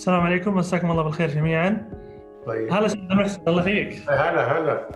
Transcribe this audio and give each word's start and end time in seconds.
السلام 0.00 0.20
عليكم 0.20 0.54
مساكم 0.56 0.90
الله 0.90 1.02
بالخير 1.02 1.28
جميعا. 1.28 1.90
طيب. 2.46 2.72
هلا 2.72 2.86
أستاذ 2.86 3.14
محسن 3.14 3.42
الله 3.48 3.60
يحييك 3.68 4.10
هلا 4.10 4.58
هلا. 4.58 4.88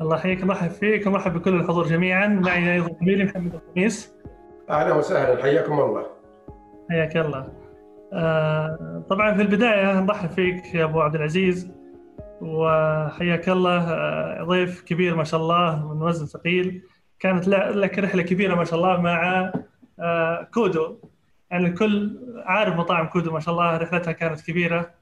الله 0.00 0.16
يحييك 0.16 0.44
مرحب 0.44 0.70
فيك 0.70 1.06
ومرحب 1.06 1.32
بكل 1.32 1.54
الحضور 1.60 1.86
جميعا. 1.86 2.26
معي 2.26 2.74
أيضا 2.74 2.96
زميلي 3.00 3.24
محمد 3.24 3.54
الخميس. 3.54 4.14
أهلا 4.70 4.94
وسهلا 4.94 5.42
حياكم 5.42 5.80
الله. 5.80 6.06
حياك 6.90 7.16
الله. 7.16 7.48
آه 8.12 9.04
طبعا 9.10 9.34
في 9.34 9.42
البداية 9.42 10.00
نرحب 10.00 10.30
فيك 10.30 10.74
يا 10.74 10.84
أبو 10.84 11.00
عبد 11.00 11.14
العزيز 11.14 11.70
وحياك 12.40 13.48
الله. 13.48 13.90
آه 13.90 14.44
ضيف 14.44 14.82
كبير 14.82 15.16
ما 15.16 15.24
شاء 15.24 15.40
الله 15.40 15.94
من 15.94 16.02
وزن 16.02 16.26
ثقيل. 16.26 16.82
كانت 17.20 17.48
لك 17.48 17.98
رحلة 17.98 18.22
كبيرة 18.22 18.54
ما 18.54 18.64
شاء 18.64 18.78
الله 18.78 19.00
مع 19.00 19.52
آه 20.00 20.48
كودو. 20.54 20.98
يعني 21.52 21.66
الكل 21.66 22.18
عارف 22.44 22.76
مطاعم 22.76 23.06
كودو 23.06 23.32
ما 23.32 23.40
شاء 23.40 23.54
الله 23.54 23.76
رحلتها 23.76 24.12
كانت 24.12 24.40
كبيرة. 24.40 24.94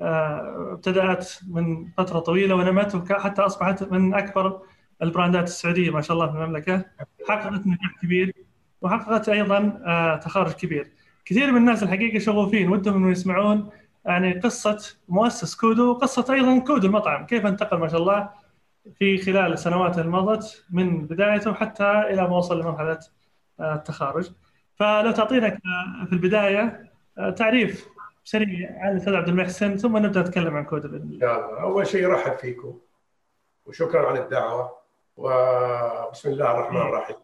آه، 0.00 0.72
ابتدأت 0.72 1.32
من 1.48 1.90
فترة 1.98 2.18
طويلة 2.18 2.54
ونمت 2.54 2.94
وحتى 2.94 3.42
أصبحت 3.42 3.92
من 3.92 4.14
أكبر 4.14 4.62
البراندات 5.02 5.44
السعودية 5.44 5.90
ما 5.90 6.00
شاء 6.00 6.14
الله 6.14 6.32
في 6.32 6.38
المملكة. 6.38 6.84
حققت 7.28 7.66
نجاح 7.66 8.00
كبير 8.02 8.34
وحققت 8.82 9.28
أيضا 9.28 9.82
آه، 9.86 10.16
تخارج 10.16 10.52
كبير. 10.52 10.92
كثير 11.24 11.52
من 11.52 11.56
الناس 11.56 11.82
الحقيقة 11.82 12.18
شغوفين 12.18 12.68
ودهم 12.68 12.96
إنه 12.96 13.10
يسمعون 13.10 13.70
يعني 14.04 14.32
قصة 14.40 14.78
مؤسس 15.08 15.54
كودو 15.54 15.90
وقصة 15.90 16.34
أيضا 16.34 16.58
كودو 16.58 16.86
المطعم. 16.86 17.26
كيف 17.26 17.46
انتقل؟ 17.46 17.78
ما 17.78 17.88
شاء 17.88 18.00
الله 18.00 18.30
في 18.98 19.18
خلال 19.18 19.52
السنوات 19.52 19.98
المضت 19.98 20.64
من 20.70 21.06
بدايته 21.06 21.54
حتى 21.54 22.00
إلى 22.00 22.22
ما 22.22 22.36
وصل 22.36 22.60
لمرحلة 22.60 22.98
آه، 23.60 23.74
التخارج. 23.74 24.30
فلو 24.76 25.10
تعطينا 25.10 25.50
في 26.06 26.12
البداية 26.12 26.90
تعريف 27.36 27.88
سريع 28.24 28.70
عن 28.78 28.92
الأستاذ 28.92 29.14
عبد 29.14 29.28
المحسن 29.28 29.76
ثم 29.76 29.96
نبدأ 29.96 30.20
نتكلم 30.20 30.56
عن 30.56 30.64
كود 30.64 30.82
باذن 30.82 31.10
الله. 31.10 31.60
أول 31.62 31.86
شيء 31.86 32.06
ارحب 32.06 32.32
فيكم 32.32 32.78
وشكرا 33.66 34.06
على 34.08 34.20
الدعوة 34.20 34.76
وبسم 35.16 36.30
الله 36.30 36.50
الرحمن 36.50 36.80
الرحيم. 36.80 37.16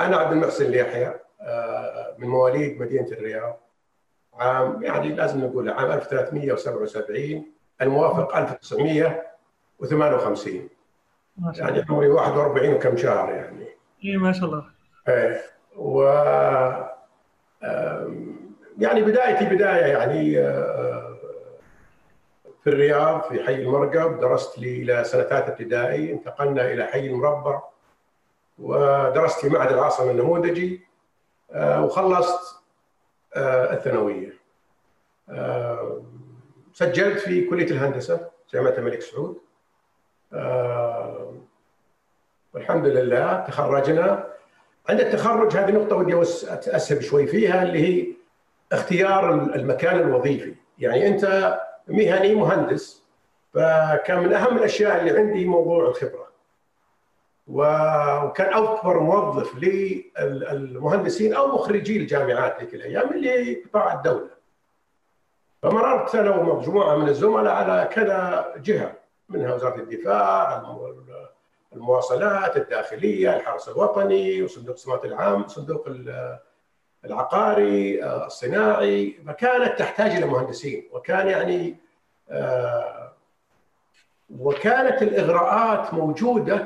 أنا 0.00 0.16
عبد 0.16 0.32
المحسن 0.32 0.64
اليحيى 0.64 1.14
آه، 1.40 2.14
من 2.18 2.28
مواليد 2.28 2.80
مدينة 2.80 3.06
الرياض 3.06 3.58
عام 4.34 4.82
يعني 4.82 5.08
لازم 5.14 5.40
نقول 5.44 5.70
عام 5.70 5.90
1377 5.90 7.46
الموافق 7.82 8.36
1958 8.36 10.68
ما 11.36 11.52
شاء 11.52 11.66
الله. 11.68 11.76
يعني 11.76 11.86
عمري 11.90 12.08
41 12.08 12.74
وكم 12.74 12.96
شهر 12.96 13.32
يعني 13.32 13.66
اي 14.04 14.16
ما 14.16 14.32
شاء 14.32 14.44
الله 14.44 14.64
إيه 15.08 15.40
و 15.76 16.02
يعني 18.78 19.02
بدايتي 19.02 19.44
بداية 19.44 19.86
يعني 19.86 20.38
آه، 20.38 21.16
في 22.64 22.70
الرياض 22.70 23.22
في 23.22 23.44
حي 23.44 23.54
المرقب 23.54 24.20
درست 24.20 24.58
لي 24.58 24.82
إلى 24.82 25.04
ثالثه 25.04 25.38
ابتدائي 25.38 26.12
انتقلنا 26.12 26.72
إلى 26.72 26.84
حي 26.84 27.06
المربع 27.06 27.62
ودرست 28.58 29.40
في 29.40 29.48
معهد 29.48 29.72
العاصمة 29.72 30.10
النموذجي 30.10 30.86
آه، 31.52 31.84
وخلصت 31.84 32.62
آه، 33.36 33.72
الثانوية. 33.72 34.42
سجلت 36.72 37.18
في 37.18 37.44
كلية 37.44 37.70
الهندسة 37.70 38.30
جامعة 38.52 38.70
الملك 38.78 39.00
سعود. 39.00 39.38
والحمد 42.54 42.86
لله 42.86 43.40
تخرجنا. 43.40 44.31
عند 44.88 45.00
التخرج 45.00 45.56
هذه 45.56 45.70
نقطة 45.72 45.96
ودي 45.96 46.22
اسهب 46.22 47.00
شوي 47.00 47.26
فيها 47.26 47.62
اللي 47.62 47.78
هي 47.78 48.06
اختيار 48.72 49.34
المكان 49.34 49.98
الوظيفي. 50.00 50.54
يعني 50.78 51.08
أنت 51.08 51.58
مهني 51.88 52.34
مهندس 52.34 53.02
فكان 53.54 54.18
من 54.22 54.32
أهم 54.32 54.56
الأشياء 54.56 55.00
اللي 55.00 55.18
عندي 55.18 55.44
موضوع 55.44 55.88
الخبرة. 55.88 56.32
وكان 57.46 58.54
أكبر 58.54 59.00
موظف 59.00 59.54
للمهندسين 59.54 61.34
أو 61.34 61.46
مخرجي 61.46 61.96
الجامعات 61.96 62.60
ذيك 62.60 62.74
الأيام 62.74 63.10
اللي 63.10 63.54
قطاع 63.54 63.94
الدولة. 63.94 64.30
فمررت 65.62 66.14
أنا 66.14 66.36
ومجموعة 66.36 66.96
من 66.96 67.08
الزملاء 67.08 67.54
على 67.54 67.88
كذا 67.92 68.52
جهة 68.56 68.92
منها 69.28 69.54
وزارة 69.54 69.80
الدفاع 69.80 70.62
المواصلات 71.76 72.56
الداخلية 72.56 73.36
الحرس 73.36 73.68
الوطني 73.68 74.42
وصندوق 74.42 74.74
السمات 74.74 75.04
العام 75.04 75.48
صندوق 75.48 75.88
العقاري 77.04 78.04
آه، 78.04 78.26
الصناعي. 78.26 79.16
فكانت 79.26 79.78
تحتاج 79.78 80.10
إلى 80.10 80.26
مهندسين 80.26 80.88
وكان 80.92 81.28
يعني 81.28 81.76
آه، 82.30 83.12
وكانت 84.38 85.02
الإغراءات 85.02 85.94
موجودة 85.94 86.56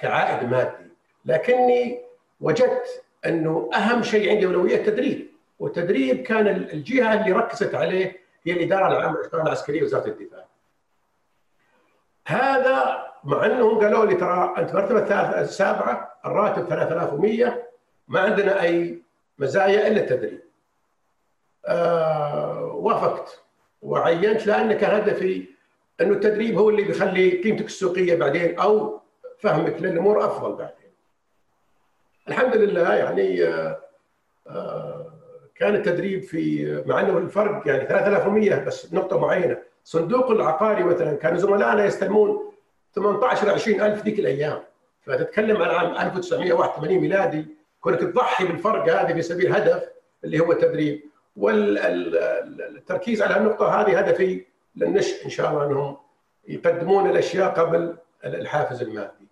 كعائد 0.00 0.50
مادي. 0.50 0.90
لكني 1.24 2.00
وجدت 2.40 3.04
أنه 3.26 3.70
أهم 3.74 4.02
شيء 4.02 4.30
عندي 4.30 4.46
أولوية 4.46 4.76
التدريب. 4.76 5.26
والتدريب 5.58 6.22
كان 6.22 6.46
الجهة 6.46 7.14
اللي 7.14 7.32
ركزت 7.32 7.74
عليه 7.74 8.16
هي 8.46 8.52
الإدارة 8.52 8.86
العامة 8.86 9.16
العسكريه 9.34 9.82
وزارة 9.82 10.06
الدفاع. 10.06 10.44
هذا 12.26 13.06
مع 13.24 13.46
انهم 13.46 13.78
قالوا 13.80 14.04
لي 14.04 14.14
ترى 14.14 14.54
انت 14.58 14.74
مرتبه 14.74 15.40
السابعة 15.40 16.14
الراتب 16.26 16.68
3100 16.68 17.62
ما 18.08 18.20
عندنا 18.20 18.62
أي 18.62 19.02
مزايا 19.38 19.88
إلا 19.88 20.00
التدريب. 20.00 20.40
آه 21.66 22.64
وافقت 22.74 23.40
وعينت 23.82 24.46
لأن 24.46 24.72
كان 24.72 24.94
هدفي 25.00 25.44
انه 26.00 26.12
التدريب 26.12 26.58
هو 26.58 26.70
اللي 26.70 26.82
بيخلي 26.82 27.42
قيمتك 27.42 27.64
السوقية 27.66 28.14
بعدين 28.18 28.58
أو 28.58 29.00
فهمك 29.38 29.82
للأمور 29.82 30.24
أفضل 30.24 30.52
بعدين. 30.54 30.90
الحمد 32.28 32.56
لله 32.56 32.94
يعني 32.94 33.44
آه 33.44 33.78
آه 34.48 35.10
كان 35.54 35.74
التدريب 35.74 36.22
في 36.22 36.82
مع 36.86 37.00
إنه 37.00 37.18
الفرق 37.18 37.68
يعني 37.68 37.86
3100 37.88 38.64
بس 38.64 38.94
نقطة 38.94 39.18
معينة 39.20 39.58
صندوق 39.84 40.30
العقاري 40.30 40.84
مثلا 40.84 41.16
كانوا 41.16 41.38
زملائنا 41.38 41.84
يستلمون 41.84 42.53
18 42.94 43.50
20000 43.50 44.04
ذيك 44.04 44.18
الأيام. 44.18 44.60
فتتكلم 45.02 45.62
عن 45.62 45.70
عام 45.70 46.06
1981 46.06 46.98
ميلادي. 46.98 47.46
كونك 47.80 48.00
تضحي 48.00 48.44
بالفرق 48.44 49.00
هذه 49.00 49.12
في 49.12 49.22
سبيل 49.22 49.52
هدف 49.54 49.82
اللي 50.24 50.40
هو 50.40 50.52
التدريب. 50.52 51.02
والتركيز 51.36 53.22
على 53.22 53.36
النقطة 53.36 53.80
هذه 53.80 53.98
هدفي 53.98 54.44
للنشء 54.76 55.24
إن 55.24 55.30
شاء 55.30 55.50
الله 55.50 55.66
أنهم 55.66 55.96
يقدمون 56.48 57.10
الأشياء 57.10 57.50
قبل 57.50 57.96
الحافز 58.24 58.82
المادي. 58.82 59.28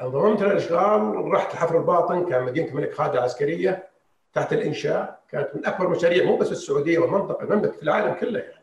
انضممت 0.00 0.42
للاشغال 0.42 1.32
رحت 1.32 1.52
الحفر 1.52 1.78
الباطن 1.78 2.24
كان 2.28 2.42
مدينة 2.42 2.68
الملك 2.68 2.94
خالد 2.94 3.14
العسكرية 3.14 3.88
تحت 4.34 4.52
الإنشاء. 4.52 5.18
كانت 5.30 5.48
من 5.54 5.66
أكبر 5.66 5.88
مشاريع 5.88 6.24
مو 6.24 6.36
بس 6.36 6.52
السعودية 6.52 6.98
والمنطقة 6.98 7.44
المملكة 7.44 7.72
في 7.72 7.82
العالم 7.82 8.14
كله 8.14 8.40
يعني. 8.40 8.57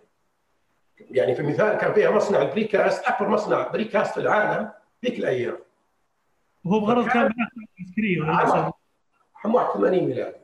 يعني 1.12 1.36
في 1.36 1.44
مثال 1.44 1.78
كان 1.78 1.94
فيها 1.94 2.12
مصنع 2.12 2.42
ال 2.42 2.50
precast 2.50 3.06
أكبر 3.06 3.30
مصنع 3.30 3.68
precast 3.68 4.14
في 4.14 4.20
العالم 4.20 4.70
ذيك 5.06 5.20
الأيام. 5.20 5.58
وهو 6.66 6.80
بغرض 6.80 7.08
كان 7.08 7.28
بناء 7.28 7.48
قاعدة 7.56 7.72
عسكرية 7.80 8.72
عام 9.44 9.56
81 9.56 10.04
ميلادي 10.04 10.36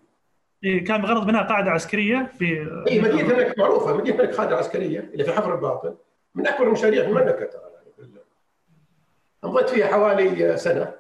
إيه 0.64 0.86
كان 0.86 1.02
بغرض 1.02 1.26
بناء 1.28 1.48
قاعدة 1.48 1.72
عسكرية 1.72 2.32
في 2.40 2.46
اي 2.88 3.02
مدينة 3.02 3.22
الملك 3.22 3.60
معروفة 3.60 3.98
مدينة 3.98 4.16
الملك 4.20 4.36
خالد 4.36 4.52
العسكريه 4.52 5.00
اللي 5.00 5.24
في 5.24 5.32
حفر 5.32 5.56
الباطن 5.56 5.96
من 6.36 6.48
أكبر 6.48 6.68
المشاريع 6.68 7.02
في 7.04 7.08
المملكة 7.10 7.46
ترى. 7.46 7.62
يعني 7.98 8.12
مضيت 9.44 9.70
فيها 9.70 9.88
حوالي 9.88 10.58
سنة. 10.58 10.94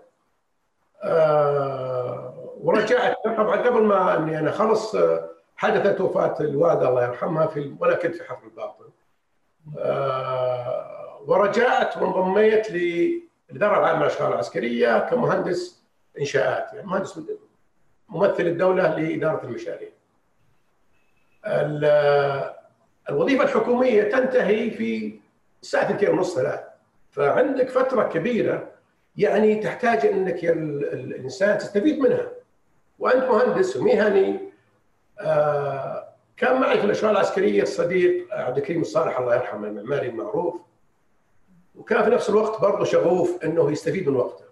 آه 1.03 2.33
ورجعت 2.61 3.15
طبعا 3.25 3.55
قبل 3.61 3.81
ما 3.83 4.17
إني 4.17 4.39
أنا 4.39 4.51
خلص 4.51 4.95
حدثت 5.57 6.01
وفاة 6.01 6.35
الوالدة 6.39 6.89
الله 6.89 7.03
يرحمها 7.03 7.47
في 7.47 7.75
وأنا 7.79 7.95
كنت 7.95 8.15
في 8.15 8.23
حفر 8.23 8.43
الباطن. 8.47 8.83
آه 8.83 8.91
ورجعت 11.27 11.97
وانضميت 11.97 12.69
الاداره 12.69 13.79
العامة 13.79 13.99
للأشغال 13.99 14.33
العسكرية 14.33 14.99
كمهندس 14.99 15.83
إنشاءات 16.19 16.73
يعني 16.73 16.87
مهندس 16.87 17.19
ممثل 18.09 18.47
الدولة 18.47 18.95
لإدارة 18.99 19.43
المشاريع. 19.45 19.89
الوظيفة 23.09 23.43
الحكومية 23.43 24.03
تنتهي 24.03 24.71
في 24.71 25.19
الساعة 25.61 25.91
2 25.95 26.11
ونص 26.13 26.35
ثلاث 26.35 26.59
فعندك 27.11 27.69
فترة 27.69 28.03
كبيرة 28.03 28.71
يعني 29.17 29.55
تحتاج 29.55 30.05
إنك 30.05 30.45
الإنسان 30.45 31.57
تستفيد 31.57 31.99
منها 31.99 32.27
وأنت 32.99 33.23
مهندس 33.23 33.75
ومهني 33.77 34.39
آه 35.19 35.90
كان 36.41 36.61
معي 36.61 36.79
في 36.79 36.85
الأشغال 36.85 37.11
العسكرية 37.11 37.61
الصديق 37.61 38.27
عبد 38.31 38.57
الكريم 38.57 38.81
الصالح 38.81 39.19
الله 39.19 39.35
يرحمه 39.35 39.67
المعماري 39.67 40.07
المعروف. 40.07 40.55
وكان 41.75 42.03
في 42.03 42.09
نفس 42.09 42.29
الوقت 42.29 42.61
برضه 42.61 42.83
شغوف 42.85 43.43
إنه 43.43 43.71
يستفيد 43.71 44.09
من 44.09 44.15
وقته. 44.15 44.45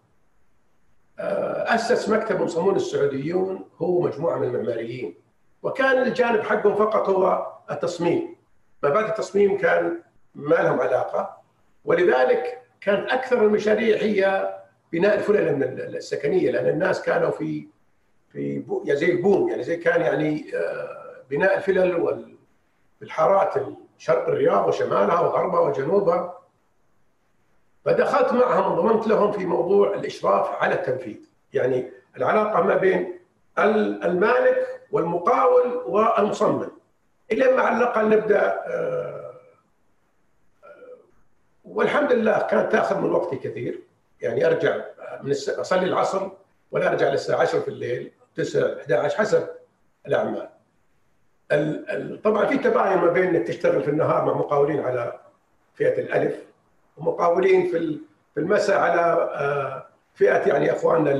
آه، 1.19 1.75
أسس 1.75 2.09
مكتب 2.09 2.41
مصممون 2.41 2.75
السعوديون 2.75 3.65
هو 3.77 4.01
مجموعة 4.01 4.37
من 4.37 4.47
المعماريين. 4.47 5.15
وكان 5.63 6.07
الجانب 6.07 6.41
حقهم 6.41 6.75
فقط 6.75 7.09
هو 7.09 7.47
التصميم. 7.71 8.35
ما 8.83 8.89
بعد 8.89 9.05
التصميم 9.05 9.57
كان 9.57 10.01
ما 10.35 10.55
لهم 10.55 10.79
علاقة. 10.79 11.37
ولذلك 11.85 12.61
كانت 12.81 13.11
أكثر 13.11 13.45
المشاريع 13.45 13.97
هي 13.97 14.53
بناء 14.91 15.15
الفلل 15.15 15.63
السكنية 15.95 16.51
لأن 16.51 16.67
الناس 16.67 17.01
كانوا 17.01 17.31
في 17.31 17.67
في 18.31 18.63
يعني 18.85 18.99
زي 18.99 19.11
البوم 19.11 19.49
يعني 19.49 19.63
زي 19.63 19.77
كان 19.77 20.01
يعني 20.01 20.55
آه، 20.55 21.08
بناء 21.29 21.57
الفلل 21.57 21.95
والحارات 23.01 23.53
شرق 23.97 24.27
الرياض 24.27 24.67
وشمالها 24.67 25.19
وغربها 25.19 25.59
وجنوبها. 25.59 26.39
فدخلت 27.85 28.33
معهم 28.33 28.71
وضمنت 28.71 29.07
لهم 29.07 29.31
في 29.31 29.45
موضوع 29.45 29.93
الإشراف 29.93 30.49
على 30.49 30.73
التنفيذ. 30.75 31.17
يعني 31.53 31.91
العلاقة 32.17 32.61
ما 32.63 32.75
بين 32.75 33.19
المالك 34.03 34.81
والمقاول 34.91 35.83
والمصمم. 35.85 36.71
إلى 37.31 37.51
ما 37.51 37.61
على 37.61 37.77
الاقل 37.77 38.09
نبدأ 38.09 38.41
آه، 38.41 39.33
آه، 40.63 40.97
والحمد 41.65 42.11
لله 42.11 42.39
كانت 42.39 42.71
تأخذ 42.71 42.97
من 42.97 43.11
وقتي 43.11 43.35
كثير. 43.35 43.79
يعني 44.21 44.45
أرجع 44.45 44.85
من 45.21 45.31
أصلي 45.31 45.85
العصر 45.85 46.29
ولا 46.71 46.89
أرجع 46.89 47.09
للساعة 47.09 47.41
10 47.41 47.59
في 47.59 47.67
الليل 47.67 48.11
9 48.35 48.79
11 48.81 49.17
حسب 49.17 49.47
الأعمال. 50.07 50.49
طبعا 52.23 52.45
في 52.45 52.57
تباين 52.57 52.97
ما 52.97 53.11
بين 53.11 53.35
إنك 53.35 53.47
تشتغل 53.47 53.83
في 53.83 53.89
النهار 53.89 54.25
مع 54.25 54.33
مقاولين 54.33 54.79
على 54.79 55.19
فئة 55.75 56.01
الألف 56.01 56.35
ومقاولين 56.97 57.71
في 57.71 57.97
في 58.33 58.39
المساء 58.39 58.79
على 58.79 59.01
آه، 59.33 59.85
فئة 60.15 60.47
يعني 60.47 60.71
إخواننا 60.71 61.11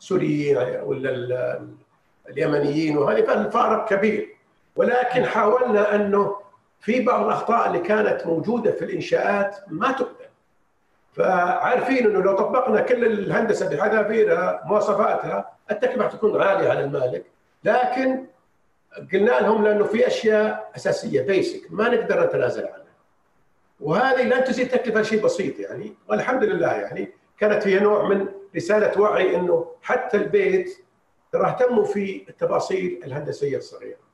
السوريين 0.00 0.56
ولا 0.82 1.60
اليمنيين 2.28 2.98
وهذه 2.98 3.22
فالفارق 3.22 3.88
كبير. 3.88 4.36
ولكن 4.76 5.24
حاولنا 5.24 5.94
أنه 5.94 6.36
في 6.80 7.00
بعض 7.00 7.24
الأخطاء 7.24 7.66
اللي 7.66 7.78
كانت 7.78 8.26
موجودة 8.26 8.70
في 8.70 8.84
الإنشاءات 8.84 9.56
ما 9.68 9.92
تقبل. 9.92 10.24
فعارفين 11.12 12.06
إنه 12.06 12.22
لو 12.22 12.36
طبقنا 12.36 12.80
كل 12.80 13.04
الهندسة 13.04 13.68
بحذافيرها 13.76 14.62
مواصفاتها 14.64 15.52
التكلفة 15.70 16.08
تكون 16.08 16.42
عالية 16.42 16.70
على 16.70 16.80
المالك. 16.84 17.24
لكن 17.64 18.24
قلنا 19.12 19.30
لهم 19.40 19.64
لأنه 19.64 19.84
في 19.84 20.06
أشياء 20.06 20.70
أساسية 20.76 21.22
بيسك 21.22 21.66
ما 21.70 21.88
نقدر 21.88 22.24
نتنازل 22.26 22.66
عنها 22.66 22.84
وهذه 23.80 24.22
لن 24.22 24.44
تزيد 24.44 24.68
تكلفة 24.68 25.02
شيء 25.02 25.22
بسيط 25.24 25.58
يعني 25.60 25.94
والحمد 26.08 26.44
لله 26.44 26.72
يعني 26.72 27.12
كانت 27.38 27.62
فيها 27.62 27.80
نوع 27.80 28.08
من 28.08 28.28
رسالة 28.56 29.00
وعي 29.00 29.36
إنه 29.36 29.66
حتى 29.82 30.16
البيت 30.16 30.78
ترى 31.32 31.46
اهتموا 31.46 31.84
في 31.84 32.24
التفاصيل 32.28 33.00
الهندسية 33.04 33.56
الصغيرة. 33.56 34.04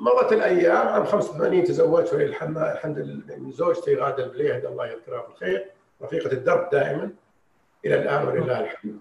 مضت 0.00 0.32
الأيام 0.32 0.88
عام 0.88 1.04
85 1.04 1.64
تزوجت 1.64 2.12
ولي 2.12 2.24
الحمد 2.24 2.98
لله 2.98 3.36
من 3.36 3.50
زوجتي 3.52 3.96
غاده 3.96 4.24
البليهد 4.24 4.64
الله 4.66 4.86
يذكرها 4.86 5.26
بالخير 5.26 5.70
رفيقة 6.02 6.32
الدرب 6.32 6.70
دائما 6.70 7.10
إلى 7.84 7.94
الآن 7.94 8.28
ولله 8.28 8.60
الحمد. 8.60 9.00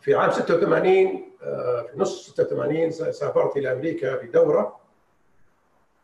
في 0.00 0.14
عام 0.14 0.30
86 0.30 0.96
آه، 0.96 1.29
في 1.40 1.92
نص 1.96 2.30
86 2.34 2.90
سافرت 2.90 3.56
إلى 3.56 3.72
أمريكا 3.72 4.16
في 4.16 4.26
دوره 4.26 4.80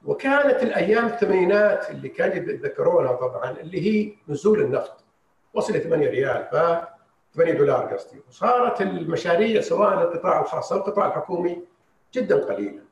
وكانت 0.04 0.62
الأيام 0.62 1.06
الثمانينات 1.06 1.90
اللي 1.90 2.08
كانوا 2.08 2.34
يتذكرونها 2.36 3.12
طبعا 3.12 3.50
اللي 3.50 3.80
هي 3.80 4.12
نزول 4.28 4.60
النفط. 4.60 5.04
وصل 5.54 5.80
8 5.80 6.08
ريال 6.08 6.44
ف 6.52 6.56
8 7.36 7.52
دولار 7.52 7.94
قصدي. 7.94 8.20
وصارت 8.28 8.80
المشاريع 8.80 9.60
سواء 9.60 10.02
القطاع 10.02 10.40
الخاص 10.40 10.72
أو 10.72 10.78
القطاع 10.78 11.06
الحكومي 11.06 11.62
جدا 12.14 12.44
قليله 12.44 12.82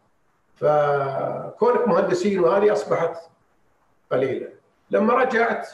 فكونك 0.55 1.89
مهندسين 1.89 2.41
وهذه 2.41 2.73
أصبحت 2.73 3.17
قليله 4.11 4.49
لما 4.91 5.15
رجعت 5.15 5.69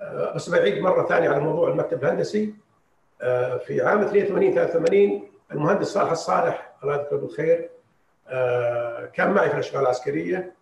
آه، 0.00 0.34
بس 0.34 0.50
بعيد 0.50 0.82
مرة 0.82 1.06
ثانية 1.06 1.28
على 1.28 1.40
موضوع 1.40 1.68
المكتب 1.68 2.04
الهندسي 2.04 2.54
آه، 3.22 3.56
في 3.56 3.82
عام 3.82 4.00
82 4.00 4.52
83 4.66 5.31
المهندس 5.52 5.86
صالح 5.86 6.10
الصالح 6.10 6.72
الله 6.82 6.94
يذكره 6.94 7.16
بالخير 7.16 7.70
آه، 8.28 9.06
كان 9.06 9.30
معي 9.32 9.48
في 9.48 9.54
الأشغال 9.54 9.82
العسكرية 9.82 10.54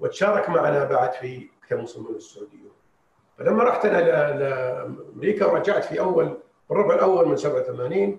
وتشارك 0.00 0.48
معنا 0.48 0.84
بعد 0.84 1.12
في 1.12 1.48
مكتب 1.62 1.76
المصممين 1.78 2.16
السعوديون 2.16 2.72
فلما 3.38 3.64
رحت 3.64 3.86
أنا 3.86 4.32
لأمريكا 4.38 5.46
ورجعت 5.46 5.84
في 5.84 6.00
اول 6.00 6.38
الربع 6.70 6.94
الأول 6.94 7.28
من 7.28 7.36
87 7.36 8.18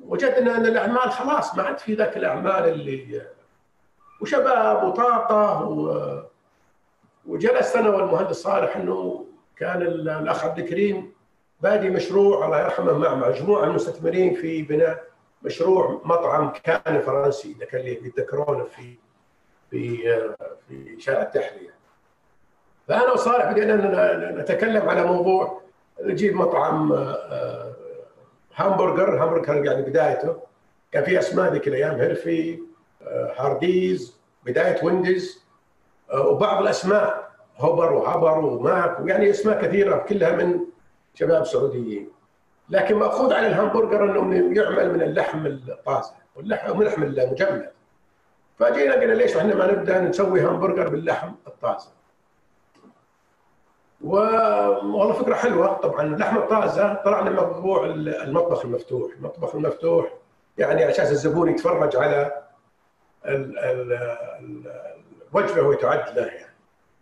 وجدنا 0.00 0.56
ان 0.56 0.66
الأعمال 0.66 1.10
خلاص 1.10 1.54
ما 1.54 1.62
عاد 1.62 1.78
في 1.78 1.94
ذاك 1.94 2.16
الأعمال 2.16 2.68
اللي 2.68 3.22
وشباب 4.20 4.84
وطاقة 4.84 5.68
و... 5.68 6.22
وجلست 7.26 7.76
أنا 7.76 7.90
والمهندس 7.90 8.36
صالح 8.36 8.76
إنه 8.76 9.26
كان 9.56 9.82
الأخ 9.82 10.44
عبد 10.44 10.58
الكريم 10.58 11.13
بادي 11.64 11.90
مشروع 11.90 12.46
الله 12.46 12.60
يرحمه 12.60 12.98
مع 12.98 13.14
مجموعة 13.14 13.62
من 13.62 13.68
المستثمرين 13.68 14.34
في 14.34 14.62
بناء 14.62 15.04
مشروع 15.42 16.00
مطعم 16.04 16.52
كان 16.64 17.00
فرنسي 17.00 17.56
إذا 17.56 17.66
كان 17.66 17.86
يتذكرونه 17.86 18.64
في 18.64 18.94
في 19.70 19.96
في 20.68 21.00
شارع 21.00 21.22
التحرير. 21.22 21.70
فأنا 22.88 23.12
وصالح 23.12 23.52
بدينا 23.52 23.76
نتكلم 24.40 24.88
على 24.88 25.04
موضوع 25.04 25.62
نجيب 26.02 26.34
مطعم 26.34 26.92
آه، 26.92 27.72
همبرجر. 28.56 29.24
همبرجر 29.24 29.64
يعني 29.64 29.82
بدايته. 29.82 30.36
كان 30.92 31.04
في 31.04 31.18
أسماء 31.18 31.52
ذيك 31.52 31.68
الأيام 31.68 31.94
هيرفي 31.94 32.58
آه، 33.02 33.34
هارديز 33.36 34.18
بداية 34.46 34.84
وينديز 34.84 35.44
آه، 36.12 36.28
وبعض 36.28 36.62
الأسماء 36.62 37.30
هوبر 37.58 37.92
وهبر 37.92 38.38
وماك 38.38 39.00
ويعني 39.00 39.30
أسماء 39.30 39.62
كثيرة 39.62 39.96
كلها 39.96 40.36
من 40.36 40.73
شباب 41.14 41.44
سعوديين. 41.44 42.08
لكن 42.70 42.94
مأخوذ 42.94 43.32
على 43.32 43.46
الهمبرجر 43.46 44.04
إنه 44.20 44.56
يعمل 44.60 44.92
من 44.92 45.02
اللحم 45.02 45.46
الطازج 45.46 46.12
واللحم 46.36 46.82
اللحم 46.82 47.02
المجمد. 47.02 47.70
فجينا 48.58 48.94
قلنا 48.94 49.12
ليش 49.12 49.36
إحنا 49.36 49.54
ما 49.54 49.72
نبدأ 49.72 50.00
نسوي 50.00 50.44
همبرجر 50.46 50.88
باللحم 50.88 51.32
الطازج 51.46 51.88
والله 54.00 55.12
فكرة 55.12 55.34
حلوة. 55.34 55.72
طبعا 55.72 56.02
اللحم 56.02 56.36
الطازة 56.36 56.94
طلعنا 56.94 57.30
موضوع 57.30 57.84
المطبخ 57.86 58.64
المفتوح، 58.64 59.12
المطبخ 59.12 59.54
المفتوح 59.54 60.14
يعني 60.58 60.84
عشان 60.84 61.04
الزبون 61.04 61.48
يتفرج 61.48 61.96
على 61.96 62.42
الوجبه 65.34 65.62
وهي 65.62 65.76
تعد 65.76 66.18
له 66.18 66.26
يعني. 66.26 66.54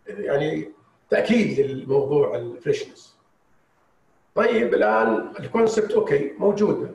يعني 0.09 0.73
تأكيد 1.11 1.61
للموضوع 1.61 2.37
ال 2.37 2.44
freshness 2.44 3.12
طيب 4.35 4.75
الآن 4.75 5.33
ال 5.41 5.47
concept 5.47 5.93
okay 5.93 6.33
موجوده 6.39 6.89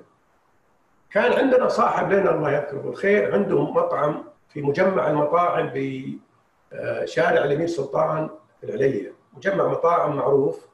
كان 1.12 1.34
عندنا 1.34 1.68
صاحب 1.68 2.12
لنا 2.12 2.32
الله 2.32 2.52
يذكره 2.52 2.78
بالخير 2.78 3.34
عندهم 3.34 3.78
مطعم 3.78 4.24
في 4.50 4.62
مجمع 4.62 5.08
المطاعم 5.10 5.72
بشارع 5.74 7.44
الأمير 7.44 7.68
سلطان 7.68 8.30
في 8.60 8.66
العليه 8.66 9.14
مجمع 9.34 9.68
مطاعم 9.68 10.16
معروف. 10.16 10.68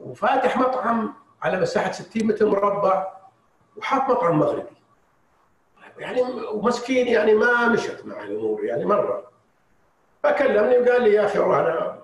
وفاتح 0.00 0.56
مطعم 0.56 1.14
على 1.42 1.60
مساحة 1.60 1.92
60 1.92 2.26
متر 2.26 2.46
مربع 2.46 3.06
وحاط 3.76 4.10
مطعم 4.10 4.38
مغربي. 4.38 4.76
يعني 5.98 6.22
ومسكين 6.52 7.06
يعني 7.06 7.34
ما 7.34 7.68
مشت 7.68 8.06
مع 8.06 8.22
الأمور 8.22 8.64
يعني 8.64 8.84
مرة. 8.84 9.30
فكلمني 10.22 10.78
وقال 10.78 11.02
لي 11.02 11.12
يا 11.12 11.24
أخي 11.24 11.38
والله 11.38 11.60
أنا 11.60 11.98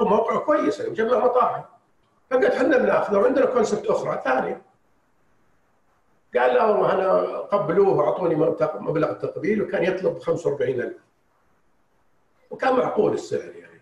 موقع 0.00 0.36
كويس 0.36 0.78
يعني 0.78 0.90
مجمع 0.90 1.18
مطاعم. 1.24 1.64
فقلت 2.30 2.54
إحنا 2.54 2.78
بناخذه 2.78 3.18
وعندنا 3.18 3.46
كونسبت 3.46 3.86
أخرى 3.86 4.22
ثانية 4.24 4.62
قال 6.36 6.54
لا 6.54 6.64
والله 6.64 6.92
أنا 6.92 7.38
قبلوه 7.38 7.88
واعطوني 7.88 8.34
مبلغ 8.74 9.10
التقبيل 9.10 9.62
وكان 9.62 9.84
يطلب 9.84 10.18
45000 10.18 10.92
وكان 12.50 12.76
معقول 12.76 13.12
السعر 13.12 13.40
يعني. 13.54 13.80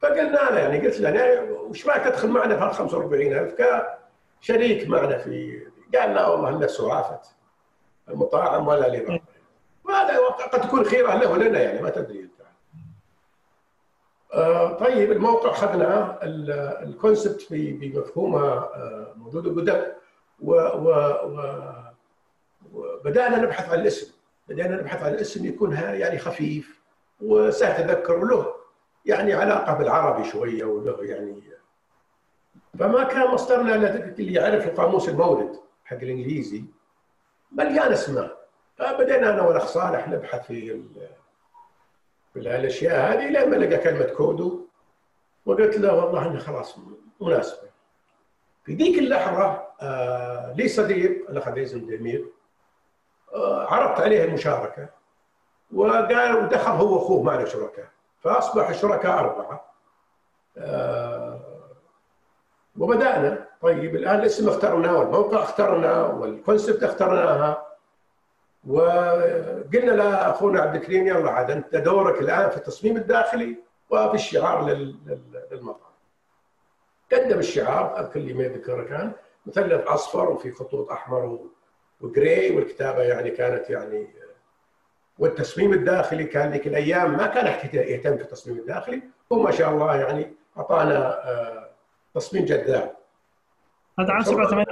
فقلنا 0.00 0.50
له 0.50 0.58
يعني 0.58 0.86
قلت 0.86 1.00
له 1.00 1.08
يعني 1.08 1.50
وش 1.50 1.86
رايك 1.86 2.04
تدخل 2.04 2.28
معنا 2.28 2.56
في 2.56 2.62
هال 2.62 2.74
45000 2.74 3.54
كشريك 4.40 4.88
معنا 4.88 5.18
في 5.18 5.62
قال 5.98 6.14
لا 6.14 6.28
والله 6.28 6.48
إلا 6.48 6.66
سعافه 6.66 7.20
المطاعم 8.08 8.68
ولا 8.68 8.86
لي 8.88 9.20
وهذا 9.84 10.18
قد 10.28 10.60
تكون 10.60 10.84
خيرة 10.84 11.14
له 11.14 11.30
ولنا 11.32 11.60
يعني 11.60 11.82
ما 11.82 11.90
تدري. 11.90 12.28
طيب 14.80 15.12
الموقع 15.12 15.50
اخذناه 15.50 16.18
الكونسبت 16.82 17.46
بمفهومها 17.50 18.52
آه 18.54 19.12
موجود 19.16 19.58
قدام 19.58 19.92
وبدأنا 22.72 23.38
نبحث 23.38 23.72
عن 23.72 23.80
الاسم. 23.80 24.12
بدأنا 24.48 24.76
نبحث 24.76 25.02
عن 25.02 25.14
الاسم 25.14 25.46
يكون 25.46 25.72
يعني 25.72 26.18
خفيف 26.18 26.80
وسهل 27.20 27.86
تذكر 27.86 28.24
له 28.24 28.52
يعني 29.04 29.34
علاقة 29.34 29.74
بالعربي 29.74 30.24
شوية 30.24 30.64
وله 30.64 31.04
يعني. 31.04 31.42
فما 32.78 33.04
كان 33.04 33.30
مصدرنا 33.30 33.74
اللي 33.74 34.34
يعرف 34.34 34.66
القاموس 34.66 35.08
المورد 35.08 35.56
حق 35.84 35.96
الإنجليزي 35.96 36.64
مليان 37.52 37.92
اسماء 37.92 38.36
فبدينا 38.76 39.30
أنا 39.34 39.42
والأخ 39.42 39.66
صالح 39.66 40.08
نبحث 40.08 40.46
في 40.46 40.82
الاشياء 42.40 43.12
هذه 43.12 43.30
لما 43.30 43.56
لقى 43.56 43.78
كلمة 43.78 44.04
كودو 44.04 44.66
وقلت 45.46 45.76
له 45.78 45.94
والله 45.94 46.26
انه 46.26 46.38
خلاص 46.38 46.76
مناسبه 47.20 47.68
في 48.64 48.74
ذيك 48.74 48.98
اللحظة 48.98 49.62
آه 49.82 50.52
لي 50.56 50.68
صديق 50.68 51.30
الأخ 51.30 51.48
عبد 51.48 51.58
العزيز 51.58 51.78
دمير 51.84 52.26
آه 53.34 53.66
عرضت 53.66 54.00
عليه 54.00 54.24
المشاركة 54.24 54.88
وقال 55.74 56.36
ودخل 56.36 56.70
هو 56.70 56.94
وأخوه 56.94 57.22
معنا 57.22 57.44
شركاء 57.44 57.88
فأصبح 58.20 58.68
الشركاء 58.68 59.18
أربعة. 59.18 59.72
آه 60.58 61.40
وبدأنا. 62.78 63.46
طيب 63.62 63.96
الآن 63.96 64.18
الاسم 64.18 64.48
اخترناه 64.48 64.98
والموقع 64.98 65.42
اخترناه 65.42 66.14
والكونسبت 66.14 66.82
اخترناها. 66.82 67.65
وقلنا 68.66 69.90
لاخونا 69.90 70.60
عبد 70.60 70.74
الكريم 70.74 71.06
يلا 71.06 71.30
عاد 71.30 71.50
أنت 71.50 71.76
دورك 71.76 72.20
الآن 72.20 72.50
في 72.50 72.56
التصميم 72.56 72.96
الداخلي 72.96 73.56
وفي 73.90 74.14
الشعار 74.14 74.66
للمطعم. 75.50 75.92
قدم 77.12 77.38
الشعار 77.38 78.00
أذكر 78.00 78.20
لي 78.20 78.34
ما 78.34 78.44
يذكره 78.44 78.82
كان 78.82 79.12
مثلث 79.46 79.86
أصفر 79.86 80.30
وفي 80.30 80.52
خطوط 80.52 80.90
أحمر 80.90 81.38
وجراي 82.00 82.56
والكتابة 82.56 83.02
يعني 83.02 83.30
كانت 83.30 83.70
يعني 83.70 84.08
والتصميم 85.18 85.72
الداخلي 85.72 86.24
كان 86.24 86.50
ذيك 86.50 86.66
الأيام 86.66 87.16
ما 87.16 87.26
كان 87.26 87.46
يهتم 87.72 88.16
في 88.16 88.22
التصميم 88.22 88.58
الداخلي 88.58 89.02
هو 89.32 89.42
ما 89.42 89.50
شاء 89.50 89.70
الله 89.70 89.96
يعني 89.96 90.32
أعطانا 90.58 91.30
آه، 91.30 91.70
تصميم 92.14 92.44
جذاب. 92.44 92.96
هذا 93.98 94.12
عام 94.12 94.22
87 94.22 94.64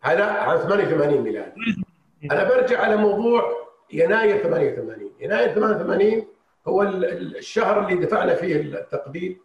هذا 0.00 0.24
عام 0.24 0.58
88 0.58 1.20
ميلادي. 1.20 1.85
أنا 2.24 2.44
برجع 2.48 2.80
على 2.80 2.96
موضوع 2.96 3.66
يناير 3.92 4.38
88 4.42 5.12
يناير 5.20 5.54
88 5.54 6.26
هو 6.68 6.82
الشهر 6.82 7.80
اللي 7.88 8.06
دفعنا 8.06 8.34
فيه 8.34 8.56
التقديم. 8.56 9.40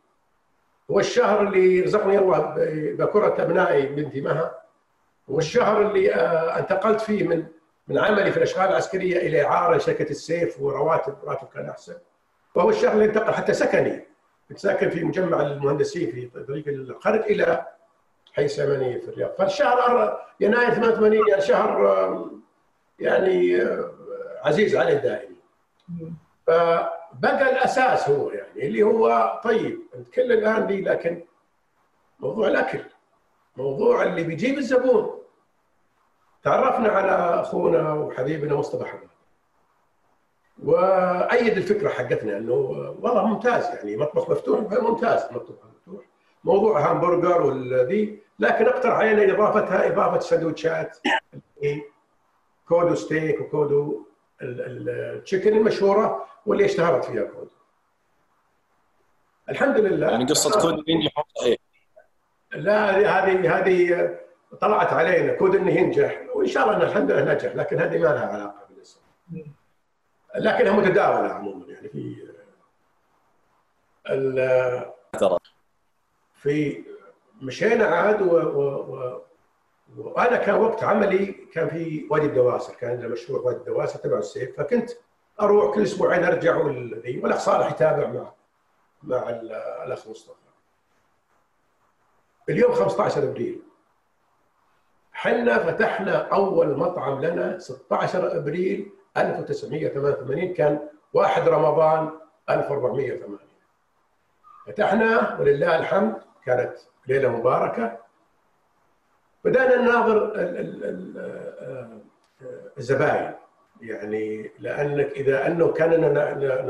هو 0.91 0.99
الشهر 0.99 1.41
اللي 1.47 1.81
رزقني 1.81 2.17
الله 2.17 2.55
بكرة 2.97 3.43
أبنائي 3.43 3.85
بنتي 3.85 4.21
مها. 4.21 4.61
هو 5.29 5.39
الشهر 5.39 5.81
اللي 5.81 6.13
آه، 6.15 6.59
انتقلت 6.59 7.01
فيه 7.01 7.27
من 7.27 7.45
من 7.87 7.97
عملي 7.97 8.31
في 8.31 8.37
الأشغال 8.37 8.69
العسكرية 8.69 9.17
إلى 9.17 9.45
إعارة 9.45 9.77
شركة 9.77 10.09
السيف 10.09 10.61
ورواتب 10.61 11.15
راتب 11.23 11.47
كان 11.47 11.69
أحسن. 11.69 11.95
وهو 12.55 12.69
الشهر 12.69 12.93
اللي 12.93 13.05
انتقل 13.05 13.33
حتى 13.33 13.53
سكني. 13.53 14.07
كنت 14.49 14.57
ساكن 14.59 14.89
في 14.89 15.03
مجمع 15.03 15.41
المهندسين 15.41 16.11
في 16.11 16.43
طريق 16.47 16.67
الخرج 16.67 17.19
إلى 17.21 17.65
حي 18.33 18.47
سمنيه 18.47 18.97
في 18.99 19.07
الرياض. 19.09 19.31
فالشهر 19.37 20.19
يناير 20.39 20.73
88 20.73 21.27
يعني 21.29 21.41
شهر 21.41 22.31
يعني 23.01 23.61
آه، 23.61 23.91
عزيز 24.43 24.75
عليه 24.75 24.93
دائما 24.93 25.35
فبقى 26.47 27.51
الأساس 27.51 28.09
هو 28.09 28.29
يعني 28.31 28.67
اللي 28.67 28.83
هو 28.83 29.39
طيب 29.43 29.79
نتكلم 29.99 30.39
الآن 30.39 30.67
دي 30.67 30.81
لكن 30.81 31.23
موضوع 32.19 32.47
الأكل 32.47 32.79
موضوع 33.57 34.03
اللي 34.03 34.23
بيجيب 34.23 34.57
الزبون. 34.57 35.17
تعرفنا 36.43 36.89
على 36.89 37.41
أخونا 37.41 37.93
وحبيبنا 37.93 38.55
مصطفى 38.55 38.85
حمد 38.85 39.07
وأيد 40.63 41.57
الفكرة 41.57 41.89
حقتنا 41.89 42.37
إنه 42.37 42.53
والله 43.01 43.25
ممتاز 43.25 43.65
يعني 43.65 43.97
مطبخ 43.97 44.29
مفتوح 44.29 44.59
ممتاز 44.59 45.23
مطبخ 45.31 45.55
مفتوح. 45.65 46.05
موضوع 46.43 46.91
همبرجر 46.91 47.41
والذي 47.41 48.19
لكن 48.39 48.65
أقترح 48.65 48.93
علينا 48.97 49.33
إضافتها 49.33 49.87
إضافة 49.87 50.19
سندوتشات. 50.19 50.97
كودو 52.71 52.95
ستيك 52.95 53.41
وكودو 53.41 54.05
ال 54.41 54.56
chicken 54.56 55.57
المشهورة 55.57 56.25
واللي 56.45 56.65
اشتهرت 56.65 57.05
فيها 57.05 57.23
كودو. 57.23 57.49
الحمد 59.49 59.77
لله. 59.77 60.11
يعني 60.11 60.25
قصة 60.25 60.61
كودو 60.61 60.83
صحيح 61.37 61.57
لا 62.51 62.91
هذه 62.97 63.57
هذه 63.57 64.09
طلعت 64.61 64.93
علينا. 64.93 65.33
كود 65.33 65.55
إنه 65.55 65.71
ينجح. 65.71 66.21
وإن 66.35 66.47
شاء 66.47 66.63
الله 66.63 66.77
انه 66.77 66.85
الحمد 66.85 67.11
لله 67.11 67.33
نجح 67.33 67.55
لكن 67.55 67.79
هذه 67.79 67.97
ما 67.97 68.03
لها 68.03 68.25
علاقة 68.25 68.65
بالاسم. 68.69 68.99
لكنها 70.35 70.73
متداولة 70.73 71.29
عموما 71.29 71.65
يعني 71.67 71.89
في 71.89 72.15
في 76.35 76.83
مشينا 77.41 77.85
عاد 77.85 78.21
و, 78.21 78.35
و, 78.35 78.61
و 78.61 79.21
وأنا 79.97 80.37
كان 80.37 80.55
وقت 80.55 80.83
عملي 80.83 81.25
كان 81.25 81.69
في 81.69 82.07
وادي 82.11 82.25
الدواسر 82.25 82.73
كان 82.73 82.89
عندنا 82.91 83.07
مشروع 83.07 83.41
وادي 83.41 83.57
الدواسر 83.57 83.99
تبع 83.99 84.17
السيف 84.17 84.57
فكنت 84.57 84.91
أروح 85.41 85.75
كل 85.75 85.83
أسبوعين 85.83 86.23
أرجع 86.23 86.55
والاخ 86.55 87.39
صالح 87.39 87.71
يتابع 87.71 88.07
مع 88.07 88.31
مع 89.03 89.29
الأخ 89.83 90.07
مصطفى. 90.07 90.35
اليوم 92.49 92.73
15 92.73 93.23
أبريل. 93.23 93.61
حنا 95.13 95.57
فتحنا 95.59 96.27
أول 96.27 96.77
مطعم 96.77 97.21
لنا 97.21 97.59
16 97.59 98.37
أبريل 98.37 98.91
1988 99.17 100.53
كان 100.53 100.79
1 101.13 101.47
رمضان 101.47 102.09
1480 102.49 103.39
فتحنا 104.67 105.37
ولله 105.39 105.79
الحمد 105.79 106.21
كانت 106.45 106.73
ليلة 107.07 107.29
مباركة. 107.29 107.97
بدأنا 109.43 109.75
نناظر 109.75 110.31
الزباين. 112.77 113.31
يعني 113.81 114.51
لأنك 114.59 115.11
إذا 115.11 115.47
أنه 115.47 115.71
كان 115.71 116.13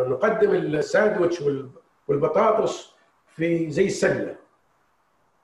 نقدم 0.09 0.51
الساندويتش 0.51 1.43
والبطاطس 2.07 2.93
في 3.27 3.71
زي 3.71 3.85
السلة 3.85 4.35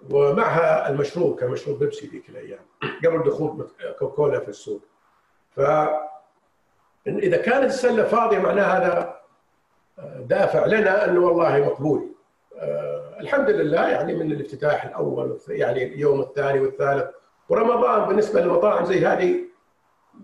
ومعها 0.10 0.90
المشروب 0.90 1.40
كان 1.40 1.50
مشروب 1.50 1.80
بيبسي 1.80 2.08
ذيك 2.08 2.30
الأيام 2.30 2.60
قبل 3.06 3.24
دخول 3.24 3.68
كوكولا 4.00 4.40
في 4.40 4.50
السوق. 4.50 4.82
ف 5.56 5.60
إذا 7.08 7.38
كانت 7.38 7.66
السلة 7.66 8.04
فاضية 8.04 8.40
معناه 8.40 8.64
هذا 8.64 9.18
دافع 10.20 10.66
لنا 10.66 11.06
أنه 11.06 11.20
والله 11.20 11.60
مقبول. 11.60 12.10
آه، 12.56 12.97
الحمد 13.20 13.50
لله 13.50 13.88
يعني 13.90 14.16
من 14.16 14.32
الافتتاح 14.32 14.86
الأول 14.86 15.40
يعني 15.48 15.84
اليوم 15.84 16.22
الثاني 16.22 16.60
والثالث 16.60 17.06
ورمضان 17.50 18.08
بالنسبة 18.08 18.42
للمطاعم 18.42 18.86
زي 18.86 19.06
هذه 19.06 19.36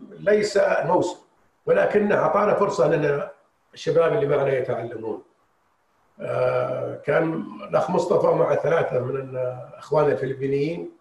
ليس 0.09 0.59
موسم 0.85 1.17
ولكن 1.65 2.11
أعطانا 2.11 2.53
فرصة 2.53 2.87
لنا 2.95 3.31
الشباب 3.73 4.13
اللي 4.13 4.37
معنا 4.37 4.57
يتعلمون. 4.57 5.23
آه، 6.19 6.95
كان 6.95 7.43
الأخ 7.69 7.89
مصطفى 7.89 8.27
مع 8.27 8.55
ثلاثة 8.55 8.99
من 8.99 9.37
اخواننا 9.77 10.11
الفلبينيين 10.11 10.91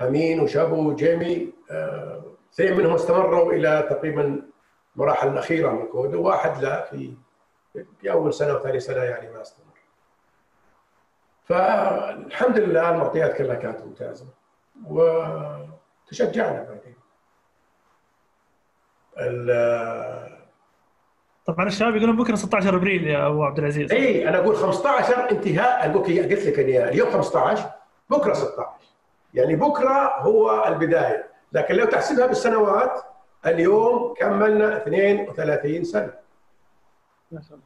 همين 0.00 0.40
وشابو 0.40 0.90
وجيمي 0.90 1.52
آه، 1.70 2.22
اثنين 2.54 2.76
منهم 2.76 2.94
استمروا 2.94 3.52
إلى 3.52 3.86
تقريبا 3.90 4.42
المراحل 4.96 5.28
الأخيرة 5.28 5.70
من 5.70 5.82
الكود 5.82 6.14
وواحد 6.14 6.62
لا 6.62 6.84
في 6.84 7.14
في 7.72 8.10
أول 8.10 8.34
سنة 8.34 8.54
وثاني 8.54 8.80
سنة 8.80 9.02
يعني 9.02 9.30
ما 9.30 9.42
استمر. 9.42 9.66
فالحمد 11.44 12.58
لله 12.58 12.90
المعطيات 12.90 13.36
كلها 13.36 13.54
كانت 13.54 13.80
ممتازة. 13.80 14.26
وتشجعنا 14.86 16.62
بعدين. 16.62 16.94
طبعا 21.46 21.66
الشباب 21.66 21.96
يقولون 21.96 22.16
بكره 22.16 22.34
16 22.34 22.76
أبريل 22.76 23.06
يا 23.06 23.26
أبو 23.26 23.44
عبد 23.44 23.58
العزيز. 23.58 23.92
إي 23.92 24.28
أنا 24.28 24.38
أقول 24.38 24.56
15 24.56 25.30
انتهاء 25.30 25.92
قلت 25.92 26.08
لك 26.08 26.58
اليوم 26.58 27.10
15 27.10 27.70
بكرة 28.10 28.32
16 28.32 28.68
يعني 29.34 29.56
بكرة 29.56 30.16
هو 30.18 30.64
البداية. 30.66 31.30
لكن 31.52 31.74
لو 31.74 31.86
تحسبها 31.86 32.26
بالسنوات 32.26 33.04
اليوم 33.46 34.14
كملنا 34.14 34.76
32 34.76 35.84
سنة. 35.84 36.12
ما 37.30 37.40
شاء 37.40 37.58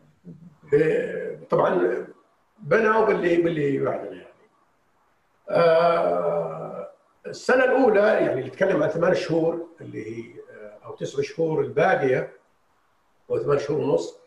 الله 0.73 1.39
طبعا 1.51 2.07
بنوا 2.59 3.05
باللي 3.05 3.37
باللي 3.37 3.79
بعدنا 3.79 4.13
يعني. 4.13 4.29
آه 5.51 6.91
السنة 7.27 7.65
الأولى 7.65 8.01
يعني 8.01 8.33
اللي 8.33 8.47
نتكلم 8.49 8.83
عن 8.83 8.89
ثمان 8.89 9.15
شهور 9.15 9.67
اللي 9.81 10.07
هي 10.17 10.35
آه، 10.51 10.79
أو 10.85 10.95
تسع 10.95 11.23
شهور 11.23 11.61
الباقية 11.61 12.33
أو 13.31 13.39
ثمان 13.39 13.59
شهور 13.59 13.81
ونص 13.81 14.19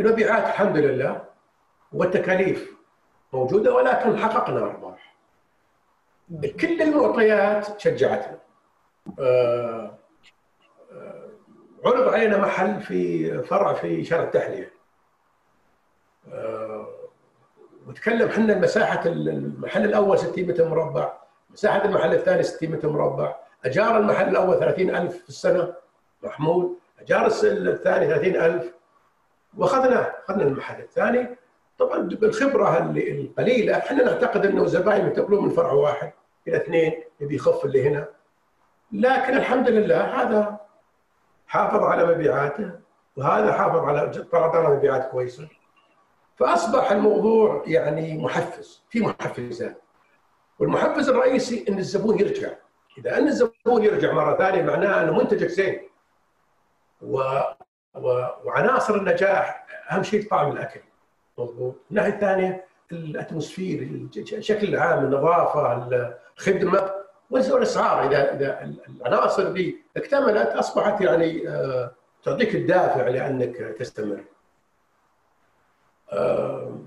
المبيعات 0.00 0.44
الحمد 0.44 0.76
لله 0.76 1.24
والتكاليف 1.92 2.72
موجودة 3.32 3.74
ولكن 3.74 4.18
حققنا 4.18 4.58
أرباح. 4.58 5.14
كل 6.60 6.82
المعطيات 6.82 7.80
شجعتنا. 7.80 8.38
آه 9.20 9.98
عرض 11.84 12.08
علينا 12.08 12.38
محل 12.38 12.80
في 12.80 13.42
فرع 13.42 13.72
في 13.72 14.04
شارع 14.04 14.24
التحلية. 14.24 14.72
آه 16.32 16.86
وتكلم 17.86 18.28
إحنا 18.28 18.58
مساحه 18.58 19.02
المحل 19.06 19.84
الأول 19.84 20.18
60 20.18 20.44
متر 20.44 20.68
مربع 20.68 21.12
مساحة 21.50 21.84
المحل 21.84 22.14
الثاني 22.14 22.42
60 22.42 22.70
متر 22.70 22.88
مربع. 22.88 23.36
أجار 23.64 23.98
المحل 23.98 24.28
الأول 24.28 24.58
30000 24.58 25.22
في 25.22 25.28
السنة 25.28 25.74
محمول 26.22 26.76
أجار 27.00 27.26
الثاني 27.26 28.06
30000 28.06 28.72
واخذنا 29.56 30.12
أخذنا 30.24 30.42
المحل 30.42 30.80
الثاني. 30.82 31.36
طبعا 31.78 31.98
بالخبرة 31.98 32.78
القليلة 32.96 33.78
إحنا 33.78 34.04
نعتقد 34.04 34.46
إنه 34.46 34.66
زباين 34.66 35.06
ينتقلون 35.06 35.44
من 35.44 35.50
فرع 35.50 35.72
واحد 35.72 36.12
إلى 36.48 36.56
اثنين 36.56 37.02
يبي 37.20 37.34
يخف 37.34 37.64
اللي 37.64 37.88
هنا. 37.88 38.08
لكن 38.92 39.36
الحمد 39.36 39.68
لله 39.68 40.22
هذا 40.22 40.60
حافظ 41.52 41.82
على 41.82 42.14
مبيعاته 42.14 42.70
وهذا 43.16 43.52
حافظ 43.52 43.76
على 43.76 44.24
طلعنا 44.32 44.68
مبيعات 44.68 45.10
كويسة. 45.10 45.48
فأصبح 46.36 46.90
الموضوع 46.92 47.62
يعني 47.66 48.18
محفز 48.18 48.82
في 48.90 49.00
محفزات. 49.00 49.82
والمحفز 50.58 51.08
الرئيسي 51.08 51.64
إن 51.68 51.78
الزبون 51.78 52.20
يرجع. 52.20 52.48
إذا 52.98 53.18
أن 53.18 53.28
الزبون 53.28 53.84
يرجع 53.84 54.12
مرة 54.12 54.36
ثانية 54.36 54.62
معناه 54.62 55.02
أنه 55.02 55.18
منتجك 55.18 55.48
زين. 55.48 55.80
و... 57.02 57.18
و... 57.94 58.26
وعناصر 58.44 58.94
النجاح 58.94 59.66
أهم 59.90 60.02
شيء 60.02 60.28
طعم 60.30 60.52
الأكل. 60.52 60.80
مضبوط. 61.38 61.76
الناحية 61.90 62.12
الثانية 62.12 62.64
الأتموسفير 62.92 64.08
الشكل 64.16 64.68
العام 64.68 65.04
النظافة 65.04 65.88
الخدمه 66.38 67.01
والاسعار 67.32 68.06
اذا 68.06 68.34
إذا 68.34 68.74
العناصر 68.88 69.52
دي 69.52 69.82
اكتملت 69.96 70.48
أصبحت 70.48 71.00
يعني 71.00 71.48
آه، 71.48 71.92
تعطيك 72.24 72.54
الدافع 72.54 73.08
لأنك 73.08 73.56
تستمر. 73.56 74.24
آه، 76.12 76.78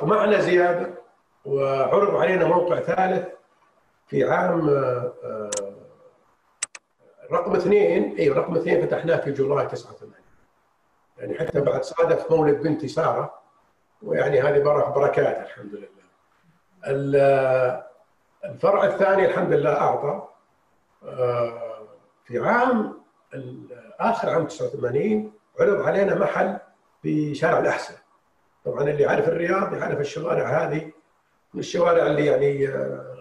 طمعنا 0.00 0.40
زياده 0.40 0.94
وعرض 1.44 2.16
علينا 2.16 2.44
موقع 2.44 2.80
ثالث 2.80 3.28
في 4.06 4.24
عام 4.24 4.68
آه، 4.68 5.50
رقم 7.32 7.56
اثنين 7.56 8.16
اي 8.18 8.28
رقم 8.28 8.56
اثنين 8.56 8.86
فتحناه 8.86 9.16
في 9.16 9.32
جولاي 9.32 9.66
89 9.66 10.14
يعني 11.18 11.38
حتى 11.38 11.60
بعد 11.60 11.84
صادف 11.84 12.30
مولد 12.30 12.62
بنتي 12.62 12.88
سارة 12.88 13.34
ويعني 14.02 14.40
هذه 14.40 14.58
بركات 14.94 15.46
الحمد 15.46 15.74
لله. 15.74 15.92
الفرع 18.44 18.84
الثاني 18.84 19.24
الحمد 19.26 19.52
لله 19.52 19.72
أعطى. 19.76 20.28
آه، 21.04 21.82
في 22.24 22.38
عام 22.38 23.02
آخر 24.00 24.30
عام 24.30 24.46
89 24.46 25.32
عرض 25.60 25.80
علينا 25.82 26.14
محل 26.14 26.58
في 27.02 27.34
شارع 27.34 27.58
الأحسن. 27.58 27.94
طبعا 28.64 28.82
اللي 28.82 29.02
يعرف 29.02 29.28
الرياض 29.28 29.74
يعرف 29.74 30.00
الشوارع 30.00 30.48
هذه 30.48 30.92
من 31.54 31.60
الشوارع 31.60 32.06
اللي 32.06 32.26
يعني 32.26 32.68
آه، 32.68 33.16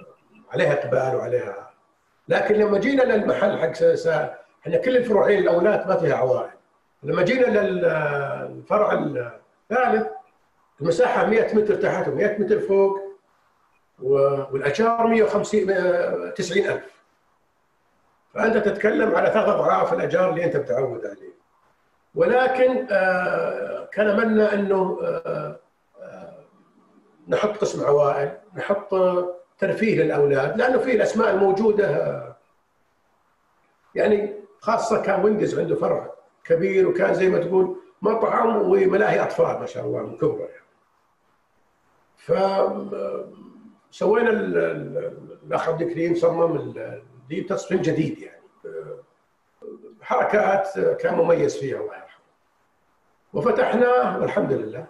عليها 0.53 0.73
إقبال 0.73 1.15
وعليها. 1.15 1.69
لكن 2.27 2.55
لما 2.55 2.79
جينا 2.79 3.01
للمحل 3.03 3.57
حق 3.57 3.85
إحنا 4.61 4.77
كل 4.77 4.97
الفروعين 4.97 5.39
الأولاد 5.39 5.87
ما 5.87 5.95
فيها 5.97 6.15
عوائل. 6.15 6.51
لما 7.03 7.21
جينا 7.21 7.45
للفرع 7.45 8.93
الثالث 8.93 10.07
المساحة 10.81 11.25
100 11.25 11.55
متر 11.55 11.75
تحت 11.75 12.05
و100 12.05 12.39
متر 12.39 12.59
فوق. 12.59 13.10
والاجار 14.01 15.07
150 15.07 15.65
90000 16.33 17.01
فأنت 18.33 18.57
تتكلم 18.57 19.15
على 19.15 19.29
ثلاث 19.29 19.47
أضعاف 19.49 19.93
الاجار 19.93 20.29
اللي 20.29 20.45
أنت 20.45 20.57
متعود 20.57 21.05
عليه. 21.05 21.31
ولكن 22.15 22.87
آه، 22.91 23.85
كان 23.85 24.07
املنا 24.07 24.53
أنه 24.53 24.99
آه، 25.03 25.59
آه، 26.01 26.33
نحط 27.27 27.57
قسم 27.57 27.85
عوائل 27.85 28.37
نحط 28.55 28.95
ترفيه 29.57 30.03
للأولاد 30.03 30.57
لأنه 30.57 30.77
في 30.77 30.95
الأسماء 30.95 31.33
الموجودة. 31.33 32.21
يعني 33.95 34.33
خاصة 34.59 35.01
كان 35.01 35.23
ويندز 35.23 35.59
عنده 35.59 35.75
فرع 35.75 36.13
كبير 36.43 36.87
وكان 36.87 37.13
زي 37.13 37.29
ما 37.29 37.39
تقول 37.39 37.75
مطعم 38.01 38.61
وملاهي 38.61 39.23
أطفال 39.23 39.59
ما 39.59 39.65
شاء 39.65 39.85
الله 39.85 40.03
من 40.03 40.17
كبره 40.17 40.47
يعني. 40.47 40.61
ف 42.17 42.31
سوينا 43.91 44.29
الأخ 44.29 45.69
عبد 45.69 45.81
الكريم 45.81 46.15
صمم 46.15 46.73
دي 47.29 47.41
تصميم 47.41 47.81
جديد 47.81 48.19
يعني. 48.19 48.41
حركات 50.01 50.79
كان 50.79 51.15
مميز 51.15 51.57
فيها 51.57 51.77
الله 51.77 51.95
يرحمه. 51.95 52.21
وفتحناه 53.33 54.21
والحمد 54.21 54.51
لله 54.53 54.87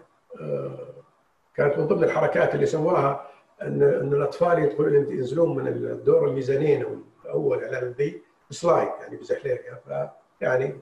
كانت 1.56 1.78
من 1.78 1.88
ضمن 1.88 2.04
الحركات 2.04 2.56
اللي 2.56 2.66
سواها 2.66 3.28
ان 3.62 3.84
أن 3.84 4.14
الأطفال 4.14 4.60
يدخلون 4.60 4.94
ينزلون 4.94 5.58
من 5.58 5.68
الدور 5.68 6.28
الميزانين 6.28 7.04
الأول 7.26 7.64
على 7.64 7.96
ذي 7.98 8.22
سلايد 8.50 8.90
يعني 9.02 9.18
بزحليقة. 9.18 10.10
فيعني 10.40 10.80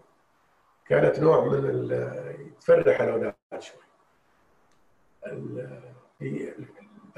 كانت 0.86 1.20
نوع 1.20 1.46
من 1.46 1.88
تفرح 2.62 3.02
الأولاد 3.02 3.36
شوي. 3.60 3.82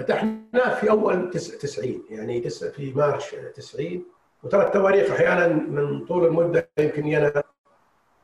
فتحنا 0.01 0.69
في 0.79 0.89
أول 0.89 1.29
90 1.29 2.03
يعني 2.09 2.49
في 2.49 2.93
مارش 2.95 3.35
90 3.55 4.03
وترى 4.43 4.65
التواريخ 4.65 5.11
أحيانا 5.11 5.47
من 5.47 6.05
طول 6.05 6.25
المدة 6.25 6.69
يمكن 6.77 7.05
أنا 7.13 7.43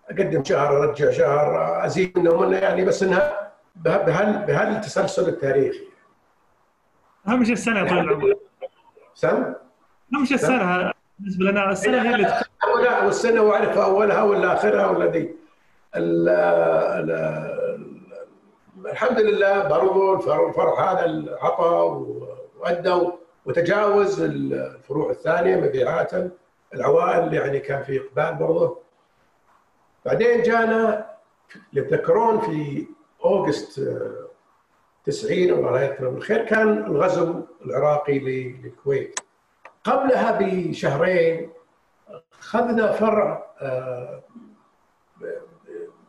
أقدم 0.10 0.44
شهر 0.44 0.84
أرجع 0.84 1.12
شهر 1.12 1.86
أزيد 1.86 2.20
منه 2.20 2.58
يعني 2.58 2.86
بس 2.86 3.04
إنها 3.04 3.52
بهال 3.76 4.46
بهالتسلسل 4.48 5.30
التاريخي. 5.30 5.88
اهم 7.28 7.44
شيء 7.44 7.54
السنة 7.54 7.88
طول 7.90 8.00
العمر؟ 8.00 8.34
سم؟ 9.16 9.54
اهم 10.14 10.26
شيء 10.26 10.36
السنة؟ 10.36 10.92
بالنسبة 11.20 11.46
لنا 11.46 11.72
السنة 11.72 12.02
هي 12.02 12.16
اللي 12.16 12.42
لا 12.84 13.04
والسنة 13.04 13.42
واعرف 13.42 13.78
أولها 13.78 14.24
ولا 14.24 14.54
آخرها 14.54 14.88
ولا 14.88 15.06
دي. 15.06 15.36
الحمد 18.86 19.20
لله 19.20 19.68
برضو 19.68 20.16
الفرع 20.16 20.92
هذا 20.92 21.38
عطى 21.42 22.06
وادى 22.60 23.08
وتجاوز 23.46 24.22
الفروع 24.22 25.10
الثانية 25.10 25.56
مبيعاتا 25.56 26.32
العوائل 26.74 27.34
يعني 27.34 27.60
كان 27.60 27.84
في 27.84 28.02
إقبال 28.02 28.36
برضه 28.40 28.78
بعدين 30.06 30.42
جانا 30.42 31.10
تذكرون 31.76 32.40
في 32.40 32.88
أوغست 33.26 33.98
90 35.06 35.34
الله 35.34 35.82
يذكره 35.82 36.10
بالخير 36.10 36.46
كان 36.46 36.84
الغزو 36.86 37.42
العراقي 37.66 38.20
للكويت. 38.20 39.20
قبلها 39.84 40.38
بشهرين 40.42 41.50
أخذنا 42.40 42.92
فرع 42.92 43.48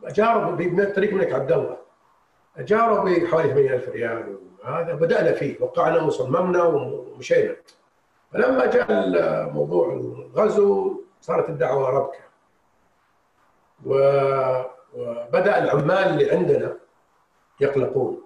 أجار 0.03 0.55
بطريق 0.59 1.09
الملك 1.09 1.33
عبد 1.33 1.51
الله. 1.51 1.78
اجاره 2.57 3.03
بحوالي 3.03 3.49
8000 3.49 3.89
ريال 3.89 4.37
وهذا 4.63 4.93
بدأنا 4.93 5.31
فيه 5.31 5.55
وقعنا 5.61 6.01
وصممنا 6.01 6.63
ومشينا. 6.63 7.55
فلما 8.33 8.65
جاء 8.65 8.89
موضوع 9.49 9.93
الغزو 9.93 11.01
صارت 11.21 11.49
الدعوة 11.49 11.89
ربكة. 11.89 12.19
وبدأ 13.85 15.63
العمال 15.63 15.91
اللي 15.91 16.31
عندنا 16.31 16.77
يقلقون. 17.59 18.21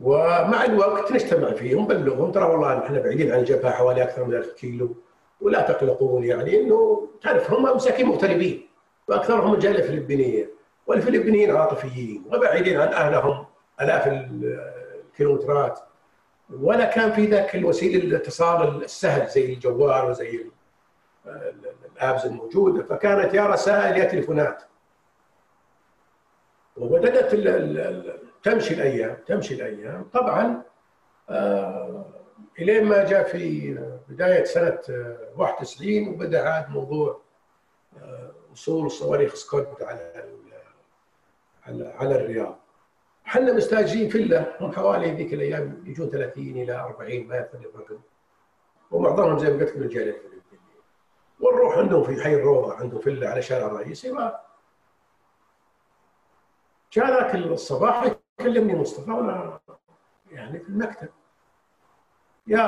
ومع 0.00 0.64
الوقت 0.64 1.12
نجتمع 1.12 1.50
فيهم 1.50 1.86
بلغهم 1.86 2.32
ترى 2.32 2.44
والله 2.44 2.78
إحنا 2.78 3.00
بعيدين 3.00 3.32
عن 3.32 3.38
الجبهة 3.38 3.70
حوالي 3.70 4.02
أكثر 4.02 4.24
من 4.24 4.34
1000 4.34 4.52
كيلو 4.52 4.94
ولا 5.40 5.60
تقلقون 5.72 6.24
يعني 6.24 6.60
إنه 6.60 7.08
تعرف 7.22 7.50
هم 7.52 7.76
مساكين 7.76 8.06
مغتربين 8.06 8.68
وأكثرهم 9.08 9.52
من 9.52 9.58
جاليه 9.58 9.82
فلبينيه 9.82 10.50
والفلبينيين 10.90 11.56
عاطفيين 11.56 12.24
وبعيدين 12.32 12.80
عن 12.80 12.88
أهلهم 12.88 13.46
آلاف 13.80 14.06
الكيلومترات. 14.06 15.80
ولا 16.50 16.84
كان 16.84 17.12
في 17.12 17.26
ذاك 17.26 17.54
الوسيلة 17.54 18.04
الاتصال 18.04 18.84
السهل 18.84 19.28
زي 19.28 19.52
الجوال 19.52 20.10
وزي 20.10 20.46
الآبز 21.96 22.26
الموجوده 22.26 22.82
فكانت 22.82 23.34
يا 23.34 23.46
رسائل 23.46 23.96
يا 23.96 24.04
تليفونات. 24.04 24.62
وبدأت 26.76 27.34
تمشي 28.42 28.74
الأيام 28.74 29.16
تمشي 29.26 29.54
الأيام. 29.54 30.08
طبعا 30.12 30.62
آه، 31.30 32.04
إلين 32.58 32.84
ما 32.84 33.04
جاء 33.04 33.22
في 33.22 33.74
بداية 34.08 34.44
سنة 34.44 34.78
91 35.36 36.08
وبدأ 36.08 36.48
عاد 36.48 36.70
موضوع 36.70 37.20
آه، 38.02 38.30
وصول 38.52 38.90
صواريخ 38.90 39.34
سكوت 39.34 39.82
على 39.82 40.24
على 41.70 42.14
الرياض. 42.16 42.58
إحنا 43.26 43.52
مستاجرين 43.52 44.08
فيلا 44.08 44.62
هم 44.64 44.72
حوالي 44.72 45.10
ذيك 45.14 45.34
الأيام 45.34 45.82
يجون 45.86 46.10
30 46.10 46.44
إلى 46.48 46.80
40 46.80 47.26
ما 47.26 47.36
يختلف 47.36 47.74
الرقم. 47.74 47.98
ومعظمهم 48.90 49.38
زي 49.38 49.46
ما 49.50 49.52
قلت 49.58 49.68
لك 49.70 49.76
من 49.76 49.82
الجالية. 49.82 50.10
الفلبينيه 50.16 50.40
ونروح 51.40 51.78
عندهم 51.78 52.04
في 52.04 52.22
حي 52.22 52.34
الروضة 52.34 52.74
عندهم 52.74 53.00
فيلا 53.00 53.30
على 53.30 53.42
شارع 53.42 53.66
الرئيسي 53.66 54.12
ما 54.12 54.40
جاء 56.92 57.06
ذاك 57.06 57.34
الصباح 57.34 58.04
يكلمني 58.40 58.74
مصطفى 58.76 59.10
وأنا 59.10 59.60
يعني 60.30 60.58
في 60.60 60.68
المكتب. 60.68 61.08
يا 62.46 62.60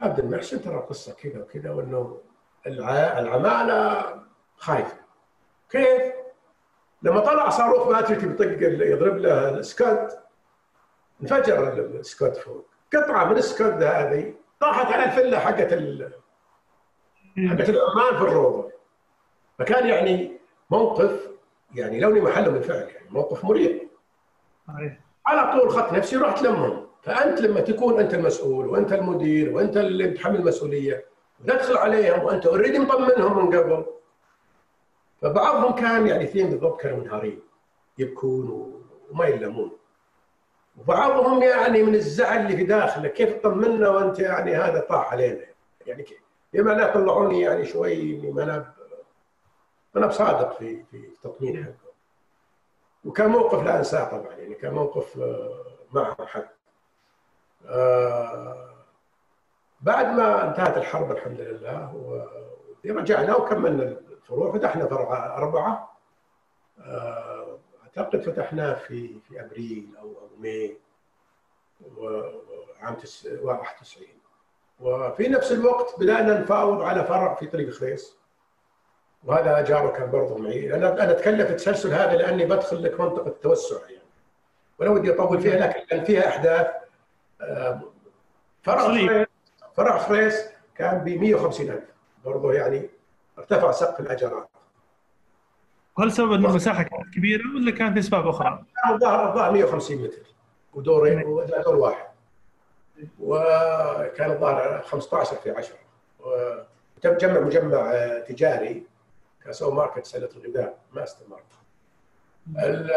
عبد 0.00 0.18
المحسن 0.18 0.62
ترى 0.62 0.74
القصة 0.74 1.14
كذا 1.14 1.42
وكذا 1.42 1.70
وإنه 1.70 2.20
الع- 2.66 3.18
العمالة 3.18 4.14
خايفة. 4.56 4.96
كيف؟ 5.70 6.12
لما 7.02 7.20
طلع 7.20 7.48
صاروخ 7.48 7.88
ماتريك 7.88 8.24
بيطق 8.24 8.62
يضرب 8.86 9.16
له 9.16 9.48
السكوت 9.48 10.18
انفجر 11.22 11.72
ال- 11.72 11.96
السكوت 12.00 12.36
فوق. 12.36 12.66
قطعة 12.94 13.24
من 13.24 13.36
السكوت 13.36 13.72
هذه 13.72 14.34
طاحت 14.60 14.92
على 14.92 15.04
الفله 15.04 15.38
حقت 15.38 15.72
ال- 15.72 16.12
حقت 17.48 17.68
العمال 17.68 18.16
في 18.16 18.22
الروضه 18.22 18.70
فكان 19.58 19.86
يعني 19.88 20.32
موقف 20.70 21.28
يعني 21.74 22.00
لوني 22.00 22.20
محله 22.20 22.48
بالفعل 22.48 22.76
يعني 22.88 23.10
موقف 23.10 23.44
مريع. 23.44 23.78
صحيح. 24.68 25.00
على 25.26 25.60
طول 25.60 25.70
خط 25.70 25.92
نفسي 25.92 26.16
رحت 26.16 26.42
لمهم. 26.42 26.86
فأنت 27.02 27.40
لما 27.40 27.60
تكون 27.60 28.00
أنت 28.00 28.14
المسؤول 28.14 28.66
وأنت 28.68 28.92
المدير 28.92 29.54
وأنت 29.54 29.76
اللي 29.76 30.06
بتحمل 30.08 30.36
المسؤولية 30.36 31.04
وتدخل 31.40 31.76
عليهم 31.76 32.24
وأنت 32.24 32.46
اوريدي 32.46 32.78
مطمنهم 32.78 33.46
من 33.46 33.58
قبل 33.58 33.86
فبعضهم 35.22 35.74
كان 35.74 36.06
يعني 36.06 36.24
اثنين 36.24 36.50
بالضبط 36.50 36.80
كانوا 36.80 36.98
منهارين 36.98 37.40
يبكون 37.98 38.50
وما 39.10 39.26
يلمون. 39.26 39.70
وبعضهم 40.78 41.42
يعني 41.42 41.82
من 41.82 41.94
الزعل 41.94 42.40
اللي 42.40 42.56
في 42.56 42.64
داخله 42.64 43.08
كيف 43.08 43.32
تطمنا 43.36 43.88
وأنت 43.88 44.18
يعني 44.18 44.54
هذا 44.56 44.80
طاح 44.80 45.12
علينا؟ 45.12 45.44
يعني 45.86 46.02
كيف 46.02 46.20
لا 46.66 46.94
طلعوني 46.94 47.40
يعني 47.40 47.64
شوي 47.66 48.16
ما 48.32 48.42
أنا 48.42 48.72
أنا 49.96 50.06
بصادق 50.06 50.58
في 50.58 50.82
في 50.90 50.96
التطمين 50.96 51.64
حقه. 51.64 51.90
وكان 53.04 53.30
موقف 53.30 53.62
لا 53.64 53.78
أنساه 53.78 54.04
طبعا 54.10 54.32
يعني 54.36 54.54
كان 54.54 54.74
موقف 54.74 55.18
آه، 55.18 55.64
معهم 55.92 56.26
حق 56.26 56.44
آه، 57.66 58.70
بعد 59.80 60.06
ما 60.06 60.48
انتهت 60.48 60.76
الحرب 60.76 61.10
الحمد 61.12 61.40
لله 61.40 61.94
و- 61.96 62.26
رجعنا 62.86 63.36
وكملنا 63.36 63.96
الفروع 64.22 64.52
فتحنا 64.52 64.86
فرع 64.86 65.36
أربعة. 65.36 65.96
آه، 66.80 67.58
أعتقد 67.82 68.20
فتحناه 68.20 68.74
في 68.74 69.20
في 69.28 69.40
أبريل 69.40 69.88
أو 69.98 70.06
أو 70.08 70.28
ماي 70.38 70.76
وعام 71.96 72.94
تس- 72.94 73.28
91 73.42 74.06
وفي 74.80 75.28
نفس 75.28 75.52
الوقت 75.52 75.94
بدأنا 76.00 76.40
نفاوض 76.40 76.82
على 76.82 77.04
فرع 77.04 77.34
في 77.34 77.46
طريق 77.46 77.70
خريس. 77.70 78.16
وهذا 79.24 79.60
جاره 79.64 79.88
كان 79.90 80.10
برضه 80.10 80.38
معي. 80.38 80.74
أنا 80.74 80.92
أنا 80.92 81.10
أتكلم 81.10 81.46
في 81.46 81.50
التسلسل 81.52 81.92
هذا 81.92 82.16
لأني 82.16 82.44
بدخل 82.46 82.82
لك 82.82 83.00
منطقة 83.00 83.26
التوسع 83.28 83.76
يعني. 83.90 84.00
ولا 84.78 84.90
ودي 84.90 85.12
أطول 85.14 85.40
فيها 85.40 85.56
لكن 85.58 85.86
كان 85.86 86.04
فيها 86.04 86.28
أحداث. 86.28 86.66
آه، 87.40 87.80
فرع. 88.62 88.78
خريس 88.88 89.26
فرع 89.76 89.98
خريس 89.98 90.46
كان 90.74 90.98
ب 91.04 91.08
150000 91.08 91.82
برضه 92.24 92.52
يعني 92.52 92.90
ارتفع 93.40 93.70
سقف 93.70 94.00
الاجارات 94.00 94.48
وهل 95.98 96.12
سبب 96.12 96.32
انه 96.32 96.48
المساحة 96.48 96.82
كانت 96.82 97.14
كبيرة 97.14 97.42
ولا 97.56 97.70
كان 97.70 97.92
في 97.94 97.98
اسباب 97.98 98.28
أخرى؟ 98.28 98.64
كان 98.84 98.94
الظاهر 98.94 99.28
الظاهر 99.30 99.52
150 99.52 99.96
متر. 100.02 100.16
ودورين 100.74 101.22
ودور 101.26 101.76
واحد. 101.76 102.06
وكان 103.20 104.30
الظاهر 104.30 104.82
15 104.82 105.36
في 105.36 105.50
10 105.50 105.74
وتجمع 106.20 107.40
مجمع 107.40 107.92
تجاري. 108.28 108.86
كسو 109.44 109.70
ماركت 109.70 110.06
سله 110.06 110.28
الغذاء 110.36 110.78
ما 110.92 111.04
استمر. 111.04 111.40
ال- 112.58 112.90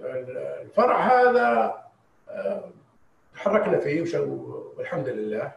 ال- 0.00 0.36
الفرع 0.38 0.98
هذا 0.98 1.74
تحركنا 3.34 3.78
فيه 3.78 4.16
والحمد 4.76 5.08
لله. 5.08 5.52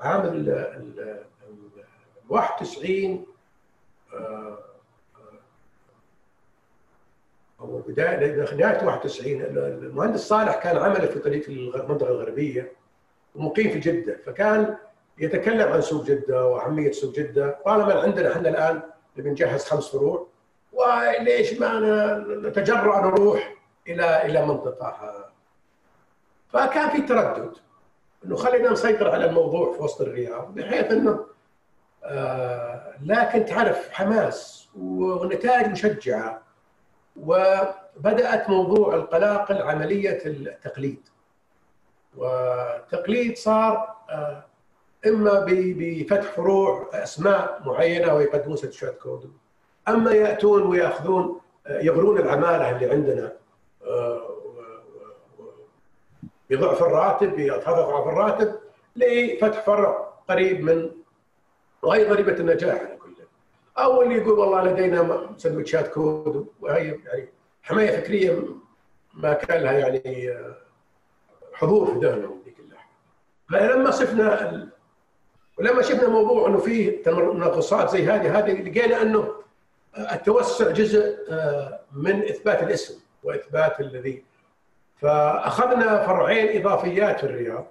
عام 0.00 0.20
ال 0.20 0.28
ال- 0.50 1.00
ال- 1.00 1.24
91 2.28 3.26
آه، 4.14 4.58
أو 7.60 7.78
بدايه 7.88 8.54
نهايه 8.54 8.84
91 8.86 9.40
المهندس 9.42 10.20
صالح 10.20 10.56
كان 10.56 10.76
عمله 10.76 11.06
في 11.06 11.18
طريق 11.18 11.48
المنطقة 11.48 12.08
الغربية 12.08 12.72
ومقيم 13.34 13.70
في 13.70 13.78
جدة 13.78 14.18
فكان 14.26 14.76
يتكلم 15.18 15.72
عن 15.72 15.80
سوق 15.80 16.04
جدة 16.04 16.46
وأهمية 16.46 16.92
سوق 16.92 17.14
جدة 17.14 17.58
طالما 17.64 18.00
عندنا 18.02 18.32
إحنا 18.32 18.48
الآن 18.48 18.82
نبي 19.16 19.30
نجهز 19.30 19.64
خمس 19.64 19.88
فروع 19.88 20.26
وليش 20.72 21.52
ما 21.60 21.78
نتجرأ 22.44 23.00
نروح 23.00 23.54
إلى 23.88 24.26
إلى 24.26 24.46
منطقة 24.46 25.24
فكان 26.52 26.90
في 26.90 27.02
تردد 27.02 27.52
إنه 28.24 28.36
خلينا 28.36 28.72
نسيطر 28.72 29.10
على 29.10 29.24
الموضوع 29.24 29.72
في 29.76 29.82
وسط 29.82 30.00
الرياض 30.00 30.54
بحيث 30.54 30.92
إنه 30.92 31.10
آه 31.10 31.33
لكن 33.02 33.44
تعرف 33.44 33.90
حماس 33.92 34.68
ونتائج 34.76 35.66
مشجعة 35.66 36.42
وبدأت 37.16 38.50
موضوع 38.50 38.94
القلاقل 38.94 39.62
عمليه 39.62 40.22
التقليد. 40.26 41.08
والتقليد 42.16 43.36
صار 43.36 43.94
آه، 44.10 44.44
إما 45.06 45.44
بفتح 45.48 46.22
فروع 46.22 46.90
أسماء 46.92 47.62
معينة 47.66 48.14
ويقدمون 48.14 48.56
certificate 48.56 48.98
كودو 48.98 49.32
أما 49.88 50.12
يأتون 50.12 50.62
ويأخذون 50.62 51.40
آه، 51.66 51.80
يغرون 51.80 52.18
العمالة 52.18 52.70
اللي 52.70 52.90
عندنا 52.90 53.32
آه، 53.86 54.20
بضعف 56.50 56.82
الراتب 56.82 57.40
اضعاف 57.40 58.08
الراتب 58.08 58.54
لفتح 58.96 59.60
فرع 59.60 60.08
قريب 60.28 60.60
من 60.64 60.90
وهي 61.84 62.04
ضريبة 62.04 62.32
النجاح 62.32 62.80
على 62.80 62.98
أو 63.78 64.02
اللي 64.02 64.14
يقول 64.14 64.38
والله 64.38 64.64
لدينا 64.64 65.30
سندوتشات 65.36 65.88
كودو 65.88 66.48
وهي 66.60 66.86
يعني 66.86 67.28
حماية 67.62 68.00
فكرية 68.00 68.44
ما 69.14 69.32
كان 69.32 69.62
لها 69.62 69.72
يعني 69.72 70.30
آه، 70.30 70.56
حضور 71.52 71.86
في 71.86 72.06
ذهنهم 72.06 72.42
ذيك 72.44 72.60
اللحظة. 72.60 72.88
فلما 73.50 73.90
شفنا 73.90 74.50
ال... 74.50 74.68
ولما 75.58 75.82
شفنا 75.82 76.08
موضوع 76.08 76.48
إنه 76.48 76.58
فيه 76.58 77.02
تناقصات 77.02 77.90
زي 77.90 78.06
هذه 78.06 78.38
هذه 78.38 78.62
لقينا 78.62 79.02
إنه 79.02 79.34
التوسع 79.98 80.70
جزء 80.70 81.16
آه، 81.30 81.80
من 81.92 82.22
إثبات 82.22 82.62
الاسم 82.62 83.00
وإثبات 83.22 83.80
الذي 83.80 84.24
فأخذنا 84.96 86.06
فرعين 86.06 86.60
إضافيات 86.60 87.20
في 87.20 87.26
الرياض 87.26 87.66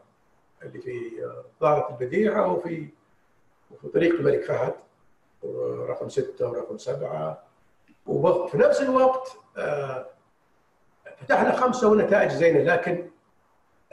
اللي 0.64 0.82
في 0.82 1.24
آه، 1.24 1.44
دارة 1.62 1.98
البديعه 2.00 2.52
وفي 2.54 2.88
وفي 3.74 3.88
طريق 3.88 4.14
الملك 4.14 4.44
فهد 4.44 4.74
رقم 5.90 6.10
ستة 6.10 6.50
ورقم 6.50 6.78
سبعة. 6.78 7.44
وفي 8.06 8.58
نفس 8.58 8.82
الوقت 8.82 9.38
آه، 9.58 10.06
فتحنا 11.18 11.52
خمسة 11.56 11.90
ونتائج 11.92 12.32
زينة 12.32 12.60
لكن 12.74 13.10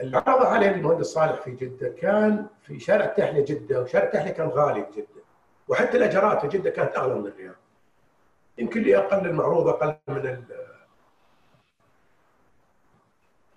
اللي 0.01 0.17
عرض 0.17 0.47
عليه 0.47 0.71
المهندس 0.71 1.07
صالح 1.07 1.43
في 1.43 1.51
جدة 1.51 1.89
كان 1.89 2.47
في 2.63 2.81
شارع 2.81 3.07
تحلية 3.07 3.45
جدة 3.45 3.83
وشارع 3.83 4.05
تحلية 4.05 4.31
كان 4.33 4.49
غالي 4.49 4.85
في 4.85 5.01
جدة 5.01 5.23
وحتى 5.69 5.97
الأجارات 5.97 6.41
في 6.41 6.59
جدة 6.59 6.71
كانت 6.71 6.97
أغلى 6.97 7.15
من 7.15 7.27
الرياض. 7.27 7.55
يمكن 8.59 8.83
لي 8.83 8.97
أقل 8.99 9.27
المعروض 9.27 9.69
أقل 9.69 9.95
من 10.09 10.17
ال- 10.27 10.45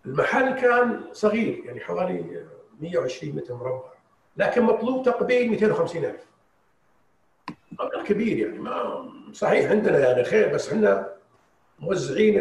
المحل 0.06 0.62
كان 0.62 1.04
صغير 1.14 1.66
يعني 1.66 1.80
حوالي 1.80 2.46
120 2.82 3.36
متر 3.36 3.54
مربع. 3.56 3.93
لكن 4.38 4.62
مطلوب 4.64 5.06
تقبيل 5.06 5.50
250 5.50 6.06
ألف. 6.06 6.26
مبلغ 7.72 8.04
كبير 8.04 8.38
يعني 8.38 8.60
ما 8.60 9.06
صحيح 9.34 9.72
عندنا 9.72 10.00
يعني 10.00 10.24
خير 10.24 10.54
بس 10.54 10.70
إحنا 10.70 11.14
موزعين 11.80 12.38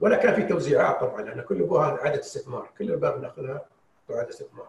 ولا 0.00 0.16
كان 0.16 0.34
في 0.34 0.42
توزيعات 0.42 1.00
طبعا 1.00 1.22
لأن 1.22 1.40
كل 1.40 1.62
أبوها 1.62 1.90
اعاده 2.00 2.20
استثمار 2.20 2.68
كل 2.78 2.90
الباب 2.92 3.22
ناخذها 3.22 3.64
اعاده 4.10 4.28
استثمار. 4.28 4.68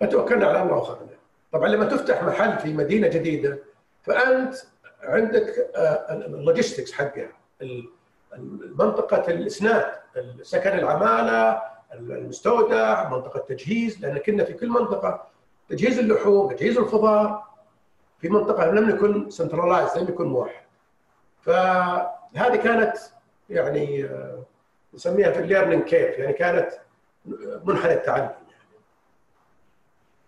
فتوكلنا 0.00 0.46
على 0.46 0.62
الله 0.62 0.74
واخذنا 0.74 1.08
طبعا 1.52 1.68
لما 1.68 1.84
تفتح 1.84 2.22
محل 2.22 2.58
في 2.58 2.72
مدينة 2.72 3.08
جديدة 3.08 3.58
فأنت 4.02 4.54
عندك 5.02 5.70
اللوجيستكس 6.10 6.92
حقها 6.92 7.28
منطقة 8.78 9.30
الإسناد 9.32 9.92
سكن 10.42 10.70
العمالة 10.78 11.62
المستودع 11.98 13.08
منطقة 13.10 13.38
تجهيز 13.40 14.00
لأن 14.00 14.18
كنا 14.18 14.44
في 14.44 14.52
كل 14.52 14.68
منطقة 14.68 15.26
تجهيز 15.68 15.98
اللحوم 15.98 16.52
تجهيز 16.52 16.78
الخضار 16.78 17.44
في 18.18 18.28
منطقة 18.28 18.70
لم 18.70 18.90
يكن 18.90 19.30
centralized 19.30 19.98
لم 19.98 20.08
يكن 20.08 20.26
موحد. 20.26 20.64
فهذه 21.42 22.56
كانت 22.56 22.96
يعني 23.50 24.04
آه، 24.04 24.42
نسميها 24.94 25.30
في 25.30 25.38
ال 25.40 25.45
learning 25.45 25.82
curve 25.82 26.18
يعني 26.18 26.32
كانت 26.32 26.72
منحنى 27.64 27.92
التعلم. 27.92 28.22
يعني. 28.22 28.44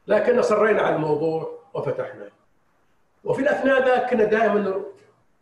لكن 0.06 0.38
اصرينا 0.38 0.82
على 0.82 0.96
الموضوع 0.96 1.58
وفتحنا. 1.74 2.28
وفي 3.24 3.42
الأثناء 3.42 3.84
ذاك 3.86 4.10
كنا 4.10 4.24
دائما 4.24 4.82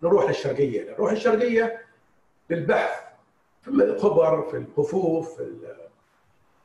نروح 0.03 0.29
للشرقية. 0.29 0.93
نروح 0.93 1.11
الشرقية 1.11 1.81
للبحث 2.51 3.05
في 3.63 3.71
الخبر 3.71 4.43
في 4.51 4.57
الكفوف 4.57 5.37
في 5.37 5.43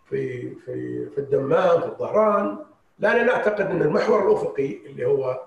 في 0.10 0.56
في 0.56 1.06
في 1.10 1.18
الدمام 1.18 1.82
في 1.82 1.88
الظهران 1.88 2.58
لأننا 3.00 3.24
نعتقد 3.24 3.62
أن 3.62 3.82
المحور 3.82 4.28
الأفقي 4.28 4.78
اللي 4.86 5.06
هو 5.06 5.42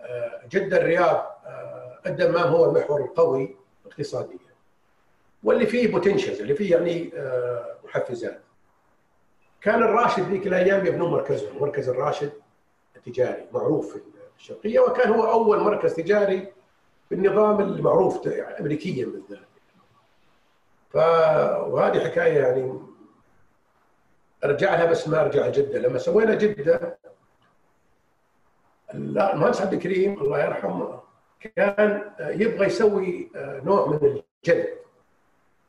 آه، 0.00 0.40
جدة 0.50 0.76
الرياض 0.76 1.36
آه، 1.46 1.98
الدمام 2.06 2.48
هو 2.48 2.64
المحور 2.64 3.00
القوي 3.00 3.56
اقتصاديا. 3.86 4.38
واللي 5.42 5.66
فيه 5.66 5.92
بوتنشلز 5.92 6.40
اللي 6.40 6.54
فيه 6.54 6.76
يعني 6.76 7.12
آه، 7.14 7.76
محفزات. 7.84 8.40
كان 9.60 9.82
الراشد 9.82 10.22
ذيك 10.22 10.46
الأيام 10.46 10.86
يبنون 10.86 11.10
مركزهم 11.10 11.62
مركز 11.62 11.88
الراشد 11.88 12.32
التجاري 12.96 13.46
معروف 13.52 13.92
في 13.92 14.00
الشرقية 14.38 14.80
وكان 14.80 15.12
هو 15.12 15.30
أول 15.30 15.60
مركز 15.60 15.94
تجاري 15.94 16.52
بالنظام 17.10 17.60
المعروف 17.60 18.26
يعني، 18.26 18.60
امريكيا 18.60 19.06
بالذات. 19.06 19.38
ف 20.90 20.96
وهذه 21.66 22.04
حكاية 22.04 22.38
يعني 22.38 22.80
ارجع 24.44 24.74
لها 24.74 24.84
بس 24.84 25.08
ما 25.08 25.20
ارجع 25.20 25.48
جدة. 25.48 25.78
لما 25.78 25.98
سوينا 25.98 26.34
جدة 26.34 26.98
المهندس 28.94 29.60
عبد 29.60 29.72
الكريم 29.72 30.20
الله 30.20 30.44
يرحمه 30.44 31.00
كان 31.56 32.10
يبغى 32.20 32.66
يسوي 32.66 33.30
نوع 33.36 33.86
من 33.86 34.22
الجذب 34.46 34.68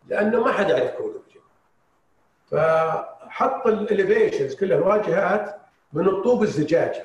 لأنه 0.08 0.44
ما 0.44 0.52
حد 0.52 0.70
يعرف 0.70 0.92
كودو 0.92 1.20
فحط 2.52 3.68
ال 3.68 3.76
elevations 3.76 4.56
كلها 4.56 4.78
الواجهات 4.78 5.56
من 5.94 6.08
الطوب 6.08 6.44
الزجاجي. 6.44 7.04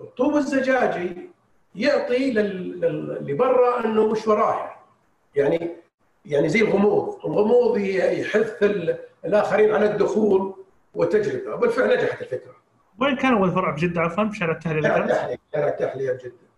الطوب 0.00 0.36
الزجاجي 0.36 1.30
يعطي 1.74 2.30
لل... 2.30 3.36
برا 3.36 3.84
أنه 3.84 4.06
مش 4.06 4.28
وراه 4.28 4.70
يعني 5.34 5.76
يعني 6.28 6.48
زي 6.48 6.60
الغموض. 6.60 7.26
الغموض 7.26 7.78
يحث 7.78 8.62
الآخرين 9.24 9.74
على 9.74 9.90
الدخول 9.90 10.54
والتجربة 10.94 11.54
وبالفعل 11.54 11.88
نجحت 11.96 12.22
الفكرة. 12.22 12.56
وين 13.00 13.16
كان 13.16 13.34
أول 13.34 13.52
فرع؟ 13.52 13.70
بجدة 13.70 14.00
عفوا 14.00 14.28
في 14.28 14.36
شارع 14.36 14.52
التحليه 14.52 14.82
شارع 15.52 15.68
التحليه 15.68 16.12
بجدة. 16.12 16.48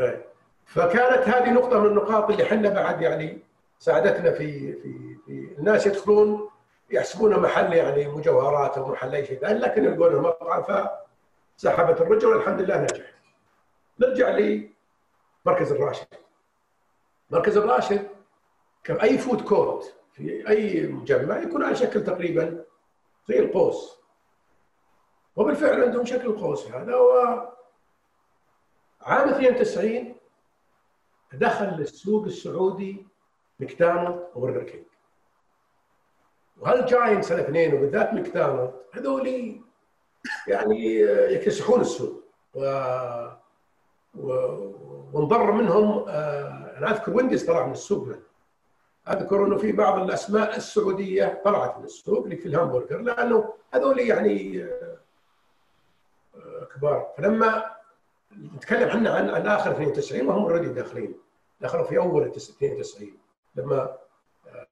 إيه. 0.00 0.24
فكانت 0.66 1.28
هذه 1.28 1.50
نقطة 1.50 1.80
من 1.80 1.86
النقاط 1.86 2.30
اللي 2.30 2.42
إحنا 2.42 2.68
بعد 2.68 3.02
يعني 3.02 3.38
ساعدتنا 3.78 4.30
في 4.30 4.72
في 4.72 5.16
في 5.26 5.54
الناس 5.58 5.86
يدخلون 5.86 6.48
يحسبون 6.90 7.38
محل 7.40 7.72
يعني 7.72 8.08
مجوهرات 8.08 8.78
أو 8.78 8.88
محل 8.92 9.14
أي 9.14 9.26
شيء 9.26 9.38
ثاني 9.38 9.58
لكن 9.58 9.84
يلقون 9.84 10.16
مطعم 10.16 10.62
فسحبت 10.62 12.00
الرجل 12.00 12.26
والحمد 12.26 12.60
لله 12.60 12.80
نجح. 12.82 13.04
نرجع 14.00 14.28
لمركز 14.28 15.72
الراشد. 15.72 16.06
مركز 17.34 17.56
الراشد 17.56 18.08
كأي 18.84 19.18
food 19.18 19.40
court 19.40 19.96
في 20.12 20.48
أي 20.48 20.86
مجمع 20.86 21.38
يكون 21.38 21.62
على 21.64 21.74
شكل 21.74 22.04
تقريبا 22.04 22.64
زي 23.28 23.38
القوس. 23.38 23.98
وبالفعل 25.36 25.82
عندهم 25.82 26.04
شكل 26.04 26.26
القوس 26.26 26.66
هذا. 26.66 26.96
و 26.96 27.12
عام 29.00 29.28
92 29.28 30.16
دخل 31.32 31.66
السوق 31.66 32.24
السعودي 32.24 33.06
مكدونالد 33.60 34.26
وبرجر 34.34 34.62
كينج. 34.62 34.84
وهال 36.60 36.84
giants 36.84 37.32
الاثنين 37.32 37.74
وبالذات 37.74 38.12
مكدونالد 38.12 38.72
هذول 38.92 39.60
يعني 40.48 40.94
يكتسحون 41.34 41.80
السوق. 41.80 42.24
و... 42.54 42.64
و... 44.14 44.32
ونضر 45.12 45.52
منهم 45.52 46.04
آ... 46.08 46.63
أنا 46.74 46.90
أذكر 46.90 47.16
وينديز 47.16 47.44
طلع 47.44 47.66
من 47.66 47.72
السوق 47.72 48.06
من. 48.06 48.20
أذكر 49.08 49.46
إنه 49.46 49.56
في 49.56 49.72
بعض 49.72 50.02
الأسماء 50.02 50.56
السعودية 50.56 51.40
طلعت 51.44 51.78
من 51.78 51.84
السوق 51.84 52.24
اللي 52.24 52.36
في 52.36 52.48
الهامبرجر 52.48 52.98
لأنه 52.98 53.52
هذول 53.74 54.00
يعني 54.00 54.64
آه، 54.64 54.98
كبار 56.74 57.12
فلما 57.16 57.64
نتكلم 58.56 58.88
إحنا 58.88 59.10
عن, 59.10 59.30
عن 59.30 59.46
آخر 59.46 59.70
92 59.70 60.28
وهم 60.28 60.42
already 60.42 60.66
داخلين 60.66 61.14
دخلوا 61.60 61.84
في 61.84 61.98
أول 61.98 62.22
92 62.26 63.18
لما 63.54 63.96
آه، 64.48 64.66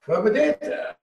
فبديت 0.00 0.62
آه، 0.62 0.96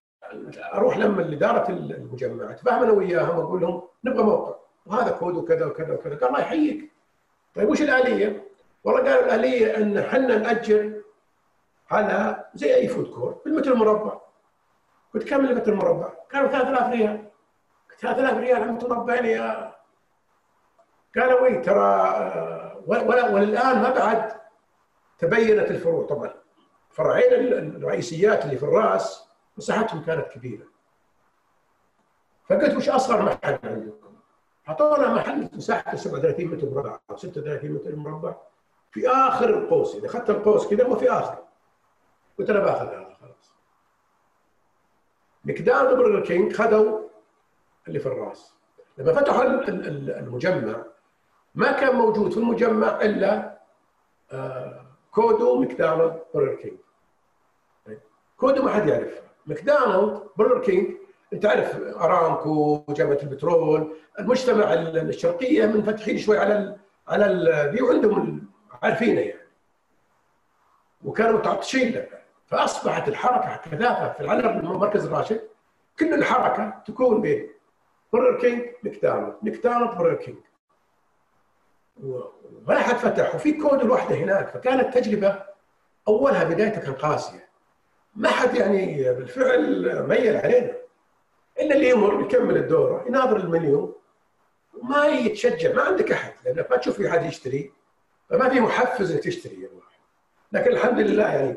أروح 0.74 0.98
لما 0.98 1.22
لاداره 1.22 1.70
المجمع 1.70 2.52
اتفاهم 2.52 2.84
أنا 2.84 2.92
وياهم 2.92 3.40
أقول 3.40 3.62
لهم 3.62 3.82
نبغى 4.04 4.24
موقع 4.24 4.56
وهذا 4.86 5.12
كودو 5.12 5.36
وكذا 5.36 5.66
وكذا 5.66 5.94
وكذا 5.94 6.16
قال 6.16 6.28
الله 6.30 6.40
يحييك 6.40 6.92
طيب 7.56 7.70
وش 7.70 7.82
الآلية؟ 7.82 8.51
والله 8.84 9.00
قالوا 9.02 9.26
الاليه 9.26 9.78
أن 9.78 10.04
حنا 10.04 10.38
نأجر 10.38 11.02
على 11.92 12.46
زي 12.56 12.76
أي 12.76 12.88
food 12.88 13.08
court 13.08 13.42
بالمتر 13.46 13.74
المربع. 13.74 14.22
قلت 15.14 15.30
كم 15.30 15.46
المتر 15.46 15.72
المربع؟ 15.74 16.10
قالوا 16.34 16.50
3000 16.50 16.90
ريال. 16.90 17.30
قلت 17.90 18.00
3000 18.00 18.38
ريال 18.38 18.62
أنتم 18.64 18.90
مربعين 18.90 19.26
يا 19.26 19.74
قالوا 21.16 21.46
اي 21.46 21.58
ترى 21.58 21.92
آه، 21.92 22.84
والان 22.88 23.82
ما 23.82 23.90
بعد 23.90 24.32
تبينت 25.20 25.72
الفروع 25.72 26.08
طبعا. 26.08 26.34
فرعين 26.90 27.34
الرئيسيات 27.76 28.46
اللي 28.46 28.58
في 28.58 28.64
الرأس 28.64 29.28
مساحتهم 29.58 30.04
كانت 30.04 30.28
كبيرة. 30.28 30.66
فقلت 32.50 32.76
وش 32.76 32.90
أصغر 32.90 33.22
محل 33.22 33.60
عندكم؟ 33.64 34.16
أعطونا 34.70 35.14
محل 35.14 35.50
مساحته 35.54 35.98
37 35.98 36.46
متر 36.48 36.70
مربع 36.70 37.00
أو 37.10 37.18
36 37.18 37.72
متر 37.72 37.96
مربع. 37.96 38.36
في 38.92 39.10
آخر 39.10 39.50
القوس 39.50 39.96
إذا 39.96 40.06
أخذت 40.06 40.30
القوس 40.30 40.68
كذا 40.68 40.88
هو 40.88 40.96
في 40.96 41.12
آخر. 41.12 41.38
قلت 42.40 42.50
أنا 42.50 42.60
بأخذ 42.60 42.86
هذا 42.88 43.18
خلاص. 43.22 43.52
مقدار 45.46 45.94
وبرجر 45.94 46.20
كينج 46.26 46.54
خذوا 46.54 47.00
اللي 47.88 48.00
في 48.00 48.06
الرأس. 48.06 48.54
لما 48.98 49.14
فتحوا 49.14 49.44
المجمع 49.44 50.84
ما 51.56 51.72
كان 51.72 51.96
موجود 51.96 52.32
في 52.32 52.38
المجمع 52.38 53.02
إلا 53.02 53.58
آه، 54.32 54.86
كودو 55.12 55.60
ماكدونالد 55.60 56.20
برجر 56.34 56.56
كينج 56.56 56.78
كودو 58.38 58.64
ما 58.64 58.72
حد 58.72 58.88
يعرفها 58.88 59.22
ماكدونالد 59.46 60.22
برجر 60.38 60.62
كينج 60.62 60.96
أنت 61.34 61.44
تعرف 61.44 61.76
أرامكو 61.76 62.84
وجامعة 62.88 63.20
البترول 63.24 63.96
المجتمع 64.20 64.74
الشرقية 64.74 65.66
منفتحين 65.66 66.18
شوي 66.18 66.38
على 66.38 66.58
الـ 66.58 66.78
على 67.08 67.72
ذي 67.74 67.82
وعندهم 67.82 68.41
عارفينه 68.84 69.22
يعني. 69.22 69.48
وكانوا 71.04 71.40
متعطشين 71.40 71.94
له. 71.94 72.08
فأصبحت 72.48 73.08
الحركة 73.08 73.56
كثافه 73.72 74.14
في 74.14 74.20
العلم 74.20 74.66
مركز 74.66 75.06
الراشد 75.06 75.42
كل 76.00 76.14
الحركة 76.14 76.84
تكون 76.88 77.22
بين 77.22 77.50
برجر 78.14 78.40
كينج 78.40 78.66
مكدونالد 78.84 79.36
مكدونالد 79.42 79.98
برجر 79.98 80.16
كينج 80.16 80.38
ولا 82.68 82.80
حد 82.80 82.96
فتح 82.96 83.36
وفي 83.36 83.52
كودو 83.54 83.82
لوحده 83.82 84.16
هناك. 84.16 84.50
فكانت 84.50 84.98
تجربة 84.98 85.44
أولها 86.08 86.44
بدايتها 86.44 86.80
كان 86.80 86.94
قاسية. 86.94 87.50
ما 88.16 88.30
حد 88.30 88.56
يعني 88.56 89.14
بالفعل 89.14 90.08
ميل 90.08 90.38
علينا. 90.38 90.74
إلا 91.60 91.76
اللي 91.76 91.90
يمر 91.90 92.22
يكمل 92.22 92.58
الدورة 92.58 93.08
يناظر 93.08 93.38
المنيو 93.38 94.02
وما 94.74 95.06
يتشجع. 95.06 95.74
ما 95.74 95.82
عندك 95.82 96.12
أحد. 96.12 96.34
لانك 96.46 96.72
ما 96.72 96.78
تشوف 96.78 96.98
في 96.98 97.10
احد 97.10 97.26
يشتري. 97.26 97.72
فما 98.32 98.50
في 98.50 98.60
محفز 98.60 99.12
انك 99.12 99.24
تشتري 99.24 99.62
يا 99.62 99.70
واحد 99.76 100.00
لكن 100.52 100.72
الحمد 100.72 101.00
لله 101.00 101.24
يعني 101.24 101.56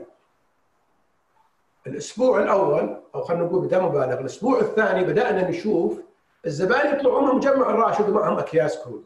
الأسبوع 1.86 2.42
الأول 2.42 3.00
أو 3.14 3.22
خلينا 3.22 3.44
نقول 3.44 3.66
بدون 3.66 3.82
مبالغه 3.82 4.20
الأسبوع 4.20 4.60
الثاني 4.60 5.04
بدأنا 5.04 5.50
نشوف 5.50 6.00
الزبائن 6.46 6.96
يطلعون 6.96 7.36
مجمع 7.36 7.70
الراشد 7.70 8.08
ومعهم 8.08 8.38
أكياس 8.38 8.78
كودو 8.78 9.04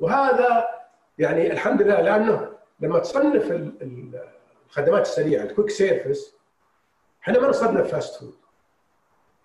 وهذا 0.00 0.68
يعني 1.18 1.52
الحمد 1.52 1.82
لله 1.82 2.00
لأنه 2.00 2.52
لما 2.80 2.98
تصنف 2.98 3.70
الخدمات 4.66 5.02
السريعة 5.02 5.42
ال 5.42 5.47
quick 5.47 5.70
service 5.70 6.34
إحنا 7.22 7.40
ما 7.40 7.48
نصنف 7.48 7.90
fast 7.90 8.20
food 8.20 8.34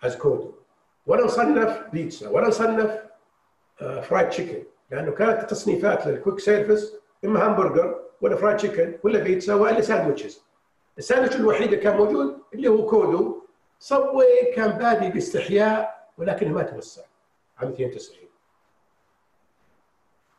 از 0.04 0.16
كود 0.16 0.54
ولا 1.06 1.24
نصنف 1.24 1.82
بيتزا 1.92 2.28
ولا 2.28 2.48
نصنف 2.48 3.02
آه، 3.82 4.00
fried 4.00 4.28
chicken 4.28 4.62
لأنه 4.90 5.12
كانت 5.12 5.42
التصنيفات 5.42 6.06
لل 6.06 6.15
quick 6.15 6.38
service 6.38 7.03
إما 7.24 7.46
همبرجر 7.46 8.00
ولا 8.20 8.36
fried 8.36 8.56
chicken 8.56 8.98
ولا 9.02 9.18
بيتزا 9.18 9.54
ولا 9.54 9.80
sandwiches 9.80 10.44
الساندويتش 10.98 11.36
الوحيد 11.36 11.62
اللي 11.62 11.76
كان 11.76 11.96
موجود 11.96 12.38
اللي 12.54 12.68
هو 12.68 12.86
كودو. 12.86 13.44
Subway 13.78 14.24
كان 14.56 14.70
بادي 14.70 15.08
باستحياء 15.08 16.08
ولكنه 16.18 16.52
ما 16.54 16.62
توسع 16.62 17.02
عام 17.58 17.68
92 17.68 18.28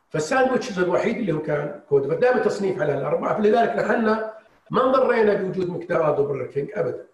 فال 0.09 0.21
sandwiches 0.21 0.79
الوحيد 0.79 1.17
اللي 1.17 1.31
هو 1.33 1.41
كان 1.41 1.81
كودو. 1.89 2.09
فدائما 2.09 2.39
تصنيف 2.39 2.81
على 2.81 2.97
الأربعة. 2.97 3.37
فلذلك 3.37 3.69
نحن 3.69 4.05
ما 4.71 4.85
انضرينا 4.85 5.33
بوجود 5.33 5.69
ماكدونالدز 5.69 6.19
وبرجر 6.19 6.45
كينج 6.45 6.71
ابدا. 6.73 7.05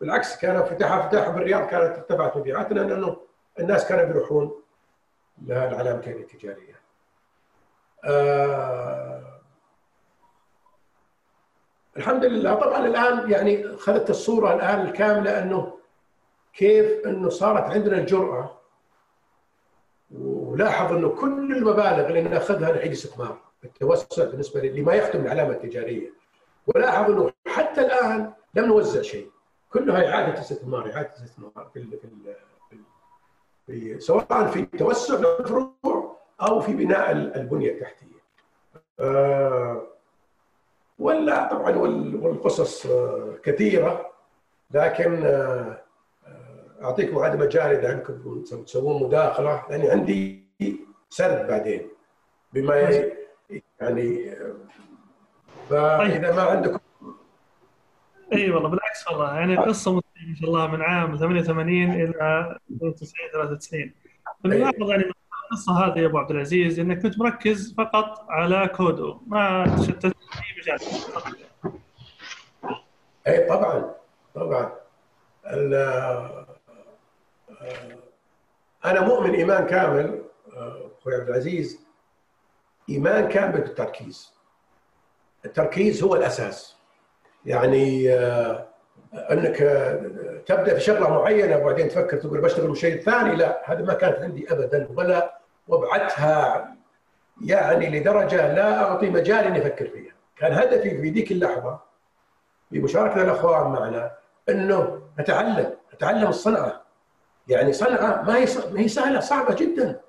بالعكس 0.00 0.36
كان 0.38 0.64
فتحها 0.64 1.08
فتحها 1.08 1.28
بالرياض 1.28 1.66
كانت 1.68 1.96
ارتفعت 1.96 2.36
مبيعاتنا 2.36 2.80
لأنه 2.80 3.16
الناس 3.58 3.88
كانوا 3.88 4.04
بيروحون 4.04 4.62
للعلامتين 5.46 6.16
التجاريه 6.16 6.80
آه 8.04 9.20
الحمد 11.96 12.24
لله. 12.24 12.54
طبعا 12.54 12.86
الآن 12.86 13.30
يعني 13.30 13.74
أخذت 13.74 14.10
الصورة 14.10 14.54
الآن 14.54 14.80
الكاملة 14.80 15.42
أنه 15.42 15.78
كيف 16.54 17.06
أنه 17.06 17.28
صارت 17.28 17.62
عندنا 17.64 17.98
الجرأة 17.98 18.56
ولاحظ 20.10 20.92
أنه 20.96 21.08
كل 21.08 21.56
المبالغ 21.56 22.06
اللي 22.06 22.22
نأخذها 22.22 22.72
نعيد 22.72 22.92
استثمار 22.92 23.38
التوسع 23.64 24.24
بالنسبة 24.24 24.60
لما 24.60 24.94
يخدم 24.94 25.20
العلامه 25.20 25.50
التجاريه 25.50 26.12
ولاحظ 26.66 27.10
أنه 27.10 27.32
حتى 27.48 27.80
الآن 27.80 28.32
لم 28.54 28.64
نوزع 28.66 29.02
شيء. 29.02 29.30
كلها 29.72 30.08
إعادة 30.14 30.40
استثمار 30.40 30.92
إعادة 30.92 31.12
استثمار 31.24 31.70
في 31.74 31.98
في, 32.70 32.78
في 33.66 34.00
سواء 34.00 34.46
في 34.46 34.60
التوسع 34.60 35.14
للفروع 35.14 36.09
أو 36.42 36.60
في 36.60 36.72
بناء 36.72 37.12
البنية 37.12 37.70
التحتية. 37.70 38.20
آه، 39.00 39.82
ولا 40.98 41.48
طبعا 41.48 41.76
والقصص 41.76 42.86
آه، 42.86 43.34
كثيرة 43.42 44.10
لكن 44.70 45.24
آه، 45.24 45.82
أعطيكم 46.82 47.18
هذا 47.18 47.36
مجال 47.36 47.76
إذا 47.76 47.90
عندكم 47.90 48.42
تسوون 48.64 49.02
مداخلة. 49.02 49.62
لاني 49.70 49.90
عندي 49.90 50.44
سرد 51.08 51.46
بعدين 51.46 51.88
بما 52.52 52.76
يعني 53.80 54.36
فإذا 55.70 56.36
ما 56.36 56.42
عندكم 56.42 56.78
إي 58.32 58.50
والله 58.50 58.68
بالعكس 58.68 59.08
والله. 59.08 59.34
يعني 59.34 59.56
قصه 59.56 59.94
ما 59.94 60.02
شاء 60.40 60.48
الله 60.48 60.66
من 60.66 60.82
عام 60.82 61.16
88 61.16 61.90
إلى 61.92 62.58
92 62.76 63.30
93 63.32 63.92
الملاحظ 64.44 64.90
يعني 64.90 65.04
القصة 65.50 65.72
هذه 65.72 65.98
يا 65.98 66.06
أبو 66.06 66.18
عبد 66.18 66.30
العزيز 66.30 66.80
إنك 66.80 67.02
كنت 67.02 67.18
مركز 67.18 67.74
فقط 67.78 68.26
على 68.28 68.68
كودو. 68.68 69.20
ما 69.26 69.76
تشتت 69.78 70.06
في 70.06 70.14
مجال. 70.58 70.78
أي 73.26 73.46
طبعا 73.48 73.94
طبعا. 74.34 74.72
أنا 78.84 79.00
مؤمن 79.00 79.34
إيمان 79.34 79.66
كامل 79.66 80.22
أخوي 81.00 81.14
عبد 81.14 81.28
العزيز. 81.28 81.80
إيمان 82.88 83.28
كامل 83.28 83.60
بالتركيز. 83.60 84.34
التركيز 85.44 86.02
هو 86.02 86.14
الأساس. 86.14 86.76
يعني 87.46 88.14
آه، 88.14 88.66
أنك 89.14 89.56
تبدأ 90.46 90.74
في 90.74 90.80
شغلة 90.80 91.10
معينة 91.10 91.56
وبعدين 91.56 91.88
تفكر 91.88 92.16
تقول 92.16 92.40
بشتغل 92.40 92.68
بالشيء 92.68 92.94
الثاني 92.94 93.36
لا 93.36 93.72
هذا 93.72 93.84
ما 93.84 93.94
كانت 93.94 94.18
عندي 94.18 94.52
ابدا 94.52 94.88
ولا 94.96 95.39
وابعدتها 95.70 96.68
يعني 97.44 98.00
لدرجة 98.00 98.54
لا 98.54 98.82
أعطي 98.82 99.10
مجال 99.10 99.44
إني 99.44 99.58
أفكر 99.58 99.88
فيها. 99.88 100.12
كان 100.36 100.52
هدفي 100.52 100.90
في 100.90 101.10
ذيك 101.10 101.32
اللحظة 101.32 101.78
بمشاركة 102.70 103.22
الأخوان 103.22 103.70
معنا 103.72 104.10
إنه 104.48 105.02
نتعلم 105.20 105.74
نتعلم 105.94 106.28
الصنعة. 106.28 106.82
يعني 107.48 107.72
صنعة 107.72 108.22
ما 108.22 108.36
هي 108.36 108.46
ما 108.72 108.80
هي 108.80 108.88
سهلة 108.88 109.20
صعبة 109.20 109.54
جدا. 109.54 110.00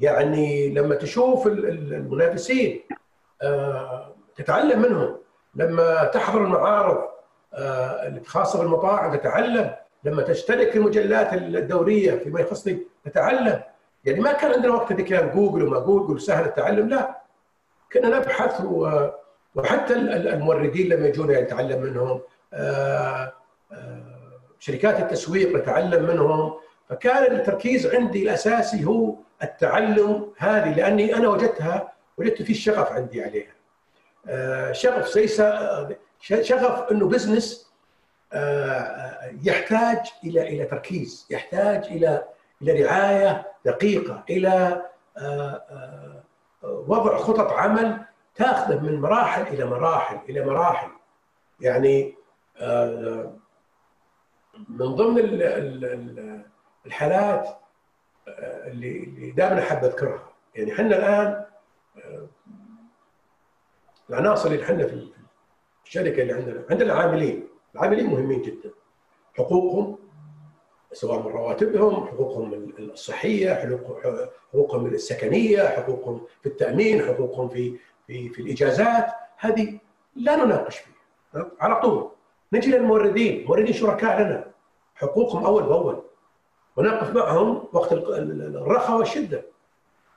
يعني 0.00 0.74
لما 0.74 0.94
تشوف 0.94 1.46
المنافسين 1.46 2.82
آه، 3.42 4.14
تتعلم 4.36 4.82
منهم. 4.82 5.16
لما 5.54 6.04
تحضر 6.04 6.44
المعارض 6.44 7.04
آه، 7.54 8.08
الخاصه 8.08 8.58
بالمطاعم 8.58 9.16
تتعلم. 9.16 9.74
لما 10.04 10.22
تشترك 10.22 10.70
في 10.70 10.78
المجلات 10.78 11.32
الدورية 11.32 12.18
فيما 12.18 12.40
يخصني 12.40 12.78
تتعلم. 13.04 13.62
يعني 14.06 14.20
ما 14.20 14.32
كان 14.32 14.52
عندنا 14.52 14.72
وقت 14.72 14.92
ذيك 14.92 15.12
جوجل 15.14 15.62
وما 15.62 15.78
جوجل 15.78 16.20
سهل 16.20 16.44
التعلم 16.44 16.88
لا 16.88 17.22
كنا 17.92 18.18
نبحث 18.18 18.60
وحتى 19.54 19.94
الموردين 19.94 20.88
لما 20.88 21.06
يجونا 21.06 21.40
نتعلم 21.40 21.82
منهم 21.82 22.20
آه، 22.54 23.32
شركات 24.58 25.00
التسويق 25.00 25.56
نتعلم 25.56 26.06
منهم 26.06 26.54
فكان 26.88 27.36
التركيز 27.36 27.86
عندي 27.86 28.22
الأساسي 28.22 28.84
هو 28.84 29.14
التعلم 29.42 30.32
هذه 30.36 30.74
لأني 30.74 31.16
أنا 31.16 31.28
وجدتها 31.28 31.92
وجدت 32.18 32.42
في 32.42 32.50
الشغف 32.50 32.92
عندي 32.92 33.22
عليها. 33.22 33.52
آه، 34.28 34.72
شغف 34.72 35.16
ليس 35.16 35.42
شغف 36.20 36.92
إنه 36.92 37.08
بزنس 37.08 37.66
آه، 38.32 39.32
يحتاج 39.42 39.98
إلى 40.24 40.42
إلى 40.42 40.64
تركيز، 40.64 41.26
يحتاج 41.30 41.84
إلى 41.84 42.24
إلى 42.62 42.82
رعاية 42.82 43.52
دقيقة، 43.64 44.24
إلى 44.30 44.82
آه، 45.18 46.22
وضع 46.62 47.16
خطط 47.16 47.52
عمل 47.52 48.04
تاخذه 48.34 48.80
من 48.80 49.00
مراحل 49.00 49.42
إلى 49.42 49.64
مراحل 49.64 50.18
إلى 50.28 50.46
مراحل. 50.46 50.88
يعني 51.60 52.14
من 54.68 54.86
ضمن 54.94 55.18
الحالات 56.86 57.48
آه، 58.28 58.68
اللي 58.68 59.30
دائما 59.36 59.58
أحب 59.58 59.84
أذكرها. 59.84 60.28
يعني 60.54 60.72
إحنا 60.72 60.86
الآن 60.86 61.44
آه، 62.04 62.26
العناصر 64.10 64.50
اللي 64.50 64.64
إحنا 64.64 64.86
في 64.86 65.08
الشركة 65.84 66.22
اللي 66.22 66.32
عندنا 66.32 66.64
عندنا 66.70 66.92
عاملين 66.94 67.48
العاملين 67.74 68.06
مهمين 68.10 68.42
جدا. 68.42 68.70
حقوقهم 69.36 69.98
سواء 70.92 71.18
من 71.18 71.26
رواتبهم 71.32 72.06
حقوقهم 72.06 72.72
الصحية 72.78 73.54
حقوقهم 74.52 74.86
السكنية 74.86 75.68
حقوقهم 75.68 76.20
في 76.42 76.48
التأمين 76.48 77.02
حقوقهم 77.02 77.48
في 77.48 77.78
في 78.06 78.28
في 78.28 78.42
الإجازات. 78.42 79.06
هذه 79.38 79.78
لا 80.16 80.36
نناقش 80.36 80.78
فيها. 80.78 81.50
على 81.60 81.80
طول. 81.80 82.10
نجي 82.52 82.70
للموردين. 82.70 83.44
موردين 83.46 83.72
شركاء 83.72 84.20
لنا. 84.22 84.44
حقوقهم 84.94 85.44
أول 85.44 85.62
بأول. 85.62 86.02
ونقف 86.76 87.14
معهم 87.14 87.68
وقت 87.72 87.92
الرخاء 87.92 88.98
والشدة. 88.98 89.42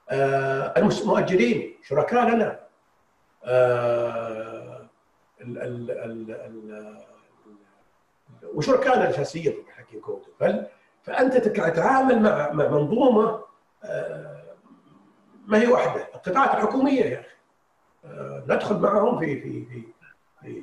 آه، 0.09 0.73
المؤجرين 0.77 1.75
شركاء 1.83 2.29
لنا. 2.29 2.59
آه، 3.43 4.89
وشركائنا 8.53 9.09
الاساسيين 9.09 9.53
في 9.53 9.71
حكي 9.77 9.99
كوتو 9.99 10.31
فأنت 11.03 11.37
تتعامل 11.37 12.21
مع 12.21 12.51
منظومة 12.53 13.41
آه، 13.83 14.43
ما 15.47 15.61
هي 15.61 15.67
واحدة 15.67 16.07
القطاعات 16.15 16.49
الحكومية 16.49 17.01
يا 17.03 17.19
أخي. 17.19 17.29
ندخل 18.49 18.79
معهم 18.79 19.19
في 19.19 19.41
في 19.41 19.65
في, 19.65 19.83
في 20.41 20.61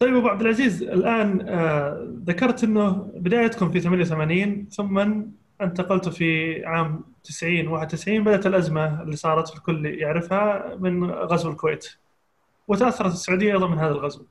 طيب 0.00 0.16
أبو 0.16 0.28
عبد 0.28 0.40
العزيز 0.40 0.82
الآن 0.82 1.48
آه 1.48 2.06
ذكرت 2.24 2.64
إنه 2.64 2.90
بدايتكم 3.14 3.70
في 3.70 3.80
88 3.80 4.68
ثم 4.70 4.98
انتقلتوا 5.60 6.12
في 6.12 6.62
عام 6.66 7.04
90 7.24 7.68
91 7.68 8.24
بدأت 8.24 8.46
الأزمة 8.46 9.02
اللي 9.02 9.16
صارت 9.16 9.54
الكل 9.56 9.86
يعرفها 9.86 10.76
من 10.76 11.10
غزو 11.10 11.50
الكويت. 11.50 11.96
وتأثرت 12.68 13.12
السعودية 13.12 13.52
أيضا 13.52 13.68
من 13.68 13.78
هذا 13.78 13.92
الغزو. 13.92 14.24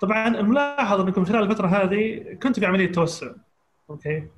طبعا 0.00 0.28
الملاحظ 0.28 1.00
إنكم 1.00 1.24
خلال 1.24 1.42
الفترة 1.42 1.66
هذه 1.66 2.22
كنتوا 2.42 2.60
في 2.60 2.66
عملية 2.66 2.92
توسع. 2.92 3.26
أوكي. 3.90 4.28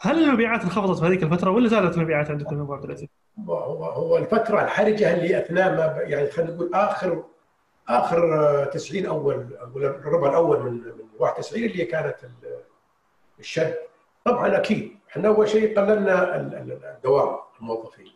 هل 0.00 0.24
المبيعات 0.24 0.62
انخفضت 0.62 0.98
في 0.98 1.06
هذيك 1.06 1.22
الفترة 1.22 1.50
ولا 1.50 1.68
زادت 1.68 1.96
المبيعات 1.96 2.30
عندكم 2.30 2.60
أبو 2.60 2.74
عبد 2.74 2.84
العزيز؟ 2.84 3.08
هو 3.48 3.84
هو 3.84 4.18
الفترة 4.18 4.62
الحرجة 4.64 5.14
اللي 5.14 5.38
أثناء 5.38 5.70
ما 5.76 6.02
يعني 6.02 6.30
خلينا 6.30 6.52
نقول 6.52 6.70
اخر 6.74 7.24
آخر 7.88 8.64
90 8.64 9.06
اول 9.06 9.46
الربع 9.76 10.28
الأول 10.28 10.62
من 10.62 10.72
من 10.72 11.08
91 11.18 11.64
اللي 11.64 11.84
كانت 11.84 12.16
الشد 13.40 13.74
طبعا 14.24 14.56
أكيد 14.56 14.96
إحنا 15.10 15.28
أول 15.28 15.48
شيء 15.48 15.78
قللنا 15.80 16.36
الدوام 16.96 17.36
الموظفين 17.60 18.12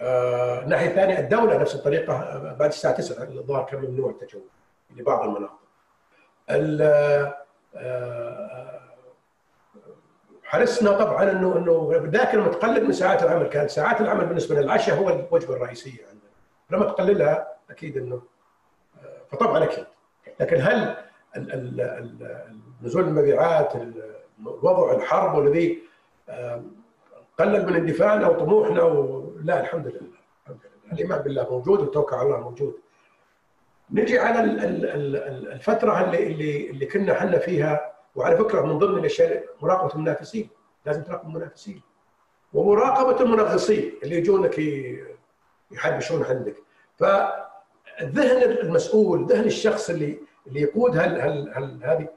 آه 0.00 0.62
الناحية 0.62 0.88
الثانية 0.88 1.18
الدولة 1.18 1.56
نفس 1.58 1.74
الطريقة 1.74 2.38
بعد 2.58 2.68
الساعة 2.68 2.94
9 2.94 3.24
الظاهر 3.24 3.64
كان 3.64 3.80
ممنوع 3.84 4.10
التجول 4.10 4.42
لبعض 4.96 5.24
المناطق. 5.28 5.58
آه 6.50 7.34
حرصنا 10.44 10.92
طبعا 10.92 11.30
انه 11.30 11.56
إنه 11.56 11.90
ذاك 12.04 12.34
لما 12.34 12.48
تقلل 12.48 12.84
من 12.86 12.92
ساعات 12.92 13.22
العمل 13.22 13.46
كانت 13.46 13.70
ساعات 13.70 14.00
العمل 14.00 14.26
بالنسبة 14.26 14.54
للعشاء 14.60 14.98
هو 14.98 15.08
الوجبة 15.08 15.54
الرئيسية 15.54 16.06
عندنا. 16.06 16.30
لما 16.70 16.84
تقللها 16.92 17.48
أكيد 17.70 17.96
إنه 17.96 18.22
فطبعا 19.32 19.64
أكيد 19.64 19.84
لكن 20.40 20.56
هل 20.60 20.96
نزول 22.82 23.02
المبيعات 23.04 23.72
وضع 24.44 24.92
الحرب 24.92 25.34
والذي 25.38 25.78
قلل 27.38 27.66
من 27.66 27.74
اندفاعنا 27.76 28.28
وطموحنا 28.28 28.82
و... 28.82 29.22
لا 29.44 29.60
الحمد 29.60 29.86
لله 29.86 30.00
الحمد 30.46 30.60
لله 30.64 30.92
الإيمان 30.92 31.18
بالله 31.22 31.50
موجود 31.50 31.80
والتوكل 31.80 32.16
على 32.16 32.26
الله 32.26 32.40
موجود 32.40 32.74
نجي 33.92 34.18
على 34.18 34.40
الفترة 35.54 36.00
اللي 36.04 36.26
اللي 36.26 36.70
اللي 36.70 36.86
كنا 36.86 37.12
إحنا 37.12 37.38
فيها. 37.38 37.92
وعلى 38.14 38.36
فكرة 38.36 38.60
من 38.62 38.78
ضمن 38.78 38.98
الأشياء 38.98 39.44
مراقبة 39.62 39.94
المنافسين 39.94 40.48
لازم 40.86 41.02
تراقب 41.02 41.28
المنافسين. 41.28 41.82
ومراقبة 42.52 43.20
المنغصين 43.20 43.92
اللي 44.02 44.16
يجونك 44.16 44.58
يحبشون 45.70 46.24
عندك. 46.24 46.56
ف 46.98 47.04
ذهن 48.02 48.42
المسؤول 48.42 49.26
ذهن 49.26 49.44
الشخص 49.44 49.90
اللي 49.90 50.18
اللي 50.46 50.60
يقود 50.60 50.96
هال 50.96 51.20
هال 51.20 51.52
هال 51.54 51.80
هذه 51.84 52.08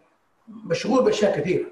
مشغول 0.47 1.03
بأشياء 1.03 1.39
كثيرة. 1.39 1.65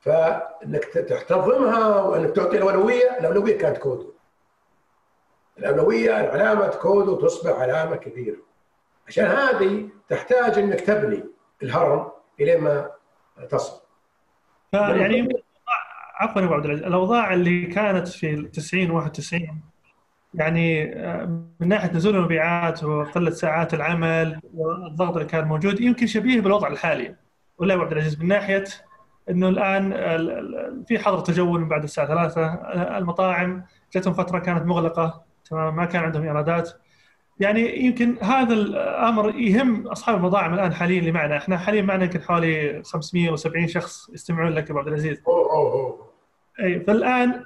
فإنك 0.00 0.84
تحتضنها 0.84 2.02
وإنك 2.02 2.36
تعطي 2.36 2.56
الأولوية 2.56 3.18
الأولوية 3.18 3.58
كانت 3.58 3.78
كودو. 3.78 4.12
الأولوية 5.58 6.12
علامه 6.12 6.66
كودو 6.68 7.14
تصبح 7.16 7.50
علامة 7.60 7.96
كبيرة. 7.96 8.36
عشان 9.08 9.24
هذه 9.24 9.88
تحتاج 10.08 10.58
إنك 10.58 10.80
تبني 10.80 11.24
الهرم 11.62 12.08
إلى 12.40 12.56
ما 12.56 12.90
تصل. 13.50 13.82
يعني 14.72 15.28
عفوا 16.14 16.42
أبو 16.42 16.54
عبد 16.54 16.64
العزيز 16.64 16.84
الأوضاع 16.84 17.34
اللي 17.34 17.66
كانت 17.66 18.08
في 18.08 18.42
90 18.42 18.90
91 18.90 19.62
يعني 20.34 20.96
آه، 20.96 21.24
من 21.60 21.68
ناحية 21.68 21.92
نزول 21.92 22.16
المبيعات 22.16 22.84
وقلة 22.84 23.30
ساعات 23.30 23.74
العمل 23.74 24.40
والضغط 24.54 25.16
اللي 25.16 25.28
كان 25.28 25.44
موجود 25.44 25.80
يمكن 25.80 26.06
شبيه 26.06 26.40
بالوضع 26.40 26.68
الحالي. 26.68 27.16
ولا 27.58 27.74
أبو 27.74 27.82
عبد 27.82 27.92
العزيز 27.92 28.20
من 28.20 28.28
ناحية 28.28 28.64
إنه 29.30 29.48
الآن 29.48 29.92
في 30.88 30.98
حظر 30.98 31.20
تجول 31.20 31.60
من 31.60 31.68
بعد 31.68 31.82
الساعة 31.82 32.06
3 32.06 32.46
المطاعم 32.98 33.64
جاتهم 33.94 34.14
فترة 34.14 34.38
كانت 34.38 34.66
مغلقة 34.66 35.22
تمام 35.44 35.76
ما 35.76 35.84
كان 35.84 36.04
عندهم 36.04 36.22
إيرادات. 36.22 36.72
يعني 37.40 37.84
يمكن 37.84 38.16
هذا 38.22 38.54
الأمر 38.54 39.38
يهم 39.38 39.86
أصحاب 39.86 40.16
المطاعم 40.16 40.54
الآن 40.54 40.74
حاليا 40.74 40.98
اللي 40.98 41.12
معنا 41.12 41.36
إحنا 41.36 41.58
حاليا 41.58 41.82
معنا 41.82 42.04
يمكن 42.04 42.22
حوالي 42.22 42.82
570 42.84 43.68
شخص 43.68 44.10
يستمعون 44.10 44.52
لك 44.52 44.70
أبو 44.70 44.78
عبد 44.78 44.88
العزيز 44.88 45.22
أوه 45.28 45.52
أوه. 45.52 46.12
أي 46.60 46.80
فالآن 46.80 47.44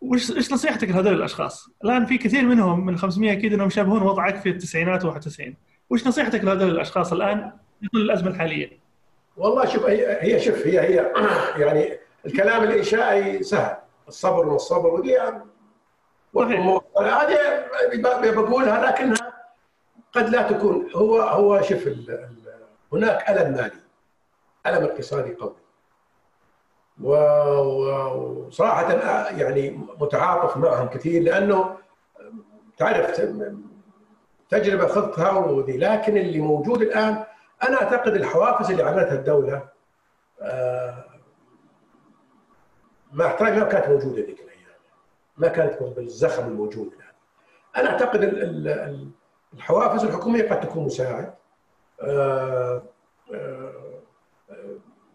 وش 0.00 0.30
إيش 0.30 0.52
نصيحتك 0.52 0.88
لهذول 0.88 1.12
الأشخاص؟ 1.12 1.68
الآن 1.84 2.06
في 2.06 2.18
كثير 2.18 2.42
منهم 2.42 2.86
من 2.86 2.98
500 2.98 3.32
أكيد 3.32 3.52
إنهم 3.52 3.66
يشابهون 3.66 4.02
وضعك 4.02 4.36
في 4.36 4.48
التسعينات 4.48 5.06
و91 5.06 5.42
وش 5.90 6.06
نصيحتك 6.06 6.44
لهذول 6.44 6.70
الأشخاص 6.70 7.12
الآن 7.12 7.52
في 7.80 7.88
ظل 7.94 8.00
الأزمة 8.00 8.28
الحالية؟ 8.28 8.84
والله 9.36 9.66
شوف 9.66 9.86
هي 9.86 10.18
هي 10.20 10.40
شوف 10.40 10.66
هي 10.66 10.80
هي 10.80 11.12
يعني 11.66 11.98
الكلام 12.26 12.62
الإنشائي 12.62 13.42
سهل 13.42 13.76
الصبر 14.08 14.48
والصبر 14.48 14.94
ودي 14.94 15.18
هذه 17.00 18.30
بقولها 18.30 18.86
لكنها 18.86 19.23
قد 20.14 20.28
لا 20.28 20.52
تكون. 20.52 20.90
هو 20.94 21.20
هو 21.20 21.62
شوف 21.62 21.88
هناك 22.92 23.30
ألم 23.30 23.52
مالي 23.52 23.80
ألم 24.66 24.84
اقتصادي 24.84 25.34
قوي. 25.34 25.56
وصراحه 27.00 28.92
يعني 29.30 29.70
متعاطف 30.00 30.56
معهم 30.56 30.88
كثير 30.88 31.22
لأنه 31.22 31.76
تعرف 32.76 33.20
تجربة 34.50 34.86
خذتها 34.86 35.30
وذي 35.30 35.76
لكن 35.76 36.16
اللي 36.16 36.40
موجود 36.40 36.82
الآن 36.82 37.24
أنا 37.68 37.82
أعتقد 37.82 38.14
الحوافز 38.14 38.70
اللي 38.70 38.82
عملتها 38.82 39.14
الدولة 39.14 39.68
آه، 40.40 41.04
مع 43.12 43.26
احترامي 43.26 43.56
ما 43.56 43.64
كانت 43.64 43.88
موجودة 43.88 44.16
ذيك 44.22 44.40
الأيام. 44.40 44.54
ما 45.36 45.48
كانت 45.48 45.82
بالزخم 45.82 46.46
الموجود 46.46 46.92
الآن. 46.92 47.12
أنا 47.76 47.90
أعتقد 47.90 48.24
الحوافز 49.56 50.04
الحكومية 50.04 50.48
قد 50.50 50.60
تكون 50.60 50.84
مساعد 50.84 51.34
آه، 52.00 52.82
آه، 53.34 53.72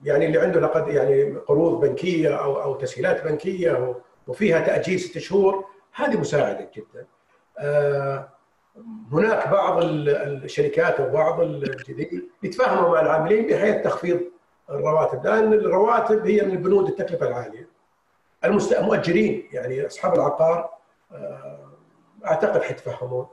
يعني 0.04 0.26
اللي 0.26 0.40
عنده 0.40 0.60
لقد 0.60 0.88
يعني 0.88 1.36
قروض 1.36 1.86
بنكية 1.86 2.36
أو 2.36 2.62
أو 2.62 2.76
تسهيلات 2.76 3.24
بنكية 3.24 3.96
وفيها 4.28 4.60
تأجيل 4.60 5.00
ست 5.00 5.18
شهور 5.18 5.66
هذه 5.94 6.20
مساعدة 6.20 6.70
جدا. 6.76 7.08
هناك 9.12 9.48
بعض 9.48 9.84
الشركات 9.84 11.00
وبعض 11.00 11.40
الجديد 11.42 12.30
يتفاهموا 12.44 12.90
مع 12.90 13.02
العاملين 13.02 13.48
بحيث 13.48 13.84
تخفيض 13.84 14.20
الرواتب 14.70 15.26
لأن 15.26 15.54
الرواتب 15.54 16.28
هي 16.28 16.42
من 16.42 16.58
بنود 16.58 16.88
التكلفة 16.88 17.28
العالية. 17.28 17.70
المؤجرين 18.44 19.50
يعني 19.52 19.86
أصحاب 19.88 20.14
العقار 20.14 20.70
آه، 21.12 21.70
أعتقد 22.26 22.62
حيتفهمون. 22.62 23.28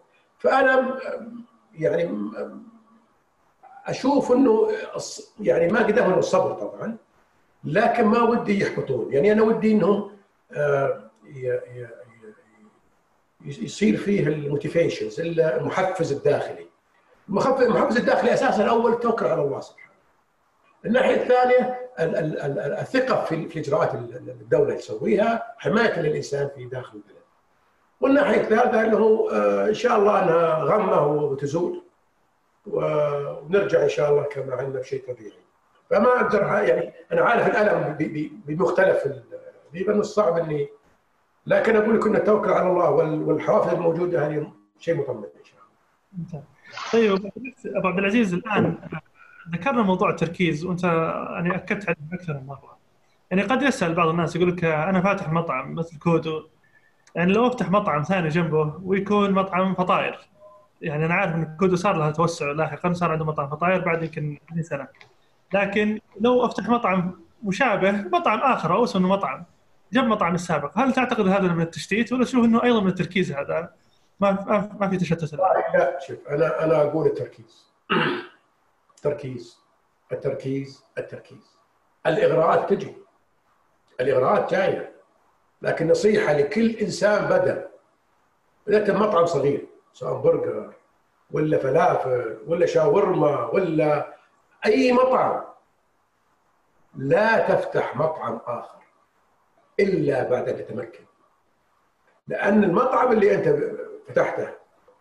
فأنا 0.47 0.99
يعني 1.74 2.11
أشوف 3.86 4.32
إنه 4.32 4.68
يعني 5.40 5.68
ما 5.72 5.82
قدامهم 5.82 6.18
الصبر 6.18 6.53
طبعا 6.53 6.97
لكن 7.64 8.05
ما 8.05 8.22
ودي 8.22 8.61
يحبطون. 8.61 9.12
يعني 9.12 9.32
أنا 9.32 9.42
ودي 9.42 9.72
انهم 9.72 10.11
آه، 10.53 11.11
يصير 13.44 13.97
فيه 13.97 14.26
الموتيفيشنز 14.26 15.20
المحفز 15.20 16.12
الداخلي. 16.12 16.66
المحفز 17.28 17.97
الداخلي 17.97 18.34
أساسا 18.34 18.64
الأول 18.64 19.01
توكل 19.01 19.26
على 19.26 19.42
الله 19.42 19.61
سبحانه 19.61 19.86
الناحية 20.84 21.14
الثانية 21.22 21.90
الثقة 22.80 23.24
في 23.24 23.61
إجراءات 23.61 23.94
الدولة 23.94 24.74
تسويها 24.74 25.55
حماية 25.59 26.01
للإنسان 26.01 26.51
في 26.55 26.64
داخل 26.64 26.97
البلد. 26.99 27.16
والناحية 28.01 28.40
الثالثة 28.40 28.84
انه 28.84 29.28
آه، 29.32 29.68
إن 29.68 29.74
شاء 29.74 29.99
الله 29.99 30.22
انها 30.22 30.64
غمة 30.64 31.07
وتزول 31.07 31.82
ونرجع 32.66 33.82
إن 33.82 33.88
شاء 33.88 34.11
الله 34.11 34.22
كما 34.22 34.55
عندنا 34.55 34.80
بشيء 34.80 35.03
طبيعي 35.14 35.32
فما 35.90 36.20
أقدر 36.20 36.42
يعني 36.42 36.92
أنا 37.12 37.22
عارف 37.22 37.47
الألم 37.47 37.97
بمختلف 38.47 39.09
بيبقى 39.72 40.03
صعب 40.03 40.38
إني 40.38 40.68
لكن 41.47 41.76
أقول 41.76 41.99
لك 41.99 42.07
إن 42.07 42.16
التوكل 42.16 42.51
على 42.51 42.68
الله 42.70 42.90
والحوافز 42.90 43.72
الموجودة 43.74 44.26
هذه 44.26 44.53
شيء 44.78 44.97
مطمئن 44.97 45.30
إن 45.38 45.44
شاء 45.44 45.61
الله. 46.32 46.42
طيب 46.92 47.32
أبو 47.76 47.88
عبد 47.88 47.99
العزيز 47.99 48.34
الآن 48.34 48.78
ذكرنا 49.53 49.82
موضوع 49.82 50.11
التركيز 50.11 50.64
وأنت 50.64 50.84
يعني 50.84 51.55
أكدت 51.55 51.88
عليه 51.88 51.99
أكثر 52.12 52.34
من 52.34 52.47
مرة. 52.47 52.76
يعني 53.30 53.42
قد 53.42 53.62
يسأل 53.62 53.94
بعض 53.94 54.09
الناس 54.09 54.36
يقول 54.36 54.49
لك 54.49 54.64
أنا 54.64 55.01
فاتح 55.01 55.32
مطعم 55.32 55.74
مثل 55.74 55.99
كودو 55.99 56.42
يعني 57.17 57.33
لو 57.33 57.47
افتح 57.47 57.71
مطعم 57.71 58.03
ثاني 58.03 58.29
جنبه 58.29 58.81
ويكون 58.83 59.33
مطعم 59.33 59.75
فطاير. 59.75 60.19
يعني 60.81 61.07
أنا 61.07 61.14
عارف 61.14 61.35
إن 61.35 61.57
كودو 61.61 61.77
صار 61.77 61.97
لها 61.97 62.11
توسع 62.11 62.51
لاحقا 62.51 62.93
صار 62.93 63.12
عنده 63.12 63.25
مطعم 63.25 63.51
فطاير 63.51 63.85
بعد 63.85 64.03
يمكن 64.03 64.39
20 64.51 64.62
سنة. 64.62 64.89
لكن 65.53 66.01
لو 66.21 66.47
أفتح 66.47 66.69
مطعم 66.69 67.21
مشابه 67.43 67.91
مطعم 67.93 68.39
آخر 68.39 68.77
أو 68.77 68.85
أسمه 68.85 69.09
مطعم 69.09 69.45
جنب 69.93 70.05
مطعم 70.05 70.35
السابق 70.35 70.79
هل 70.79 70.93
تعتقد 70.93 71.29
هذا 71.29 71.53
من 71.53 71.62
التشتيت 71.62 72.12
ولا 72.12 72.25
تشوف 72.25 72.45
إنه 72.45 72.62
أيضا 72.62 72.81
من 72.81 72.89
التركيز 72.89 73.33
هذا؟ 73.33 73.73
ما 74.21 74.31
ما 74.81 74.89
في 74.89 74.97
تشتت. 74.97 75.35
لا 75.35 75.99
شوف 76.07 76.19
أنا 76.29 76.64
أنا 76.64 76.83
أقول 76.83 77.07
التركيز. 77.07 77.67
التركيز. 78.97 79.59
التركيز. 80.12 80.85
التركيز. 80.99 81.57
الإغراءات 82.07 82.71
تجي. 82.71 82.95
الإغراءات 84.01 84.51
جاية. 84.51 84.95
لكن 85.62 85.88
نصيحة 85.88 86.32
لكل 86.32 86.70
إنسان 86.70 87.24
بدا 87.24 87.68
بدات 88.66 88.90
مطعم 88.90 89.26
صغير 89.26 89.66
سواء 89.92 90.20
برجر 90.20 90.72
ولا 91.30 91.59
فلافل 91.59 92.38
ولا 92.46 92.66
شاورما 92.66 93.46
ولا 93.46 94.16
أي 94.66 94.92
مطعم 94.92 95.44
لا 96.96 97.54
تفتح 97.54 97.96
مطعم 97.96 98.40
آخر 98.46 98.78
إلا 99.80 100.22
بعد 100.28 100.48
أن 100.48 100.57
تتمكن. 100.57 101.04
لأن 102.28 102.64
المطعم 102.64 103.12
اللي 103.12 103.34
أنت 103.34 103.72
فتحته 104.09 104.48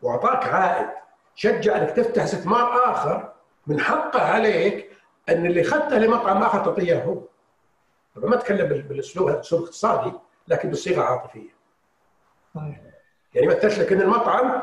وأعطاك 0.01 0.43
عائد 0.43 0.89
شجع 1.35 1.77
أنك 1.77 1.91
تفتح 1.91 2.23
استثمار 2.23 2.91
آخر 2.91 3.33
من 3.67 3.79
حقه 3.79 4.21
عليك 4.21 4.91
أن 5.29 5.45
اللي 5.45 5.61
اخذته 5.61 5.97
لمطعم 5.97 6.43
آخر 6.43 6.65
تعطيه 6.65 7.03
هو. 7.03 7.21
ما 8.15 8.35
أتكلم 8.35 8.67
بالأسلوب 8.67 9.29
هذا 9.29 9.39
أسلوب 9.39 9.63
اقتصادي. 9.63 10.11
لكن 10.47 10.69
بصيغه 10.69 11.01
عاطفية. 11.01 11.55
يعني 13.33 13.47
مثلت 13.47 13.77
لك 13.79 13.93
ان 13.93 14.01
المطعم 14.01 14.45
آه، 14.51 14.61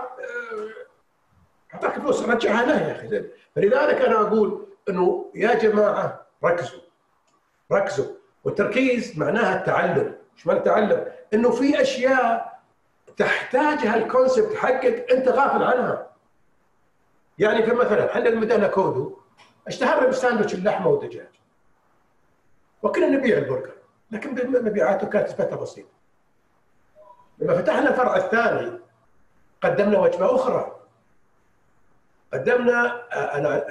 أعطاك 1.74 1.99
فلوس 1.99 2.22
رجعها 2.22 2.66
له 2.66 2.80
يا 2.89 2.93
أخي 2.93 3.24
فلذلك 3.55 4.01
أنا 4.01 4.20
أقول 4.20 4.66
إنه 4.89 5.30
يا 5.35 5.55
جماعة 5.55 6.26
ركزوا. 6.45 6.80
ركزوا. 7.72 8.14
والتركيز 8.45 9.18
معناها 9.18 9.61
التعلم. 9.61 10.16
إيش 10.37 10.47
معنى 10.47 10.59
التعلم؟ 10.59 11.12
إنه 11.35 11.51
في 11.51 11.83
أشياء 11.83 12.61
تحتاجها 13.16 13.97
ال 13.97 14.04
concept 14.04 14.55
حقك 14.57 15.11
أنت 15.12 15.28
غافل 15.28 15.62
عنها. 15.62 16.07
يعني 17.39 17.62
في 17.62 17.70
مثلا 17.72 18.11
إحنا 18.11 18.28
لما 18.28 18.66
كودو؟ 18.66 19.18
اشتهرنا 19.66 20.07
بساندويتش 20.07 20.55
اللحمة 20.55 20.89
والدجاج. 20.89 21.28
وكنا 22.83 23.09
نبيع 23.09 23.39
البرجر. 23.39 23.82
لكن 24.13 24.53
مبيعاته 24.65 25.07
كانت 25.07 25.27
نسبتها 25.29 25.57
بسيطه 25.57 25.89
لما 27.39 27.57
فتحنا 27.57 27.91
الفرع 27.91 28.17
الثاني 28.17 28.79
قدمنا 29.63 29.99
وجبة 29.99 30.35
أخرى. 30.35 30.77
قدمنا 32.33 33.03
آه، 33.13 33.39
أنا 33.39 33.65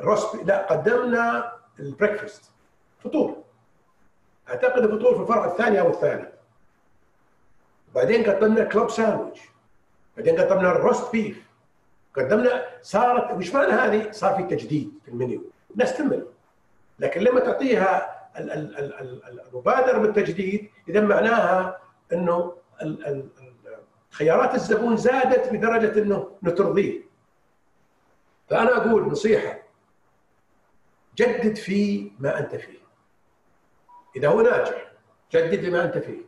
ال 0.00 0.06
roast 0.06 0.34
آه، 0.34 0.42
لا 0.42 0.66
قدمنا 0.66 1.52
ال 1.78 1.85
breakfast 1.85 2.50
فطور. 3.04 3.42
أعتقد 4.48 4.82
الفطور 4.82 5.14
في 5.14 5.20
الفرع 5.20 5.44
الثاني 5.44 5.80
أو 5.80 5.88
الثالث 5.88 6.28
بعدين 7.94 8.30
قدمنا 8.30 8.64
club 8.64 8.90
sandwich 8.90 9.40
بعدين 10.16 10.40
قدمنا 10.40 10.70
ال 10.70 10.77
roast 10.77 11.12
beef 11.12 11.46
قدمنا 12.16 12.64
صارت 12.82 13.30
وش 13.36 13.54
معنى 13.54 13.72
هذه؟ 13.72 14.10
صار 14.10 14.34
في 14.34 14.42
تجديد 14.42 14.92
في 15.04 15.10
المنيو. 15.10 15.50
الناس 15.70 15.96
تمل 15.96 16.26
لكن 16.98 17.20
لما 17.20 17.40
تعطيها 17.40 18.15
المبادره 18.38 19.98
بالتجديد 19.98 20.70
إذا 20.88 21.00
معناها 21.00 21.78
إنه 22.12 22.56
خيارات 24.10 24.54
الزبون 24.54 24.96
زادت 24.96 25.52
لدرجه 25.52 26.02
إنه 26.02 26.30
انه 26.44 26.52
ترضيه 26.52 27.00
فأنا 28.50 28.76
أقول 28.76 29.08
نصيحة 29.08 29.58
جدد 31.18 31.56
في 31.56 32.10
ما 32.18 32.38
أنت 32.38 32.54
فيه. 32.56 32.78
إذا 34.16 34.28
هو 34.28 34.40
ناجح 34.40 34.92
جدد 35.32 35.64
لما 35.64 35.84
أنت 35.84 35.98
فيه. 35.98 36.18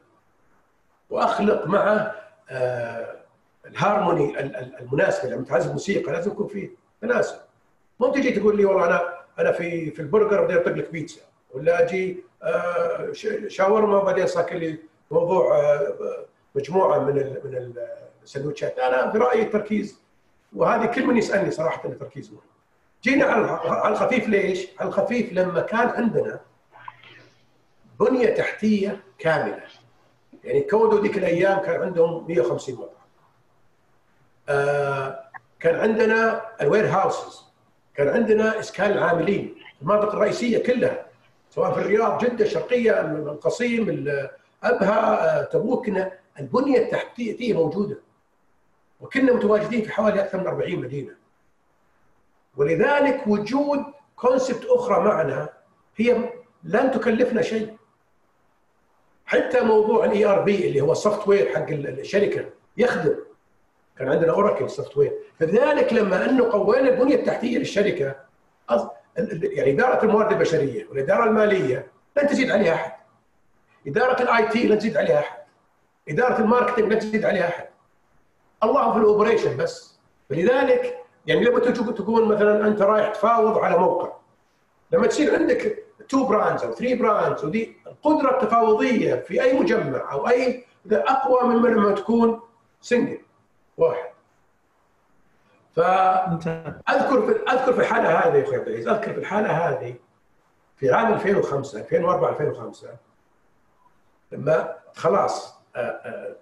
وأخلق 1.11 1.67
معه 1.67 2.15
آه، 2.51 3.17
الهارموني 3.67 4.41
ال- 4.41 4.57
ال- 4.57 4.77
المناسبه 4.81 5.29
لما 5.31 5.45
تعزف 5.45 5.73
موسيقى 5.73 6.13
لازم 6.13 6.31
يكون 6.31 6.47
فيه 6.47 6.71
تناسب 7.01 7.37
مو 8.01 8.13
تجي 8.13 8.31
تقول 8.31 8.57
لي 8.57 8.65
والله 8.65 8.87
أنا 8.87 9.19
أنا 9.39 9.53
في 9.53 9.91
في 9.91 10.03
البرجر 10.03 10.45
بدي 10.45 10.55
أطق 10.57 10.73
لك 10.73 10.91
بيتزا. 10.91 11.21
ولا 11.51 11.83
أجي 11.83 12.25
آه، 12.43 13.13
شاورما 13.49 13.97
وبعدين 13.99 14.27
صاك 14.27 14.53
لي 14.53 14.79
موضوع 15.11 15.59
آه، 15.59 16.25
مجموعة 16.55 16.99
من 16.99 17.15
من 17.45 17.75
السندوتشات 18.23 18.79
أنا 18.79 19.07
برايي 19.13 19.43
التركيز 19.43 20.01
وهذه 20.53 20.87
كل 20.87 21.07
من 21.07 21.17
يسألني 21.17 21.51
صراحة 21.51 21.89
التركيز 21.89 22.31
مهم 22.33 22.41
جينا 23.03 23.25
على 23.25 23.93
الخفيف 23.93 24.29
ليش؟ 24.29 24.69
على 24.81 24.89
الخفيف 24.89 25.33
لما 25.33 25.61
كان 25.61 25.89
عندنا 25.89 26.41
بنية 28.01 28.35
تحتية 28.35 29.01
كاملة. 29.19 29.61
يعني 30.45 30.61
كودو 30.61 31.03
ذيك 31.03 31.19
الأيام 31.19 31.59
كان 31.59 31.83
عندهم 31.83 32.29
150 32.29 32.75
مطعم. 32.75 32.89
آه، 34.49 35.25
كان 35.61 35.75
عندنا 35.81 36.43
ال 36.61 36.87
warehouses 36.87 37.45
كان 37.95 38.09
عندنا 38.09 38.59
إسكان 38.59 38.91
العاملين 38.91 39.55
المناطق 39.83 40.13
الرئيسية 40.13 40.63
كلها. 40.63 41.07
سواء 41.59 41.73
في 41.73 41.81
الرياض 41.81 42.25
جدة 42.25 42.45
الشرقيه 42.45 43.01
القصيم 43.01 43.89
ال- 43.89 44.31
أبها 44.63 45.41
آه، 45.41 45.45
تبوك 45.45 45.89
البنية 46.41 46.79
التحتية 46.79 47.33
موجودة. 47.53 47.99
وكنا 49.01 49.33
متواجدين 49.33 49.83
في 49.83 49.93
حوالي 49.93 50.21
أكثر 50.21 50.39
من 50.41 50.47
40 50.47 50.79
مدينة. 50.81 51.15
ولذلك 52.57 53.27
وجود 53.27 53.85
concept 54.17 54.65
أخرى 54.65 55.05
معنا 55.05 55.49
هي 55.97 56.31
لن 56.65 56.91
تكلفنا 56.91 57.43
شيء. 57.43 57.77
حتى 59.27 59.61
موضوع 59.61 60.05
ال 60.05 60.25
ERP 60.25 60.67
اللي 60.69 60.81
هو 60.81 60.93
ال 60.93 61.29
software 61.29 61.55
حق 61.55 61.67
الشركة 61.71 62.45
يخدم. 62.77 63.15
كان 63.99 64.09
عندنا 64.09 64.33
Oracle 64.33 64.71
software 64.71 65.13
فلذلك 65.39 65.93
لما 65.93 66.31
أنه 66.31 66.53
قوينا 66.53 66.89
البنية 66.89 67.15
التحتية 67.15 67.59
للشركة 67.59 68.15
يعني 69.43 69.71
إدارة 69.71 70.05
الموارد 70.05 70.33
البشرية 70.33 70.87
والإدارة 70.89 71.25
المالية 71.25 71.87
لن 72.17 72.27
تزيد 72.29 72.51
عليها 72.51 72.75
أحد. 72.75 72.93
إدارة 73.87 74.23
ال 74.23 74.49
IT 74.49 74.69
لن 74.69 74.79
تزيد 74.79 74.97
عليها 74.97 75.19
أحد. 75.19 75.39
إدارة 76.09 76.41
ال 76.41 76.46
marketing 76.46 76.93
لن 76.93 76.99
تزيد 76.99 77.25
عليها 77.25 77.49
أحد. 77.49 77.69
إلا 78.63 78.93
في 78.93 78.99
ال 78.99 79.05
operation 79.05 79.57
بس. 79.57 79.99
فلذلك 80.31 81.05
يعني 81.27 81.45
لما 81.45 81.59
تكون 81.59 82.29
مثلا 82.29 82.69
أنت 82.69 82.83
رايح 82.83 83.09
تفاوض 83.09 83.59
على 83.59 83.79
موقع. 83.79 84.13
لما 84.93 85.07
تصير 85.07 85.35
عندك 85.35 85.85
two 86.09 86.27
brands 86.27 86.65
أو 86.65 86.73
three 86.73 86.95
brands 86.95 87.45
ودي 87.45 87.77
القدرة 87.87 88.31
التفاوضية 88.31 89.15
في 89.15 89.43
أي 89.43 89.59
مجمع 89.59 90.13
أو 90.13 90.29
اي 90.29 90.65
أقوى 90.93 91.55
مما 91.55 91.69
لما 91.69 91.93
تكون 91.93 92.41
single 92.81 93.19
واحد. 93.77 94.08
فاذكر 95.79 97.23
في 97.27 97.53
أذكر 97.53 97.73
في 97.73 97.81
الحالة 97.81 98.09
هذه 98.19 98.37
يا 98.37 98.43
أخوي 98.45 98.57
عبد 98.57 98.69
العزيز 98.69 98.89
أذكر 98.89 99.13
في 99.13 99.19
الحالة 99.19 99.51
هذه 99.51 99.95
في 100.77 100.93
عام 100.93 101.13
2005 101.13 101.79
2004 101.81 102.31
2005 102.31 102.89
لما 104.33 104.75
خلاص 104.97 105.55
آه، 105.77 105.79
آه، 105.81 106.37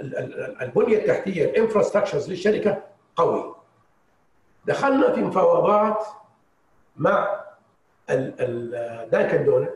ال- 0.00 0.18
ال- 0.18 0.62
البنية 0.62 0.98
التحتية 0.98 1.44
ال 1.44 1.49
infrastructures 1.49 2.30
للشركة 2.30 2.82
قوي. 3.16 3.54
دخلنا 4.64 5.12
في 5.12 5.20
مفاوضات 5.20 6.06
مع 6.96 7.40
دانكن 9.12 9.44
دونت 9.44 9.70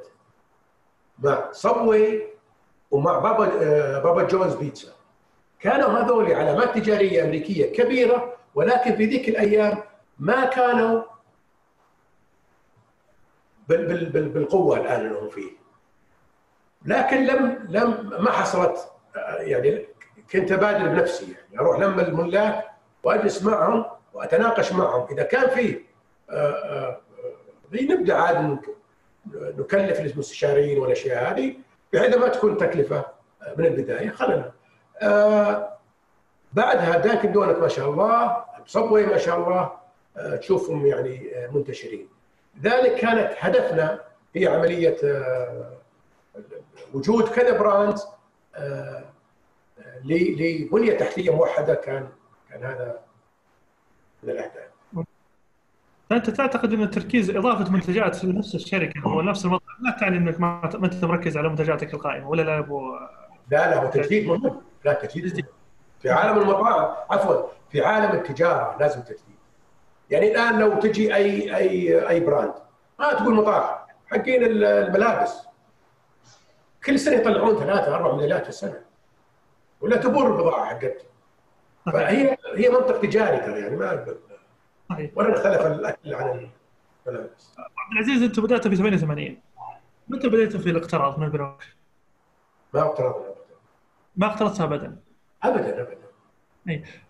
مع 1.19 1.49
Subway 1.53 2.23
ومع 2.91 3.19
بابا 3.19 3.51
آه، 3.63 3.99
بابا 3.99 4.23
جونز 4.23 4.55
بيتزا. 4.55 4.93
كانوا 5.61 5.89
هذول 5.89 6.33
علامات 6.33 6.75
تجارية 6.79 7.25
أمريكية 7.25 7.73
كبيرة 7.73 8.35
ولكن 8.55 8.97
في 8.97 9.05
ذيك 9.07 9.29
الأيام 9.29 9.79
ما 10.19 10.45
كانوا 10.45 11.03
بال 13.69 13.87
بال 13.87 14.05
بال 14.11 14.29
بالقوة 14.29 14.77
الآن 14.77 15.07
اللي 15.07 15.19
هم 15.19 15.29
فيه. 15.29 15.51
لكن 16.87 17.27
لم 17.27 17.67
لم 17.69 18.11
ما 18.25 18.31
حصلت 18.31 18.89
يعني 19.39 19.87
كنت 20.33 20.53
أبادر 20.53 20.89
بنفسي 20.89 21.33
يعني 21.53 21.61
أروح 21.67 21.79
لما 21.81 22.03
الملاك 22.09 22.65
وأجلس 23.03 23.43
معهم 23.43 23.85
وأتناقش 24.15 24.73
معهم. 24.73 25.07
إذا 25.11 25.23
كان 25.23 25.49
في 25.51 25.81
آه، 26.31 26.33
آه، 26.33 27.01
آه، 27.75 27.83
نبدأ 27.83 28.15
عاد 28.15 28.37
نك- 28.37 28.77
نكلف 29.59 30.01
المستشارين 30.01 30.79
والأشياء 30.79 31.33
هذه 31.33 31.55
بحيث 31.93 32.17
ما 32.17 32.29
تكون 32.29 32.57
تكلفة 32.57 33.05
من 33.57 33.67
البداية. 33.67 34.11
خلنا 34.11 34.53
بعدها 36.55 36.97
دانكن 36.99 37.33
دونت 37.33 37.59
ما 37.59 37.69
شاء 37.69 37.91
الله 37.91 38.45
Subway 38.67 39.07
ما 39.07 39.19
شاء 39.19 39.39
الله 39.39 39.73
آه، 40.17 40.37
تشوفهم 40.37 40.87
يعني 40.87 41.37
آه، 41.37 41.51
منتشرين. 41.51 42.09
لذلك 42.57 42.95
كانت 42.95 43.33
هدفنا 43.39 44.01
هي 44.37 44.47
عملية 44.47 44.97
آه، 45.05 45.71
وجود 46.95 47.29
كذا 47.29 47.59
brand 47.59 47.99
لبنية 50.05 50.99
تحتية 50.99 51.37
موحدة 51.37 51.75
كان 51.75 52.09
كان 52.51 52.65
هذا 52.65 52.99
من 54.23 54.31
الأهداف. 54.31 54.75
فانت 56.11 56.31
تعتقد 56.31 56.73
أن 56.73 56.83
التركيز 56.83 57.31
إضافة 57.31 57.73
منتجات 57.73 58.25
لنفس 58.25 58.55
الشركة 58.55 59.03
أو 59.07 59.21
نفس 59.21 59.45
المطعم 59.45 59.77
لا 59.81 59.97
تعني 60.01 60.17
أنك 60.17 60.41
ما 60.41 60.71
أنت 60.85 61.05
مركز 61.05 61.37
على 61.37 61.49
منتجاتك 61.49 61.95
القائمة 61.95 62.29
ولا 62.29 62.43
لا 62.43 62.59
أبو؟ 62.59 62.93
لا 63.51 63.71
لا 63.71 63.83
هو 63.83 63.91
تجديد 63.91 64.27
مهم. 64.27 64.61
لا 64.85 64.93
تجديد. 64.93 65.47
في 66.05 66.11
عالم 66.11 66.39
المطاعم 66.39 66.97
عفوا 67.11 67.49
في 67.71 67.85
عالم 67.85 68.19
التجارة 68.19 68.77
لازم 68.81 69.01
تجديد. 69.01 69.37
يعني 70.11 70.33
الآن 70.33 70.59
لو 70.59 70.81
تجي 70.81 71.15
اي 71.15 71.57
اي 71.57 72.09
أي 72.09 72.21
brand 72.21 72.55
ما 72.99 73.13
تقول 73.13 73.35
مطاعم 73.35 73.79
حقين 74.07 74.45
الملابس. 74.45 75.43
كل 76.87 76.99
سنة 76.99 77.15
يطلعون 77.15 77.59
ثلاثة 77.59 77.95
أربع 77.95 78.13
موديلات 78.13 78.43
في 78.43 78.49
السنة. 78.49 78.81
ولا 79.81 79.97
تبور 79.97 80.27
البضاعة 80.27 80.65
حقتهم 80.65 81.07
فهي 81.93 82.37
هي 82.57 82.69
منطق 82.69 83.01
تجاري 83.01 83.39
ترى 83.39 83.61
يعني 83.61 83.77
ما 83.77 84.17
ولا 85.15 85.31
نختلف 85.31 85.67
الأكل 85.67 86.15
عن 86.15 86.51
الملابس. 87.07 87.55
عبد 87.59 87.93
العزيز 87.93 88.23
انت 88.23 88.41
بدات 88.41 88.69
في 88.69 88.77
88 88.77 89.41
متى 90.09 90.29
بديت 90.29 90.57
في 90.57 90.71
الاقتراض 90.71 91.19
من 91.19 91.25
البنوك؟ 91.25 91.63
ما 92.75 92.81
اقترضنا 92.81 93.27
ابدا. 93.29 93.35
ما 94.17 94.27
اقترضت 94.27 94.61
ابدا. 94.61 95.04
ابدا 95.45 95.83
ابدا. 95.83 96.05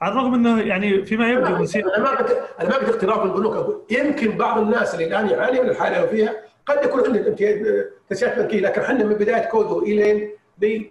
على 0.00 0.12
الرغم 0.12 0.34
إنه 0.34 0.62
يعني 0.62 1.04
فيما 1.04 1.28
يبدو 1.30 1.46
أنا 1.46 1.98
ما 1.98 2.20
أنا 2.60 2.68
ما 2.68 2.76
قلت 2.76 2.88
اختراق 2.88 3.22
البنوك 3.22 3.84
يمكن 3.90 4.36
بعض 4.36 4.58
الناس 4.58 4.94
اللي 4.94 5.06
الآن 5.06 5.28
يعاني 5.28 5.60
من 5.60 5.68
الحالة 5.68 5.96
اللي 5.96 6.08
فيها 6.08 6.36
قد 6.66 6.84
يكون 6.84 7.04
عنده 7.04 7.28
امتياز 7.28 7.86
تسهيلات 8.08 8.38
بنكيه 8.38 8.60
لكن 8.60 8.80
إحنا 8.80 9.04
من 9.04 9.14
بداية 9.14 9.44
كودو 9.44 9.82
إلين 9.82 10.30
لي 10.58 10.90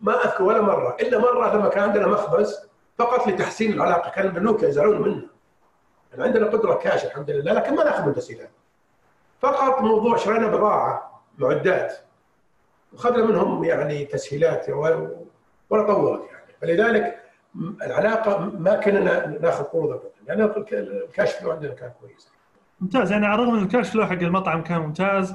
ما 0.00 0.24
أذكر 0.24 0.42
ولا 0.44 0.60
مرة. 0.60 0.96
إلا 1.00 1.18
مرة 1.18 1.56
لما 1.56 1.68
كان 1.68 1.82
عندنا 1.82 2.06
مخبز 2.06 2.68
فقط 2.98 3.28
لتحسين 3.28 3.72
العلاقة. 3.72 4.10
كان 4.10 4.26
البنوك 4.26 4.62
يزعلون 4.62 5.02
منا 5.02 5.26
يعني 6.12 6.24
عندنا 6.24 6.46
قدرة 6.46 6.74
كاش 6.74 7.04
الحمد 7.04 7.30
لله 7.30 7.52
لكن 7.52 7.74
ما 7.74 7.84
نأخذ 7.84 8.06
من 8.06 8.14
تسهيلات. 8.14 8.50
فقط 9.40 9.80
موضوع 9.80 10.16
شرينا 10.16 10.46
بضاعة 10.46 11.22
معدات. 11.38 11.94
وخذنا 12.92 13.24
منهم 13.24 13.64
يعني 13.64 14.04
تسهيلات 14.04 14.70
ولا 14.70 15.82
طولت 15.86 16.22
يعني. 16.26 16.31
فلذلك 16.62 17.18
العلاقة 17.82 18.38
ما 18.58 18.74
كنا 18.76 19.26
ناخذ 19.42 19.64
قروض 19.64 19.90
ابدا. 19.90 20.08
لأن 20.28 20.52
ال 20.72 20.84
cash 20.84 21.32
flow 21.32 21.50
عندنا 21.50 21.74
كان 21.74 21.90
كويس. 22.00 22.32
ممتاز. 22.80 23.12
يعني 23.12 23.26
على 23.26 23.42
الرغم 23.42 23.56
ان 23.56 23.62
ال 23.62 23.68
cash 23.68 23.90
flow 23.90 24.06
حق 24.06 24.12
المطعم 24.12 24.62
كان 24.62 24.78
ممتاز 24.80 25.34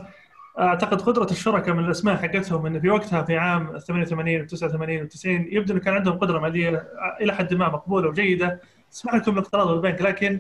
أعتقد 0.60 1.02
قدرة 1.02 1.32
الشركاء 1.32 1.76
من 1.76 1.86
الأسماء 1.86 2.16
حقتهم 2.16 2.66
انه 2.66 2.80
في 2.80 2.90
وقتها 2.90 3.22
في 3.24 3.38
عام 3.38 3.78
88 3.78 4.42
و 4.42 4.46
89 4.46 5.02
و 5.02 5.06
90 5.06 5.36
يبدو 5.52 5.74
انه 5.74 5.82
كان 5.82 5.94
عندهم 5.94 6.18
قدرة 6.18 6.40
مالية 6.40 6.88
إلى 7.22 7.34
حد 7.34 7.54
ما 7.54 7.70
مقبولة 7.70 8.10
وجيدة. 8.10 8.62
تسمح 8.92 9.16
لكم 9.16 9.32
بالاقتراض 9.32 9.68
من 9.68 9.74
البنك 9.74 10.02
لكن 10.02 10.40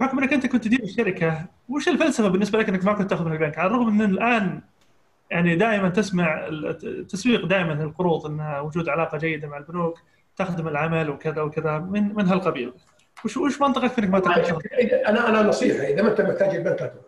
بحكم 0.00 0.18
إنك 0.18 0.32
أنت 0.32 0.46
كنت 0.46 0.64
تدير 0.64 0.82
الشركة 0.82 1.44
وش 1.68 1.88
الفلسفة 1.88 2.28
بالنسبة 2.28 2.58
لك 2.58 2.68
إنك 2.68 2.84
ما 2.84 2.92
كنت 2.92 3.10
تأخذ 3.10 3.24
من 3.24 3.32
البنك؟ 3.32 3.58
على 3.58 3.66
الرغم 3.66 3.88
إن 3.88 4.10
الآن 4.10 4.60
يعني 5.30 5.56
دائما 5.56 5.88
تسمع 5.88 6.46
التسويق 6.48 7.46
دائما 7.46 7.72
للقروض 7.72 8.26
ان 8.26 8.60
وجود 8.64 8.88
علاقة 8.88 9.18
جيدة 9.18 9.48
مع 9.48 9.56
البنوك 9.58 9.98
تخدم 10.38 10.68
العمل 10.68 11.10
وكذا 11.10 11.42
وكذا 11.42 11.78
من 11.78 12.14
من 12.14 12.26
هالقبيل. 12.28 12.74
وش 13.24 13.36
وش 13.36 13.60
منطقك 13.60 13.98
إنك 13.98 14.10
ما 14.10 14.18
تاخذ 14.20 14.42
قرض؟ 14.52 14.62
إذا- 14.62 15.08
أنا 15.08 15.28
أنا 15.28 15.42
نصيحة 15.42 15.84
إذا 15.84 16.02
ما 16.02 16.10
أنت 16.10 16.20
محتاج 16.20 16.54
البنك 16.56 16.80
لا 16.82 16.86
تروح. 16.86 17.04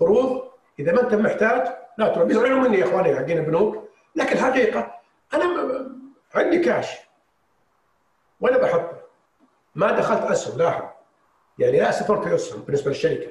قروض 0.00 0.42
إذا 0.78 0.92
ما 0.92 1.00
أنت 1.02 1.14
محتاج 1.14 1.72
لا 1.98 2.08
تروح. 2.08 2.26
بيزعلون 2.28 2.60
مني 2.62 2.78
يا 2.78 2.84
إخواني 2.84 3.16
حقين 3.16 3.38
البنوك 3.38 3.88
لكن 4.16 4.32
الحقيقة 4.32 4.94
أنا 5.34 5.44
عندي 6.34 6.58
كاش 6.58 6.88
وأنا 8.40 8.58
بحطه. 8.58 9.00
ما 9.74 9.92
دخلت 9.92 10.22
أسهم 10.22 10.58
لاحظ. 10.58 10.84
يعني 11.58 11.80
لا 11.80 11.88
استثمرت 11.90 12.28
في 12.28 12.34
أسهم 12.34 12.62
بالنسبة 12.62 12.88
للشركة. 12.90 13.30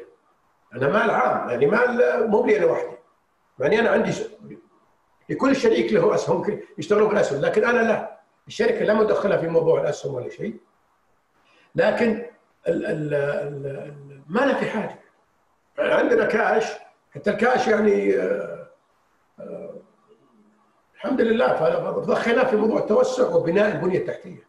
أنا 0.75 0.87
مال 0.87 1.09
عام 1.11 1.49
يعني 1.49 1.65
مال 1.65 2.27
مو 2.29 2.45
لي 2.45 2.57
أنا 2.57 2.65
وحدي. 2.65 2.97
يعني 3.59 3.79
أنا 3.79 3.89
عندي 3.89 4.11
لكل 5.29 5.55
شريك 5.55 5.93
له 5.93 6.15
أسهم 6.15 6.59
يشتغلون 6.77 7.09
بالأسهم. 7.09 7.41
لكن 7.41 7.63
أنا 7.63 7.79
لا. 7.81 8.12
الشركة 8.47 8.85
لا 8.85 8.93
مدخلها 8.93 9.37
في 9.37 9.47
موضوع 9.47 9.81
الأسهم 9.81 10.13
ولا 10.13 10.29
شيء 10.29 10.57
لكن 11.75 12.25
ال 12.67 12.85
ال 12.85 13.13
ال 13.13 13.65
ال 13.65 14.21
ما 14.27 14.39
له 14.39 14.53
في 14.59 14.65
حاجة. 14.65 14.99
عندنا 15.79 16.25
كاش 16.25 16.65
حتى 17.11 17.29
الكاش 17.29 17.67
يعني 17.67 18.17
آه، 18.17 18.67
آه، 19.39 19.73
الحمد 20.95 21.21
لله 21.21 21.53
فضخيناه 21.93 22.43
في 22.43 22.55
موضوع 22.55 22.79
التوسع 22.79 23.35
وبناء 23.35 23.71
البنية 23.75 23.97
التحتية. 23.97 24.47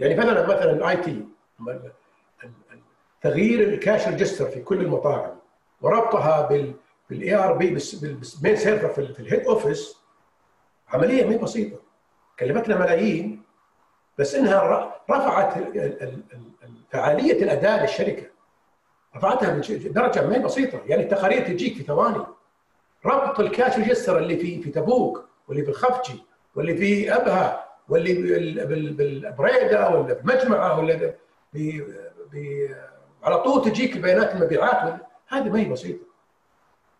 يعني 0.00 0.14
مثلا 0.14 0.42
مثلا 0.46 0.70
ال 0.70 0.96
IT 0.96 1.24
تغيير 3.22 3.68
ال 3.68 3.76
cash 3.76 4.08
register 4.08 4.44
في 4.46 4.60
كل 4.62 4.80
المطاعم 4.80 5.36
وربطها 5.82 6.46
بال 6.48 6.74
بال 7.10 7.34
ERP 7.34 7.52
بال 7.52 7.66
main 7.66 8.56
server 8.56 8.88
في, 8.88 8.98
ال- 9.00 9.14
في 9.14 9.20
ال 9.20 9.25
head 9.25 9.46
office 9.46 9.96
عملية 10.88 11.24
ما 11.24 11.36
بسيطة. 11.36 11.78
كلفتنا 12.38 12.78
ملايين 12.78 13.42
بس 14.18 14.34
إنها 14.34 14.92
رفعت 15.10 15.56
ال- 15.56 15.62
ال- 15.78 16.02
ال- 16.02 16.22
ال- 16.62 16.82
فعالية 16.90 17.42
الأداء 17.42 17.82
للشركة. 17.82 18.26
رفعتها 19.16 19.50
بدرجه 19.70 20.26
ما 20.26 20.34
هي 20.36 20.38
بسيطة 20.38 20.80
يعني 20.86 21.02
التقارير 21.02 21.46
تجيك 21.46 21.76
في 21.76 21.82
ثواني. 21.82 22.26
ربط 23.06 23.40
ال 23.40 23.48
cash 23.48 23.78
register 23.78 24.18
اللي 24.18 24.36
في 24.36 24.62
في 24.62 24.70
تبوك 24.70 25.24
واللي 25.48 25.62
في 25.64 25.68
الخفجي 25.70 26.22
واللي 26.54 26.76
في 26.76 27.16
أبها 27.16 27.64
واللي 27.88 28.14
بال- 28.14 28.66
بال- 28.66 28.92
بالبريدة 28.92 29.88
ولا 29.90 30.14
بالمجمعة 30.14 30.78
ولا 30.78 31.14
على 33.22 33.38
طول 33.42 33.64
تجيك 33.64 33.96
بيانات 33.98 34.34
المبيعات 34.34 35.00
هذه 35.28 35.48
ما 35.48 35.58
هي 35.60 35.64
بسيطة. 35.64 36.04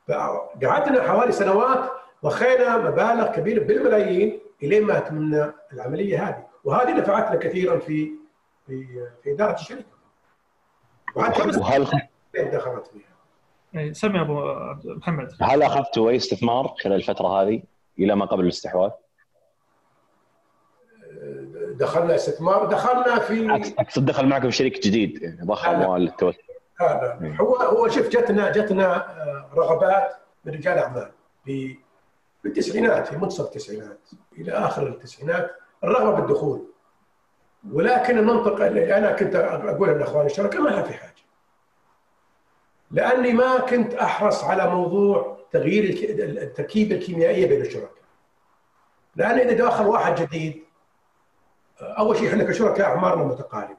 فقعدنا 0.09 1.03
حوالي 1.03 1.33
سنوات 1.33 1.91
ضخينا 2.25 2.77
مبالغ 2.79 3.27
كبيره 3.33 3.65
بالملايين. 3.65 4.41
إلين 4.63 4.85
ما 4.85 4.99
اتممنا 4.99 5.55
العملية 5.73 6.29
هذه. 6.29 6.47
وهذه 6.65 6.99
نفعتنا 6.99 7.37
كثيرا 7.37 7.79
في 7.79 8.11
في 8.67 8.87
في 9.23 9.33
إدارة 9.33 9.55
الشركة. 9.55 9.85
وحتى 11.15 11.43
وهل 11.61 11.87
دخلت 12.53 12.87
فيها. 12.87 13.93
سمي 13.93 14.21
أبو 14.21 14.41
محمد. 14.87 15.33
هل 15.41 15.63
أخذتوا 15.63 16.11
أي 16.11 16.17
استثمار 16.17 16.75
خلال 16.85 16.97
الفترة 16.97 17.43
هذه 17.43 17.63
إلى 17.99 18.15
ما 18.17 18.25
قبل 18.27 18.43
الاستحواذ؟ 18.45 18.91
دخلنا 21.71 22.15
استثمار. 22.15 22.65
دخلنا 22.67 23.19
في 23.19 23.49
أقصد- 23.49 23.81
أقصد 23.81 24.05
دخل 24.05 24.27
معكم 24.27 24.51
شريك 24.51 24.87
جديد 24.87 25.23
يعني 25.23 25.41
ضخ 25.45 25.69
لا، 25.69 25.73
لا. 25.73 25.85
أموال 25.85 26.01
للتوسع 26.03 26.39
هذا 26.81 27.37
هو 27.41 27.57
هو 27.57 27.89
شوف 27.89 28.09
جتنا 28.09 28.53
جتنا 28.53 28.97
آه، 28.97 29.51
رغبات 29.55 30.17
من 30.45 30.53
رجال 30.53 30.79
أعمال. 30.79 31.11
في 31.45 31.77
في 32.47 32.61
التسعينات 32.61 33.07
في 33.07 33.17
منتصف 33.17 33.45
التسعينات. 33.45 33.99
إلى 34.39 34.53
آخر 34.53 34.87
التسعينات 34.87 35.57
الرغبة 35.85 36.21
بالدخول. 36.21 36.67
ولكن 37.73 38.19
المنطقة 38.19 38.67
اللي 38.67 38.97
أنا 38.97 39.13
كنت 39.13 39.35
اقولها 39.35 39.95
لاخواني 39.95 40.27
الشركاء 40.27 40.61
ما 40.63 40.69
لها 40.69 40.83
في 40.83 40.95
حاجة. 40.95 41.13
لأني 42.91 43.33
ما 43.33 43.61
كنت 43.61 43.95
أحرص 43.95 44.45
على 44.45 44.71
موضوع 44.71 45.39
تغيير 45.53 46.11
التركيبة 46.43 46.97
الكيميائية 46.97 47.47
بين 47.47 47.61
الشركاء. 47.61 47.91
لأن 49.17 49.39
إذا 49.39 49.53
داخل 49.53 49.87
واحد 49.87 50.15
جديد 50.15 50.65
أول 51.81 52.17
شيء 52.17 52.29
إحنا 52.29 52.45
كشركاء 52.45 52.87
أعمارنا 52.87 53.25
متقاربة. 53.25 53.77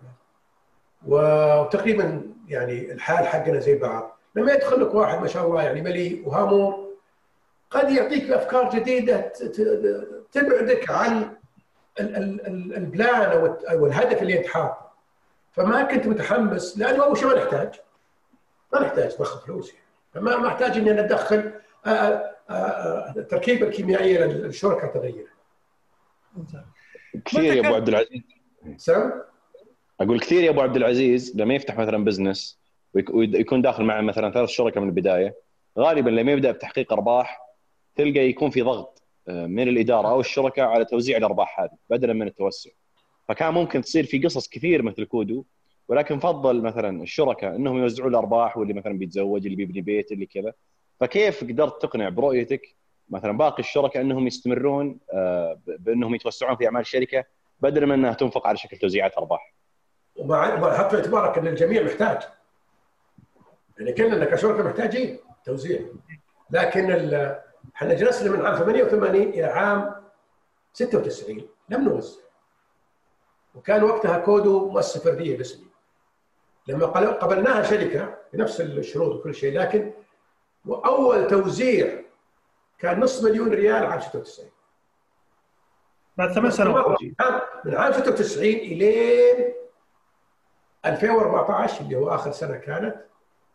وتقريبا 1.07 2.31
يعني 2.47 2.91
الحال 2.91 3.27
حقنا 3.27 3.59
زي 3.59 3.77
بعض. 3.77 4.19
لما 4.35 4.53
يدخل 4.53 4.81
لك 4.81 4.93
واحد 4.93 5.21
ما 5.21 5.27
شاء 5.27 5.47
الله 5.47 5.63
يعني 5.63 5.81
مليء 5.81 6.27
وهامور 6.27 6.86
قد 7.69 7.89
يعطيك 7.91 8.31
أفكار 8.31 8.69
جديدة 8.79 9.33
تبعدك 10.31 10.91
عن 10.91 11.35
ال- 11.99 12.15
ال- 12.15 12.47
ال- 12.47 12.75
ال 12.75 12.86
plan 12.86 13.31
أو 13.71 13.85
الهدف 13.85 14.21
اللي 14.21 14.37
أنت 14.39 14.47
حاطه. 14.47 14.87
فما 15.51 15.83
كنت 15.83 16.07
متحمس 16.07 16.77
لأنه 16.77 17.03
اول 17.03 17.17
شيء 17.17 17.27
ما 17.27 17.35
نحتاج. 17.35 17.69
ما 18.73 18.81
نحتاج 18.81 19.11
ضخ 19.19 19.45
فلوس 19.45 19.69
يعني. 19.73 19.85
فما 20.13 20.37
ما 20.37 20.47
أحتاج 20.47 20.77
إني 20.77 20.91
أنا 20.91 20.99
أدخل 21.05 21.51
التركيبه 23.17 23.67
الكيميائيه 23.67 24.25
للشركة 24.25 24.87
تغير 24.87 25.27
كثير 27.25 27.53
يا 27.53 27.67
أبو 27.67 27.75
عبد 27.75 27.87
العزيز. 27.87 28.21
سم 28.77 29.11
أقول 30.01 30.19
كثير 30.19 30.43
يا 30.43 30.49
أبو 30.49 30.61
عبد 30.61 30.75
العزيز 30.75 31.33
لما 31.35 31.53
يفتح 31.53 31.77
مثلا 31.77 32.03
business 32.05 32.59
ويك- 32.93 33.13
ويكون 33.13 33.61
داخل 33.61 33.83
معه 33.83 34.01
مثلا 34.01 34.31
ثلاث 34.31 34.49
شركاء 34.49 34.83
من 34.83 34.89
البداية 34.89 35.35
غالبا 35.79 36.09
لما 36.09 36.31
يبدأ 36.31 36.51
بتحقيق 36.51 36.93
أرباح 36.93 37.46
تلقى 37.97 38.19
يكون 38.19 38.49
في 38.49 38.61
ضغط 38.61 39.03
آه، 39.27 39.45
من 39.45 39.67
الإدارة 39.67 40.07
أو 40.07 40.19
الشركاء 40.19 40.67
على 40.67 40.85
توزيع 40.85 41.17
الأرباح 41.17 41.59
هذه 41.59 41.77
بدلا 41.89 42.13
من 42.13 42.27
التوسع. 42.27 42.69
فكان 43.27 43.53
ممكن 43.53 43.81
تصير 43.81 44.05
في 44.05 44.19
قصص 44.19 44.49
كثير 44.49 44.81
مثل 44.81 45.03
كودو 45.03 45.45
ولكن 45.87 46.19
فضل 46.19 46.61
مثلا 46.61 47.03
الشركاء 47.03 47.55
إنهم 47.55 47.77
يوزعون 47.77 48.09
الأرباح 48.09 48.57
واللي 48.57 48.73
مثلا 48.73 48.97
بيتزوج 48.97 49.45
اللي 49.45 49.55
بيبني 49.55 49.81
بيت 49.81 50.11
اللي 50.11 50.25
كذا. 50.25 50.53
فكيف 50.99 51.43
قدرت 51.43 51.81
تقنع 51.81 52.09
برؤيتك 52.09 52.75
مثلا 53.09 53.37
باقي 53.37 53.59
الشركاء 53.59 54.03
إنهم 54.03 54.27
يستمرون 54.27 54.99
آه، 55.13 55.59
بإنهم 55.65 56.15
يتوسعون 56.15 56.55
في 56.55 56.65
أعمال 56.65 56.81
الشركة 56.81 57.23
بدلا 57.59 57.85
من 57.85 57.93
إنها 57.93 58.13
تنفق 58.13 58.47
على 58.47 58.57
شكل 58.57 58.77
توزيعات 58.77 59.17
أرباح؟ 59.17 59.53
ومع 60.15 60.61
وحط 60.63 60.89
في 60.89 60.95
اعتبارك 60.95 61.37
إن 61.37 61.47
الجميع 61.47 61.83
محتاج. 61.83 62.19
يعني 63.79 63.93
كلنا 63.93 64.25
كشركة 64.25 64.63
محتاجين 64.63 65.17
توزيع. 65.45 65.79
لكن 66.51 66.91
إحنا 67.75 67.93
جلسنا 67.93 68.31
من 68.31 68.45
عام 68.45 68.55
88 68.55 69.15
إلى 69.21 69.43
عام 69.45 70.03
96 70.73 71.47
لم 71.69 71.83
نوزع 71.83 72.19
وكان 73.55 73.83
وقتها 73.83 74.17
كودو 74.19 74.69
مؤسسه 74.69 74.99
فرديه 74.99 75.37
باسمي. 75.37 75.67
لما 76.67 76.85
قل- 76.85 77.07
قبلناها 77.13 77.63
شركة 77.63 78.17
بنفس 78.33 78.61
الشروط 78.61 79.15
وكل 79.15 79.35
شيء 79.35 79.59
لكن 79.59 79.93
وأول 80.65 81.27
توزيع 81.27 82.01
كان 82.79 82.99
نصف 82.99 83.23
مليون 83.25 83.49
ريال 83.49 83.85
عام 83.85 83.99
96 84.01 84.49
بعد 86.17 86.31
ثمان 86.33 86.51
سنوات. 86.51 86.97
من 87.65 87.75
عام 87.75 87.91
96 87.93 88.43
إلين 88.53 89.53
2014 90.85 91.81
اللي 91.81 91.95
هو 91.95 92.09
آخر 92.15 92.31
سنة 92.31 92.57
كانت 92.57 92.95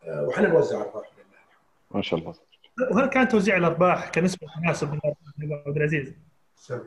آه، 0.04 0.22
وحنا 0.28 0.48
نوزع 0.48 0.80
ارباح 0.80 1.10
لله. 1.18 1.38
ما 1.90 2.02
شاء 2.02 2.20
الله. 2.20 2.34
وهل 2.90 3.06
كان 3.06 3.28
توزيع 3.28 3.56
الأرباح 3.56 4.08
كنسبة 4.08 4.48
أبو 4.82 5.54
عبد 5.66 5.76
العزيز؟ 5.76 6.14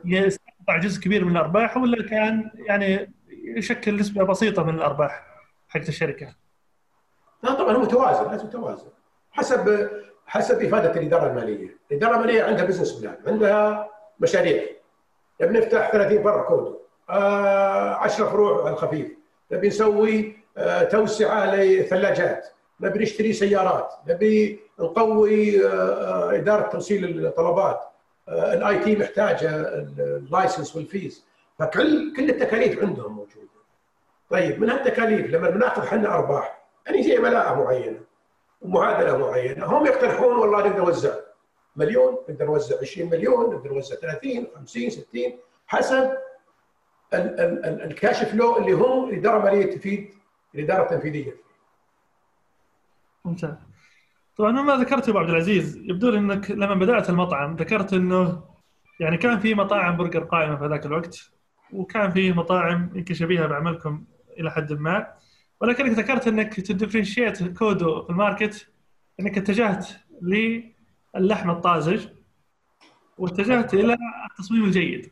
يستقطع 0.04 0.78
جزء 0.78 1.00
كبير 1.00 1.24
من 1.24 1.32
الأرباح 1.32 1.76
ولا 1.76 2.08
كان 2.08 2.50
يعني 2.56 3.12
يشكل 3.56 3.96
نسبة 3.96 4.24
بسيطة 4.24 4.64
من 4.64 4.74
الأرباح 4.74 5.26
حقت 5.68 5.88
الشركة؟ 5.88 6.34
لا 7.42 7.54
طبعا 7.54 7.72
هو 7.76 7.80
متوازن 7.80 8.30
لازم 8.30 8.50
توازن. 8.50 8.88
حسب 9.30 9.90
حسب 10.26 10.62
إفادة 10.62 11.00
الإدارة 11.00 11.30
المالية، 11.30 11.76
الإدارة 11.90 12.16
المالية 12.16 12.42
عندها 12.42 12.64
business 12.64 12.92
plan، 12.92 13.16
عندها 13.26 13.88
مشاريع. 14.20 14.62
نبي 15.40 15.58
نفتح 15.58 15.90
30 15.92 16.22
فرع 16.22 16.48
كودو. 16.48 16.78
آه 17.10 17.94
10 17.94 18.26
فروع 18.26 18.64
على 18.64 18.72
الخفيف. 18.72 19.12
نبي 19.52 19.68
نسوي 19.68 20.36
آه 20.56 20.82
توسعة 20.82 21.54
لثلاجات. 21.54 22.48
نبي 22.80 22.98
نشتري 22.98 23.32
سيارات 23.32 23.92
نبي 24.08 24.60
نقوي 24.80 25.66
آه 25.66 25.70
آه، 25.70 26.34
إدارة 26.34 26.68
توصيل 26.68 27.26
الطلبات 27.26 27.80
آه 28.28 28.54
ال 28.54 28.78
IT 28.78 28.96
محتاجة 28.96 29.50
ال 29.98 30.08
license 30.08 30.76
وال 30.76 30.90
fees. 30.90 31.24
فكل 31.58 32.12
كل 32.16 32.30
التكاليف 32.30 32.82
عندهم 32.84 33.12
موجودة. 33.12 33.46
طيب 34.30 34.60
من 34.60 34.70
هالتكاليف 34.70 35.26
لما 35.30 35.50
بناخذ 35.50 35.82
إحنا 35.82 36.14
أرباح 36.14 36.62
يعني 36.86 37.02
زي 37.02 37.18
ملاءه 37.18 37.54
معينة 37.64 38.00
ومعادلة 38.62 39.16
معينة 39.18 39.66
هم 39.66 39.86
يقترحون 39.86 40.36
والله 40.36 40.58
نقدر 40.68 40.78
نوزع 40.84 41.14
مليون 41.76 42.18
نقدر 42.28 42.44
نوزع 42.46 42.76
20 42.82 43.10
مليون 43.10 43.54
نقدر 43.54 43.72
نوزع 43.72 43.96
30 43.96 44.46
50 44.56 44.90
60 44.90 45.04
حسب 45.66 45.96
ال- 47.14 47.40
ال- 47.40 47.64
ال- 47.66 47.82
ال 47.82 47.90
cash 47.90 48.24
flow 48.24 48.56
اللي 48.58 48.72
هم 48.72 49.08
الإدارة 49.08 49.36
الماليه 49.38 49.76
تفيد 49.76 50.14
الإدارة 50.54 50.82
التنفيذية. 50.82 51.36
ممتاز. 53.26 53.54
طبعا 54.36 54.50
مما 54.50 54.76
ذكرت 54.76 55.04
يا 55.08 55.10
أبو 55.10 55.18
عبد 55.18 55.30
العزيز. 55.30 55.76
يبدو 55.76 56.10
لي 56.10 56.18
إنك 56.18 56.50
لما 56.50 56.74
بدأت 56.74 57.10
المطعم 57.10 57.56
ذكرت 57.56 57.92
إنه 57.92 58.44
يعني 59.00 59.16
كان 59.16 59.38
في 59.38 59.54
مطاعم 59.54 59.96
برجر 59.96 60.24
قائمة 60.24 60.56
في 60.56 60.66
ذاك 60.66 60.86
الوقت 60.86 61.30
وكان 61.72 62.10
في 62.10 62.32
مطاعم 62.32 62.90
يمكن 62.94 63.14
شبيهة 63.14 63.46
بعملكم 63.46 64.04
إلى 64.38 64.50
حد 64.50 64.72
ما. 64.72 65.06
ولكنك 65.60 65.90
ذكرت 65.90 66.28
إنك 66.28 66.60
ت 66.60 66.67
differentiate 66.67 67.58
كودو 67.58 68.02
في 68.02 68.10
ال 68.10 68.18
market 68.18 68.68
إنك 69.20 69.38
اتجهت 69.38 69.88
للحم 70.22 71.50
الطازج 71.50 72.06
واتجهت 73.18 73.74
إلى 73.74 73.96
التصميم 74.30 74.64
الجيد 74.64 75.10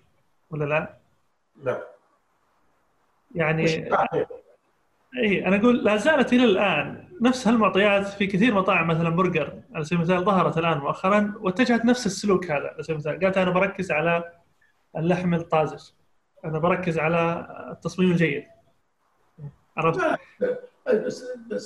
ولا 0.51 0.65
لا؟ 0.65 0.97
نعم 1.65 1.81
يعني 3.35 3.65
اي 5.17 5.47
أنا 5.47 5.57
أقول 5.57 5.85
لا 5.85 5.97
زالت 5.97 6.33
إلى 6.33 6.45
الآن. 6.45 7.04
نفس 7.21 7.49
هالمعطيات 7.49 8.07
في 8.07 8.27
كثير 8.27 8.55
مطاعم 8.55 8.89
مثلا 8.89 9.09
برجر 9.11 9.61
على 9.75 9.85
سبيل 9.85 9.99
المثال 9.99 10.25
ظهرت 10.25 10.59
الآن 10.59 10.79
مؤخرا 10.79 11.35
واتجهت 11.41 11.85
نفس 11.85 12.07
السلوك 12.07 12.51
هذا 12.51 12.69
على 12.69 12.83
سبيل 12.83 12.97
المثال. 12.97 13.21
قالت 13.21 13.39
أنا 13.39 13.51
بركز 13.51 13.93
على 13.93 14.33
اللحم 14.97 15.35
الطازج. 15.35 15.91
أنا 16.45 16.59
بركز 16.59 16.99
على 16.99 17.47
التصميم 17.71 18.11
الجيد. 18.11 18.45
عرفت؟ 19.77 20.01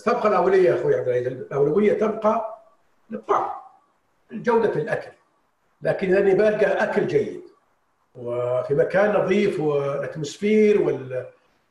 تبقى 0.05 0.29
الاولويه 0.29 0.75
أخوي 0.75 0.95
عبد 0.95 1.09
العزيز. 1.09 1.27
الأولوية 1.27 1.93
تبقى 1.93 2.65
للطعم 3.11 3.51
جودة 4.33 4.73
الأكل. 4.73 5.11
لكن 5.83 6.15
اني 6.15 6.35
بلقى 6.35 6.85
أكل 6.85 7.07
جيد. 7.07 7.43
وفي 8.15 8.75
مكان 8.75 9.15
نظيف 9.15 9.61
والأتموسفير 9.61 11.03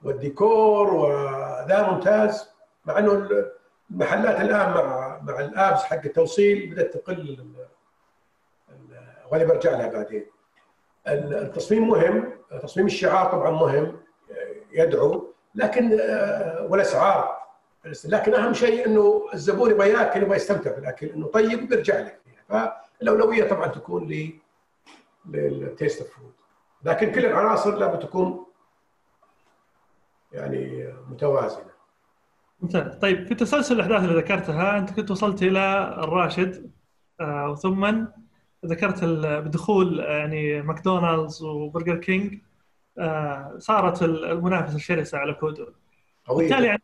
والديكور 0.03 0.93
وذا 0.93 1.91
ممتاز. 1.91 2.49
مع 2.85 2.99
إنه 2.99 3.29
المحلات 3.91 4.41
الآن 4.41 4.69
مع 4.69 5.19
مع 5.23 5.39
الآبس 5.39 5.83
حق 5.83 6.05
التوصيل 6.05 6.69
بدأت 6.69 6.93
تقل 6.93 7.47
وهذه 9.31 9.45
برجع 9.45 9.71
لها 9.71 9.87
بعدين. 9.87 10.25
التصميم 11.07 11.87
مهم 11.87 12.31
تصميم 12.61 12.85
الشعار 12.85 13.31
طبعا 13.31 13.51
مهم 13.51 14.01
يدعو 14.71 15.33
لكن 15.55 15.99
آه، 16.01 16.67
والأسعار. 16.69 17.37
لكن 18.05 18.33
أهم 18.33 18.53
شيء 18.53 18.85
إنه 18.85 19.27
الزبون 19.33 19.71
يبغى 19.71 19.89
يأكل 19.89 20.21
يبغى 20.21 20.35
يستمتع 20.35 20.71
بالأكل 20.71 21.07
إنه 21.07 21.27
طيب 21.27 21.63
وبيرجع 21.63 21.99
لك 21.99 22.19
فالأولوية 22.49 23.49
طبعا 23.49 23.67
تكون 23.67 24.07
ل 24.11 24.39
لل 25.25 25.47
taste 25.47 26.01
of 26.01 26.09
food. 26.11 26.31
لكن 26.83 27.11
كل 27.11 27.25
العناصر 27.25 27.75
لابد 27.75 27.99
تكون 27.99 28.45
يعني 30.31 30.93
متوازنة. 31.09 31.76
ممتاز. 32.61 32.95
طيب 32.95 33.27
في 33.27 33.35
تسلسل 33.35 33.75
الأحداث 33.75 34.03
اللي 34.03 34.15
ذكرتها. 34.15 34.77
أنت 34.77 34.91
كنت 34.91 35.11
وصلت 35.11 35.43
إلى 35.43 35.95
الراشد 36.03 36.71
آه 37.21 37.55
ثم 37.55 38.05
ذكرت 38.65 39.03
بدخول 39.03 39.99
يعني 39.99 40.61
ماكدونالدز 40.61 41.43
وبرجر 41.43 41.95
كينج 41.95 42.39
آه 42.97 43.55
صارت 43.57 44.03
المنافسة 44.03 44.75
الشرسة 44.75 45.17
على 45.17 45.33
كودو. 45.33 45.67
بالتالي 46.29 46.67
يعني 46.67 46.81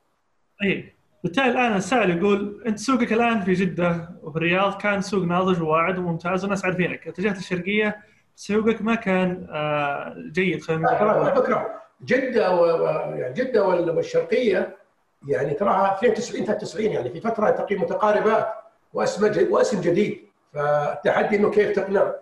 أي. 0.64 0.94
بالتالي 1.24 1.52
الآن 1.52 1.76
السائل 1.76 2.18
يقول 2.18 2.64
أنت 2.68 2.80
سوقك 2.80 3.14
الآن 3.14 3.42
في 3.42 3.54
جدة 3.54 4.10
وفي 4.24 4.38
الرياض 4.38 4.82
كان 4.82 5.02
سوق 5.02 5.24
ناضج 5.24 5.62
وواعد 5.62 5.98
وممتاز 5.98 6.44
والناس 6.44 6.66
عارفينك. 6.66 7.08
اتجهت 7.08 7.38
الشرقيه 7.38 7.98
سوقك 8.36 8.82
ما 8.82 8.96
كان 8.96 9.48
آه 9.50 10.16
جيد. 10.32 10.62
خلينا 10.62 10.82
نقول 10.82 11.10
على 11.10 11.36
فكره 11.36 11.70
جدة 12.06 12.56
و... 12.56 12.86
يعني 13.16 13.34
جدة 13.34 13.68
والشرقية. 13.68 14.83
يعني 15.28 15.54
تراها 15.54 15.96
92 15.98 16.46
93 16.46 16.86
يعني 16.86 17.10
في 17.10 17.22
فترة 17.22 17.50
تقريبا 17.50 17.84
متقاربات 17.84 18.54
وأسم 18.94 19.52
وأسم 19.52 19.82
جديد. 19.82 20.28
فالتحدي 20.54 21.36
إنه 21.36 21.52
كيف 21.52 21.76
تقنع 21.76 22.14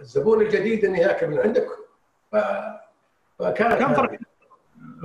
الزبون 0.00 0.40
الجديد 0.40 0.84
انه 0.84 0.98
ياكل 0.98 1.26
من 1.26 1.38
عندك. 1.38 1.68
فكان 3.38 3.78
كم 3.78 3.94
فرق 3.94 4.18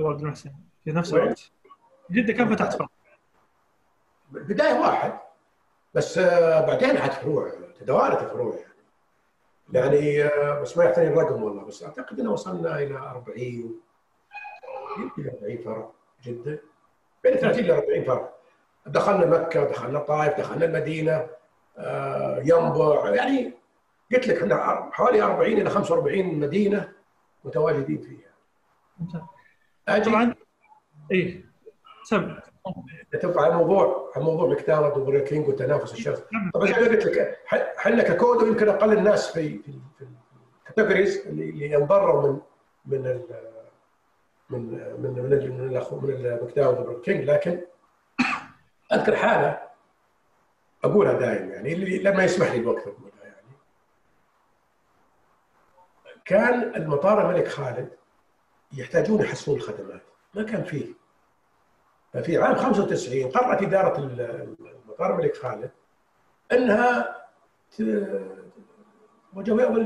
عبد 0.00 0.20
المحسن 0.20 0.50
في 0.84 0.92
نفس 0.92 1.14
الوقت؟ 1.14 1.50
جدة 2.10 2.32
كم 2.32 2.56
فتحت 2.56 2.72
فرق؟ 2.72 2.90
البدايه 4.34 4.80
واحد. 4.80 5.12
بس 5.94 6.18
بعدين 6.18 6.96
عاد 6.96 7.10
فروع 7.12 7.52
تدوارت 7.80 8.22
الفروع 8.22 8.54
يعني. 8.54 8.72
يعني 9.72 10.30
بس 10.62 10.76
ما 10.76 10.84
يعطيني 10.84 11.08
الرقم 11.08 11.42
والله 11.42 11.64
بس 11.64 11.82
أعتقد 11.82 12.20
إنه 12.20 12.32
وصلنا 12.32 12.78
إلى 12.78 12.94
40 12.96 13.80
يمكن 14.98 15.30
40 15.42 15.58
فرع 15.58 15.90
جدة. 16.22 16.62
بين 17.24 17.34
30 17.36 17.64
ل 17.64 17.70
40 17.70 18.04
فرع 18.04 18.32
دخلنا 18.86 19.26
مكة 19.26 19.64
دخلنا 19.64 19.98
الطائف 19.98 20.38
دخلنا 20.38 20.64
المدينة 20.64 21.26
آه، 21.78 22.38
ينبع. 22.38 23.10
يعني 23.14 23.52
قلت 24.12 24.28
لك 24.28 24.42
إحنا 24.42 24.88
حوالي 24.92 25.22
40 25.22 25.52
إلى 25.52 25.70
45 25.70 26.34
مدينة 26.40 26.92
متواجدين 27.44 28.00
فيها. 28.00 28.32
أجي. 29.88 30.10
طبعا. 30.10 30.34
إيه. 31.12 31.44
سم 32.04 32.36
تبقى 33.20 33.44
على 33.44 33.54
موضوع 33.56 34.12
على 34.16 34.24
موضوع 34.24 34.48
ماكدونالدز 34.48 34.96
وبرجر 34.96 35.24
كينج 35.24 35.48
والتنافس 35.48 35.92
الشرس 35.92 36.22
طبعا 36.54 36.66
زي 36.66 36.72
ما 36.72 36.78
قلت 36.78 37.06
لك 37.06 37.38
إحنا 37.78 38.02
ككودو 38.02 38.46
يمكن 38.46 38.68
أقل 38.68 38.92
الناس 38.92 39.32
في 39.32 39.58
في 39.58 40.06
ال 40.70 40.75
categories 40.75 41.26
اللي 41.26 41.72
ينضروا 41.72 42.22
من 42.32 42.38
من 42.86 43.22
من 44.52 44.60
من 45.02 45.10
من 45.10 45.22
من, 45.30 46.02
من 46.02 46.10
المكتاورد 46.26 46.78
وبرجر 46.78 47.00
كينج 47.00 47.24
لكن 47.24 47.60
أذكر 48.92 49.16
حالة 49.16 49.60
أقولها 50.84 51.12
دائما 51.12 51.54
يعني 51.54 51.72
اللي 51.72 51.98
لما 51.98 52.24
يسمح 52.24 52.52
لي 52.52 52.58
الوقت 52.58 52.82
أقولها 52.82 53.24
يعني. 53.24 53.56
كان 56.24 56.74
المطار 56.76 57.30
الملك 57.30 57.48
خالد 57.48 57.90
يحتاجون 58.72 59.20
يحسنون 59.20 59.58
الخدمات. 59.58 60.02
ما 60.34 60.42
كان 60.42 60.64
فيه. 60.64 60.86
ففي 62.12 62.38
عام 62.38 62.54
95 62.54 63.30
قررت 63.30 63.62
إدارة 63.62 63.98
المطار 63.98 65.14
الملك 65.14 65.36
خالد 65.36 65.70
إنها 66.52 67.16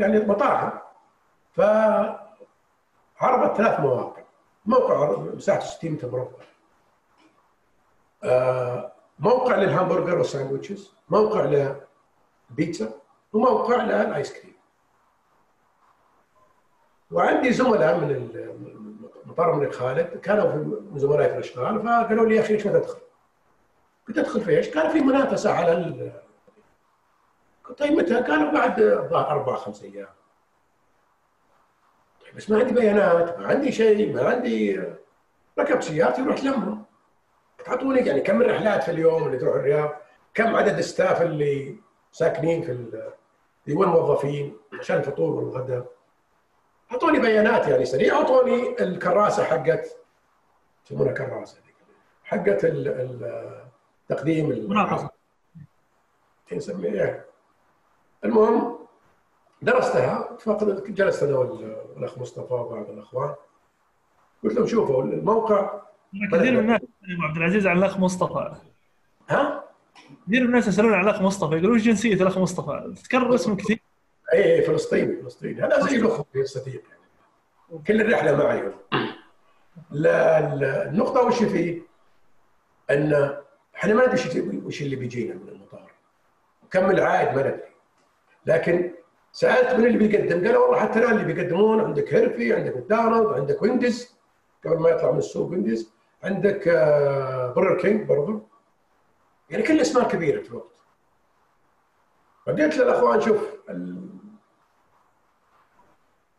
يعني 0.00 0.18
مطاعم. 0.18 0.72
فعرضت 1.52 3.56
ثلاث 3.56 3.80
مواقع. 3.80 4.22
موقع 4.66 5.16
مساحته 5.18 5.64
60 5.66 5.90
متر 5.90 6.10
مربع 6.10 6.46
موقع 9.18 9.56
للهامبرجر 9.56 10.18
وال 10.18 10.31
sandwiches 10.31 10.92
موقع 11.08 11.74
للبيتزا 12.50 12.92
وموقع 13.32 13.84
للآيس 13.84 14.32
كريم 14.32 14.56
وعندي 17.10 17.52
زملاء 17.52 17.98
من 17.98 18.36
مطار 19.26 19.54
الملك 19.54 19.74
خالد 19.74 20.20
كانوا 20.20 20.52
من 20.92 20.98
زملائي 20.98 21.28
في 21.28 21.34
الأشغال 21.34 21.82
فقالوا 21.82 22.26
لي 22.26 22.36
يا 22.36 22.40
أخي 22.40 22.52
ليش 22.52 22.66
ما 22.66 22.72
تدخل؟ 22.72 22.98
قلت 24.08 24.18
أدخل 24.18 24.40
في 24.40 24.56
إيش؟ 24.56 24.68
قال 24.68 24.90
في 24.90 25.00
منافسة 25.00 25.52
على 25.52 25.72
ال... 25.72 26.12
طيب 27.78 27.92
متى؟ 27.92 28.14
قالوا 28.14 28.52
بعد 28.52 28.80
أربع 29.12 29.56
خمس 29.56 29.82
أيام 29.82 30.08
بس 32.36 32.50
ما 32.50 32.58
عندي 32.58 32.74
بيانات 32.74 33.38
ما 33.38 33.46
عندي 33.46 33.72
شيء 33.72 34.14
ما 34.14 34.28
عندي 34.28 34.82
ركبت 35.58 35.82
سيارتي 35.82 36.22
ورحت 36.22 36.44
لهم 36.44 36.84
تعطوني 37.64 38.00
يعني 38.00 38.20
كم 38.20 38.42
الرحلات 38.42 38.82
في 38.82 38.90
اليوم 38.90 39.26
اللي 39.26 39.38
تروح 39.38 39.54
الرياض؟ 39.54 39.90
كم 40.34 40.56
عدد 40.56 40.78
الستاف 40.78 41.22
اللي 41.22 41.76
ساكنين 42.12 42.62
في 42.62 42.72
اللي 42.72 43.76
هو 43.78 43.82
الموظفين 43.84 44.56
عشان 44.80 44.96
الفطور 44.96 45.34
والغداء 45.34 45.86
أعطوني 46.92 47.18
بيانات 47.18 47.68
يعني 47.68 47.84
سريعه 47.84 48.16
أعطوني 48.16 48.82
الكراسة 48.82 49.44
حقت 49.44 49.96
يسمونها 50.86 51.12
كراسة 51.12 51.58
حقت 52.24 52.66
تقديم 54.08 54.50
المناقصه 54.50 55.10
نسميها 56.52 57.24
المهم 58.24 58.85
درستها 59.62 60.38
جلست 60.88 61.22
أنا 61.22 61.36
والأخ 61.36 62.18
مصطفى 62.18 62.54
وبعض 62.54 62.90
الأخوان. 62.90 63.34
قلت 64.44 64.54
لهم 64.54 64.66
شوفوا 64.66 65.02
الموقع 65.02 65.80
كثير 66.32 66.52
من 66.52 66.58
الناس 66.58 66.80
عبد 67.22 67.36
العزيز 67.36 67.66
عن 67.66 67.78
الأخ 67.78 67.98
مصطفى. 67.98 68.54
ها؟ 69.28 69.64
كثير 70.26 70.40
من 70.40 70.46
الناس 70.46 70.68
يسألون 70.68 70.94
عن 70.94 71.04
الأخ 71.04 71.22
مصطفى 71.22 71.54
يقولون 71.54 71.74
إيش 71.74 71.84
جنسية 71.84 72.14
الأخ 72.14 72.38
مصطفى؟ 72.38 72.94
تكرر 73.04 73.34
اسمه 73.34 73.56
كثير. 73.56 73.80
اي 74.32 74.54
اي 74.54 74.62
فلسطيني 74.62 75.22
فلسطيني. 75.22 75.62
هذا 75.62 75.80
زي 75.80 75.96
الأخوة 75.96 76.26
الصديق 76.36 76.82
يعني 76.90 77.82
كل 77.86 78.00
الرحلة 78.00 78.36
معي. 78.36 78.72
النقطة 79.92 81.22
وش 81.22 81.42
فيه؟ 81.42 81.82
إن 82.90 83.36
إحنا 83.76 83.94
ما 83.94 84.06
ندري 84.06 84.62
وش 84.64 84.82
اللي 84.82 84.96
بيجينا 84.96 85.34
من 85.34 85.48
المطار. 85.48 85.90
كم 86.70 86.90
العائد 86.90 87.36
ما 87.36 87.42
ندري. 87.42 87.62
لكن 88.46 88.92
سألت 89.36 89.74
من 89.74 89.86
اللي 89.86 89.98
بيقدم؟ 89.98 90.46
قالوا 90.46 90.62
والله 90.62 90.80
حتى 90.80 90.98
الآن 90.98 91.12
اللي 91.18 91.32
بيقدمون 91.32 91.80
عندك 91.80 92.14
هيرفي 92.14 92.54
عندك 92.54 92.76
ماكدونالد 92.76 93.26
عندك 93.26 93.62
ويندز 93.62 94.16
قبل 94.64 94.78
ما 94.78 94.88
يطلع 94.88 95.10
من 95.10 95.18
السوق 95.18 95.50
ويندز 95.50 95.92
عندك 96.22 96.68
برجر 97.56 97.78
كينج 97.80 98.08
برضو. 98.08 98.42
يعني 99.50 99.62
كل 99.62 99.74
الأسماء 99.74 100.08
كبيرة 100.08 100.42
في 100.42 100.50
الوقت. 100.50 100.76
فقلت 102.46 102.76
للأخوان 102.76 103.20
شوف 103.20 103.42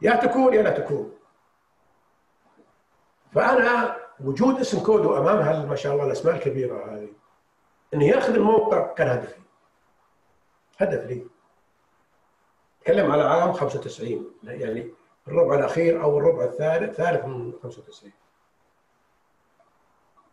يا 0.02 0.16
تكون 0.16 0.54
يا 0.54 0.62
لا 0.62 0.80
تكون. 0.80 1.14
فأنا 3.32 3.98
وجود 4.20 4.60
اسم 4.60 4.80
كودو 4.80 5.18
أمام 5.18 5.38
هال 5.38 5.68
ما 5.68 5.76
شاء 5.76 5.94
الله 5.94 6.06
الأسماء 6.06 6.36
الكبيرة 6.36 6.94
هذه 6.94 7.10
إنه 7.94 8.06
ياخذ 8.06 8.34
الموقع 8.34 8.94
كان 8.94 9.08
هدفي. 9.08 9.42
هدف 10.78 11.06
لي. 11.06 11.37
تكلم 12.88 13.12
على 13.12 13.24
عام 13.24 13.54
95 13.54 14.32
يعني 14.44 14.92
الربع 15.28 15.56
الأخير 15.56 16.04
أو 16.04 16.18
الربع 16.18 16.44
الثالث 16.44 16.96
ثالث 16.96 17.26
من 17.26 17.54
95 17.64 18.12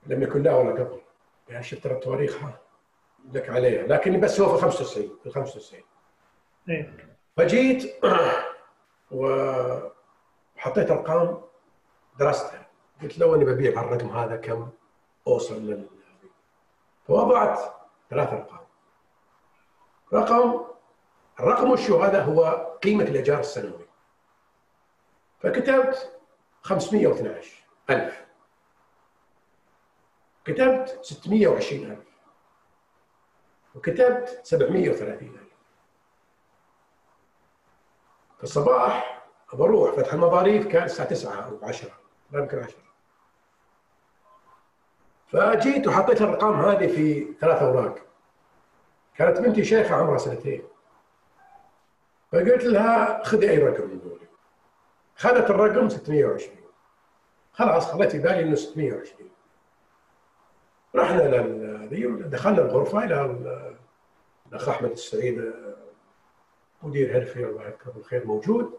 لم 0.07 0.23
يكن 0.23 0.43
لا 0.43 0.55
ولا 0.57 0.71
قبل. 0.71 1.01
يعني 1.49 1.65
شفت 1.65 1.85
ترى 1.85 1.93
التواريخ 1.93 2.39
لك 3.33 3.51
عليها. 3.51 3.87
لكن 3.87 4.21
بس 4.21 4.41
هو 4.41 4.57
في 4.57 4.63
95 4.63 5.19
في 5.23 5.31
95 5.31 5.83
إيه. 6.69 6.97
فجيت 7.37 7.95
وحطيت 9.11 10.91
أرقام 10.91 11.41
درستها 12.19 12.67
قلت 13.03 13.19
لو 13.19 13.35
أني 13.35 13.45
ببيع 13.45 13.81
الرقم 13.81 14.09
هذا 14.09 14.37
كم 14.37 14.69
أوصل 15.27 15.63
لل 15.63 15.87
فوضعت 17.07 17.61
ثلاث 18.11 18.33
أرقام. 18.33 18.65
رقم 20.13 20.74
وشو 21.41 22.03
هذا 22.03 22.23
هو 22.23 22.45
قيمة 22.83 23.05
الإيجار 23.05 23.41
السنوي. 23.41 23.87
فكتبت 25.41 26.21
512 26.63 27.65
ألف. 27.91 28.25
كتبت 30.45 30.99
620 31.03 31.91
ألف. 31.91 32.09
وكتبت 33.75 34.41
730 34.43 35.29
ألف. 35.29 35.55
في 38.39 38.45
الصباح 38.45 39.25
بروح 39.53 39.95
فتح 39.95 40.13
المظاريف 40.13 40.67
كان 40.67 40.83
الساعة 40.83 41.09
9 41.09 41.45
أو 41.45 41.59
10 41.63 41.91
لا 42.31 42.41
يمكن 42.41 42.59
10 42.59 42.75
فجيت 45.27 45.87
وحطيت 45.87 46.23
الأرقام 46.23 46.61
هذه 46.61 46.87
في 46.87 47.35
ثلاث 47.41 47.63
أوراق. 47.63 47.99
كانت 49.17 49.39
بنتي 49.39 49.65
شيخة 49.65 49.95
عمرها 49.95 50.19
سنتين. 50.19 50.63
فقلت 52.35 52.65
لها 52.65 53.23
خذي 53.25 53.51
أي 53.51 53.59
رقم 53.59 53.89
من 53.91 54.01
دول 54.01 54.21
خذت 55.17 55.51
الرقم 55.51 55.89
620 55.89 56.57
خلاص 57.53 57.93
خليت 57.93 58.17
بالي 58.17 58.41
إنه 58.43 58.55
620 58.55 59.31
رحنا 60.97 61.23
لل 61.23 62.31
دخلنا 62.31 62.63
الغرفة 62.63 63.05
إلى 63.05 63.37
الأخ 64.53 64.69
أحمد 64.69 64.91
السعيد 64.91 65.53
مدير 66.83 67.13
هيرفي 67.15 67.45
الله 67.45 67.63
يذكره 67.65 67.93
بالخير 67.93 68.27
موجود. 68.27 68.71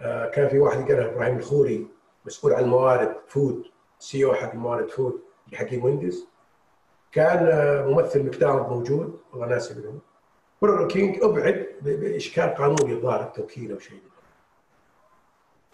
آه، 0.00 0.26
كان 0.30 0.48
في 0.48 0.58
واحد 0.58 0.78
قال 0.92 1.00
إبراهيم 1.00 1.36
الخوري 1.38 1.86
مسؤول 2.26 2.52
عن 2.52 2.64
الموارد 2.64 3.16
فود 3.28 3.64
CEO 3.98 4.34
حق 4.34 4.50
الموارد 4.52 4.88
فود 4.90 5.22
اللي 5.52 5.66
حقهم 5.66 5.84
ويندز 5.84 6.26
كان 7.12 7.46
آه، 7.46 7.86
ممثل 7.86 8.26
ماكدونالد 8.26 8.68
موجود 8.68 9.20
والله 9.32 9.46
ناسي 9.46 9.74
منهم. 9.74 10.00
برجر 10.62 10.88
كينج 10.88 11.24
أبعد 11.24 11.66
بإشكال 11.82 12.54
قانوني 12.54 12.92
الظاهر 12.92 13.22
التوكيل 13.22 13.72
أو 13.72 13.78
شيء 13.78 14.02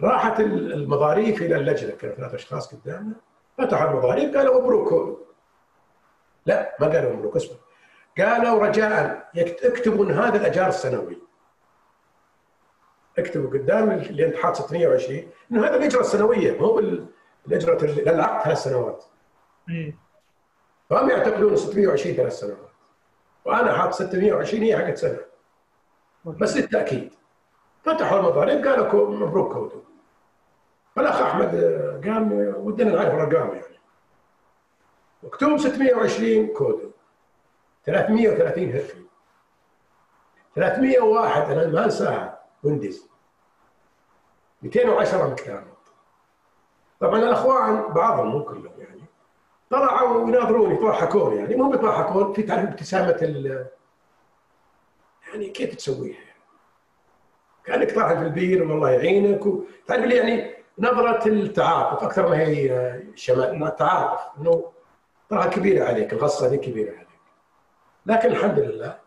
راحت 0.01 0.41
المظاريف 0.41 1.43
إلى 1.43 1.57
اللجنة 1.57 1.91
كان 1.91 2.13
ثلاث 2.13 2.35
أشخاص 2.35 2.75
قدامنا 2.75 3.15
فتحوا 3.59 3.91
المظاريف 3.91 4.37
قالوا 4.37 4.61
مبروك 4.61 5.19
لا 6.47 6.77
ما 6.81 6.87
قالوا 6.87 7.13
مبروك 7.13 7.37
اسمه 7.37 7.57
قالوا 8.19 8.67
رجاء 8.67 9.31
اكتبوا 9.37 10.13
هذا 10.13 10.37
الأجار 10.37 10.69
السنوي 10.69 11.29
اكتبوا 13.19 13.51
قدام 13.51 13.91
اللي 13.91 14.27
انت 14.27 14.37
حاط 14.37 14.57
620 14.57 15.31
انه 15.53 15.67
هذا 15.67 15.77
الأجرة 15.77 16.01
السنوية 16.01 16.61
مو 16.61 16.79
الأجرة 17.47 17.85
العقد 17.85 18.45
ثلاث 18.45 18.59
سنوات. 18.59 19.05
إيه. 19.71 19.97
فهم 20.91 21.11
يعتقدون 21.11 21.57
620 21.57 22.17
ثلاث 22.17 22.33
سنوات. 22.39 22.71
وأنا 23.45 23.73
حاط 23.73 23.93
620 23.93 24.63
هي 24.63 24.77
حقت 24.77 24.97
سنة. 24.97 25.19
بس 26.37 26.57
للتأكيد. 26.57 27.13
فتحوا 27.85 28.19
المضارب 28.19 28.65
قالوا 28.67 29.11
مبروك 29.11 29.53
كودو. 29.53 29.83
فالأخ 30.97 31.21
أحمد 31.21 31.55
قام 32.05 32.33
ودنا 32.57 32.95
نعرف 32.95 33.15
الارقام 33.15 33.55
يعني. 33.55 33.79
مكتوب 35.23 35.59
620 35.59 36.47
كودو. 36.47 36.91
330 37.87 38.71
هرفي. 38.71 39.09
301 40.55 41.51
أنا 41.51 41.67
ما 41.67 41.85
أنساها 41.85 42.39
ويندز 42.63 43.09
210 44.63 45.31
مكتاب 45.31 45.65
طبعا 47.01 47.19
الأخوان 47.19 47.93
بعضهم 47.93 48.29
مو 48.29 48.45
كلهم 48.45 48.73
يعني 48.79 49.01
طلعوا 49.71 50.29
يناظروني 50.29 50.75
يضحكون 50.75 51.37
يعني 51.37 51.57
مو 51.57 51.71
بيضحكون 51.71 52.33
في 52.33 52.43
تعرف 52.43 52.69
ابتسامة 52.69 53.19
يعني 55.33 55.49
كيف 55.49 55.75
تسويها؟ 55.75 56.19
كأنك 57.65 57.95
طاحن 57.95 58.19
في 58.19 58.23
البير 58.25 58.63
والله 58.63 58.91
يعينك 58.91 59.41
تعرف 59.87 60.05
اللي 60.05 60.17
يعني 60.17 60.55
نظرة 60.79 61.29
التعاطف 61.29 62.05
أكثر 62.05 62.29
ما 62.29 62.39
هي 62.39 63.03
شمال 63.15 63.65
التعاطف 63.65 64.21
إنه 64.39 64.73
تراها 65.31 65.47
كبيرة 65.47 65.85
عليك 65.85 66.13
الغصه 66.13 66.47
هذه 66.47 66.57
كبيرة 66.57 66.91
عليك 66.91 67.09
لكن 68.07 68.29
الحمد 68.29 68.59
لله 68.59 68.99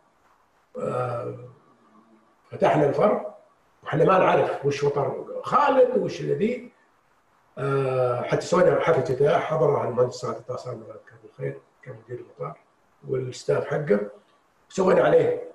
آه، 0.77 1.35
فتحنا 2.51 2.89
الفرع 2.89 3.35
وإحنا 3.83 4.05
ما 4.05 4.17
نعرف 4.19 4.65
وش 4.65 4.83
وطر 4.83 5.25
خالد 5.43 5.97
وش 5.97 6.21
الذي 6.21 6.71
آه 7.57 8.21
حتى 8.21 8.41
سوينا 8.41 8.79
حفله 8.79 8.99
افتتاح 8.99 9.43
حضرها 9.43 9.89
المهندس 9.89 10.15
سعد 10.15 10.35
الطاسان 10.35 10.73
الله 10.73 10.85
يذكره 10.85 11.17
بالخير 11.23 11.61
كان 11.83 11.95
مدير 12.03 12.19
المطار 12.19 12.59
والستاف 13.07 13.65
حقه 13.65 13.99
سوينا 14.69 15.03
عليه 15.03 15.50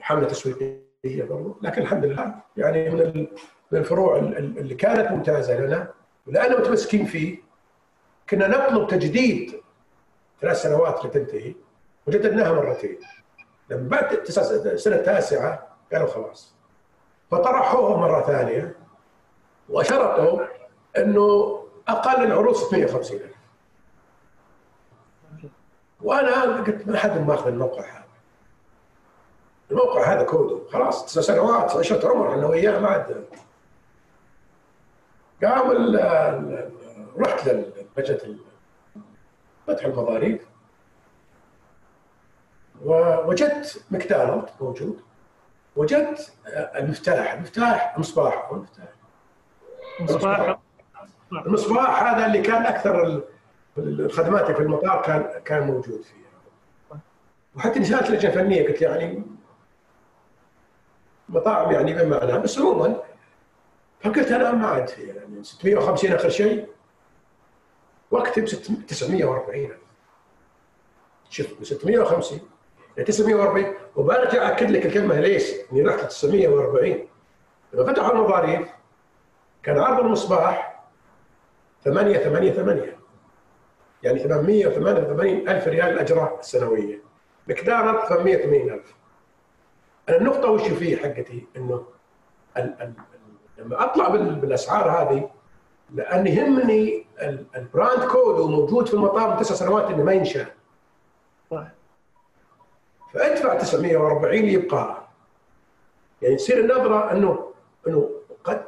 حملة 0.00 0.26
تسويقيه 0.26 0.88
برضه 1.04 1.56
لكن 1.62 1.82
الحمد 1.82 2.04
لله 2.04 2.34
يعني 2.56 2.90
من 3.70 3.78
الفروع 3.78 4.18
اللي 4.18 4.74
كانت 4.74 5.10
ممتازة 5.10 5.56
لنا. 5.60 5.92
ولاننا 6.26 6.60
متمسكين 6.60 7.06
فيه 7.06 7.38
كنا 8.30 8.48
نطلب 8.48 8.88
تجديد 8.88 9.60
ثلاث 10.40 10.62
سنوات 10.62 11.04
لتنتهي. 11.04 11.54
وجددناها 12.06 12.52
مرتين. 12.52 12.98
لما 13.70 13.88
بعد 13.88 14.12
السنة 14.12 14.96
التاسعه 14.96 15.68
قالوا 15.92 16.06
خلاص. 16.06 16.54
فطرحوه 17.30 18.00
مرة 18.00 18.26
ثانية. 18.26 18.76
وشرطوا 19.68 20.46
إنه 20.98 21.58
أقل 21.88 22.24
العروض 22.24 22.54
650 22.54 23.16
ألف. 23.16 23.36
وأنا 26.02 26.62
قلت 26.62 26.88
ما 26.88 26.98
حد 26.98 27.26
ماخذ 27.26 27.48
الموقع 27.48 27.82
هذا. 27.82 27.97
الموقع 29.70 30.12
هذا 30.12 30.22
كوده 30.22 30.60
خلاص 30.70 31.06
تسع 31.06 31.20
سنوات 31.20 31.76
عشرة 31.76 32.08
عمر 32.08 32.34
أنا 32.34 32.46
وياه 32.46 32.80
ما 32.80 32.88
عاد. 32.88 33.24
قام 35.44 35.96
رحت 37.18 37.48
للبجت 37.48 38.36
فتح 39.66 39.84
المضاريب. 39.84 40.40
ووجدت 42.84 43.84
مكدونالد 43.90 44.48
موجود. 44.60 45.00
وجدت 45.76 46.32
المفتاح 46.48 47.32
المفتاح 47.32 47.94
المصباح 47.94 48.50
المفتاح. 48.52 48.88
مصباح 50.00 50.58
المصباح 51.32 52.02
هذا 52.02 52.26
اللي 52.26 52.40
كان 52.40 52.66
أكثر 52.66 53.22
الخدمات 53.78 54.50
في 54.50 54.62
المطار 54.62 55.02
كان 55.02 55.42
كان 55.44 55.66
موجود 55.66 56.02
فيه. 56.02 56.28
وحتى 57.56 57.84
سالت 57.84 58.10
لجنة 58.10 58.32
فنية 58.32 58.68
قلت 58.68 58.82
يعني 58.82 59.22
مطاعم 61.28 61.70
يعني 61.72 61.94
بمعنى 61.94 62.38
بس 62.38 62.58
عموما 62.58 63.02
فقلت 64.00 64.32
أنا 64.32 64.52
ما 64.52 64.66
عاد 64.66 64.90
يعني 64.98 65.44
650 65.44 66.12
آخر 66.12 66.28
شيء 66.28 66.68
واكتب 68.10 68.44
940 68.44 69.68
شوف 71.30 71.46
650 71.62 72.40
940 73.06 73.74
وبرجع 73.96 74.48
أكد 74.48 74.70
لك 74.70 74.86
الكلمة 74.86 75.20
ليش؟ 75.20 75.52
إني 75.72 75.82
رحت 75.82 76.04
940 76.04 77.08
لما 77.72 77.84
فتحوا 77.92 78.12
المظاريف 78.12 78.68
كان 79.62 79.78
عرض 79.78 80.04
المصباح 80.04 80.84
8 81.84 82.18
8 82.18 82.52
8 82.52 82.98
يعني 84.02 84.18
888 84.18 85.48
ألف 85.48 85.68
ريال 85.68 85.88
الأجرة 85.88 86.36
السنوية 86.40 87.02
مقدارها 87.48 88.08
880 88.08 88.70
ألف. 88.70 88.94
أنا 88.94 88.97
النقطة 90.10 90.50
وش 90.50 90.62
فيه 90.62 90.96
حقتي؟ 90.96 91.46
إنه 91.56 91.84
ال 92.56 92.74
ال 92.82 92.92
لما 93.58 93.84
أطلع 93.84 94.08
بالأسعار 94.08 94.90
هذه 94.90 95.30
لأن 95.94 96.26
يهمني 96.26 97.06
ال 97.56 97.64
brand 97.64 98.04
كودو 98.04 98.40
موجود 98.40 98.86
في 98.88 98.94
المطار 98.94 99.30
من 99.30 99.36
تسع 99.36 99.54
سنوات 99.54 99.84
إنه 99.90 100.02
ما 100.04 100.12
ينشال. 100.12 100.46
صح 101.50 101.66
فأدفع 103.14 103.54
940 103.54 104.34
يبقى. 104.44 105.08
يعني 106.22 106.36
تصير 106.36 106.58
النظرة 106.60 107.12
انه 107.12 107.52
إنه 107.86 108.10
قد 108.44 108.62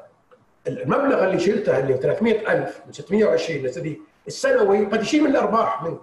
المبلغ 0.66 1.24
اللي 1.24 1.38
شلته 1.38 1.78
اللي 1.78 1.96
300000 1.96 2.82
من 2.86 2.92
620 2.92 3.62
لسدي 3.62 4.00
السنوي 4.26 4.84
قد 4.86 5.02
يشيل 5.02 5.24
من 5.24 5.30
الأرباح 5.30 5.82
منك. 5.82 6.00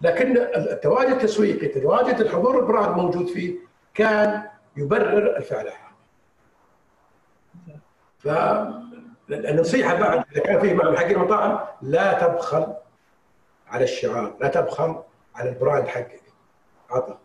لكن 0.00 0.36
التواجد 0.56 1.10
التسويقي 1.10 1.68
تواجد 1.68 2.20
الحضور 2.20 2.58
البراند 2.58 2.96
موجود 2.96 3.26
فيه 3.26 3.67
كان 3.98 4.42
يبرر 4.76 5.36
الفعل 5.36 5.68
ف 8.18 8.28
النصيحة 9.30 9.94
بعد 9.94 10.24
إذا 10.32 10.40
كان 10.40 10.60
فيه 10.60 10.74
مع 10.74 10.96
حق 10.96 11.04
المطاعم 11.06 11.58
لا 11.82 12.26
تبخل 12.26 12.66
على 13.68 13.84
الشعار 13.84 14.34
لا 14.40 14.48
تبخل 14.48 14.96
على 15.34 15.48
ال 15.50 15.56
brand 15.56 15.88
حقك 15.88 16.22
عطى 16.90 17.18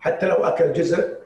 حتى 0.00 0.26
لو 0.28 0.34
أكل 0.34 0.72
جزء 0.72 1.18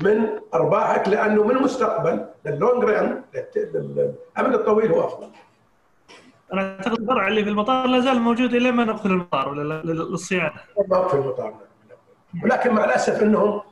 من 0.00 0.26
أرباحك 0.54 1.08
لأنه 1.08 1.44
من 1.44 1.56
المستقبل 1.56 2.26
لل 2.44 2.57
long 2.57 2.84
run 2.84 3.22
للامد 3.64 4.54
الطويل 4.54 4.92
هو 4.92 5.04
أفضل. 5.04 5.30
أنا 6.52 6.76
أعتقد 6.76 7.00
الفرع 7.00 7.28
اللي 7.28 7.44
في 7.44 7.50
المطار 7.50 7.86
لا 7.86 8.00
زال 8.00 8.20
موجود 8.20 8.54
إلى 8.54 8.70
ما 8.70 8.84
نقفل 8.84 9.10
المطار 9.10 9.48
ولا 9.48 9.82
للصيانة. 9.84 10.60
ما 10.88 11.08
في 11.08 11.14
المطار 11.14 11.54
ولكن 12.44 12.74
مع 12.74 12.84
الأسف 12.84 13.22
إنهم 13.22 13.62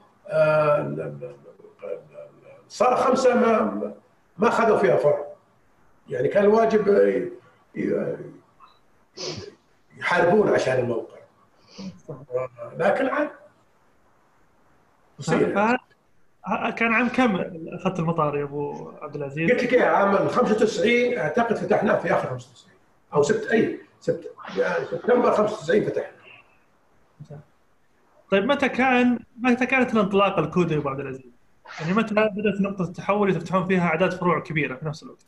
صار 2.69 2.97
خمسة 2.97 3.35
ما 3.35 3.95
ما 4.39 4.49
اخذوا 4.49 4.79
فيها 4.79 4.97
فرع. 4.97 5.25
يعني 6.09 6.29
كان 6.29 6.45
الواجب 6.45 6.89
يحاربون 9.99 10.49
عشان 10.49 10.79
الموقع. 10.79 11.17
لكن 12.77 13.07
عاد 13.07 13.31
كان 16.77 16.93
عام 16.93 17.09
كم 17.09 17.37
أخذت 17.75 17.99
المطار 17.99 18.37
يا 18.39 18.45
أبو 18.45 18.91
عبد 19.03 19.17
العزيز؟ 19.17 19.51
قلت 19.51 19.63
لك 19.63 19.81
عام 19.81 20.29
95 20.29 21.19
أعتقد 21.19 21.57
فتحناه 21.57 21.99
في 21.99 22.13
آخر 22.15 22.29
95 22.29 22.75
أو 23.15 23.23
سبت 23.23 23.47
أي 23.47 23.81
سبت 24.01 24.33
يعني 24.57 24.85
سبتمبر 24.85 25.33
95 25.33 25.85
فتحنا 25.85 26.15
طيب 28.35 28.45
متى 28.45 28.69
كان 28.69 29.19
متى 29.41 29.67
كانت 29.67 29.95
الانطلاقة 29.95 30.41
الكودي 30.41 30.75
يا 30.75 30.79
أبو 30.79 30.89
عبد 30.89 31.01
العزيز؟ 31.01 31.31
يعني 31.81 31.93
متى 31.93 32.15
بدأت 32.15 32.61
نقطة 32.61 32.83
التحول 32.85 33.29
اللي 33.29 33.41
تفتحون 33.41 33.67
فيها 33.67 33.87
أعداد 33.87 34.13
فروع 34.13 34.41
كبيرة 34.41 34.75
في 34.75 34.87
نفس 34.87 35.03
الوقت؟ 35.03 35.25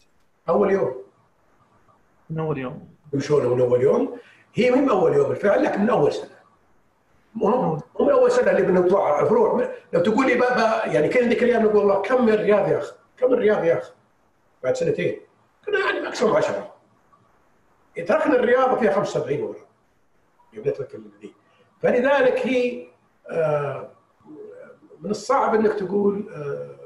أول 0.49 0.71
يوم. 0.71 0.95
من 2.31 2.39
أول 2.39 2.59
يوم. 2.59 2.89
وشلون 3.13 3.57
من 3.57 3.61
أول 3.61 3.83
يوم؟ 3.83 4.19
هي 4.55 4.71
من 4.71 4.89
أول 4.89 5.13
يوم 5.13 5.31
الفعل 5.31 5.65
لكن 5.65 5.81
من 5.81 5.91
أول 5.91 6.13
سنة. 6.13 6.31
مو 7.35 7.75
من 8.01 8.11
أول 8.11 8.33
سنة 8.33 8.51
اللي 8.51 8.63
بنطلع 8.63 9.25
فروع 9.25 9.69
لو 9.93 10.01
تقول 10.01 10.27
لي 10.27 10.35
بابا 10.35 10.87
يعني 10.87 11.09
كان 11.09 11.29
ذيك 11.29 11.43
الأيام 11.43 11.63
نقول 11.63 11.77
والله 11.77 12.03
كم 12.03 12.29
الرياض 12.29 12.69
يا 12.69 12.79
أخي؟ 12.79 12.93
كم 13.19 13.33
الرياض 13.33 13.65
يا 13.65 13.79
أخي؟ 13.79 13.93
بعد 14.65 14.77
سنتين. 14.77 15.21
كنا 15.67 15.79
يعني 15.79 16.01
ماكسيموم 16.01 16.37
10 16.37 16.73
تركنا 18.07 18.35
الرياض 18.35 18.79
فيها 18.79 18.93
75 18.93 19.41
ورا 19.43 19.57
جبت 20.55 20.81
لك 20.81 21.01
فلذلك 21.81 22.47
هي 22.47 22.96
من 25.01 25.11
الصعب 25.11 25.55
إنك 25.55 25.73
تقول 25.73 26.29
آه، 26.35 26.77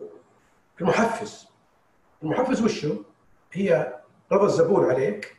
آه، 0.00 0.08
المحفز. 0.80 1.48
المحفز 2.22 2.62
وشو؟ 2.62 3.02
هي 3.52 3.94
رضا 4.32 4.44
الزبون 4.44 4.90
عليك 4.90 5.36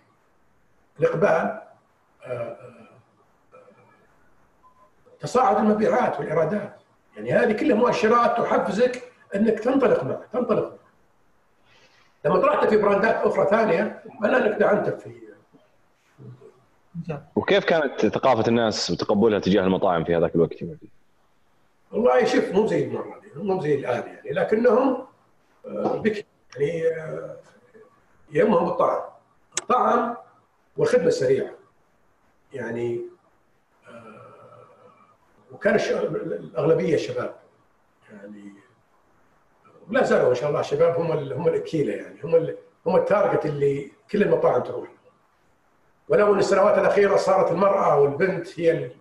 الإقبال 0.99 1.61
تصاعد 5.19 5.57
المبيعات 5.57 6.19
والإيرادات. 6.19 6.81
يعني 7.15 7.33
هذه 7.33 7.51
كلها 7.51 7.75
مؤشرات 7.75 8.37
تحفزك 8.37 9.11
إنك 9.35 9.59
تنطلق 9.59 10.03
معه 10.03 10.21
تنطلق 10.33 10.63
معه. 10.63 10.79
لما 12.25 12.39
طلعت 12.39 12.67
في 12.67 12.77
براندات 12.77 13.15
أخرى 13.15 13.45
ثانية 13.49 14.03
أنا 14.23 14.37
انك 14.37 14.57
دعمتك 14.57 14.99
في 14.99 15.25
وكيف 17.35 17.65
كانت 17.65 18.05
ثقافة 18.05 18.47
الناس 18.47 18.91
وتقبلها 18.91 19.39
تجاه 19.39 19.63
المطاعم 19.63 20.03
في 20.03 20.15
هذاك 20.15 20.35
الوقت؟ 20.35 20.55
والله 21.91 22.25
شوف 22.25 22.51
مو 22.51 22.67
زي 22.67 22.83
المره 22.85 23.19
دي 23.19 23.43
مو 23.43 23.61
زي 23.61 23.75
الآن 23.75 24.07
يعني 24.07 24.29
لكنهم 24.31 25.05
آه، 25.67 25.97
بك 25.97 26.25
يعني 26.57 26.87
آه، 26.87 27.35
يهمهم 28.31 28.67
الطعم 28.67 29.01
الطعم 29.59 30.15
والخدمه 30.77 31.07
السريعه 31.07 31.51
يعني 32.53 33.01
آه، 33.89 34.21
وكان 35.51 35.75
الأغلبية 35.75 36.97
شباب. 36.97 37.35
يعني 38.11 38.53
ولا 39.89 40.03
زالوا 40.03 40.29
ما 40.29 40.33
شاء 40.33 40.49
الله 40.49 40.61
شباب 40.61 40.95
هم 40.95 41.11
هم 41.11 41.47
الأكيلة 41.47 41.93
يعني 41.93 42.23
هم 42.23 42.55
هم 42.85 42.95
التارجت 42.95 43.45
اللي 43.45 43.91
كل 44.11 44.23
المطاعم 44.23 44.63
تروح. 44.63 44.94
ولو 46.09 46.33
ان 46.33 46.39
السنوات 46.39 46.77
الأخيرة 46.77 47.15
صارت 47.15 47.51
المرأة 47.51 47.99
والبنت 47.99 48.59
هي 48.59 48.91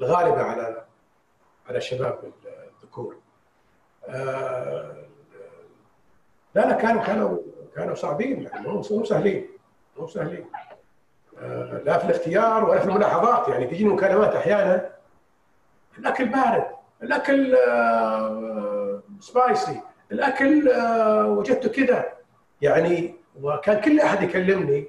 الغالبة 0.00 0.42
على 0.42 0.84
على 1.68 1.78
الشباب 1.78 2.18
الذكور. 2.76 3.16
آه، 4.08 5.04
لا 6.54 6.60
لا 6.60 6.72
كانوا 6.72 7.02
كانوا 7.02 7.38
كانوا 7.76 7.94
صعبين 7.94 8.42
يعني 8.42 8.68
مو 8.68 9.04
سهلين 9.04 9.48
مو 9.98 10.06
سهلين. 10.06 10.44
لا 11.84 11.98
في 11.98 12.04
الاختيار 12.04 12.64
ولا 12.64 12.80
في 12.80 12.86
الملاحظات 12.88 13.48
يعني 13.48 13.66
تجيني 13.66 13.88
مكالمات 13.94 14.34
أحيانا 14.34 14.90
الأكل 15.98 16.28
بارد 16.28 16.66
الأكل 17.02 17.56
سبايسي 19.20 19.80
الأكل 20.12 20.68
آه، 20.68 21.26
وجدته 21.26 21.68
كذا 21.68 22.12
يعني 22.62 23.14
وكان 23.42 23.80
كل 23.80 24.00
أحد 24.00 24.22
يكلمني 24.22 24.88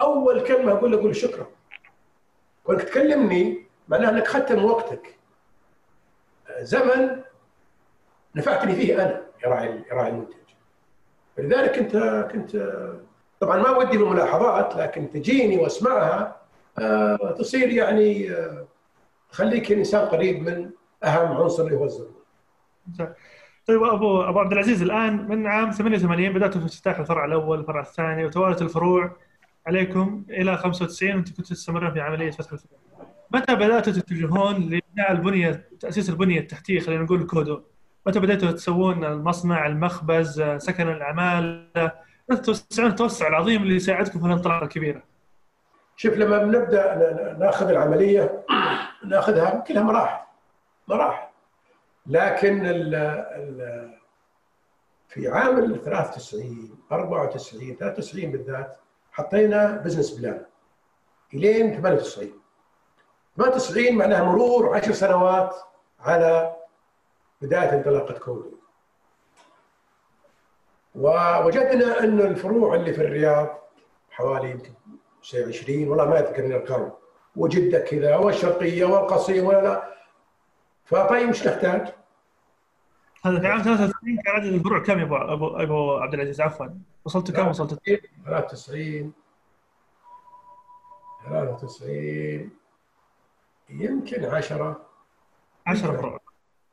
أول 0.00 0.40
كلمة 0.40 0.72
أقول 0.72 0.92
له 0.92 0.98
أقول 0.98 1.16
شكرا. 1.16 1.46
وانك 2.64 2.82
تكلمني 2.82 3.66
معناها 3.88 4.10
أنك 4.10 4.22
اخذت 4.22 4.52
من 4.52 4.64
وقتك. 4.64 5.18
زمن 6.60 7.22
نفعتني 8.34 8.74
فيه 8.74 8.94
أنا 8.94 9.22
يراعي 9.44 9.84
يراعي 9.90 10.08
المنتج. 10.10 10.34
فلذلك 11.36 11.78
كنت 11.78 11.96
كنت 12.32 12.72
طبعا 13.40 13.56
ما 13.56 13.70
ودي 13.70 13.98
بالملاحظات 13.98 14.76
لكن 14.76 15.10
تجيني 15.10 15.56
وأسمعها 15.56 16.36
آه، 16.78 17.34
تصير 17.38 17.68
يعني 17.68 18.30
آه، 18.30 18.66
تخليك 19.30 19.72
إنسان 19.72 20.08
قريب 20.08 20.42
من 20.42 20.70
أهم 21.04 21.36
عنصر 21.36 21.64
اللي 21.64 21.76
هو 21.76 21.84
الزبون. 21.84 22.14
طيب 23.66 23.82
أبو 23.82 24.22
أبو 24.22 24.38
عبد 24.38 24.52
العزيز 24.52 24.82
الآن 24.82 25.28
من 25.28 25.46
عام 25.46 25.70
88 25.70 26.32
بداتوا 26.32 26.60
في 26.60 26.66
افتتاح 26.66 26.98
الفرع 26.98 27.24
الأول 27.24 27.60
الفرع 27.60 27.80
الثاني 27.80 28.24
وتوالت 28.24 28.62
الفروع. 28.62 29.16
عليكم 29.66 30.24
إلى 30.30 30.56
95 30.56 31.14
وأنتم 31.14 31.34
كنتوا 31.34 31.56
تستمرون 31.56 31.92
في 31.92 32.00
عملية 32.00 32.30
فتح 32.30 32.52
الفروع. 32.52 32.80
متى 33.30 33.54
بداتوا 33.54 33.92
تتجهون 33.92 34.54
لبناء 34.56 35.12
البنية 35.12 35.68
تأسيس 35.80 36.10
البنية 36.10 36.40
التحتية 36.40 36.80
خلينا 36.80 37.02
نقول 37.02 37.20
الكودو؟ 37.20 37.62
متى 38.06 38.20
بداتوا 38.20 38.50
تسوون 38.50 39.04
المصنع 39.04 39.66
المخبز 39.66 40.42
سكن 40.56 40.88
العمالة 40.88 41.92
توسعون 42.44 42.90
التوسع 42.90 43.28
العظيم 43.28 43.62
اللي 43.62 43.74
يساعدكم 43.76 44.20
في 44.20 44.26
الانطلاقة 44.26 44.64
الكبيرة. 44.64 45.02
شوف 45.96 46.14
لما 46.14 46.38
بنبدا 46.38 47.36
ناخذ 47.40 47.68
العملية 47.68 48.44
ناخذها 49.04 49.64
كلها 49.68 49.82
مراحل 49.82 50.26
مراحل 50.88 51.28
لكن 52.06 52.66
ال 52.66 52.94
ال 52.94 53.90
في 55.08 55.28
عام 55.28 55.76
93 55.76 56.78
94 56.92 57.76
93 57.76 58.30
بالذات 58.30 58.76
حطينا 59.16 59.66
business 59.84 60.10
plan 60.10 60.44
إلين 61.34 61.74
98 61.82 62.32
98 63.36 63.92
معناها 63.94 64.24
مرور 64.24 64.76
10 64.76 64.92
سنوات 64.92 65.56
على 66.00 66.56
بداية 67.42 67.72
انطلاقة 67.74 68.18
كودو 68.18 68.56
ووجدنا 70.94 72.00
أن 72.00 72.20
الفروع 72.20 72.74
اللي 72.74 72.92
في 72.92 73.00
الرياض 73.02 73.58
حوالي 74.10 74.50
يمكن 74.50 74.72
20 75.34 75.88
والله 75.88 76.04
ما 76.04 76.18
أذكر 76.20 76.44
الأرقام 76.44 76.92
وجدة 77.36 77.78
كذا 77.78 78.16
والشرقية 78.16 78.84
والقصيم 78.84 79.46
ولا 79.46 79.60
لا. 79.62 79.94
فطيب 80.84 81.28
مش 81.28 81.46
نحتاج؟ 81.46 81.88
هذا 83.26 83.40
في 83.40 83.46
عام 83.46 83.62
93 83.62 84.16
كان 84.16 84.34
عدد 84.34 84.44
الفروع 84.46 84.78
كم 84.82 84.98
يا 84.98 85.04
ابو 85.04 85.16
ابو 85.16 85.56
أبو 85.56 85.96
عبد 85.96 86.14
العزيز؟ 86.14 86.40
عفوا. 86.40 86.66
وصلت 87.04 87.30
كم؟ 87.30 87.48
وصلت 87.48 87.74
93 88.24 89.12
93 91.24 92.50
يمكن 93.70 94.24
10 94.24 94.86
10 95.66 95.96
فروع 95.96 96.20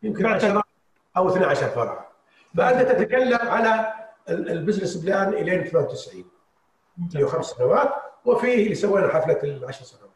يمكن 0.03 0.25
10 0.25 0.63
أو 1.17 1.29
12 1.29 1.67
فرع. 1.69 2.07
فانت 2.57 2.91
تتكلم 2.91 3.47
على 3.47 3.93
ال 4.29 4.36
business 4.36 4.95
plan 4.95 5.33
إلين 5.33 5.63
98 5.63 6.25
اللي 7.13 7.23
هو 7.23 7.27
خمس 7.27 7.45
سنوات 7.45 7.93
وفيه 8.25 8.63
اللي 8.63 8.75
سوينا 8.75 9.07
حفلة 9.07 9.43
العشر 9.43 9.85
سنوات. 9.85 10.09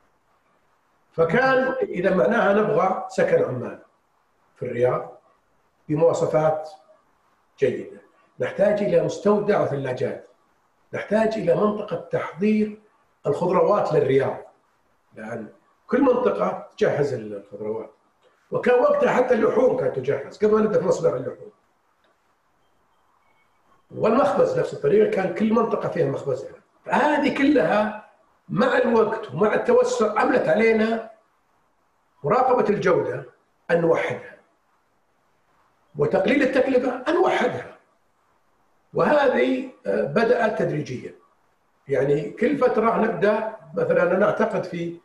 فكان 1.12 1.74
إذا 1.82 2.16
معناها 2.16 2.54
نبغى 2.54 3.06
سكن 3.10 3.44
عمال 3.44 3.80
في 4.56 4.66
الرياض. 4.66 5.17
بمواصفات 5.90 6.70
جيدة. 7.60 8.02
نحتاج 8.40 8.84
إلى 8.84 9.04
مستودع 9.04 9.62
وثلاجات 9.62 10.28
نحتاج 10.94 11.34
إلى 11.34 11.56
منطقة 11.56 11.96
تحضير 11.96 12.82
الخضروات 13.28 13.94
للرياض. 13.94 14.38
لأن 15.16 15.50
كل 15.88 16.02
منطقة 16.02 16.68
تجهز 16.78 17.14
الخضروات. 17.14 17.92
وكان 18.52 18.80
وقتها 18.80 19.12
حتى 19.12 19.34
اللحوم 19.34 19.78
كانت 19.78 19.96
تجهز. 19.96 20.38
قبل 20.38 20.56
ما 20.56 20.62
نبدأ 20.62 20.80
في 20.80 20.88
مصنع 20.88 21.16
اللحوم. 21.16 21.52
والمخبز 23.96 24.60
نفس 24.60 24.74
الطريقة. 24.74 25.12
كان 25.12 25.34
كل 25.34 25.54
منطقة 25.54 25.90
فيها 25.90 26.06
مخبزها 26.06 26.56
فهذه 26.86 27.38
كلها 27.38 28.10
مع 28.50 28.78
الوقت 28.78 29.34
ومع 29.34 29.54
التوسع 29.54 30.20
عملت 30.20 30.48
علينا 30.48 31.12
مراقبة 32.24 32.70
الجودة 32.70 33.26
أن 33.72 33.82
نوحدها. 33.82 34.37
وتقليل 35.98 36.42
التكلفة 36.44 37.04
ان 37.08 37.14
نوحدها 37.14 37.78
وهذه 38.94 39.70
آه، 39.86 40.02
بدأت 40.04 40.60
تدريجيا. 40.60 41.14
يعني 41.88 42.30
كل 42.32 42.58
فترة 42.58 42.98
نبدأ 43.02 43.56
مثلا 43.74 44.04
أنا 44.18 44.26
أعتقد 44.26 44.64
في 44.64 44.98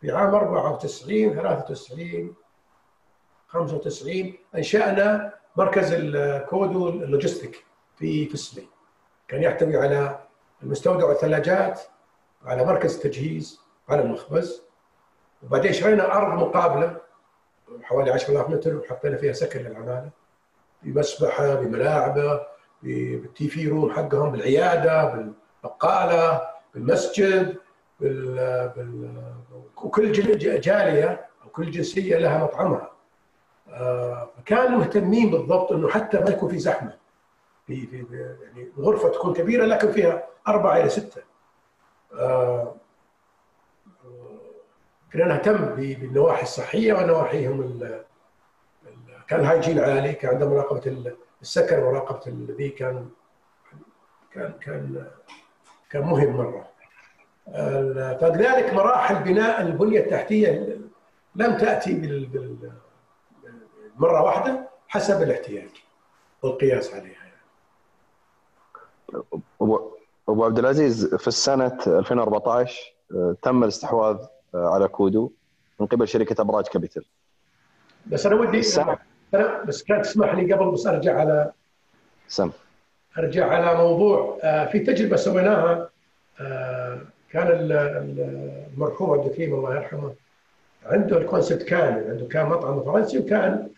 في 0.00 0.10
عام 0.12 0.34
94 0.34 1.34
93 1.34 2.34
95 3.48 4.34
أنشأنا 4.54 5.34
مركز 5.56 5.92
الكودو 5.92 6.88
اللوجستيك 6.88 7.64
في 7.96 8.26
في 8.26 8.34
السليم 8.34 8.68
كان 9.28 9.42
يحتوي 9.42 9.76
على 9.76 10.18
المستودع 10.62 11.04
والثلاجات 11.04 11.80
على 12.44 12.64
مركز 12.64 12.96
التجهيز 12.96 13.60
على 13.88 14.02
المخبز. 14.02 14.62
وبعدين 15.42 15.72
شرينا 15.72 16.16
أرض 16.16 16.38
مقابلة 16.38 17.00
حوالي 17.82 18.10
10000 18.10 18.48
متر 18.50 18.76
وحطينا 18.76 19.16
فيها 19.16 19.32
سكن 19.32 19.60
للعمالة. 19.60 20.10
بمسبحة 20.82 21.54
بملاعبة 21.54 22.40
بالتي 22.82 23.48
في 23.48 23.68
روم 23.68 23.90
حقهم 23.92 24.30
بالعيادة 24.30 25.04
بالبقالة 25.62 26.42
بالمسجد 26.74 27.56
بال... 28.00 28.34
بال... 28.76 29.22
وكل 29.76 30.12
جالية 30.12 31.26
أو 31.44 31.48
كل 31.48 31.70
جنسية 31.70 32.18
لها 32.18 32.44
مطعمها. 32.44 32.90
آه، 33.68 34.30
مهتمين 34.50 35.30
بالضبط 35.30 35.72
إنه 35.72 35.88
حتى 35.88 36.18
ما 36.20 36.30
يكون 36.30 36.48
في 36.48 36.58
زحمة. 36.58 36.96
في 37.66 37.86
في 37.86 38.06
يعني 38.42 38.68
الغرفة 38.78 39.08
تكون 39.08 39.34
كبيرة 39.34 39.64
لكن 39.66 39.92
فيها 39.92 40.26
أربعة 40.48 40.76
إلى 40.76 40.88
ستة. 40.88 41.22
آه، 42.14 42.74
كنا 45.12 45.24
نهتم 45.24 45.74
بالنواحي 45.74 46.42
الصحية 46.42 46.94
ونواحيهم 46.94 47.60
كان 49.30 49.40
الهايجين 49.40 49.78
عالي 49.78 50.12
كان 50.12 50.30
عندنا 50.30 50.50
مراقبة 50.50 51.14
السكن 51.42 51.78
ومراقبة 51.82 52.20
الذي 52.26 52.68
كان 52.68 53.08
كان 54.32 54.52
كان 54.60 55.06
كان 55.90 56.02
مهم 56.02 56.36
مرة 56.36 56.68
فلذلك 58.20 58.74
مراحل 58.74 59.22
بناء 59.22 59.62
البنية 59.62 60.00
التحتية 60.00 60.78
لم 61.34 61.56
تأتي 61.56 62.28
مرة 63.96 64.22
واحدة 64.22 64.68
حسب 64.88 65.22
الاحتياج 65.22 65.70
والقياس 66.42 66.94
عليها 66.94 67.24
يعني. 67.24 67.40
أبو 70.28 70.44
عبد 70.44 70.58
العزيز 70.58 71.14
في 71.14 71.28
السنة 71.28 71.78
2014 71.86 72.94
آه، 73.12 73.36
تم 73.42 73.62
الاستحواذ 73.62 74.16
آه، 74.54 74.74
على 74.74 74.88
كودو 74.88 75.32
من 75.80 75.86
قبل 75.86 76.08
شركة 76.08 76.40
أبراج 76.42 76.66
كابيتال 76.66 77.04
بس 78.06 78.26
أنا 78.26 78.34
ودي 78.34 78.58
السنة. 78.58 79.09
أنا 79.34 79.62
بس 79.64 79.82
كان 79.82 80.02
تسمح 80.02 80.34
لي 80.34 80.52
قبل 80.52 80.70
بس 80.70 80.86
أرجع 80.86 81.18
على 81.20 81.52
سم. 82.28 82.50
أرجع 83.18 83.46
على 83.46 83.78
موضوع 83.78 84.38
آه، 84.42 84.66
في 84.66 84.78
تجربة 84.78 85.16
سويناها 85.16 85.90
كان 87.32 87.46
المرحوم 87.50 89.10
عبد 89.10 89.26
الكريم 89.30 89.54
الله 89.54 89.74
يرحمه 89.76 90.14
عنده 90.86 91.18
ال 91.18 91.23
concept 91.23 91.62
كامل 91.62 92.10
عنده 92.10 92.26
كان 92.26 92.46
مطعم 92.46 92.82
فرنسي 92.84 93.18
وكان 93.18 93.68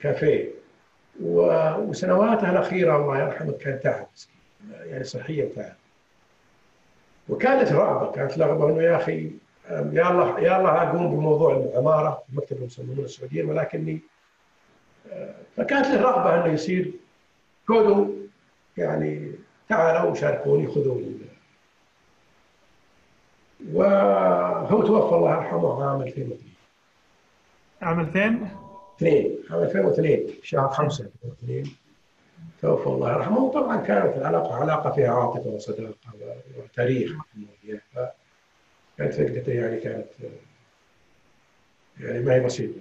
كافيه. 0.00 0.48
وسنواته 1.22 2.50
الأخيرة 2.50 2.96
الله 2.96 3.18
يرحمه 3.22 3.52
كان 3.52 3.80
تعب 3.80 4.06
يعني 4.86 5.04
صحيا 5.04 5.48
تعب 5.56 5.72
وكانت 7.28 7.72
رغبه 7.72 8.12
كانت 8.12 8.38
رغبه 8.38 8.68
إنه 8.70 8.82
يا 8.82 8.96
أخي 8.96 9.30
يا 9.70 10.10
الله 10.10 10.40
يا 10.40 10.58
الله 10.58 10.82
أقوم 10.82 11.16
بموضوع 11.16 11.56
العمارة 11.56 12.22
مكتب 12.32 12.56
المصممين 12.56 12.98
السعوديين 13.04 13.50
ولكني 13.50 14.00
فكانت 15.56 15.86
له 15.86 16.00
رغبة 16.00 16.34
إنه 16.34 16.52
يصير. 16.52 16.92
كودو 17.66 18.14
يعني 18.76 19.32
تعالوا 19.68 20.10
وشاركوني 20.10 20.66
خذوا 20.66 21.02
وهو 23.72 24.82
توفى 24.82 25.14
الله 25.14 25.36
يرحمه 25.36 25.84
عام 25.84 26.02
2002 26.02 26.52
عام 27.82 28.00
2000 28.00 28.48
2 28.96 29.38
عام 29.50 29.62
2002 29.62 30.28
شهر 30.42 30.68
5 30.68 31.04
2002 31.04 31.76
توفى 32.62 32.86
الله 32.86 33.12
يرحمه. 33.12 33.38
وطبعا 33.38 33.76
كانت 33.76 34.16
العلاقة 34.16 34.54
علاقة 34.54 34.90
فيها 34.90 35.10
عاطفة 35.14 35.50
وصداقة 35.50 35.94
وتاريخ. 36.58 37.12
كانت 38.98 39.14
فقدته 39.14 39.52
يعني 39.52 39.80
كانت 39.80 40.06
يعني 42.00 42.20
ما 42.20 42.34
هي 42.34 42.40
بسيطة. 42.40 42.80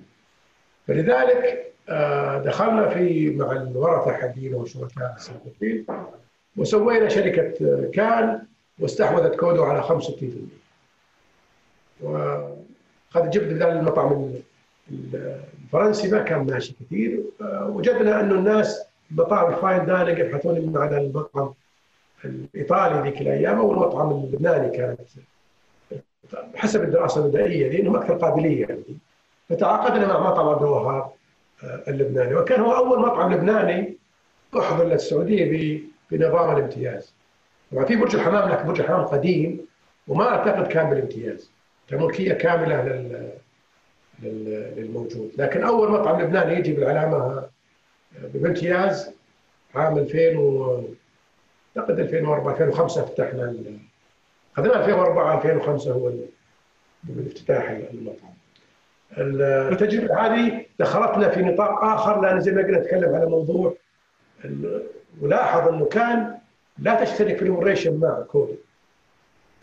فلذلك 0.88 1.74
دخلنا 2.46 2.90
في 2.90 3.30
مع 3.30 3.52
الورثة 3.52 4.12
حقين 4.14 4.54
وشركاء 4.54 5.14
السابقين 5.16 5.86
وسوينا 6.58 7.10
شركة 7.10 7.90
كان 7.94 8.42
واستحوذت 8.80 9.36
كودو 9.36 9.64
على 9.64 9.84
65% 9.84 9.92
وقد 12.02 13.30
جبت 13.30 13.54
بدال 13.54 13.70
المطعم 13.70 14.34
الفرنسي 14.92 16.12
ما 16.12 16.20
كان 16.24 16.46
ماشي 16.46 16.76
كثير. 16.80 17.24
وجدنا 17.62 18.22
أنه 18.22 18.36
الناس 18.36 18.86
مطاعم 19.12 19.54
ال 19.54 19.60
fine 19.60 19.86
dining 19.86 20.20
يبحثون 20.20 20.78
على 20.78 20.98
المطعم 20.98 21.54
الإيطالي 22.26 23.10
ذيك 23.10 23.22
الأيام 23.22 23.60
أو 23.60 23.72
المطعم 23.72 24.12
اللبناني 24.12 24.78
كانت. 24.78 25.00
حسب 26.56 26.84
الدراسة 26.84 27.26
البدائيه 27.26 27.70
لأنهم 27.70 27.96
أكثر 27.96 28.18
قابلية 28.18 28.62
يعني. 28.62 28.84
فتعاقدنا 29.50 30.08
مع 30.08 30.30
مطعم 30.30 30.50
عبد 30.50 30.62
الوهاب. 30.62 31.04
آه، 31.04 31.14
اللبناني. 31.64 32.36
وكان 32.36 32.62
هو 32.62 32.76
أول 32.76 33.00
مطعم 33.00 33.34
لبناني 33.34 33.98
احضر 34.60 34.88
للسعودية 34.88 35.82
بنظام 36.12 36.58
الامتياز. 36.58 37.14
طبعا 37.72 37.86
في 37.86 37.96
برج 37.96 38.16
الحمام 38.16 38.50
لكن 38.50 38.68
برج 38.68 38.80
الحمام 38.80 39.06
قديم 39.06 39.66
وما 40.08 40.28
أعتقد 40.30 40.68
كان 40.68 40.90
بالامتياز. 40.90 41.52
كملكيه 41.88 42.34
كاملة 42.34 42.84
لل 42.86 43.32
للموجود. 44.78 45.32
لكن 45.38 45.64
أول 45.64 45.92
مطعم 45.92 46.22
لبناني 46.22 46.60
يجي 46.60 46.74
بالعلامة 46.74 47.48
بامتياز 48.34 49.12
عام 49.76 49.98
2000 49.98 50.38
و 50.38 50.84
أعتقد 51.78 52.00
2004 52.00 52.54
2005 52.54 53.06
فتحنا 53.06 53.56
اخذنا 54.58 54.80
2004 54.80 55.38
2005 55.38 55.92
هو 55.92 56.12
بالافتتاح 57.04 57.70
المطعم. 57.94 58.34
التجربة 59.72 60.20
هذه 60.20 60.66
دخلتنا 60.82 61.30
في 61.30 61.42
نطاق 61.42 61.84
آخر 61.84 62.22
لأن 62.22 62.42
زي 62.42 62.52
ما 62.52 62.62
قلنا 62.62 62.80
نتكلم 62.80 63.16
على 63.16 63.26
موضوع 63.26 63.74
ولاحظ 65.22 65.68
إنه 65.68 65.86
كان 65.86 66.38
لا 66.80 67.04
تشترك 67.04 67.38
في 67.38 67.42
ال 67.42 67.48
operation 67.48 68.00
مع 68.00 68.22
كودو. 68.22 68.56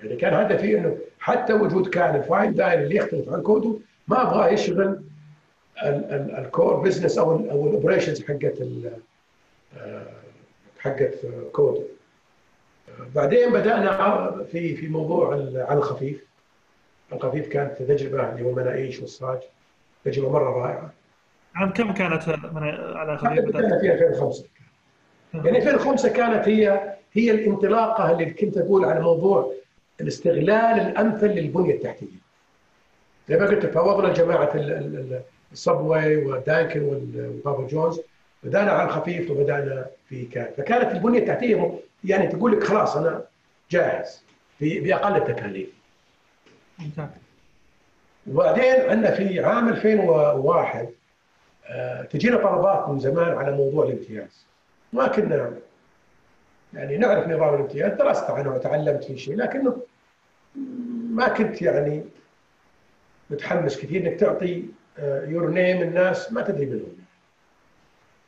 يعني 0.02 0.16
كان 0.16 0.34
هدفي 0.34 0.78
إنه 0.78 0.98
حتى 1.20 1.52
وجود 1.52 1.88
كان 1.88 2.14
ال 2.16 2.24
fine 2.24 2.54
dining 2.54 2.82
اللي 2.82 2.96
يختلف 2.96 3.28
عن 3.28 3.42
كودو 3.42 3.80
ما 4.08 4.22
أبغاه 4.22 4.48
يشغل 4.48 5.02
ال 6.38 6.46
core 6.46 6.74
business 6.76 7.18
أو 7.18 7.30
أو 7.30 7.66
ال 7.68 7.74
operations 7.74 8.24
حقت 8.24 8.58
آه، 9.78 10.06
حقت 10.78 11.14
كودو. 11.52 11.82
بعدين 13.14 13.52
بدأنا 13.52 14.44
في 14.52 14.76
في 14.76 14.88
موضوع 14.88 15.34
على 15.68 15.78
الخفيف. 15.78 16.24
الخفيف 17.12 17.48
كانت 17.48 17.82
تجربة 17.82 18.32
اللي 18.32 18.44
هو 18.44 18.50
المناقيش 18.50 19.00
والصاج 19.00 19.38
تجربة 20.04 20.32
مرة 20.32 20.50
رائعة. 20.50 20.92
عام 21.58 21.70
كم 21.70 21.92
كانت 21.92 22.28
على 22.96 23.18
خفيف؟ 23.18 23.44
بدانا 23.44 23.78
في 23.78 23.92
2005 23.92 24.44
يعني 25.34 25.58
2005 25.58 26.08
كانت 26.08 26.48
هي 26.48 26.94
هي 27.12 27.30
الانطلاقة 27.30 28.10
اللي 28.12 28.30
كنت 28.30 28.58
أقول 28.58 28.84
على 28.84 29.00
موضوع 29.00 29.52
الاستغلال 30.00 30.52
الأمثل 30.80 31.26
للبنية 31.26 31.74
التحتية. 31.74 32.06
زي 33.28 33.36
ما 33.38 33.46
قلت 33.46 33.66
فوضنا 33.66 34.12
جماعة 34.12 34.52
الصبوي 35.52 36.16
ودانكن 36.16 36.82
وبابا 37.44 37.66
جونز 37.66 38.00
بدأنا 38.42 38.70
على 38.70 38.88
الخفيف 38.88 39.30
وبدأنا 39.30 39.86
في 40.08 40.24
كان 40.24 40.48
فكانت 40.56 40.92
البنية 40.92 41.18
التحتية 41.18 41.78
يعني 42.04 42.26
تقول 42.26 42.52
لك 42.52 42.64
خلاص 42.64 42.96
أنا 42.96 43.24
جاهز 43.70 44.22
باقل 44.60 45.16
التكاليف. 45.16 45.68
وبعدين 48.26 48.90
عندنا 48.90 49.10
في 49.10 49.40
عام 49.40 49.68
2001 49.68 50.84
آه، 50.84 50.88
تجينا 52.10 52.36
طلبات 52.36 52.88
من 52.88 52.98
زمان 52.98 53.38
على 53.38 53.52
موضوع 53.56 53.84
الامتياز. 53.84 54.46
ما 54.92 55.08
كنا 55.08 55.54
يعني 56.74 56.96
نعرف 56.96 57.28
نظام 57.28 57.54
الامتياز 57.54 57.92
درست 57.92 58.30
عنه 58.30 58.54
وتعلمت 58.54 59.04
فيه 59.04 59.16
شيء 59.16 59.36
لكنه 59.36 59.82
ما 61.10 61.28
كنت 61.28 61.62
يعني 61.62 62.04
متحمس 63.30 63.80
كثير 63.80 64.06
إنك 64.06 64.20
تعطي 64.20 64.64
يور 65.02 65.50
نيم 65.50 65.82
الناس 65.82 66.32
ما 66.32 66.42
تدري 66.42 66.66
منهم. 66.66 66.96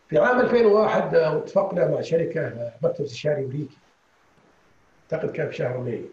في 0.09 0.19
عام 0.19 0.41
2001 0.41 1.15
اتفقنا 1.15 1.89
مع 1.89 2.01
شركة 2.01 2.73
مكتب 2.83 3.05
استشاري 3.05 3.45
أمريكي. 3.45 3.77
أعتقد 5.13 5.31
كان 5.31 5.49
في 5.49 5.57
شهر 5.57 5.79
ماي 5.79 6.05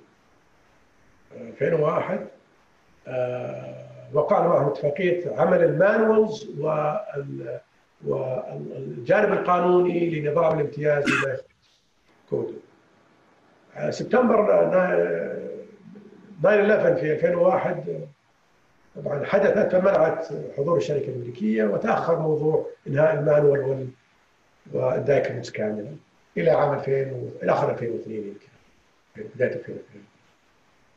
2001 1.62 2.28
وقعنا 4.14 4.48
معهم 4.48 4.68
اتفاقيه 4.68 5.34
عمل 5.38 5.64
ال 5.64 5.75
manuals 5.75 6.50
والجانب 8.06 9.34
القانوني 9.34 10.10
لنظام 10.20 10.60
الامتياز 10.60 11.06
كودو 12.30 12.54
سبتمبر 13.90 14.46
9 16.42 16.62
11 16.62 16.96
في 16.96 17.14
2001 17.14 18.08
طبعا 18.96 19.26
حدثت 19.26 19.72
فمنعت 19.76 20.28
حضور 20.58 20.78
الشركة 20.78 21.08
الأمريكية 21.10 21.64
وتأخر 21.64 22.20
موضوع 22.20 22.66
إنهاء 22.88 23.14
ال 23.14 23.21
manual 23.21 23.60
وال 23.60 23.88
والدايكمنتس 24.74 25.52
كاملا 25.52 25.92
إلى 26.38 26.52
عام 26.52 26.74
2000 26.74 26.92
إلى 27.44 27.52
آخر 27.52 27.72
2002 27.72 28.18
يمكن 28.18 28.48
بداية 29.36 29.50
2002 29.56 29.82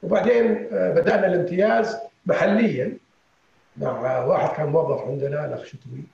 وبعدين 0.02 0.54
بدأنا 0.72 1.26
الامتياز 1.26 1.96
محليا. 2.26 2.92
مع 3.76 4.24
واحد 4.24 4.56
كان 4.56 4.66
موظف 4.68 5.00
عندنا 5.02 5.44
الاخ 5.46 5.64
شتوي 5.64 6.04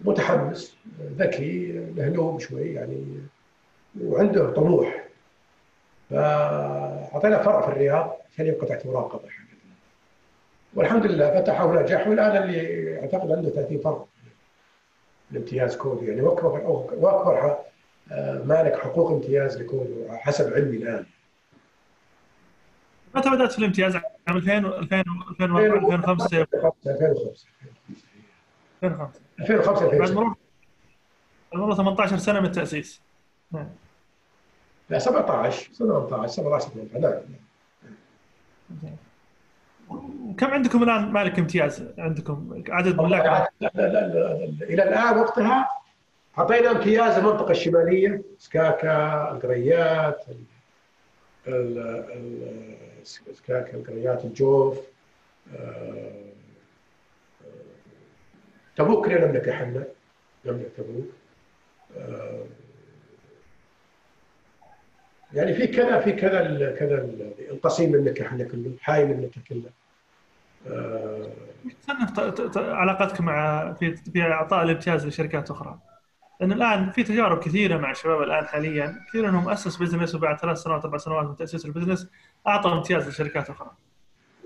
متحمس 0.00 0.76
ذكي 1.18 1.72
مهلوم 1.96 2.38
شوي 2.38 2.74
يعني 2.74 3.04
وعنده 4.00 4.50
طموح. 4.52 5.04
فأعطينا 6.10 7.42
فرع 7.42 7.60
في 7.60 7.68
الرياض 7.68 8.16
عشان 8.32 8.46
يبقى 8.46 8.66
تحت 8.66 8.86
مراقبة. 8.86 9.28
والحمد 10.74 11.06
لله 11.06 11.40
فتحه 11.40 11.66
ونجح 11.66 12.08
والآن 12.08 12.42
اللي 12.42 13.00
أعتقد 13.00 13.32
عنده 13.32 13.50
30 13.50 13.78
فرع 13.78 14.04
الامتياز 15.32 15.76
كودي 15.76 16.06
يعني 16.06 16.20
واكبر 16.22 16.60
واكبر 16.96 17.56
مالك 18.44 18.78
حقوق 18.78 19.10
امتياز 19.10 19.62
لكودو 19.62 20.08
حسب 20.10 20.52
علمي 20.54 20.76
الآن. 20.76 21.06
متى 23.14 23.30
بدات 23.30 23.52
في 23.52 23.58
الامتياز؟ 23.58 23.96
عام 23.96 24.36
2000 24.36 24.58
2000 24.58 25.02
2005 25.40 26.46
2005 26.86 27.46
2005 28.82 29.20
2005 29.40 29.98
بعد 29.98 30.12
مرور 30.12 30.34
مرور 31.54 31.74
18 31.74 32.16
سنة 32.16 32.40
من 32.40 32.46
التأسيس. 32.46 33.02
نعم. 33.52 33.68
لا 34.90 34.98
17 34.98 35.72
18 35.72 36.26
17 36.26 36.68
18 36.68 37.22
نعم. 38.82 38.96
كم 40.38 40.46
عندكم 40.46 40.82
الآن 40.82 41.12
مالك 41.12 41.38
امتياز؟ 41.38 41.88
عندكم 41.98 42.62
عدد 42.68 43.00
ملاك؟ 43.00 43.48
إلى 44.62 44.82
الآن 44.82 45.18
وقتها 45.18 45.68
اعطينا 46.38 46.70
امتياز 46.70 47.18
المنطقة 47.18 47.50
الشمالية 47.50 48.22
سكاكا 48.38 49.30
القريات 49.30 50.24
سكاكا 51.46 52.91
القريات 53.74 54.24
الجوف 54.24 54.78
تبوك 58.76 59.08
لنا 59.08 59.26
نملك 59.26 59.48
إحنا 59.48 59.84
نملك 60.44 60.70
تبوك 60.76 61.06
يعني 65.34 65.54
في 65.54 65.66
كذا 65.66 66.00
في 66.00 66.12
كذا 66.12 66.70
كذا 66.78 67.08
القصيم 67.50 67.94
المملكه 67.94 68.26
إحنا 68.26 68.44
كله 68.44 68.72
حايم 68.80 69.10
المملكه 69.10 69.40
كلها 69.48 69.72
علاقتك 72.56 73.20
مع 73.20 73.72
في 73.72 73.96
في 73.96 74.22
إعطاء 74.22 74.62
الامتياز 74.62 75.06
لشركات 75.06 75.50
أخرى. 75.50 75.78
لأن 76.42 76.52
الآن 76.52 76.90
في 76.90 77.02
تجارب 77.02 77.38
كثيرة 77.38 77.78
مع 77.78 77.90
الشباب 77.90 78.22
الآن 78.22 78.46
حاليا. 78.46 79.00
كثير 79.08 79.30
منهم 79.30 79.48
أسس 79.48 79.76
business 79.76 80.14
وبعد 80.14 80.40
ثلاث 80.40 80.58
سنوات 80.58 80.84
أربع 80.84 80.98
سنوات 80.98 81.26
من 81.26 81.36
تأسيس 81.36 81.66
ال 81.66 81.71
business 81.71 82.08
أعطى 82.46 82.72
امتياز 82.72 83.08
لشركات 83.08 83.50
أخرى. 83.50 83.70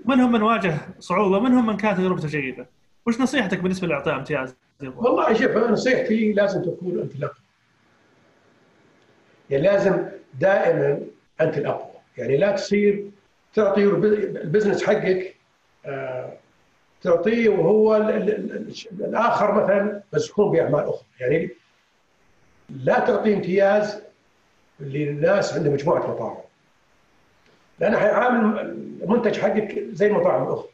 منهم 0.05 0.31
من 0.31 0.41
واجه 0.41 0.77
صعوبة؟ 0.99 1.39
منهم 1.39 1.65
من 1.65 1.77
كانت 1.77 1.97
تجربته 1.97 2.27
جيدة؟ 2.27 2.67
وش 3.05 3.21
نصيحتك 3.21 3.59
بالنسبة 3.59 3.87
لإعطاء 3.87 4.15
امتياز؟ 4.15 4.55
والله 4.81 5.33
شوف 5.33 5.51
نصيحتي 5.51 6.33
لازم 6.33 6.61
تكون 6.61 6.99
أنت 6.99 7.15
الأقوى. 7.15 7.37
يعني 9.49 9.63
لازم 9.63 10.05
دائما 10.39 10.99
أنت 11.41 11.57
الأقوى. 11.57 11.91
يعني 12.17 12.37
لا 12.37 12.51
تصير 12.51 13.11
تعطي 13.53 13.83
البزنس 13.83 14.83
حقك 14.83 15.35
تعطيه 17.01 17.49
وهو 17.49 17.95
الآخر 18.91 19.63
مثلا 19.63 20.01
مسحوب 20.13 20.51
بأعمال 20.51 20.79
أخرى. 20.79 21.05
يعني 21.19 21.49
لا 22.69 22.99
تعطي 22.99 23.33
امتياز 23.33 24.01
للناس 24.79 25.53
عندهم 25.53 25.73
مجموعة 25.73 26.11
مطاعم. 26.11 26.37
لأنه 27.79 27.97
حيعامل 27.99 28.59
المنتج 29.03 29.39
حقك 29.39 29.85
زي 29.91 30.07
المطاعم 30.07 30.43
الأخرى. 30.43 30.69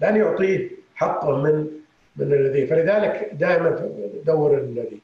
لن 0.00 0.16
يعطيه 0.16 0.70
حقه 0.94 1.42
من 1.42 1.68
من 2.16 2.32
الذي. 2.32 2.66
فلذلك 2.66 3.30
دائما 3.32 3.90
دور 4.26 4.58
الذي. 4.58 5.00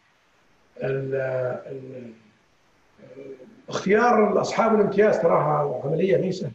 اختيار 3.68 4.40
أصحاب 4.40 4.74
الامتياز 4.74 5.18
تراها 5.18 5.80
عملية 5.84 6.16
مي 6.16 6.32
سهلة. 6.32 6.52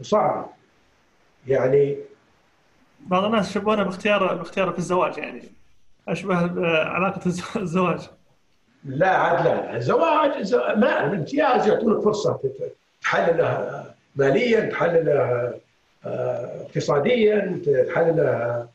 وصعبة. 0.00 0.46
يعني 1.46 1.96
بعض 3.00 3.24
الناس 3.24 3.50
يشبهونها 3.50 3.84
باختيار 3.84 4.34
باختيار 4.34 4.72
في 4.72 4.78
الزواج 4.78 5.18
يعني. 5.18 5.42
أشبه 6.08 6.36
علاقة 6.84 7.26
الزواج. 7.56 8.10
لا 8.84 9.08
عاد 9.08 9.44
لا 9.46 9.76
الزواج 9.76 10.54
ما 10.54 11.06
الامتياز 11.06 11.66
يعطونك 11.66 12.04
فرصة 12.04 12.40
تحللها 13.02 13.94
ماليا 14.16 14.60
تحللها 14.60 15.54
اقتصاديا 16.04 17.60
تحللها 17.88 18.68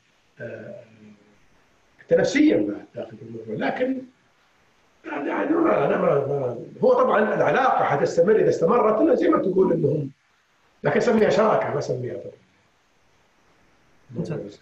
حتى 1.99 2.15
نفسيا 2.15 2.57
بعد 2.57 2.85
داخل 2.95 3.17
الموضوع 3.21 3.67
لكن 3.67 4.01
يعني 5.05 5.31
أنا 5.49 5.97
ما, 5.97 6.15
ما 6.27 6.57
هو 6.83 6.93
طبعا 6.93 7.35
العلاقة 7.35 7.83
حتستمر 7.83 8.35
إذا 8.35 8.49
استمرت 8.49 9.17
زي 9.17 9.27
ما 9.29 9.37
تقول 9.37 9.73
انهم 9.73 10.09
لكن 10.83 10.99
سميها 10.99 11.29
شراكة 11.29 11.73
ما 11.73 11.81
سميها 11.81 12.13
طبعا 12.13 12.44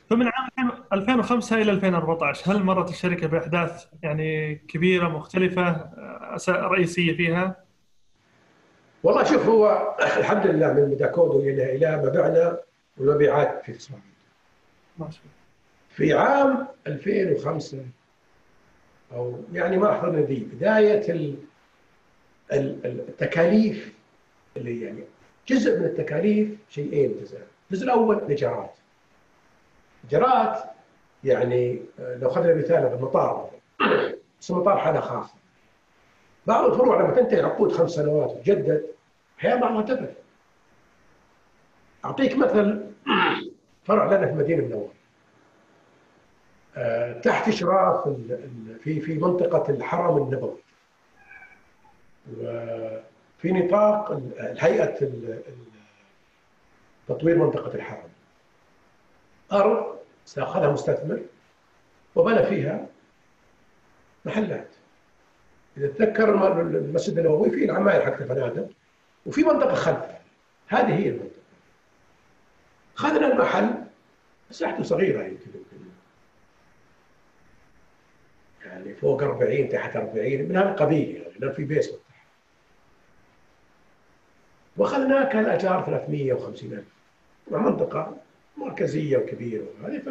فمن 0.10 0.28
عام 0.28 0.72
2005 0.94 1.62
إلى 1.62 1.72
2014 1.72 2.52
هل 2.52 2.64
مرت 2.64 2.90
الشركة 2.90 3.28
بأحداث 3.28 3.86
يعني 4.04 4.56
كبيرة 4.56 5.08
مختلفة 5.08 5.90
رئيسية 6.50 7.18
فيها؟ 7.18 7.64
والله 9.04 9.24
شوف 9.24 9.46
هو 9.46 9.96
الحمد 10.00 10.48
لله 10.48 10.74
من 10.74 10.90
ميداكودو 10.90 11.40
إلى 11.40 11.76
إلى 11.76 11.98
مبيعنا 12.06 12.60
والمبيعات 12.98 13.62
في 13.66 13.74
تصاعد. 13.74 14.02
في 15.90 16.14
عام 16.14 16.68
2005 16.88 17.78
أو 19.14 19.44
يعني 19.54 19.78
ما 19.78 19.92
احضرنا 19.92 20.22
ذي 20.22 20.48
بداية 20.54 21.36
التكاليف 22.52 23.94
اللي 24.58 24.82
يعني 24.82 25.04
جزء 25.48 25.80
من 25.80 25.86
التكاليف 25.86 26.50
شيئين 26.70 27.16
جزء. 27.22 27.38
الجزء 27.72 27.86
الأول 27.86 28.18
الايجارات 28.18 28.74
ايجارات 30.04 30.64
يعني 31.24 31.82
لو 32.00 32.30
اخذنا 32.30 32.54
مثال 32.54 32.94
المطار 32.94 33.50
بس 34.42 34.52
المطار 34.52 34.78
حالة 34.78 35.00
خاصة. 35.00 35.34
بعض 36.48 36.66
الفروع 36.72 37.02
لما 37.02 37.16
تنتهي 37.16 37.42
عقود 37.42 37.72
خمس 37.72 37.92
سنوات 37.92 38.30
وتجدد 38.30 38.86
أحيانا 39.40 39.62
بعضها 39.62 39.82
تبت 39.82 40.14
أعطيك 42.06 42.38
مثل 42.38 42.86
فرع 43.84 44.06
لنا 44.06 44.26
في 44.26 44.32
المدينة 44.32 44.64
المنوره 44.64 44.94
تحت 47.22 47.48
إشراف 47.48 48.10
في 48.84 49.02
في 49.02 49.18
منطقة 49.18 49.72
الحرم 49.72 50.18
النبوي. 50.18 50.60
وفي 52.38 53.52
نطاق 53.52 54.22
هيئه 54.40 55.10
تطوير 57.08 57.38
منطقة 57.38 57.76
الحرم. 57.76 58.10
ارض 59.54 59.96
ساخذها 60.26 60.72
مستثمر 60.72 61.22
وبنى 62.16 62.44
فيها 62.44 62.88
محلات. 64.26 64.68
إذا 65.78 65.88
تذكر 65.88 66.30
المسجد 66.62 67.18
النبوي 67.18 67.50
فيه 67.50 67.66
العماير 67.66 68.06
حق 68.06 68.22
الفنادق 68.22 68.70
وفي 69.26 69.44
منطقة 69.44 69.74
خلف. 69.74 70.06
هذه 70.68 70.96
هي 70.96 71.10
المنطقة. 71.10 71.44
اخذنا 72.98 73.28
المحل 73.28 73.84
مساحته 74.50 74.84
صغيرة 74.84 75.24
يمكن 75.24 75.52
يعني 78.66 78.94
فوق 78.96 79.24
40 79.24 79.70
تحت 79.70 79.96
40 79.96 80.42
من 80.42 80.58
هذا 80.58 80.70
القبيل 80.70 81.16
يعني 81.16 81.34
لأن 81.40 81.52
في 81.52 81.64
بيس 81.64 81.88
مفتوح 81.88 82.26
واخذناه 84.78 85.24
كان 85.24 85.46
الاجار 85.46 85.84
350 85.86 86.74
ألف. 86.74 86.86
منطقة 87.52 88.18
مركزية 88.58 89.18
وكبيرة 89.18 89.66
وهذه 89.82 90.00
ف 90.00 90.10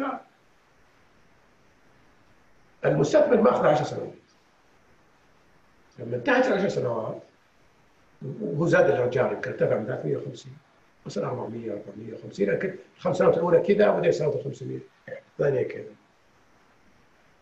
المستثمر 2.85 3.41
ماخذ 3.41 3.65
10 3.65 3.83
سنوات. 3.83 4.13
لما 5.99 6.15
انتهت 6.15 6.45
10 6.45 6.67
سنوات 6.67 7.21
وهو 8.21 8.67
زاد 8.67 8.89
الاجار 8.89 9.33
يمكن 9.33 9.51
ارتفع 9.51 9.77
من 9.77 9.85
350 9.85 10.57
وصل 11.05 11.23
400 11.23 11.71
450 11.71 12.45
لكن 12.45 12.75
الخمس 12.97 13.17
سنوات 13.17 13.37
الأولى 13.37 13.59
كذا 13.59 13.89
وبعدين 13.89 14.11
سنوات 14.11 14.43
500 14.43 14.79
الثانية 15.09 15.63
كذا. 15.67 15.93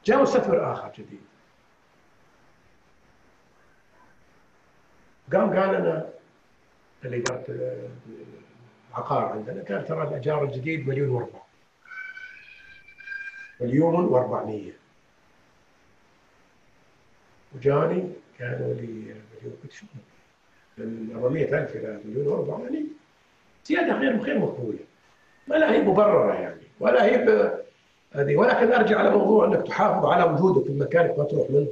جاء 0.06 0.22
مستثمر 0.22 0.72
آخر 0.72 0.92
جديد. 0.98 1.22
قام 5.34 5.50
قال 5.50 5.76
أنا 5.76 6.10
اللي 7.06 7.18
اداره 7.18 7.46
العقار 8.92 9.26
عندنا 9.26 9.64
قال 9.64 9.86
ترى 9.86 10.04
الأجار 10.04 10.44
الجديد 10.44 10.88
مليون 10.88 11.10
وربع. 11.10 11.40
مليون 13.62 14.10
و400 14.10 14.74
وجاني 17.56 18.10
قالوا 18.40 18.74
لي 18.74 18.88
مليون 18.88 19.58
قلت 19.64 19.72
شو؟ 19.72 19.86
من 20.78 21.12
400000 21.16 21.76
إلى 21.76 22.00
مليون 22.06 22.28
وربع 22.28 22.64
يعني 22.64 22.86
زيادة 23.66 23.94
غير 23.94 24.18
غير 24.18 24.40
مقبولة. 24.40 24.80
ما 25.48 25.56
لا 25.56 25.72
هي 25.72 25.82
مبررة 25.82 26.34
يعني 26.34 26.62
ولا 26.80 27.06
هي 27.06 27.16
هذه 28.14 28.36
ولكن 28.36 28.74
أرجع 28.74 29.00
على 29.00 29.10
موضوع 29.10 29.46
إنك 29.46 29.68
تحافظ 29.68 30.06
على 30.06 30.24
وجودك 30.24 30.68
في 30.68 30.74
مكانك 30.74 31.18
ما 31.20 31.24
تروح 31.24 31.50
منه 31.50 31.68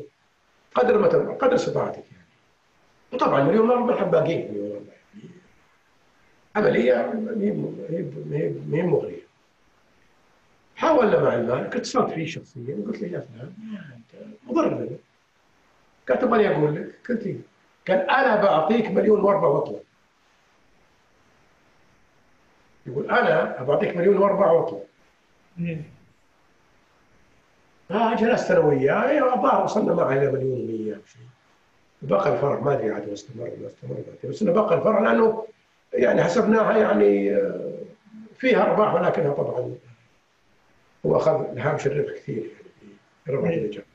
قدر 0.75 0.97
ما 0.97 1.33
قدر 1.33 1.55
استطاعتك 1.55 2.03
يعني. 2.11 2.27
وطبعا 3.13 3.43
مليون 3.43 3.95
حد 3.95 4.11
باقيين 4.11 4.51
مليون 4.51 4.69
مره 4.69 4.98
عملية 6.55 6.95
ما 6.95 8.77
هي 8.77 8.81
مغرية. 8.84 9.30
حاولنا 10.76 11.23
مع 11.23 11.34
المال 11.34 11.63
كنت 11.63 11.76
اتصلت 11.76 12.11
فيه 12.13 12.26
شخصيا 12.26 12.84
قلت 12.88 13.01
له 13.01 13.07
يا 13.07 13.19
فلان 13.19 13.53
أنت 13.95 14.26
مضر 14.47 14.67
لنا 14.77 14.89
قال 16.09 16.19
طب 16.19 16.34
أنا 16.34 16.51
أقول 16.57 16.76
لك. 16.76 16.95
قلت 17.09 17.27
له 17.27 17.39
قال 17.88 18.09
أنا 18.09 18.41
بعطيك 18.43 18.88
مليون 18.91 19.19
واربع 19.19 19.47
واطلب 19.47 19.80
يقول 22.85 23.11
أنا 23.11 23.63
بعطيك 23.63 23.97
مليون 23.97 24.17
واربع 24.17 24.51
واطلب 24.51 24.84
آه 27.91 28.15
جلست 28.15 28.51
أنا 28.51 28.59
وياه 28.59 29.09
أيوه 29.09 29.35
الظاهر 29.35 29.63
وصلنا 29.63 29.93
معه 29.93 30.11
إلى 30.13 30.31
مليون 30.31 30.57
و100 31.03 31.09
شيء. 31.11 31.21
بقى 32.01 32.34
الفرع 32.35 32.59
ما 32.59 32.73
أدري 32.73 32.91
عاد 32.91 33.09
استمر 33.09 33.43
ولا 33.43 33.67
استمر 33.67 33.95
بس 34.23 34.41
إنه 34.41 34.51
بقى 34.51 34.76
الفرع 34.77 34.99
لأنه 34.99 35.45
يعني 35.94 36.24
حسبناها 36.24 36.78
يعني 36.78 37.36
آه، 37.36 37.70
فيها 38.38 38.61
أرباح 38.61 38.94
ولكنها 38.94 39.34
طبعا 39.34 39.76
هو 41.06 41.18
أخذ 41.18 41.57
هامش 41.57 41.88
الربح 41.88 42.14
كثير 42.14 42.49
يعني 43.28 43.60
في 43.61 43.68
جاء 43.68 43.86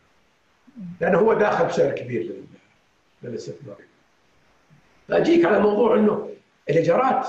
لأنه 1.01 1.19
هو 1.19 1.35
داخل 1.35 1.67
بسعر 1.67 1.91
كبير 1.91 2.35
للاستثمار. 3.23 3.77
فاجيك 5.09 5.45
على 5.45 5.59
موضوع 5.61 5.95
إنه 5.97 6.31
الإيجارات 6.71 7.29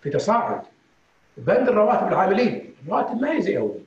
في 0.00 0.10
تصاعد. 0.10 0.62
بند 1.36 1.68
الرواتب 1.68 2.08
العاملين 2.08 2.74
الرواتب 2.84 3.20
ما 3.20 3.32
هي 3.36 3.42
زي 3.42 3.58
أول. 3.58 3.80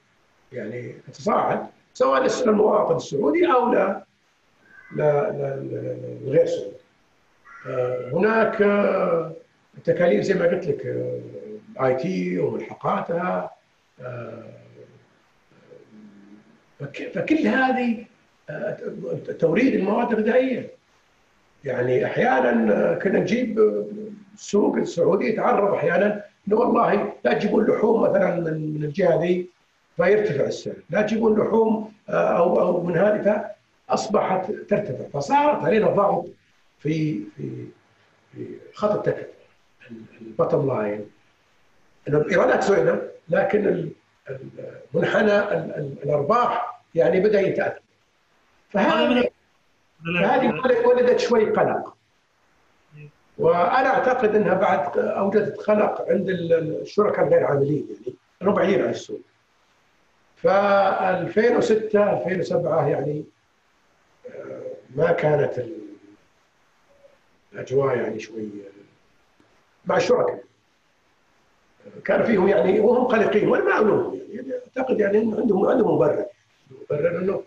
يعني 0.52 0.96
تتصاعد 1.08 1.68
سواء 1.94 2.46
للمواطن 2.46 2.96
السعودي 2.96 3.52
أو 3.52 3.74
لا 3.74 4.06
لا 4.96 5.30
للغير 5.30 6.46
سعودي. 6.46 6.76
آه، 7.68 8.12
هناك 8.14 8.62
آه، 9.78 9.82
تكاليف 9.84 10.22
زي 10.22 10.34
ما 10.34 10.46
قلت 10.46 10.68
لك 10.68 10.86
آي 11.82 11.94
آه، 11.94 11.98
تي 11.98 12.40
وملحقاتها 12.40 13.52
فكل 17.14 17.48
هذه 17.48 18.06
توريد 19.40 19.74
المواد 19.74 20.12
الغذائية. 20.12 20.72
يعني 21.64 22.06
أحيانا 22.06 22.94
كنا 22.94 23.20
نجيب 23.20 23.60
السوق 24.34 24.76
السعودي 24.76 25.26
يتعرض 25.26 25.74
أحيانا 25.74 26.24
إنه 26.48 26.56
والله 26.56 27.14
لا 27.26 27.34
تجيبون 27.34 27.66
لحوم 27.66 28.02
مثلا 28.02 28.36
من 28.52 28.84
الجهة 28.84 29.22
ذي 29.22 29.50
فيرتفع 29.96 30.46
السعر، 30.46 30.76
لا 30.90 31.02
تجيبون 31.02 31.40
لحوم 31.40 31.94
آه، 32.10 32.38
أو 32.38 32.60
أو 32.60 32.84
من 32.84 32.98
هذه 32.98 33.50
فأصبحت 33.90 34.52
ترتفع، 34.52 35.10
فصارت 35.14 35.64
علينا 35.64 35.88
ضغط 35.88 36.26
في 36.80 37.22
في 37.38 37.66
في 38.32 38.46
خط 38.74 38.92
التكلفة. 38.92 39.35
البطم 40.22 40.68
لاين 40.68 41.10
الايرادات 42.07 42.64
زينه 42.64 43.02
لكن 43.30 43.90
منحنى 44.94 45.40
الأرباح 46.03 46.82
يعني 46.95 47.20
بدأ 47.20 47.41
يتأثر. 47.41 47.80
فهذه 48.70 49.30
فهذه 50.20 50.62
ولدت 50.86 51.20
شوي 51.20 51.49
قلق. 51.52 51.95
وأنا 53.38 53.88
أعتقد 53.88 54.36
إنها 54.36 54.53
بعد 54.53 54.98
أوجدت 54.98 55.57
قلق 55.57 56.06
عند 56.10 56.30
الشركاء 56.30 57.28
الغير 57.28 57.44
عاملين 57.45 57.88
يعني 57.90 58.16
ربعيين 58.41 58.82
عن 58.82 58.90
السوق. 58.90 59.22
ف 60.36 60.48
2006 60.48 62.14
2007 62.14 62.88
يعني 62.88 63.26
آه، 64.36 64.62
ما 64.95 65.12
كانت 65.12 65.66
الأجواء 67.53 67.98
يعني 67.98 68.20
شوي 68.20 68.49
مع 69.88 69.98
الشركاء. 69.98 70.44
كان 72.06 72.24
فيهم 72.24 72.48
يعني 72.48 72.80
وهم 72.80 73.06
قلقين 73.06 73.48
وأنا 73.48 73.64
ما 73.64 73.80
الومهم 73.80 74.20
يعني 74.30 74.53
أعتقد 74.53 74.99
يعني 74.99 75.18
عندهم 75.18 75.66
عندهم 75.66 75.95
مبرر. 75.95 76.26
مبرر 76.72 77.20
إنه 77.20 77.44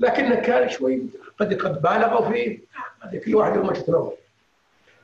لكن 0.00 0.34
كان 0.34 0.68
شوي 0.68 1.02
قد 1.38 1.54
قد 1.54 1.82
بالغوا 1.82 2.30
فيه. 2.30 2.58
كل 3.24 3.34
واحد 3.34 3.56
له 3.56 3.62
وجهة 3.62 3.84
نظر. 3.88 4.12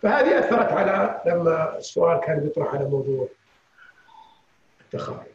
فهذه 0.03 0.39
أثرت 0.39 0.73
على 0.73 1.23
لما 1.27 1.79
السؤال 1.79 2.21
كان 2.21 2.41
بيطرح 2.41 2.75
على 2.75 2.85
موضوع 2.85 3.29
التخارج 4.81 5.27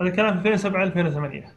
هذا 0.00 0.10
كلام 0.10 0.42
في 0.42 0.48
2007 0.48 0.82
2008 0.82 1.54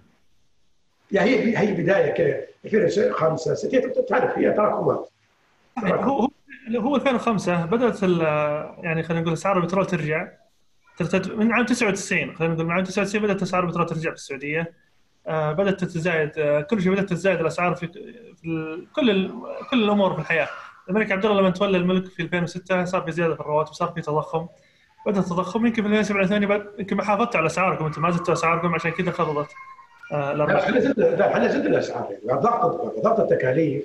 يا 1.12 1.22
هي 1.22 1.58
هي 1.58 1.72
بداية 1.74 2.12
كذا 2.12 2.86
2005 2.86 3.54
6 3.54 4.02
تعرف 4.02 4.38
هي 4.38 4.52
تراكمات. 4.54 5.10
هو 5.84 6.27
هو 6.76 6.96
2005 6.96 7.66
بدأت 7.66 8.04
يعني 8.84 9.04
خلينا 9.04 9.22
نقول 9.22 9.34
أسعار 9.34 9.58
البترول 9.58 9.86
ترجع. 9.86 10.28
من 11.28 11.52
عام 11.52 11.66
99 11.66 12.36
خلينا 12.36 12.54
نقول 12.54 12.66
من 12.66 12.72
عام 12.72 12.84
99 12.84 13.24
بدأت 13.24 13.42
أسعار 13.42 13.64
البترول 13.64 13.86
ترجع 13.86 14.10
في 14.10 14.16
السعودية. 14.16 14.74
آه، 15.28 15.52
بدأت 15.52 15.80
تتزايد 15.80 16.32
آه، 16.38 16.62
كل 16.62 16.82
شيء 16.82 16.92
بدأت 16.92 17.10
تتزايد 17.10 17.40
الأسعار 17.40 17.76
في, 17.76 17.88
في 18.42 18.88
كل 18.96 19.32
كل 19.72 19.84
الأمور 19.84 20.14
في 20.14 20.20
الحياة. 20.20 20.48
الملك 20.90 21.12
عبد 21.12 21.26
الله 21.26 21.42
لما 21.42 21.50
تولى 21.50 21.78
الملك 21.78 22.06
في 22.06 22.22
2006 22.22 22.86
صار 22.86 23.02
في 23.02 23.12
زيادة 23.12 23.36
في 23.36 23.42
الرواتب 23.42 23.74
صار 23.74 23.92
في 23.92 24.02
تضخم. 24.02 24.48
بدأ 25.06 25.20
التضخم 25.20 25.66
يمكن 25.66 25.84
في 25.84 25.88
2007 25.90 26.22
2008 26.22 26.66
يمكن 26.80 26.96
ما 26.98 27.04
حافظت 27.04 27.36
على 27.36 27.46
أسعاركم 27.46 27.86
أنتم 27.86 28.02
ما 28.02 28.12
زدتوا 28.12 28.34
أسعاركم 28.34 28.76
عشان 28.76 28.92
كذا 28.92 29.12
خفضت 29.12 29.50
آه، 30.12 30.32
الارباح 30.32 30.64
إحنا 30.64 30.80
زدنا 30.80 31.32
إحنا 31.32 31.48
زدنا 31.48 31.68
الأسعار. 31.70 32.08
يعني 32.26 32.42
ضغط 32.42 33.02
ضغط 33.04 33.20
التكاليف 33.20 33.84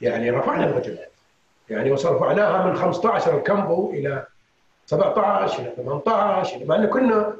يعني 0.00 0.30
رفعنا 0.30 0.64
الوجبات. 0.64 1.15
يعني 1.70 1.92
وصل 1.92 2.14
رفعناها 2.14 2.66
من 2.66 2.76
15 2.76 3.38
ال 3.38 3.47
combo 3.47 3.90
إلى 3.90 4.26
17 4.86 5.62
إلى 5.62 5.72
18 5.76 6.64
مع 6.64 6.76
انه 6.76 6.86
كنا 6.86 7.36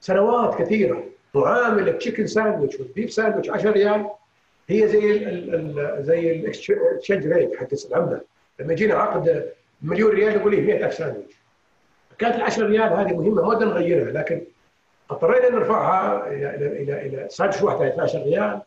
سنوات 0.00 0.62
كثيرة 0.62 1.04
معامله 1.34 1.92
chicken 1.92 2.26
sandwich 2.26 2.80
وال 2.80 2.91
beef 2.91 3.12
sandwich 3.12 3.50
10 3.50 3.70
ريال. 3.70 4.06
هي 4.68 4.88
زي 4.88 5.12
ال 5.12 5.54
ال 5.54 6.04
زي 6.04 6.32
ال 6.32 6.42
exchange 6.42 7.26
rate 7.26 7.56
حق 7.56 7.66
العمله 7.90 8.20
لما 8.60 8.72
يجينا 8.72 8.94
عقد 8.94 9.52
مليون 9.82 10.10
ريال 10.10 10.34
يقول 10.34 10.54
لي 10.54 10.60
100000 10.60 10.94
ساندويتش 10.94 11.34
كانت 12.18 12.34
ال 12.34 12.42
10 12.42 12.66
ريال 12.66 12.92
هذه 12.92 13.16
مهمة 13.16 13.42
ما 13.42 13.54
بدنا 13.54 13.70
نغيرها 13.70 14.12
لكن 14.12 14.42
اضطرينا 15.10 15.50
نرفعها 15.50 16.26
إلى 16.26 16.56
إلى 16.56 16.82
إلى 16.82 17.06
إلى 17.06 17.28
واحدة 17.62 17.88
12 17.88 18.18
ريال 18.18 18.60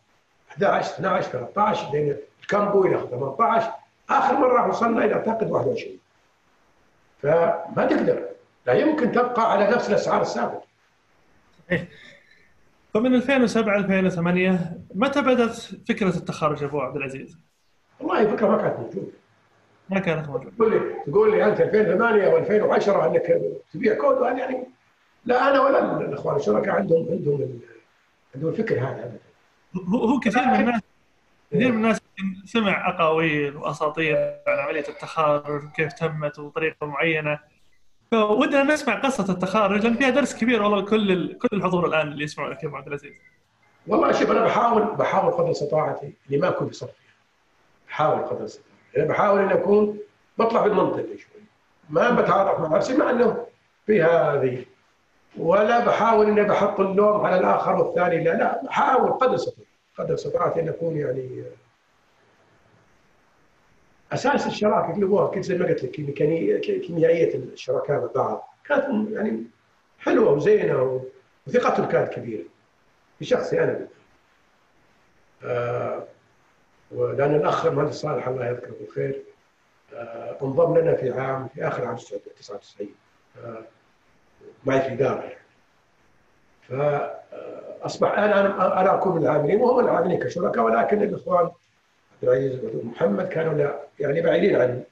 11 0.52 0.94
12 0.94 1.30
13 1.30 1.86
بعدين 1.86 2.18
ال 2.42 2.49
combo 2.49 2.86
إلى 2.86 3.08
18 3.12 3.72
آخر 4.10 4.38
مرة 4.38 4.68
وصلنا 4.70 5.06
إلى 5.06 5.14
أعتقد 5.14 5.52
21 5.52 5.98
فما 7.22 7.88
تقدر. 7.90 8.24
لا 8.66 8.74
يمكن 8.74 9.12
تبقى 9.12 9.52
على 9.52 9.68
نفس 9.68 9.90
الأسعار 9.90 10.22
السابقة. 10.22 10.64
فمن 12.94 13.16
2007 13.16 13.78
2008 13.78 14.78
متى 14.96 15.22
بدأت 15.22 15.56
فكرة 15.90 16.18
التخرج 16.18 16.64
أبو 16.64 16.82
عبد 16.82 16.96
العزيز؟ 16.96 17.38
والله 18.00 18.36
فكرة 18.36 18.48
ما 18.48 18.58
كانت 18.58 18.80
موجودة. 18.80 19.12
ما 19.90 20.00
كانت 20.00 20.28
موجودة. 20.30 20.52
تقول 20.58 20.72
لي 20.72 20.96
تقول 21.12 21.32
لي 21.32 21.46
أنت 21.46 21.62
2008 21.62 22.28
أو 22.28 22.38
2010 22.38 23.08
أنك 23.08 23.42
تبيع 23.74 23.96
كود 23.96 24.38
يعني 24.38 24.64
لا 25.26 25.50
أنا 25.50 25.62
ولا 25.62 26.02
الأخوان 26.02 26.36
الشركاء 26.36 26.76
عندهم 26.76 27.08
عندهم 27.12 27.60
عندهم 28.36 28.50
الفكر 28.50 28.80
هذا 28.80 29.04
ابدا. 29.04 29.20
هو 29.90 30.06
هو 30.06 30.20
كثير 30.20 30.46
من 30.46 30.60
الناس 30.60 30.82
كثير 31.52 31.72
من 31.72 31.78
الناس 31.78 32.02
سمع 32.46 32.90
أقاويل 32.90 33.56
وأساطير 33.56 34.18
عن 34.48 34.60
عملية 34.60 34.88
التخارج 34.90 35.72
كيف 35.72 35.94
تمت 35.94 36.40
وطريقة 36.40 36.88
معينة. 36.88 37.40
فودنا 38.12 38.64
نسمع 38.64 39.00
قصة 39.00 39.34
التخارج 39.34 39.84
لأن 39.84 39.94
فيها 39.94 40.10
درس 40.10 40.36
كبير 40.36 40.64
والله 40.64 40.82
لكل 40.82 41.34
كل 41.34 41.58
الحضور 41.58 41.88
الآن 41.88 42.08
اللي 42.08 42.24
يسمعونك 42.24 42.64
يا 42.64 42.68
ابو 42.68 42.78
عبد 42.78 42.88
العزيز. 42.88 43.14
والله 43.88 44.12
شوف 44.12 44.32
أنا 44.32 44.44
بحاول 44.46 44.96
بحاول 44.96 45.32
قدر 45.32 45.52
استطاعتي 45.52 46.14
اني 46.30 46.38
ما 46.38 46.48
أكون 46.48 46.70
في 46.70 46.88
بحاول 47.88 48.22
قدر 48.22 48.46
استطاعتي. 48.46 48.98
أنا 48.98 49.06
بحاول 49.06 49.40
إني 49.40 49.54
أكون 49.54 50.00
بطلع 50.38 50.62
بالمنطق 50.62 51.06
شوي. 51.06 51.42
ما 51.90 52.22
بتعاطف 52.22 52.60
مع 52.60 52.78
نفسي 52.78 52.98
مع 52.98 53.10
إنه 53.10 53.46
فيها 53.86 54.34
هذه. 54.34 54.66
ولا 55.38 55.86
بحاول 55.86 56.28
إني 56.28 56.44
بحط 56.44 56.80
اللوم 56.80 57.26
على 57.26 57.40
الآخر 57.40 57.76
والثاني 57.76 58.24
لا 58.24 58.30
لا 58.30 58.62
بحاول 58.64 59.12
قدر 59.12 59.36
استطاعتي. 59.36 59.68
قدر 59.98 60.14
استطاعتي 60.14 60.60
أن 60.60 60.70
أكون 60.70 60.98
يعني 60.98 61.44
أساس 64.12 64.48
الشراكة 64.48 64.94
اللي 64.96 65.06
هو 65.06 65.32
كنت 65.32 65.44
زي 65.44 65.58
ما 65.58 65.66
قلت 65.66 65.84
لك 65.84 65.92
كيميائية 66.82 67.36
الشركاء 67.36 68.00
مع 68.02 68.10
بعض 68.16 68.54
كانت 68.66 69.12
يعني 69.12 69.44
حلوة 70.00 70.32
وزينة 70.32 71.02
وثقتهم 71.48 71.86
كانت 71.86 72.14
كبيرة. 72.14 72.44
في 73.20 73.26
شخصي 73.26 73.64
أنا. 73.64 73.88
آه 75.44 76.04
ولأن 76.92 77.36
الأخ 77.36 77.66
المهندس 77.66 77.96
صالح 77.96 78.28
الله 78.28 78.46
يذكره 78.48 78.74
بالخير 78.80 79.24
آه 79.94 80.38
انضم 80.42 80.78
لنا 80.78 80.96
في 80.96 81.12
عام 81.12 81.48
في 81.48 81.68
آخر 81.68 81.86
عام 81.86 81.96
99 81.96 82.90
آه 83.46 83.64
معي 84.66 84.82
في 84.82 84.88
الاداره 84.88 85.22
يعني. 85.24 85.38
فاصبح 87.82 88.12
أنا 88.18 88.40
أنا 88.40 88.82
أنا 88.82 88.94
أكون 88.96 89.16
من 89.16 89.24
العاملين 89.24 89.62
وهم 89.62 89.80
العاملين 89.80 90.20
كشركاء 90.20 90.64
ولكن 90.64 91.02
الإخوان 91.02 91.50
عبد 92.24 92.30
العزيز 92.30 92.60
ومحمد 92.76 93.28
كانوا 93.28 93.54
لا 93.54 93.80
يعني 94.00 94.22
بعيدين 94.22 94.62
عن 94.62 94.84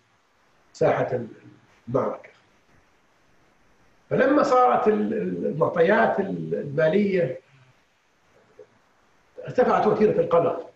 ساحة 0.74 1.20
المعركة. 1.88 2.30
فلما 4.10 4.44
صارت 4.44 4.88
المعطيات 4.88 6.20
المالية 6.20 7.40
ارتفعت 9.46 9.88
وتيرة 9.88 10.20
القلق 10.22 10.70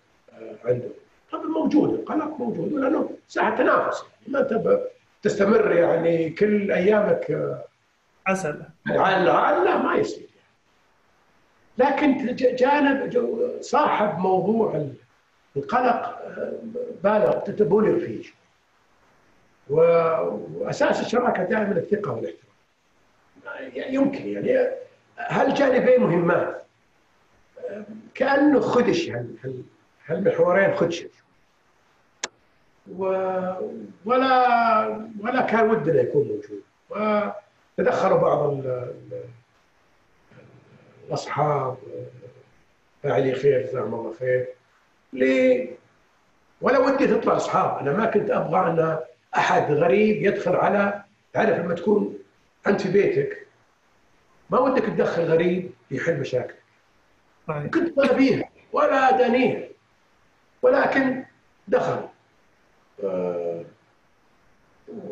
عنده 0.66 0.90
طبعا 1.32 1.46
موجود 1.46 1.94
القلق 1.94 2.40
موجود 2.40 2.74
لأنه 2.74 3.10
ساحة 3.28 3.56
تنافس. 3.56 4.04
ما 4.28 4.40
انت 4.40 4.80
تستمر 5.22 5.72
يعني 5.72 6.30
كل 6.30 6.72
أيامك 6.72 7.56
عسل. 8.28 8.62
على 8.88 9.64
لا 9.64 9.78
ما 9.78 9.96
يصير. 9.96 10.30
لكن 11.78 12.36
جانب 12.36 13.28
صاحب 13.62 14.20
موضوع 14.20 14.88
القلق 15.58 16.20
بالغ 17.04 17.40
تبولغ 17.40 18.00
فيه. 18.00 18.24
وأساس 19.70 21.02
الشراكة 21.02 21.44
دائما 21.44 21.72
الثقة 21.72 22.12
والاحترام. 22.12 22.50
يمكن 23.94 24.28
يعني 24.28 24.70
هالجانبين 25.18 26.02
مهمات 26.02 26.66
كأنه 28.14 28.60
خدش 28.60 29.12
هالمحورين 30.08 30.76
خدش 30.76 31.06
و 32.98 33.04
ولا 34.06 34.88
ولا 35.20 35.42
كان 35.42 35.70
ودنا 35.70 36.02
يكون 36.02 36.28
موجود. 36.28 36.64
وتدخلوا 37.78 38.18
بعض 38.18 38.50
ال 38.50 38.94
الأصحاب. 41.08 41.78
فاعلي 43.04 43.36
خير 43.36 43.62
جزاهم 43.62 43.94
الله 43.94 44.14
خير. 44.14 44.48
ليه؟ 45.14 45.70
ولا 46.62 46.80
ودي 46.80 47.08
تطلع 47.08 47.36
اصحاب 47.36 47.78
أنا 47.80 47.98
ما 47.98 48.06
كنت 48.06 48.30
أبغى 48.30 48.60
ان 48.60 49.00
احد 49.38 49.72
غريب 49.72 50.24
يدخل 50.24 50.56
على 50.56 51.04
تعرف 51.34 51.60
لما 51.60 51.74
تكون 51.76 52.20
انت 52.68 52.82
في 52.82 52.92
بيتك 52.92 53.48
ما 54.50 54.60
ودك 54.60 54.86
تدخل 54.86 55.24
غريب 55.24 55.72
يحل 55.92 56.20
مشاكلك 56.20 56.60
كنت 57.48 57.98
ما 57.98 58.12
ابيها 58.12 58.50
ولا 58.74 59.12
دانيها 59.18 59.68
ولكن 60.62 61.24
دخل 61.68 62.08
آه 63.04 63.64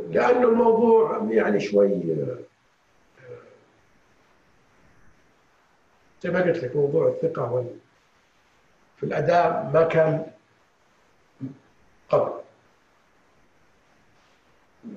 لأنه 0.09 0.47
الموضوع 0.47 1.27
يعني 1.29 1.59
شوي 1.59 2.01
زي 6.21 6.29
ما 6.31 6.41
قلت 6.41 6.63
لك 6.63 6.75
موضوع 6.75 7.07
الثقة 7.07 7.51
وال 7.51 7.75
في 8.97 9.03
الأداء 9.03 9.71
ما 9.73 9.83
كان 9.83 10.25
قبل. 12.09 12.31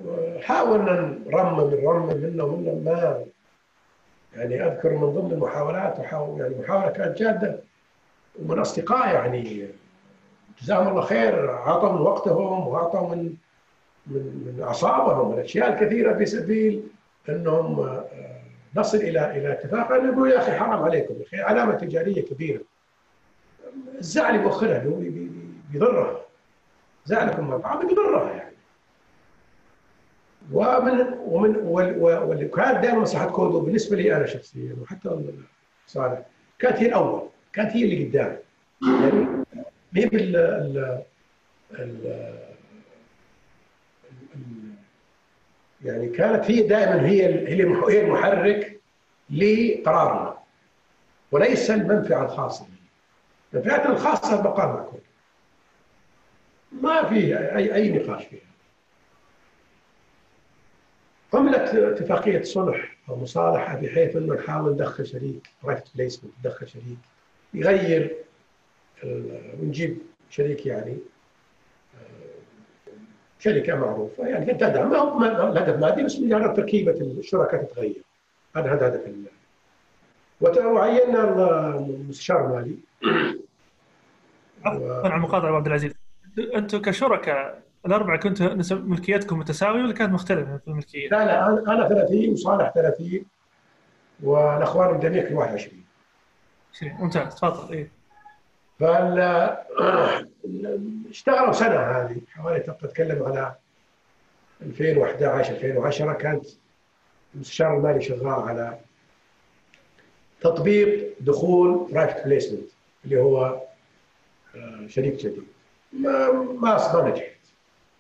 وحاولنا 0.05 1.19
نرمم 1.27 1.71
نرمم 1.71 2.17
منا 2.17 2.45
ومنا 2.45 2.73
ما 2.73 3.25
يعني 4.37 4.67
أذكر 4.67 4.91
من 4.91 5.11
ضمن 5.11 5.33
المحاولات 5.33 5.99
يعني 5.99 6.55
محاوله 6.59 6.89
كانت 6.89 7.19
جادة. 7.19 7.61
ومن 8.43 8.59
أصدقاء 8.59 9.15
يعني 9.15 9.67
جزاهم 10.63 10.89
الله 10.89 11.01
خير 11.01 11.51
أعطوا 11.51 11.93
من 11.93 12.01
وقتهم 12.01 12.69
وأعطوا 12.69 13.15
من 13.15 13.35
من 14.07 14.23
من 14.57 14.63
أعصابهم 14.63 15.33
من 15.33 15.39
أشياء 15.39 15.85
كثيرة 15.85 16.15
في 16.19 16.27
سبيل 16.27 16.83
أنهم 17.29 18.03
نصل 18.77 18.99
إلى 18.99 19.31
إلى 19.31 19.53
اتفاق. 19.53 19.93
أنا 19.93 20.13
أقول 20.13 20.31
يا 20.31 20.39
أخي 20.39 20.53
حرام 20.53 20.83
عليكم 20.83 21.15
يا 21.15 21.27
أخي 21.27 21.41
علامة 21.41 21.75
تجارية 21.75 22.23
كبيرة. 22.25 22.61
الزعل 24.01 24.35
يوخرها 24.35 24.85
بيضرها. 25.73 26.21
زعلكم 27.05 27.59
بعض 27.59 27.87
بيضرها 27.87 28.31
يعني. 28.33 28.55
ومن 30.53 31.07
ومن 31.65 32.49
كانت 32.49 32.83
دائما 32.83 32.99
مصلحه 32.99 33.31
كودو 33.31 33.61
بالنسبة 33.61 33.97
لي 33.97 34.17
أنا 34.17 34.27
شخصيا 34.27 34.77
وحتى 34.83 35.21
صالح 35.87 36.23
كانت 36.59 36.77
هي 36.77 36.87
الأول 36.87 37.29
كانت 37.53 37.71
هي 37.77 37.85
اللي 37.85 38.05
قدام. 38.05 38.39
يعني 38.83 39.13
ما 39.13 39.75
هي 39.95 40.07
بال 40.07 40.37
ال 41.73 42.31
يعني 45.85 46.09
كانت 46.09 46.51
هي 46.51 46.63
دائما 46.63 47.07
هي 47.07 47.49
هي 47.49 48.01
المحرك 48.05 48.81
لقرارنا 49.31 50.39
وليس 51.33 51.71
المنفعة 51.71 52.25
الخاصة. 52.25 52.67
منفعتنا 53.53 53.93
الخاصة 53.93 54.39
البقاء 54.39 54.67
مع 54.67 54.83
كودو 54.83 55.03
ما 56.73 57.09
في 57.09 57.39
اي 57.39 57.75
أي 57.75 57.93
نقاش 57.93 58.25
فيها. 58.25 58.41
عملت 61.35 61.75
اتفاقية 61.75 62.43
صلح 62.43 62.97
أو 63.09 63.17
مصالحة 63.17 63.77
بحيث 63.77 64.17
أنه 64.17 64.35
نحاول 64.35 64.73
ندخل 64.73 65.07
شريك 65.07 65.51
private 65.63 65.97
placement 65.97 66.33
ندخل 66.41 66.69
شريك 66.69 66.99
يغير 67.55 68.17
ونجيب 69.61 69.99
شريك 70.31 70.67
يعني 70.67 70.99
شركة 73.39 73.75
معروفة 73.75 74.27
يعني 74.27 74.55
تدعم. 74.55 74.91
ما 74.91 74.99
هو 74.99 75.25
الهدف 75.25 75.81
مادي 75.81 76.03
بس 76.03 76.19
مجرد 76.19 76.57
تركيبة 76.57 76.93
الشركاء 76.93 77.65
تتغير. 77.65 78.03
هذا 78.57 78.73
هذا 78.75 78.87
هدف 78.87 79.01
وعينا 80.67 81.25
المستشار 81.79 82.47
المالي 82.47 82.77
عفوا 84.65 85.05
على 85.05 85.15
المقاطعة 85.15 85.57
عبد 85.57 85.67
العزيز. 85.67 85.93
أنتم 86.55 86.83
كشركاء 86.83 87.63
الأربعة 87.87 88.17
كنتوا 88.17 88.77
ملكيتكم 88.77 89.39
متساوية 89.39 89.83
ولا 89.83 89.93
كانت 89.93 90.13
مختلفة 90.13 90.57
في 90.57 90.69
الملكية؟ 90.69 91.09
لا 91.09 91.25
لا 91.25 91.47
أنا 91.47 91.73
أنا 91.73 91.89
30 91.89 92.33
وصالح 92.33 92.73
30 92.75 93.25
والأخوان 94.23 94.95
الجميع 94.95 95.29
كل 95.29 95.35
21 95.35 95.85
ممتاز 96.83 97.35
تفضل. 97.35 97.73
إيه. 97.73 97.91
فال 98.81 99.19
اشتغلوا 101.11 101.53
سنة 101.53 101.77
هذه 101.77 102.17
حوالي 102.33 102.61
تتكلم 102.61 103.23
على 103.23 103.55
2011 104.63 105.53
2010 105.53 106.13
كانت 106.13 106.47
المستشار 107.35 107.77
المالي 107.77 108.03
شغال 108.03 108.29
على 108.29 108.79
تطبيق 110.41 111.15
دخول 111.21 111.89
private 111.93 112.25
placement 112.25 112.71
اللي 113.05 113.21
هو 113.21 113.61
شريك 114.87 115.15
جديد. 115.15 115.45
ما 115.93 116.33
ما 116.33 116.93
ما 116.93 117.09
نجحت 117.09 117.41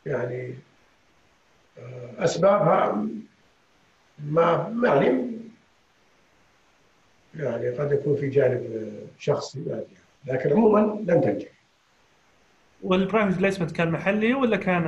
يعني 0.06 0.54
اسبابها 2.18 3.06
ما 4.18 4.74
يعني 4.84 5.30
يعني 7.34 7.70
قد 7.70 7.92
يكون 7.92 8.16
في 8.16 8.28
جانب 8.28 8.92
شخصي 9.18 9.64
يعني 9.66 9.84
لكن 10.26 10.52
عموما 10.52 10.80
لم 10.80 11.20
تنجح. 11.20 11.48
وال 12.82 12.95
private 12.95 13.38
placement 13.38 13.70
كان 13.70 13.90
محلي 13.90 14.34
ولا 14.34 14.56
كان؟ 14.56 14.84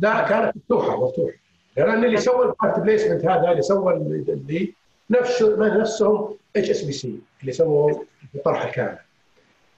لا 0.00 0.28
كانت 0.28 0.56
مفتوحة 0.56 1.04
مفتوحة. 1.04 1.32
لأن 1.76 2.04
اللي 2.04 2.16
سوى 2.16 2.46
ال 2.46 2.50
private 2.50 2.80
placement 2.80 3.24
هذا 3.24 3.50
اللي 3.50 3.62
سوى 3.62 3.94
اللي 3.94 4.74
نفسه 5.10 5.78
نفسهم 5.80 6.36
HSBC 6.56 7.18
اللي 7.40 7.52
سووا 7.52 8.04
الطرح 8.34 8.64
الكامل. 8.64 8.98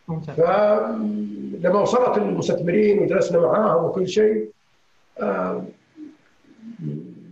ممتاز. 0.09 0.37
فلما 0.37 1.81
وصلت 1.81 2.19
المستثمرين 2.19 2.99
وجلسنا 2.99 3.39
معاهم 3.41 3.85
وكل 3.85 4.09
شيء 4.09 4.51
آه، 5.21 5.65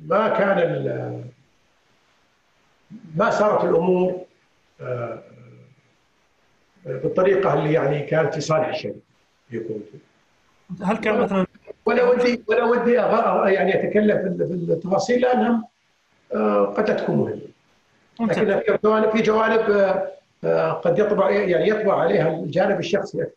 ما 0.07 0.29
كان 0.29 1.25
ما 3.17 3.31
صارت 3.31 3.65
الأمور 3.65 4.21
آه، 4.81 5.23
بالطريقة 6.87 7.55
اللي 7.55 7.73
يعني 7.73 8.01
كانت 8.01 8.35
في 8.35 8.41
صالح 8.41 8.69
الشركة 8.69 8.97
يكون. 9.51 9.83
هل 10.83 10.97
كان 10.97 11.21
مثلا 11.21 11.47
ولا 11.87 12.11
ودي 12.11 12.43
ولا 12.49 12.65
ودي 12.65 12.93
يعني 13.55 13.75
أتكلم 13.89 14.19
في 14.19 14.27
ال- 14.43 14.49
في 14.67 14.73
التفاصيل 14.73 15.21
لأنها 15.21 15.65
آه، 16.35 16.65
قد 16.65 16.97
تكون 16.97 17.17
مهمة. 17.17 17.41
لكن 18.33 18.61
في 18.61 18.79
جوانب 18.85 19.11
في 19.11 19.23
جوانب 19.23 19.61
آه، 19.61 19.73
آه، 19.91 20.13
قد 20.85 20.99
يطبع 20.99 21.31
يعني 21.31 21.69
يطبع 21.69 22.01
عليها 22.01 22.29
الجانب 22.29 22.79
الشخصي. 22.79 23.23
أكثر 23.23 23.35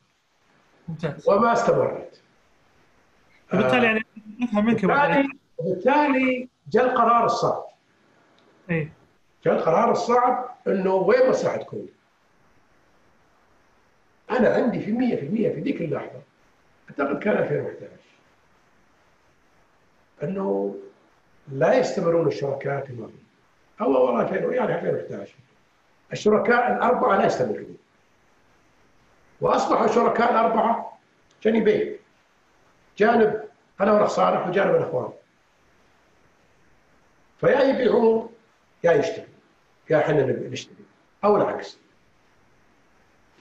ممتاز. 0.88 1.30
وما 1.30 1.54
استمرت. 1.54 2.22
وبالتالي 3.54 3.86
يعني 3.86 4.06
أفهم 4.44 4.66
منك 4.66 4.84
أبو 4.84 4.94
عبد 4.94 5.14
بالتالي 5.16 5.40
بالتالي 5.60 6.50
جاء 6.72 6.86
القرار 6.86 7.26
الصعب. 7.26 7.66
اي 8.70 8.92
جاء 9.46 9.56
القرار 9.56 9.92
الصعب 9.92 10.56
إنه 10.68 10.94
وين 10.94 11.30
مصلحة 11.30 11.58
كوني؟ 11.58 11.90
أنا 14.32 14.50
عندي 14.50 14.80
في 14.80 14.92
100% 14.92 14.96
في 15.54 15.62
ذيك 15.62 15.82
اللحظة 15.82 16.22
أعتقد 16.90 17.20
كان 17.20 17.38
2011 17.38 17.90
إنه 20.24 20.76
لا 21.52 21.74
يستمرون 21.74 22.28
الشركاء 22.28 22.86
كما 22.86 23.06
هم 23.06 23.14
أو 23.82 23.92
والله 23.92 24.22
2000 24.22 24.54
يعني 24.54 24.76
2011 24.76 25.34
الشركاء 26.12 26.74
الأربعة 26.74 27.18
لا 27.18 27.26
يستمرون 27.26 27.78
وأصبحوا 29.42 29.86
الشركاء 29.86 30.32
الأربعة 30.32 30.98
جانبين. 31.44 31.96
جانب 32.98 33.44
أنا 33.82 33.94
والاخ 33.94 34.10
صالح 34.10 34.48
وجانب 34.48 34.76
الاخوان 34.76 35.10
فيا 37.40 37.62
يبيعون 37.62 38.30
يا 38.84 38.92
يشتري 38.92 39.28
يا 39.90 39.98
إحنا 39.98 40.26
نشتري. 40.26 40.86
أو 41.24 41.38
العكس. 41.38 41.78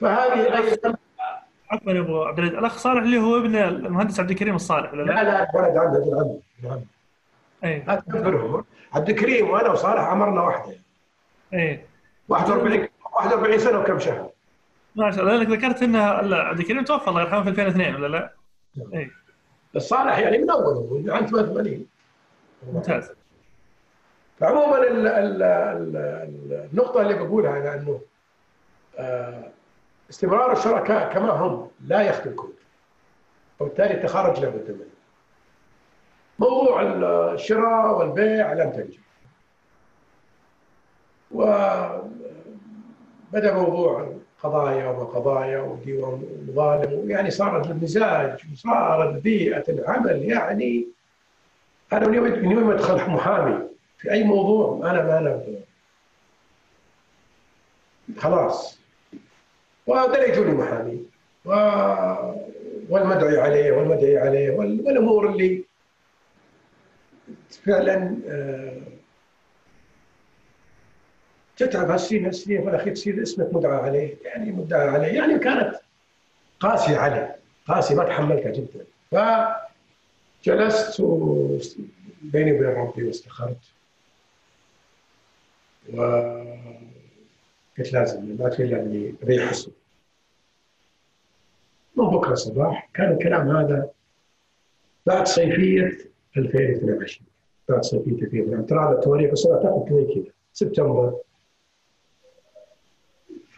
فهذه 0.01 0.57
أيضا 0.57 0.95
عفوا 1.71 1.91
يا 1.91 1.99
أبو 1.99 2.23
عبد 2.23 2.39
العزيز. 2.39 2.57
الأخ 2.57 2.77
صالح 2.77 3.01
اللي 3.01 3.17
هو 3.17 3.37
ابن 3.37 3.55
المهندس 3.55 4.19
عبد 4.19 4.31
الكريم 4.31 4.55
الصالح 4.55 4.93
ولا 4.93 5.03
لا؟ 5.03 5.13
لا؟ 5.13 5.23
لا 5.23 5.49
الولد 5.49 5.77
عنده 5.77 6.03
ابن 6.03 6.19
عمي 6.19 6.41
ابن 6.59 6.71
عمي 6.71 6.85
اي 7.63 7.83
عبد 8.93 9.09
الكريم 9.09 9.49
وأنا 9.49 9.71
وصالح 9.71 10.01
عمرنا 10.01 10.41
واحدة. 10.41 10.75
اي 11.53 11.85
41 12.29 12.87
41 13.13 13.59
سنة 13.59 13.79
وكم 13.79 13.99
شهر؟ 13.99 14.29
ما 14.95 15.11
شاء 15.11 15.23
الله. 15.23 15.35
لأنك 15.35 15.49
ذكرت 15.49 15.83
ان 15.83 15.95
عبد 15.95 16.59
الكريم 16.59 16.83
توفى 16.83 17.07
الله 17.07 17.21
يرحمه 17.21 17.43
في 17.43 17.49
2002 17.49 17.95
ولا 17.95 18.07
لا؟ 18.07 18.33
اي 18.93 19.11
الصالح 19.75 20.17
يعني 20.17 20.37
من 20.37 20.47
من 21.03 21.11
عام 21.11 21.25
88 21.25 21.85
ممتاز. 22.73 23.11
فعموما 24.39 24.77
ال 24.77 25.07
ال 25.07 25.43
ال 25.43 25.95
ال 25.95 26.67
النقطة 26.73 27.01
اللي 27.01 27.13
بقولها 27.13 27.57
أنا 27.57 27.73
إنه 27.73 28.01
آه، 28.99 29.51
استمرار 30.09 30.51
الشركاء 30.51 31.13
كما 31.13 31.31
هم 31.31 31.69
لا 31.87 32.01
يخفي 32.01 32.29
الكود 32.29 32.55
وبالتالي 33.59 33.93
التخارج 33.93 34.39
لابد 34.39 34.71
منه. 34.71 34.89
موضوع 36.39 36.81
الشراء 37.33 37.97
والبيع 37.99 38.53
لم 38.53 38.71
تنجح. 38.71 38.99
وبدا 43.35 43.53
موضوع 43.53 44.13
قضايا 44.43 44.85
وقضايا 44.87 45.61
وديوان 45.61 46.23
مظالم 46.47 47.09
يعني 47.11 47.31
صارت 47.31 47.71
المزاج 47.71 48.39
وصارت 48.53 49.21
بيئة 49.21 49.63
العمل 49.69 50.23
يعني 50.23 50.87
أنا 51.93 52.07
من 52.07 52.13
يوم 52.13 52.23
من 52.25 52.51
يوم 52.51 52.71
أدخل 52.71 53.11
محامي 53.11 53.67
في 53.97 54.11
أي 54.11 54.23
موضوع 54.23 54.91
أنا 54.91 55.03
ما 55.03 55.17
أنا 55.17 55.41
خلاص. 58.17 58.79
وهذا 59.87 60.25
يجوني 60.25 60.51
محامي. 60.51 61.05
و... 61.45 61.51
والمدعي 62.89 63.37
عليه 63.37 63.71
والمدعي 63.71 64.17
عليه 64.17 64.51
وال... 64.51 64.81
والأمور 64.85 65.29
اللي 65.29 65.63
فعلا 67.65 68.17
آه، 68.27 68.81
تتعب 71.57 71.89
هالسنين 71.89 72.25
هالسنين 72.25 72.63
في 72.63 72.69
الاخير 72.69 72.93
تصير 72.93 73.21
اسمك 73.21 73.53
مدعى 73.53 73.77
عليه 73.77 74.15
يعني 74.25 74.51
مدعى 74.51 74.87
عليه 74.87 75.07
يعني 75.07 75.39
كانت 75.39 75.75
قاسية 76.59 76.97
علي 76.97 77.35
قاسية 77.67 77.95
ما 77.95 78.03
تحملتها 78.03 78.51
جدا. 78.51 78.85
فجلست 80.41 80.99
و... 80.99 81.57
بيني 82.21 82.51
وبين 82.51 82.69
ربي 82.69 83.03
واستخرت. 83.03 83.57
وقلت 85.93 87.93
لازم 87.93 88.35
ما 88.39 88.49
في 88.49 88.63
الا 88.63 88.81
إني 88.81 89.15
ابيع 89.23 89.47
حصن 89.47 89.71
من 91.95 92.05
بكرة 92.05 92.35
صباح 92.35 92.89
كان 92.93 93.11
الكلام 93.11 93.49
هذا 93.49 93.89
بعد 95.05 95.27
صيفية 95.27 95.97
2022 96.37 97.27
بعد 97.69 97.83
صيفية 97.83 98.11
2022 98.11 98.65
ترى 98.65 98.79
على 98.79 98.95
التواريخ 98.95 99.45
أنا 99.47 99.55
اعتقد 99.55 99.93
زي 99.93 100.13
كذا. 100.13 100.33
سبتمبر 100.53 101.17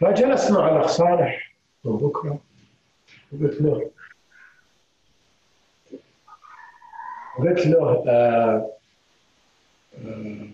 فجلست 0.00 0.50
مع 0.52 0.68
الاخ 0.68 0.86
صالح 0.86 1.52
من 1.84 1.96
بكره 1.96 2.40
وقلت 3.32 3.60
له 3.60 3.90
قلت 7.38 7.66
له 7.66 8.04
آه 8.08 8.70
آه 10.04 10.48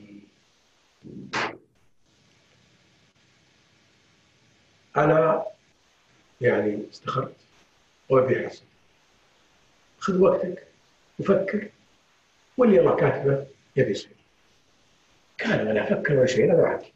أنا 4.97 5.45
يعني 6.41 6.83
استخرت 6.93 7.37
وابي 8.11 8.49
حسن 8.49 8.65
خذ 9.99 10.21
وقتك 10.21 10.66
وفكر 11.21 11.69
واللي 12.57 12.81
الله 12.81 12.97
كاتبه 12.97 13.47
يبي 13.77 13.91
يصير. 13.91 14.11
كان 15.39 15.66
ولا 15.66 15.83
أفكر 15.85 16.15
ولا 16.16 16.27
شيء 16.27 16.45
أنا 16.45 16.62
معك 16.62 16.93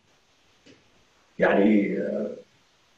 يعني 1.38 1.98
آه، 1.98 2.30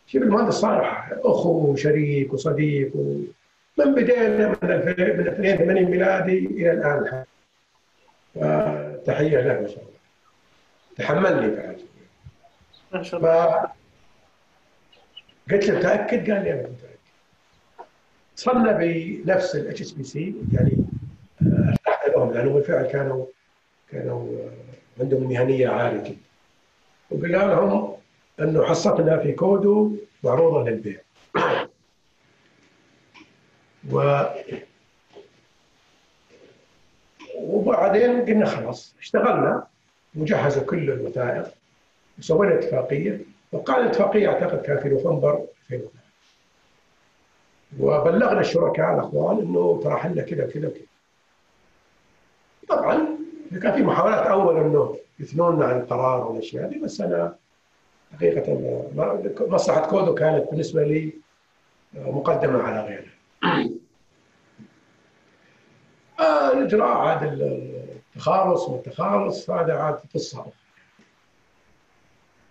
شوف 0.06 0.22
المهندس 0.22 0.54
صالح 0.54 1.12
أخو 1.12 1.72
وشريك 1.72 2.32
وصديق 2.32 2.96
و... 2.96 3.20
من 3.78 3.94
بدينا 3.94 4.48
من 4.48 4.70
2000 4.70 5.02
من 5.12 5.26
82 5.28 5.84
ميلادي 5.84 6.38
إلى 6.46 6.72
الآن. 6.72 7.24
فتحيه 8.34 9.40
له 9.40 9.60
ما 9.60 9.68
شاء 9.68 9.78
الله. 9.78 9.90
تحملني 10.96 11.56
بعد. 11.56 11.80
ما 12.94 13.02
شاء 13.02 13.20
الله. 13.20 13.70
فقلت 15.48 15.68
له 15.68 15.78
متاكد؟ 15.78 16.30
قال 16.30 16.44
لي 16.44 16.52
أنا 16.52 16.62
متأكد. 16.62 17.00
اتصلنا 18.34 18.72
بنفس 18.72 19.56
ال 19.56 19.80
HSBC 19.80 20.34
يعني 20.52 20.76
آه، 21.42 21.70
ارتحت 21.70 22.08
لهم 22.08 22.32
لانهم 22.32 22.54
بالفعل 22.54 22.86
كانوا 22.86 23.26
كانوا 23.92 24.38
آه، 24.38 25.02
عندهم 25.02 25.22
مهنية 25.22 25.68
عالية 25.68 26.02
جدا. 26.02 26.16
وقلنا 27.10 27.36
لهم 27.36 27.99
أنه 28.40 28.64
حصتنا 28.64 29.18
في 29.18 29.32
كودو 29.32 29.96
معروضه 30.24 30.70
للبيع. 30.70 31.00
و 33.92 34.22
وبعدين 37.42 38.24
قلنا 38.24 38.46
خلاص 38.46 38.94
اشتغلنا 39.00 39.66
وجهزوا 40.16 40.62
كل 40.62 40.90
الوثائق 40.90 41.54
وسوينا 42.18 42.54
اتفاقية 42.54 43.20
وقال 43.52 43.82
الاتفاقية 43.82 44.28
أعتقد 44.28 44.62
كان 44.62 44.78
في 44.78 44.88
نوفمبر 44.88 45.46
2012 45.72 45.90
وبلغنا 47.80 48.40
الشركاء 48.40 48.94
الأخوان 48.94 49.38
إنه 49.38 49.80
ترى 49.84 49.96
حنا 49.96 50.22
كذا 50.22 50.44
وكذا 50.44 50.68
وكذا. 50.68 50.82
طبعا 52.68 53.06
كان 53.62 53.72
في 53.72 53.82
محاولات 53.82 54.26
أول 54.26 54.56
إنه 54.56 54.96
يثنون 55.20 55.62
عن 55.62 55.80
القرار 55.80 56.26
والأشياء 56.26 56.64
هذه 56.66 56.82
بس 56.84 57.00
أنا 57.00 57.36
حقيقة 58.16 58.54
ما- 58.96 59.22
مصلحة 59.40 59.86
كودو 59.90 60.14
كانت 60.14 60.50
بالنسبة 60.50 60.82
لي 60.84 61.12
مقدمة 61.94 62.62
على 62.62 62.80
غيرها. 62.86 63.70
آه، 66.20 66.52
الإجراء 66.52 66.88
عاد 66.96 67.22
التخالص 68.12 68.68
والتخالص 68.68 69.50
هذا 69.50 69.74
عاد 69.74 69.98
قصة 70.14 70.40
أخرى. 70.40 70.52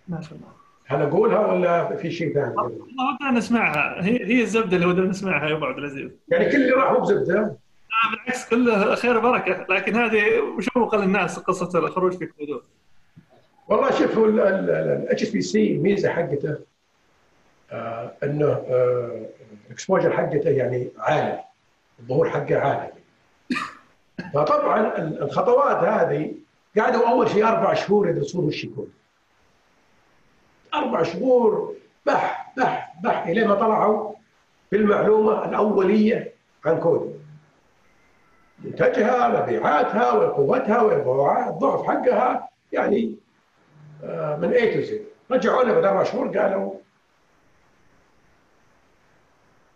ما 0.08 0.20
شاء 0.20 0.32
الله 0.38 0.48
هل 0.86 1.02
أقولها 1.02 1.46
ولا 1.46 1.96
في 1.96 2.10
شيء 2.10 2.34
ثاني؟ 2.34 2.54
والله 2.56 2.84
ودنا 3.14 3.30
نسمعها 3.38 4.04
هي 4.04 4.24
هي 4.26 4.42
الزبدة 4.42 4.76
اللي 4.76 4.86
ودنا 4.86 5.06
نسمعها 5.06 5.48
يا 5.48 5.54
أبو 5.56 5.64
عبد 5.64 5.78
العزيز 5.78 6.10
يعني 6.28 6.50
كل 6.50 6.56
اللي 6.56 6.72
راح 6.72 6.92
مو 6.92 6.98
بزبدة 7.00 7.34
لا 7.34 8.10
بالعكس 8.10 8.48
كله 8.48 8.94
خير 8.94 9.18
وبركة 9.18 9.66
لكن 9.74 9.96
هذه 9.96 10.20
مشوقه 10.58 10.98
للناس 10.98 11.38
قصة 11.38 11.78
الخروج 11.78 12.12
في 12.18 12.26
كودو 12.26 12.60
والله 13.70 13.90
شوف 13.90 14.18
ال 14.18 15.30
HSBC 15.30 15.72
الميزه 15.72 16.08
حقته 16.10 16.58
آه 17.72 18.12
إنه 18.22 18.62
ال 19.66 19.71
exposure 19.71 20.12
حقته 20.12 20.50
يعني 20.50 20.88
عالي 20.98 21.44
الظهور 22.00 22.30
حقه 22.30 22.58
عالي. 22.58 22.92
فطبعا 24.34 24.98
الخطوات 24.98 25.76
هذه 25.76 26.34
قعدوا 26.78 27.08
أول 27.08 27.30
شيء 27.30 27.46
أربع 27.48 27.74
شهور 27.74 28.08
يدرسون 28.08 28.44
وش 28.44 28.64
يكون. 28.64 28.92
أربع 30.74 31.02
شهور 31.02 31.74
بح 32.06 32.52
بح 32.56 32.94
بح 33.02 33.26
إلى 33.26 33.46
ما 33.46 33.54
طلعوا 33.54 34.12
بالمعلومه 34.72 35.44
الأولية 35.44 36.32
عن 36.64 36.80
كودو. 36.80 37.20
منتجها 38.64 39.28
مبيعاتها 39.42 40.12
وقوتها 40.12 40.82
والضعف 40.82 41.86
حقها 41.86 42.48
يعني 42.72 43.14
آه، 43.14 43.29
من 44.42 44.52
A 44.52 44.74
to 44.74 44.80
Z 44.80 45.04
رجعوا 45.30 45.64
لنا 45.64 45.72
بعد 45.72 45.84
أربع 45.84 46.02
شهور 46.02 46.38
قالوا 46.38 46.74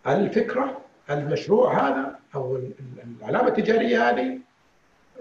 الفكرة 0.06 0.80
المشروع 1.10 1.88
هذا 1.88 2.18
أو 2.34 2.60
العلامة 3.20 3.48
التجارية 3.48 4.10
هذه 4.10 4.38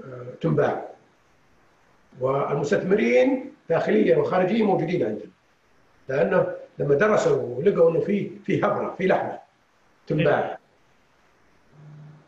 آه، 0.05 0.25
تنباع. 0.41 0.85
والمستثمرين 2.19 3.53
داخليا 3.69 4.17
وخارجيا 4.17 4.65
موجودين 4.65 5.05
عندنا. 5.05 5.31
لأنه 6.09 6.47
لما 6.79 6.95
درسوا 6.95 7.57
ولقوا 7.57 7.91
إنه 7.91 7.99
في 7.99 8.31
في 8.45 8.59
هبرة 8.59 8.95
في 8.97 9.07
لحمة 9.07 9.39
تنباع. 10.07 10.57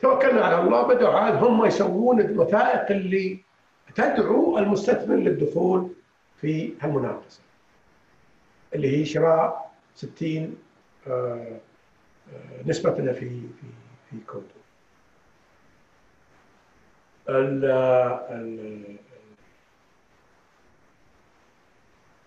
توكلنا 0.01 0.41
على 0.41 0.59
الله 0.59 0.87
بدأوا 0.87 1.13
عاد 1.13 1.43
هم 1.43 1.65
يسوون 1.65 2.21
الوثائق 2.21 2.91
اللي 2.91 3.39
تدعو 3.95 4.57
المستثمر 4.57 5.15
للدخول 5.15 5.89
في 6.41 6.73
هالمنافسة 6.81 7.41
اللي 8.75 8.97
هي 8.97 9.05
شراء 9.05 9.71
60 9.95 10.57
آه، 11.07 11.11
آه، 11.11 11.59
نسبتنا 12.65 13.13
في 13.13 13.29
في 13.29 13.67
في 14.09 14.17
كودو 14.27 14.43
ال 17.29 17.61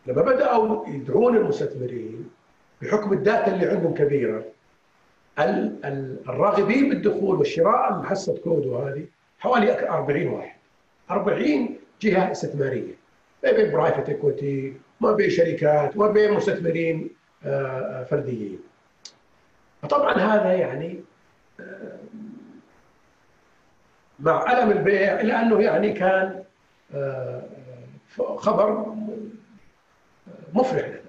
لما 0.07 0.23
بدأوا 0.23 0.89
يدعون 0.89 1.37
المستثمرين 1.37 2.31
بحكم 2.83 3.13
ال 3.13 3.21
data 3.21 3.55
اللي 3.55 3.67
عندهم 3.67 3.95
كبيرة 3.95 4.45
الراغبين 5.39 6.89
بالدخول 6.89 7.37
والشراء 7.37 8.03
حصه 8.03 8.39
كودو 8.39 8.79
هذه 8.79 9.07
حوالي 9.39 9.89
40 9.89 10.27
واحد 10.27 10.59
40 11.11 11.79
جهة 12.01 12.33
استثمارية. 12.33 12.98
ما 13.45 13.53
بين 13.53 13.71
private 13.71 14.09
equity 14.09 14.77
ما 15.01 15.13
بين 15.13 15.31
شركات 15.31 15.97
ما 15.97 16.09
بين 16.09 16.33
مستثمرين 16.33 17.11
آه، 17.45 18.01
آه، 18.01 18.05
فرديين. 18.05 18.61
فطبعا 19.83 20.15
هذا 20.15 20.53
يعني 20.53 21.01
آه، 21.61 21.99
مع 24.21 24.53
ألم 24.53 24.71
البيع 24.71 25.21
إلا 25.21 25.43
أنه 25.43 25.61
يعني 25.63 25.93
كان 25.93 26.45
خبر 28.37 28.95
مفرح 30.55 30.89
لنا. 30.89 31.01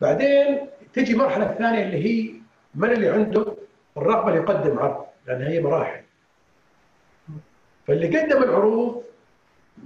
بعدين 0.00 0.68
تجي 0.92 1.12
المرحلة 1.12 1.50
الثانية 1.50 1.82
اللي 1.82 2.04
هي 2.04 2.34
من 2.74 2.90
اللي 2.90 3.08
عنده 3.08 3.54
الرغبة 3.96 4.28
اللي 4.28 4.40
يقدم 4.40 4.78
عرض 4.78 5.04
لأن 5.26 5.42
هي 5.42 5.60
مراحل. 5.60 6.02
فاللي 7.86 8.18
قدم 8.18 8.42
العروض 8.42 9.04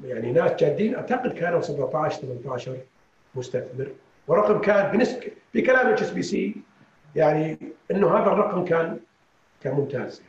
يعني 0.04 0.32
ناس 0.32 0.52
جادين. 0.52 0.94
أعتقد 0.94 1.32
كانوا 1.32 1.60
17 1.60 2.20
18 2.20 2.76
مستثمر. 3.34 3.88
ورقم 4.26 4.60
كان 4.60 4.96
بنسبه 4.96 5.30
في 5.52 5.62
كلام 5.62 5.86
HSBC 5.86 6.56
يعني 7.16 7.58
إنه 7.90 8.18
هذا 8.18 8.26
الرقم 8.32 8.64
كان 8.64 9.00
كان 9.62 9.74
ممتاز. 9.74 10.22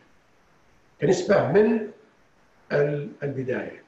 كنسبة 1.02 1.52
من 1.52 1.92
البداية. 3.24 3.84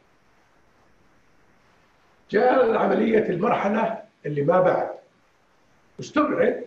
جاء 2.32 2.78
عمليه 2.78 3.30
المرحلة 3.30 4.02
اللي 4.26 4.42
ما 4.42 4.62
بعد. 4.62 4.90
استبعد 6.00 6.66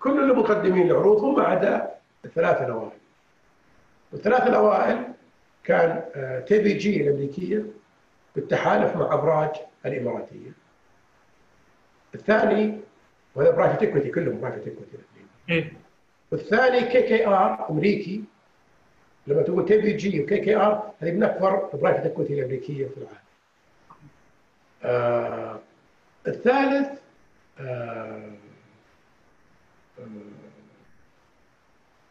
كل 0.00 0.30
المقدمين 0.30 0.90
العروض 0.90 1.24
هم 1.24 1.40
عدا 1.40 1.90
الثلاثه 2.24 2.66
الاوائل 2.66 2.98
الثلاثه 4.12 4.46
الاوائل 4.46 5.04
كان 5.64 6.02
آه، 6.14 6.40
TPG 6.40 7.02
الأمريكية 7.02 7.64
بالتحالف 8.34 8.96
مع 8.96 9.14
أبراج 9.14 9.50
الإماراتية. 9.86 10.50
الثاني 12.14 12.80
وهذا 13.34 13.50
private 13.50 13.82
equity 13.82 14.10
كلهم 14.10 14.40
private 14.40 14.66
equity 14.68 14.96
والثاني 16.32 16.80
KKR 16.80 17.70
أمريكي. 17.70 18.24
لما 19.26 19.42
تقول 19.42 19.66
TPG 19.66 20.22
و 20.22 20.38
KKR 20.38 20.92
هذه 21.00 21.10
من 21.10 21.22
أكبر 21.22 21.70
private 21.76 22.06
equity 22.06 22.34
الأمريكية 22.34 22.86
في 22.86 22.96
العالم. 22.96 23.18
آه 24.82 25.60
الثالث 26.26 27.00
آه 27.60 28.30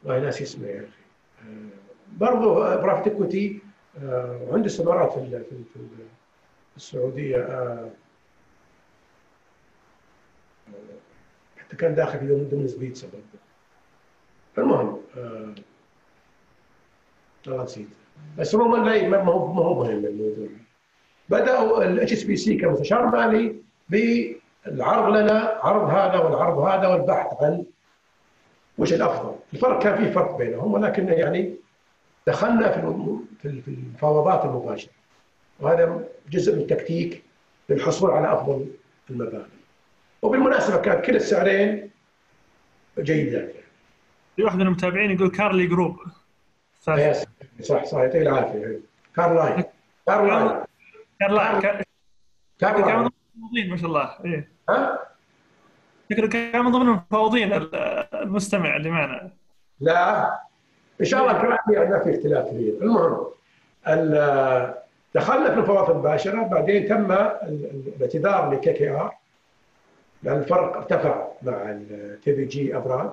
والله 0.03 0.19
ناسي 0.19 0.43
اسمه 0.43 0.67
يا 0.67 0.79
أخي. 0.79 1.47
برضه 2.17 2.75
private 2.75 3.07
equity 3.07 3.59
عنده 4.51 4.65
استثمارات 4.65 5.11
في 5.13 5.43
في 5.73 5.79
السعودية 6.77 7.38
آه، 7.38 7.89
حتى 11.57 11.75
كان 11.75 11.95
داخل 11.95 12.19
في 12.19 12.47
ضمن 12.51 12.67
سبيتسا 12.67 13.07
برضه 13.07 13.23
المهم 14.57 15.01
آه، 15.17 15.53
نسيت 17.47 17.88
بس 18.38 18.55
عموما 18.55 19.07
ما 19.07 19.17
هو 19.17 19.53
ما 19.53 19.61
هو 19.61 19.84
مهم 19.84 20.05
الموضوع. 20.05 20.47
بدأوا 21.29 21.84
ال 21.84 22.13
HSBC 22.13 22.57
كمستشار 22.57 23.05
مالي 23.05 23.55
بالعرض 23.89 25.15
لنا 25.15 25.59
عرض 25.63 25.89
هذا 25.89 26.19
والعرض 26.19 26.57
هذا 26.57 26.88
والبحث 26.88 27.43
عن 27.43 27.65
وش 28.77 28.93
الأفضل؟ 28.93 29.35
الفرق 29.53 29.84
كان 29.84 29.97
في 30.05 30.11
فرق 30.11 30.38
بينهم 30.38 30.73
ولكن 30.73 31.07
يعني 31.07 31.55
دخلنا 32.27 32.71
في 32.71 32.81
في 33.61 33.67
المفاوضات 33.67 34.45
المباشرة. 34.45 34.91
وهذا 35.59 36.03
جزء 36.29 36.55
من 36.55 36.61
التكتيك 36.61 37.23
للحصول 37.69 38.11
على 38.11 38.33
أفضل 38.33 38.67
المبالغ 39.09 39.45
وبالمناسبة 40.21 40.81
كانت 40.81 41.05
كلا 41.05 41.15
السعرين 41.15 41.91
جيدات 42.99 43.55
في 44.35 44.43
واحد 44.43 44.55
من 44.55 44.61
المتابعين 44.61 45.11
يقول 45.11 45.31
Carlyle 45.31 45.67
Group. 45.67 45.99
صح 46.81 46.95
صح 47.61 47.83
صح 47.83 47.97
يعطيه 47.97 48.21
العافية. 48.21 48.79
Carlyle 49.15 49.63
Carlyle 50.07 50.63
Carlyle 51.19 51.61
Carlyle 52.59 53.09
ما 53.69 53.77
شاء 53.77 53.85
الله. 53.85 54.17
إيه. 54.25 54.51
ها؟ 54.69 54.99
كان 56.09 56.65
من 56.65 56.71
ضمن 56.71 56.87
المفاوضين 56.87 57.53
المستمع 58.13 58.75
اللي 58.75 58.89
معنا. 58.89 59.31
لا. 59.79 60.46
إن 61.01 61.05
شاء 61.05 61.21
الله 61.21 61.33
كمان 61.33 61.57
في 61.67 62.03
في 62.03 62.15
اختلاف 62.17 62.47
كبير. 62.49 62.73
المهم 62.81 63.27
دخلنا 65.15 65.49
في 65.49 65.53
المفاوضات 65.53 65.89
المباشرة 65.89 66.43
بعدين 66.43 66.87
تم 66.87 67.11
الاعتذار 67.11 68.53
ل 68.53 68.73
KKR 68.73 69.13
لأن 70.23 70.37
الفرق 70.37 70.77
ارتفع 70.77 71.27
مع 71.41 71.53
ال 71.71 72.35
TPG 72.35 72.75
أبراج. 72.77 73.09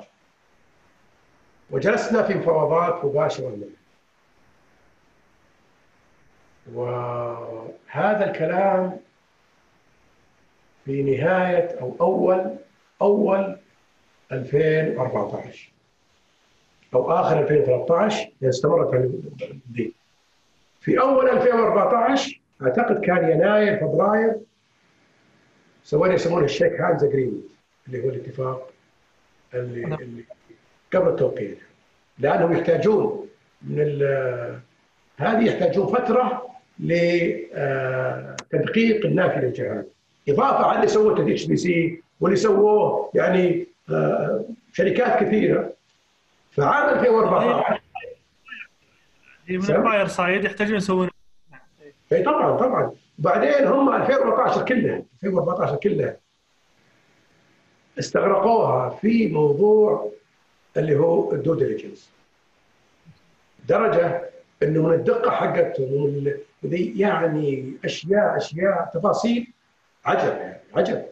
وجلسنا 1.70 2.22
في 2.22 2.34
مفاوضات 2.34 3.04
مباشرة 3.04 3.48
معه 3.48 3.68
وهذا 6.74 8.30
الكلام 8.30 9.00
في 10.84 11.02
نهاية 11.02 11.80
أو 11.80 11.96
اول 12.00 12.56
أول 13.02 13.56
2014 14.32 15.73
أو 16.94 17.12
آخر 17.12 17.40
2013 17.40 18.18
يعني 18.18 18.48
استمرت 18.48 18.94
ال 19.42 19.51
deal. 19.51 19.92
في 20.80 21.00
أول 21.00 21.30
2014 21.30 22.40
أعتقد 22.62 23.00
كان 23.00 23.30
يناير 23.30 23.76
فبراير 23.76 24.34
سوينا 25.84 26.14
يسمونه 26.14 26.44
ال 26.44 26.50
shake 26.50 26.80
hands 26.80 27.04
agreement 27.04 27.44
اللي 27.86 28.04
هو 28.04 28.08
الاتفاق 28.08 28.70
اللي, 29.54 29.80
نعم. 29.80 29.98
اللي 30.00 30.24
قبل 30.94 31.08
التوقيع 31.08 31.54
لأنهم 32.18 32.52
يحتاجون 32.52 33.28
من 33.62 34.02
هذه 35.16 35.44
يحتاجون 35.44 35.86
فترة 35.86 36.46
لتدقيق 36.80 37.46
النافي 39.06 39.46
للجهالة 39.46 39.88
إضافة 40.28 40.66
على 40.66 40.76
اللي 40.76 40.88
سوته 40.88 41.32
HSBC 41.32 42.02
واللي 42.20 42.36
سووه 42.36 43.10
يعني 43.14 43.66
آه، 43.90 44.44
شركات 44.72 45.24
كثيرة 45.24 45.72
فعام 46.56 46.98
2014 46.98 47.80
من 49.48 49.70
ال 49.76 49.81
buyer 49.81 50.06
side 50.06 50.44
يحتاجون 50.44 50.76
يسوون. 50.76 51.10
اي 52.12 52.22
طبعا 52.22 52.56
طبعا. 52.56 52.92
وبعدين 53.18 53.66
هم 53.66 53.94
2014 53.94 54.64
كلها 54.64 55.02
2014 55.24 55.76
كلها 55.76 56.16
استغرقوها 57.98 58.90
في 58.90 59.28
موضوع 59.28 60.10
اللي 60.76 60.96
هو 60.96 61.32
ال 61.32 61.38
due 61.38 61.54
diligence 61.54 62.10
درجة 63.68 64.30
إنه 64.62 64.82
من 64.82 64.94
الدقة 64.94 65.30
حقتهم 65.30 66.32
يعني 66.72 67.72
أشياء 67.84 68.36
أشياء 68.36 68.90
تفاصيل. 68.94 69.52
عجب 70.04 70.36
يعني 70.36 70.60
عجب. 70.74 71.04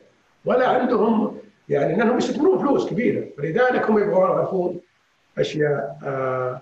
ولا 0.44 0.68
عندهم 0.68 1.38
يعني 1.68 1.96
لأنهم 1.96 2.18
يستثمرون 2.18 2.58
فلوس 2.58 2.90
كبيرة. 2.90 3.28
فلذلك 3.38 3.90
هم 3.90 3.98
يبغون 3.98 4.30
يعرفون 4.30 4.80
أشياء 5.38 5.98
آه 6.04 6.60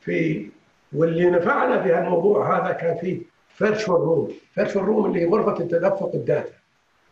في 0.00 0.48
واللي 0.92 1.30
نفعنا 1.30 1.82
في 1.82 1.98
الموضوع 1.98 2.58
هذا 2.58 2.72
كان 2.72 2.96
في 2.98 3.22
virtual 3.48 4.00
room 4.00 4.32
virtual 4.54 4.84
room 4.84 5.06
اللي 5.06 5.20
هي 5.20 5.26
غرفة 5.26 5.64
تدفق 5.64 6.10
ال 6.14 6.20
data. 6.20 6.52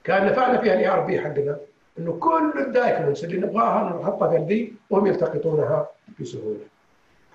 كان 0.05 0.27
نفعنا 0.27 0.61
فيها 0.61 0.75
ال 0.75 0.89
ERP 0.89 1.21
حقنا 1.21 1.57
إنه 1.99 2.13
كل 2.13 2.53
ال 2.59 2.66
documents 2.66 3.25
اللي 3.25 3.37
نبغاها 3.47 4.01
نحطها 4.03 4.31
في 4.31 4.37
الدي 4.37 4.73
وهم 4.91 5.07
يلتقطونها 5.07 5.89
بسهولة. 6.21 6.61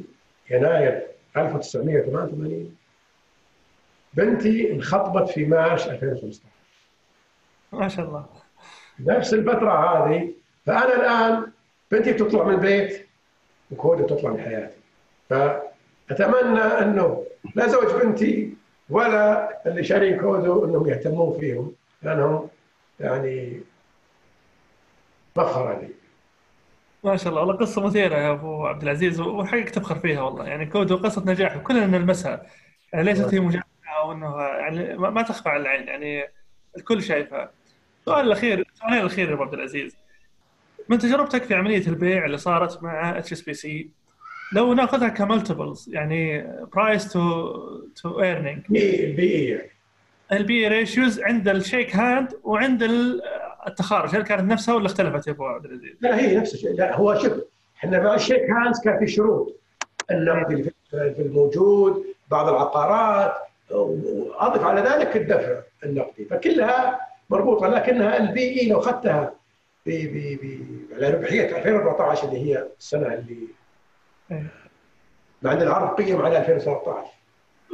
يناير 0.50 1.06
1988 1.36 2.76
بنتي 4.14 4.72
انخطبت 4.72 5.28
في 5.30 5.44
مارس 5.44 5.86
2015 5.86 6.40
ما 7.80 7.88
شاء 7.88 8.06
الله. 8.06 8.26
نفس 9.00 9.34
الفترة 9.34 9.70
هذه 9.70 10.32
فأنا 10.66 10.94
الآن 10.94 11.52
بنتي 11.90 12.12
تطلع 12.12 12.44
من 12.44 12.54
البيت 12.54 13.08
وكودو 13.70 14.06
تطلع 14.06 14.30
من 14.30 14.40
حياتي. 14.40 14.76
فأتمنى 15.30 16.60
أنه 16.60 17.24
لا 17.54 17.68
زوج 17.68 18.02
بنتي 18.02 18.54
ولا 18.90 19.50
اللي 19.66 19.84
شارين 19.84 20.20
كودو 20.20 20.64
أنهم 20.64 20.88
يهتمون 20.88 21.40
فيهم 21.40 21.72
لأنهم 22.02 22.48
يعني 23.00 23.60
فخر 25.34 25.80
لي. 25.80 25.88
ما 27.04 27.16
شاء 27.16 27.28
الله. 27.28 27.40
والله 27.40 27.56
قصة 27.56 27.86
مثيرة 27.86 28.16
يا 28.16 28.30
أبو 28.30 28.66
عبد 28.66 28.82
العزيز 28.82 29.20
وحقك 29.20 29.70
تفخر 29.70 29.98
فيها 29.98 30.22
والله. 30.22 30.46
يعني 30.46 30.66
كودو 30.66 30.96
قصة 30.96 31.24
نجاح 31.26 31.56
وكلنا 31.56 31.86
نلمسها. 31.86 32.46
يعني 32.92 33.04
ليست 33.04 33.34
هي 33.34 33.40
مجامله 33.40 33.64
أو 33.98 34.12
إنه 34.12 34.42
يعني 34.42 34.96
ما 34.96 35.22
تخفى 35.22 35.48
على 35.48 35.62
العين 35.62 35.88
يعني 35.88 36.24
الكل 36.76 37.02
شايفها. 37.02 37.50
السؤال 38.06 38.26
الاخير 38.26 38.66
السؤال 38.74 38.92
الأخير 38.92 39.28
يا 39.28 39.34
ابو 39.34 39.42
عبد 39.42 39.54
العزيز. 39.54 39.96
من 40.88 40.98
تجربتك 40.98 41.42
في 41.42 41.54
عملية 41.54 41.86
البيع 41.86 42.24
اللي 42.24 42.38
صارت 42.38 42.82
مع 42.82 43.18
HSBC 43.18 43.90
لو 44.52 44.74
نأخذها 44.74 45.08
ك 45.08 45.16
multiples 45.16 45.90
يعني 45.92 46.46
price 46.72 47.12
to 47.12 47.52
to 48.02 48.22
earning 48.22 48.58
ال 48.70 48.92
PE 48.92 49.36
ال 49.36 49.70
P 50.32 50.68
ratios 50.68 51.20
عند 51.20 51.48
ال 51.48 51.56
shake 51.56 51.96
hand 51.96 52.28
وعند 52.42 52.82
التخارج 53.66 54.16
هل 54.16 54.22
كانت 54.22 54.52
نفسها 54.52 54.74
ولا 54.74 54.86
اختلفت 54.86 55.26
يا 55.26 55.32
أبو 55.32 55.46
عبد 55.46 55.64
العزيز؟ 55.64 55.96
لا 56.00 56.20
هي 56.20 56.36
نفس 56.36 56.54
الشيء. 56.54 56.72
لا 56.72 56.96
هو 56.96 57.18
شوف 57.18 57.32
إحنا 57.76 58.02
مع 58.02 58.14
ال 58.14 58.20
shake 58.20 58.50
hands 58.50 58.80
كان 58.84 58.98
في 58.98 59.06
شروط. 59.06 59.60
النقد 60.10 60.72
في 60.90 61.14
الموجود 61.18 62.04
بعض 62.30 62.48
العقارات 62.48 63.34
وأضف 63.70 64.64
على 64.64 64.80
ذلك 64.80 65.16
الدفع 65.16 65.60
النقدي. 65.84 66.24
فكلها 66.24 67.00
مربوطة 67.30 67.66
لكنها 67.66 68.16
ال 68.16 68.60
PE 68.60 68.68
لو 68.68 68.80
أخذتها 68.80 69.34
على 70.92 71.10
ربحية 71.10 71.56
2014 71.56 72.28
اللي 72.28 72.38
هي 72.38 72.68
السنة 72.78 73.14
اللي 73.14 73.48
مع 75.42 75.52
أن 75.52 75.62
العرض 75.62 76.00
قيم 76.00 76.22
على 76.22 76.38
2013 76.38 77.06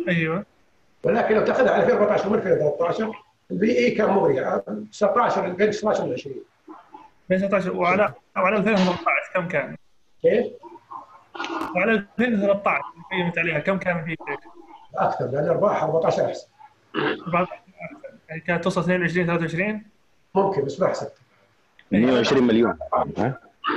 أيوه. 0.08 0.44
ولكن 1.02 1.34
لو 1.34 1.44
تاخذها 1.44 1.70
على 1.72 1.82
2014 1.82 2.28
و 2.28 2.34
2013 2.34 3.12
ال 3.50 3.78
PE 3.78 3.90
كان 3.90 4.10
مغري 4.10 4.60
19 4.92 5.48
بين 5.48 5.70
19 5.70 6.04
و 6.04 6.12
20 6.12 6.36
بين 7.28 7.38
19 7.38 7.76
وعلى 7.76 8.14
وعلى 8.36 8.56
2013 8.56 9.04
كم 9.34 9.48
كان؟ 9.48 9.76
كيف؟ 10.22 10.46
وعلى 11.76 11.92
2013 11.92 12.82
قيمت 13.10 13.38
عليها 13.38 13.58
كم 13.58 13.78
كان 13.78 14.04
في؟ 14.04 14.16
أكثر 14.94 15.26
لأن 15.26 15.48
أرباحها 15.48 15.84
14 15.84 16.26
أحسن. 16.26 16.46
يعني 18.30 18.42
كانت 18.42 18.64
توصل 18.64 18.80
22 18.80 19.26
23 19.26 19.82
ممكن 20.34 20.64
بس 20.64 20.80
ما 20.80 20.88
حسبت. 20.88 21.12
120 21.92 22.42
مليون. 22.42 22.78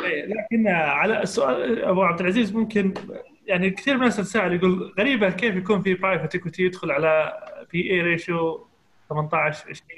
إيه، 0.03 0.25
لكن 0.25 0.67
على 0.67 1.23
السؤال 1.23 1.83
أبو 1.83 2.03
عبد 2.03 2.19
العزيز 2.19 2.55
ممكن 2.55 2.93
يعني 3.47 3.69
كثير 3.69 3.93
من 3.93 3.99
الناس 3.99 4.17
تتساءل 4.17 4.53
يقول 4.53 4.93
غريبه 4.99 5.29
كيف 5.29 5.55
يكون 5.55 5.81
في 5.81 5.93
private 5.93 6.35
equity 6.35 6.63
يدخل 6.63 6.91
على 6.91 7.33
PE 7.71 7.91
ratio 7.91 8.67
18 9.09 9.69
20 9.69 9.89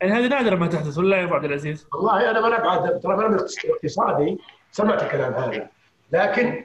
يعني 0.00 0.12
هذه 0.12 0.28
نادرة 0.28 0.56
ما 0.56 0.66
تحدث 0.66 0.98
ولا 0.98 1.16
يا 1.16 1.24
أبو 1.24 1.34
عبد 1.34 1.44
العزيز؟ 1.44 1.86
والله 1.92 2.30
أنا 2.30 2.40
ما 2.40 2.58
بعد 2.58 3.00
ترى 3.00 3.14
أنا 3.14 3.36
اقتصادي 3.74 4.38
سمعت 4.72 5.02
الكلام 5.02 5.32
هذا. 5.32 5.68
لكن 6.12 6.64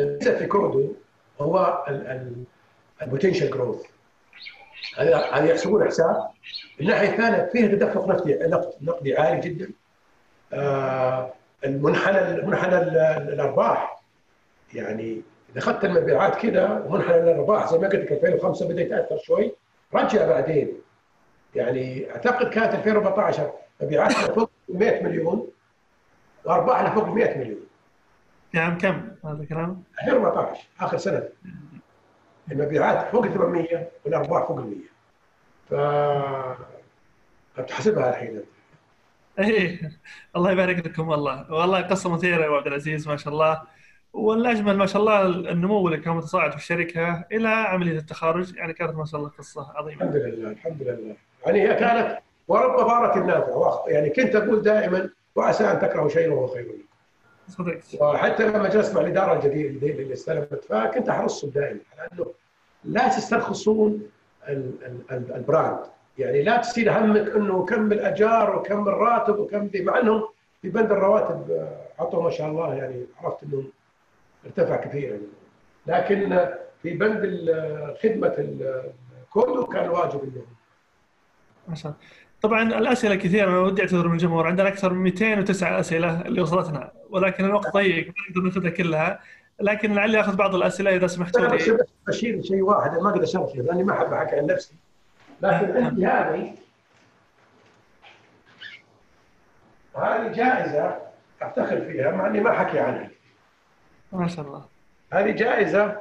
الميزه 0.00 0.38
في 0.38 0.46
كودو 0.46 0.92
هو 1.40 1.84
ال 3.02 3.07
potential 3.07 3.50
growth 3.50 3.82
هذه 4.98 5.44
يحسبون 5.44 5.86
حساب. 5.86 6.28
الناحية 6.80 7.08
الثانية 7.08 7.50
فيها 7.52 7.68
تدفق 7.68 8.08
نقدي 8.08 8.38
نقدي 8.80 9.16
عالي 9.16 9.40
جدا. 9.40 9.70
آه، 10.52 11.32
المنحنى 11.64 12.42
منحنى 12.42 12.76
الأرباح. 13.32 14.02
يعني 14.74 15.22
إذا 15.52 15.58
أخذت 15.58 15.84
المبيعات 15.84 16.36
كذا 16.36 16.84
ومنحنى 16.86 17.16
الأرباح 17.16 17.70
زي 17.70 17.78
ما 17.78 17.88
قلت 17.88 17.94
لك 17.94 18.12
2005 18.12 18.68
بدا 18.68 18.82
يتاثر 18.82 19.18
شوي. 19.18 19.54
رجع 19.94 20.26
بعدين. 20.26 20.72
يعني 21.54 22.10
أعتقد 22.10 22.48
كانت 22.48 22.74
2014 22.74 23.52
مبيعاتنا 23.80 24.34
فوق 24.34 24.50
100 24.68 25.02
مليون 25.02 25.50
وارباحنا 26.44 26.90
فوق 26.90 27.08
100 27.08 27.38
مليون. 27.38 27.66
نعم 28.52 28.78
كم 28.78 29.10
هذا 29.24 29.42
الكلام؟ 29.42 29.82
2014 30.02 30.60
آخر 30.80 30.98
سنة. 30.98 31.28
المبيعات 32.52 33.12
فوق 33.12 33.26
800 33.26 33.88
والارباح 34.04 34.46
فوق 34.48 34.58
ال 34.58 34.64
100 34.66 34.76
ف 35.70 35.74
تحسبها 37.68 38.10
الحين 38.10 38.42
إيه. 39.38 39.90
الله 40.36 40.52
يبارك 40.52 40.86
لكم 40.86 41.08
والله. 41.08 41.52
والله 41.52 41.80
قصة 41.80 42.10
مثيرة 42.10 42.44
يا 42.44 42.50
عبد 42.50 42.66
العزيز 42.66 43.08
ما 43.08 43.16
شاء 43.16 43.32
الله. 43.32 43.62
والأجمل 44.12 44.76
ما 44.76 44.86
شاء 44.86 45.02
الله 45.02 45.26
النمو 45.26 45.86
اللي 45.88 45.98
كان 45.98 46.16
متصاعد 46.16 46.50
في 46.50 46.56
الشركة 46.56 47.24
إلى 47.32 47.48
عملية 47.48 47.98
التخارج 47.98 48.54
يعني 48.56 48.72
كانت 48.72 48.94
ما 48.94 49.04
شاء 49.04 49.20
الله 49.20 49.30
قصة 49.38 49.72
عظيمة. 49.74 50.02
الحمد 50.02 50.16
لله 50.16 50.50
الحمد 50.50 50.82
لله. 50.82 51.16
يعني 51.46 51.62
هي 51.62 51.74
كانت 51.74 52.18
ورب 52.48 52.76
ضاره 52.76 53.18
النافع 53.18 53.84
يعني 53.88 54.10
كنت 54.10 54.36
أقول 54.36 54.62
دائما 54.62 55.10
وعسى 55.34 55.64
أن 55.64 55.78
تكرهوا 55.78 56.08
شيئا 56.08 56.32
وهو 56.32 56.46
خير 56.46 56.62
لكم. 56.62 56.89
صدقت. 57.48 57.94
وحتى 58.00 58.46
لما 58.46 58.68
جلست 58.68 58.94
مع 58.94 59.00
الإدارة 59.00 59.32
الجديدة 59.38 59.86
اللي 59.86 60.12
استلمت 60.12 60.64
فكنت 60.64 61.08
أحرصهم 61.08 61.50
دائما 61.50 61.80
على 61.98 62.08
أنه 62.12 62.26
لا 62.84 63.08
تسترخصون 63.08 64.02
البراند. 65.10 65.78
يعني 66.18 66.42
لا 66.42 66.56
تصير 66.56 66.98
همك 66.98 67.28
أنه 67.36 67.64
كم 67.64 67.92
الأجار 67.92 68.56
وكم 68.56 68.88
الراتب 68.88 69.38
وكم 69.38 69.70
مع 69.74 70.00
أنهم 70.00 70.28
في 70.62 70.68
بند 70.68 70.92
الرواتب 70.92 71.68
عطوا 71.98 72.22
ما 72.22 72.30
شاء 72.30 72.48
الله 72.48 72.74
يعني 72.74 73.06
عرفت 73.18 73.42
انه 73.42 73.64
ارتفع 74.46 74.76
كثيرا. 74.76 75.18
لكن 75.86 76.48
في 76.82 76.92
بند 76.92 77.22
خدمة 78.02 78.34
الكودو 79.24 79.66
كان 79.66 79.88
واجب 79.88 80.22
انهم 80.22 80.46
ما 81.68 81.74
شاء 81.74 81.92
الله. 81.92 82.04
طبعا 82.42 82.62
الأسئلة 82.62 83.14
كثيرة 83.14 83.48
أنا 83.48 83.58
ودي 83.58 83.82
أعتذر 83.82 84.08
من 84.08 84.14
الجمهور 84.14 84.46
عندنا 84.46 84.68
أكثر 84.68 84.92
من 84.92 85.02
209 85.02 85.80
أسئلة 85.80 86.20
اللي 86.20 86.40
وصلتنا 86.40 86.90
ولكن 87.10 87.44
الوقت 87.44 87.74
ضيق 87.74 88.06
ما 88.06 88.12
نقدر 88.30 88.42
ناخذها 88.42 88.70
كلها 88.70 89.20
لكن 89.60 89.94
لعلي 89.94 90.20
أخذ 90.20 90.36
بعض 90.36 90.54
الأسئلة 90.54 90.96
إذا 90.96 91.06
سمحتوا 91.06 91.40
أنا 91.40 91.48
لي. 91.48 91.56
بس 91.56 91.88
بشير 92.08 92.42
شيء 92.42 92.62
واحد 92.62 92.98
ما 92.98 93.10
أقدر 93.10 93.22
اشرح 93.22 93.52
فيه 93.52 93.62
لأني 93.62 93.84
ما 93.84 93.92
أحب 93.92 94.12
أحكي 94.12 94.36
عن 94.36 94.46
نفسي. 94.46 94.74
لكن 95.42 95.84
عندي 95.84 96.06
هذه. 96.06 96.54
هذه 99.96 100.32
جائزة 100.32 100.96
أفتخر 101.42 101.80
فيها 101.80 102.10
مع 102.10 102.26
إني 102.26 102.40
ما 102.40 102.50
أحكي 102.50 102.78
عنها. 102.78 103.10
ما 104.12 104.28
شاء 104.28 104.46
الله. 104.46 104.64
هذه 105.12 105.30
جائزة. 105.30 105.96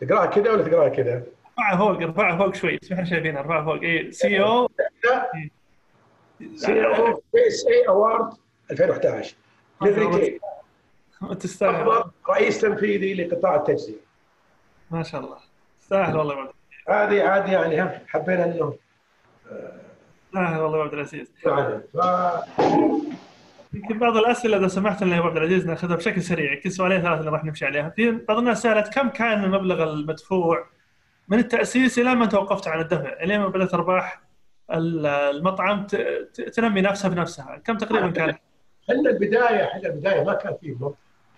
تقراها 0.00 0.26
كذا 0.26 0.50
ولا 0.50 0.62
تقراها 0.62 0.88
كذا؟ 0.88 1.22
ارفعها 1.58 1.76
فوق 1.76 2.02
ارفعها 2.02 2.38
فوق 2.38 2.54
شوي 2.54 2.78
بس 2.82 2.92
إحنا 2.92 3.04
شايفينها 3.04 3.40
ارفعها 3.40 3.64
فوق. 3.64 3.82
اي 3.82 4.12
سي 4.12 4.42
أو 4.42 4.70
سي 6.56 6.86
أو 6.86 7.22
اس 7.34 7.66
اي 7.66 7.88
أوارد 7.88 8.32
2011 8.70 9.36
ليفري 9.82 10.06
كي 10.10 10.40
تستاهل. 11.40 11.74
افضل 11.74 12.10
رئيس 12.28 12.60
تنفيذي 12.60 13.14
لقطاع 13.14 13.54
التجزئه 13.54 14.00
ما 14.90 15.02
شاء 15.02 15.20
الله. 15.20 15.36
تستاهل 15.80 16.16
والله 16.16 16.34
يا 16.34 16.40
عبد 16.40 16.52
هذه 16.88 17.22
عاد 17.22 17.48
يعني 17.48 17.90
حبينا 18.08 18.44
انه 18.44 18.74
تستاهل 20.28 20.60
والله 20.60 20.78
يا 20.78 20.82
عبد 20.82 20.94
العزيز. 20.94 21.32
يمكن 23.74 23.98
بعض 23.98 24.16
الأسئلة 24.16 24.56
إذا 24.56 24.68
سمحت 24.68 25.02
لنا 25.02 25.14
يا 25.14 25.20
أبو 25.20 25.28
عبد 25.28 25.36
العزيز 25.36 25.66
نأخذها 25.66 25.96
بشكل 25.96 26.22
سريع. 26.22 26.52
يمكن 26.52 26.70
سؤالين 26.70 27.02
ثلاثة 27.02 27.20
اللي 27.20 27.30
راح 27.30 27.44
نمشي 27.44 27.66
عليها. 27.66 27.88
في 27.88 28.10
بعض 28.10 28.38
الناس 28.38 28.62
سألت 28.62 28.94
كم 28.94 29.08
كان 29.08 29.44
المبلغ 29.44 29.92
المدفوع 29.92 30.66
من 31.28 31.38
التأسيس 31.38 31.98
إلى 31.98 32.14
ما 32.14 32.26
توقفت 32.26 32.68
عن 32.68 32.80
الدفع؟ 32.80 33.12
إلى 33.22 33.38
ما 33.38 33.48
بدات 33.48 33.74
أرباح 33.74 34.23
المطعم 34.70 35.86
تنمي 36.54 36.80
نفسها 36.80 37.08
بنفسها 37.10 37.60
كم 37.64 37.78
تقريبا 37.78 38.10
كان؟ 38.10 38.28
إحنا 38.90 39.10
البداية 39.10 39.64
إحنا 39.64 39.88
البداية 39.88 40.24
ما 40.24 40.34
كان 40.34 40.54
فيه 40.60 40.76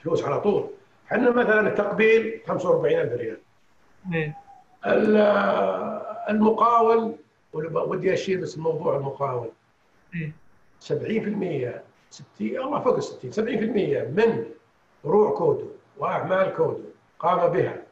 فلوس 0.03 0.25
على 0.25 0.41
طول 0.41 0.71
إحنا 1.07 1.31
مثلا 1.31 1.69
التقبيل 1.69 2.41
45000 2.49 3.13
ريال 3.13 3.39
إيه. 4.15 4.37
ال- 4.87 5.17
المقاول 6.31 7.17
ودي 7.53 8.15
أشير 8.15 8.41
بس 8.41 8.59
موضوع 8.59 8.97
المقاول 8.97 9.51
إيه. 10.15 10.33
70% 10.81 10.87
60 12.11 12.25
الله 12.41 12.81
فوق 12.81 12.97
ال 12.97 13.03
60 13.03 13.33
70% 13.33 13.39
من 14.19 14.45
فروع 15.03 15.31
كودو 15.39 15.69
وأعمال 15.99 16.53
كودو 16.57 16.85
قام 17.19 17.53
بها 17.53 17.83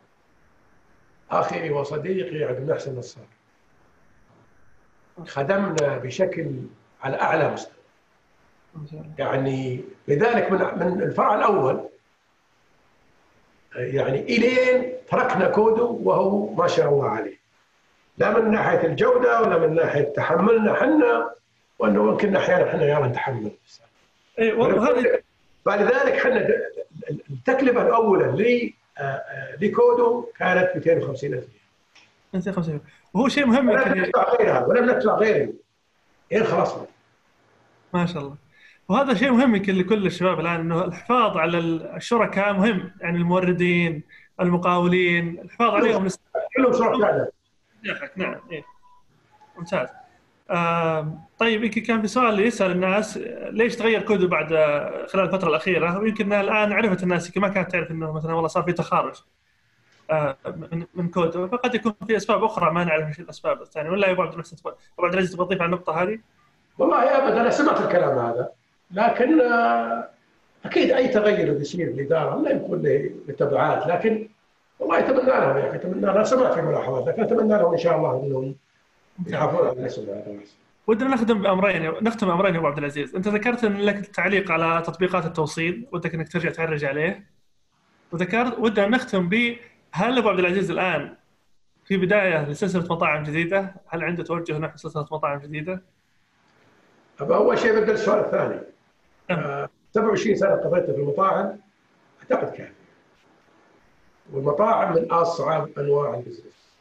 أخي 1.31 1.71
وصديقي 1.71 2.45
عبد 2.45 2.59
المحسن 2.59 2.99
نصار 2.99 3.25
خدمنا 5.27 5.99
بشكل 5.99 6.51
على 7.03 7.21
أعلى 7.21 7.51
مستوى. 7.53 7.75
يعني 9.19 9.85
لذلك 10.09 10.53
من 10.53 10.59
من 10.59 11.03
الفرع 11.03 11.35
الأول 11.35 11.89
يعني 13.77 14.21
إلين 14.21 14.93
تركنا 15.11 15.49
كودو 15.49 16.01
وهو 16.03 16.55
ما 16.55 16.67
شاء 16.67 16.89
الله 16.89 17.09
عليه. 17.09 17.37
لا 18.19 18.39
من 18.39 18.51
ناحية 18.51 18.87
الجودة 18.87 19.41
ولا 19.43 19.59
من 19.59 19.75
ناحية 19.75 20.03
تحملنا 20.03 20.73
إحنا 20.73 21.35
وإنه 21.79 22.09
يمكن 22.09 22.37
أحيانا 22.37 22.71
إحنا 22.71 22.85
يلا 22.85 23.07
نتحمل. 23.07 23.51
اي 24.39 24.53
وهذه 24.53 25.21
فلذلك 25.65 26.13
إحنا 26.13 26.49
التكلفة 27.31 27.83
الأولى 27.83 28.25
ل 28.25 28.73
لكودو 29.61 30.27
كانت 30.39 30.71
250 30.77 31.35
ألف 31.35 31.45
ريال. 31.45 31.49
250 32.35 32.81
وهو 33.15 33.29
شيء 33.29 33.47
مهم 33.47 33.71
يمكن 33.71 33.91
ندفع 34.01 34.35
غيرها 34.37 34.67
ولم 34.67 34.91
ندفع 34.91 35.15
غيره 35.15 35.53
الين 36.33 36.45
خلصنا 36.45 36.87
ما 37.95 38.07
شاء 38.07 38.23
الله. 38.23 38.35
وهذا 38.89 39.15
شيء 39.15 39.31
مهم 39.33 39.55
يمكن 39.55 39.75
لكل 39.75 40.07
الشباب 40.07 40.41
الآن 40.41 40.61
إنه 40.61 40.85
الحفاظ 40.85 41.37
على 41.37 41.59
الشركاء 41.59 42.53
مهم 42.53 42.91
يعني 43.01 43.17
الموردين 43.19 44.03
المقاولين 44.41 45.39
الحفاظ 45.41 45.75
عليهم. 45.75 46.09
كلهم 46.57 46.73
شركائنا 46.73 47.29
نجاحك 47.85 48.13
نعم 48.17 48.35
إيه. 48.51 48.65
ممتاز. 49.59 49.89
آم، 50.51 51.21
طيب 51.39 51.65
يمكن 51.65 51.83
كان 51.83 52.01
في 52.03 52.09
سؤال 52.09 52.41
يسأل 52.41 52.71
الناس 52.71 53.19
ليش 53.51 53.77
تغير 53.77 54.03
كودو 54.03 54.29
بعد 54.29 54.53
آه، 54.53 55.07
خلال 55.07 55.25
الفترة 55.25 55.49
الأخيرة؟ 55.49 55.99
ويمكن 55.99 56.33
الآن 56.33 56.73
عرفت 56.73 57.03
الناس 57.03 57.27
يمكن 57.27 57.41
ما 57.41 57.49
كانت 57.49 57.71
تعرف 57.73 57.91
إنه 57.91 58.13
مثلا 58.13 58.33
والله 58.35 58.49
صار 58.49 58.63
في 58.63 58.73
تخارج. 58.73 59.15
آه، 59.15 59.25
من 60.47 60.87
من 60.95 61.09
كودو 61.09 61.49
فقد 61.49 61.75
يكون 61.75 61.95
في 62.07 62.17
أسباب 62.17 62.45
أخرى 62.45 62.71
ما 62.71 62.85
نعرف 62.85 63.09
إيش 63.09 63.21
الأسباب 63.21 63.63
الثانية 63.63 63.91
ولا 63.91 64.07
يا 64.07 64.13
ابو 64.13 64.23
عبد 64.23 64.33
المحسن 64.33 64.57
ابو 64.67 64.77
عبد 65.07 65.13
العزيز 65.13 65.33
تبغى 65.33 65.47
تضيف 65.47 65.63
على 65.63 65.67
النقطة 65.67 66.03
هذه؟ 66.03 66.19
والله 66.79 67.19
ابدا 67.19 67.41
أنا 67.41 67.51
سمعت 67.51 67.81
الكلام 67.81 68.19
هذا 68.19 68.49
لكن 68.91 69.41
آه، 69.41 70.09
أكيد 70.65 70.91
أي 70.91 71.09
تغير 71.09 71.55
بيصير 71.55 71.87
في 71.87 72.01
الإدارة 72.01 72.43
لا 72.43 72.51
يكون 72.51 72.83
له 72.83 73.11
تبعات 73.39 73.87
لكن 73.87 74.29
والله 74.79 74.99
اتمنى 74.99 75.27
لهم 75.27 75.57
يا 75.57 75.69
أخي 75.69 75.77
اتمنى 75.77 76.11
أنا 76.11 76.25
سمعت 76.25 76.55
في 76.55 76.63
ملاحظات 76.63 77.07
لكن 77.07 77.23
أتمنى 77.23 77.59
لهم 77.59 77.73
إن 77.73 77.79
شاء 77.79 77.97
الله 77.97 78.23
إنهم 78.23 78.55
على 79.33 79.83
نفسهم. 79.83 80.07
هذا 80.09 80.39
ودنا 80.87 81.09
نخدم 81.09 81.43
بأمرين 81.43 81.93
نختم 82.03 82.27
بأمرين 82.27 82.55
يا 82.55 82.59
أبو 82.59 82.67
عبد 82.67 82.79
العزيز، 82.79 83.17
أنت 83.17 83.29
ذكرت 83.29 83.65
إن 83.65 83.77
لك 83.77 84.07
تعليق 84.07 84.51
على 84.51 84.83
تطبيقات 84.87 85.27
التوصيل 85.27 85.87
ودك 85.93 86.15
إنك 86.15 86.29
ترجع 86.29 86.51
تعرج 86.51 86.85
عليه. 86.85 87.27
وذكرت 88.13 88.59
ودنا 88.59 88.89
نختم 88.89 89.29
ب 89.29 89.57
هل 89.97 90.19
أبو 90.19 90.29
عبد 90.29 90.39
العزيز 90.39 90.71
الآن 90.71 91.15
في 91.85 91.97
بداية 91.97 92.49
لسلسلة 92.49 92.83
مطاعم 92.83 93.23
جديدة؟ 93.23 93.75
هل 93.87 94.05
عنده 94.05 94.25
توجه 94.25 94.59
نحو 94.59 94.77
سلسلة 94.77 95.07
مطاعم 95.13 95.39
جديدة؟ 95.39 95.83
أبا 97.21 97.37
أول 97.37 97.59
شيء 97.59 97.73
ببدا 97.73 97.93
السؤال 97.93 98.25
الثاني 98.25 98.61
نعم. 99.31 99.39
آه، 99.39 99.69
27 99.93 100.37
سنة 100.37 100.51
قضيتها 100.51 100.93
في 100.93 101.01
المطاعم؟ 101.01 101.59
أعتقد 102.23 102.49
كافيه 102.49 102.73
والمطاعم 104.33 104.95
من 104.95 105.11
أصعب 105.11 105.69
أنواع 105.79 106.15
ال 106.15 106.21
business. 106.21 106.75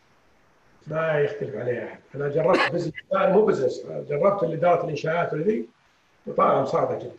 ما 0.87 1.19
يختلف 1.19 1.55
عليها 1.55 1.85
أحد. 1.85 1.99
أنا 2.15 2.29
جربت 2.29 2.71
business 2.73 2.93
مو 3.13 3.45
business 3.45 3.85
جربت 4.09 4.43
اداره 4.43 4.83
الإنشاءات 4.83 5.33
وذي 5.33 5.69
مطاعم 6.27 6.65
صعبة 6.65 6.99
جدا. 6.99 7.11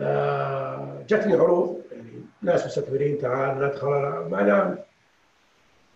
آه، 0.00 1.02
جتني 1.08 1.34
عروض 1.34 1.80
يعني 1.92 2.24
ناس 2.42 2.66
مستثمرين 2.66 3.18
تعال 3.18 3.64
ندخل 3.64 4.28
معنا 4.30 4.89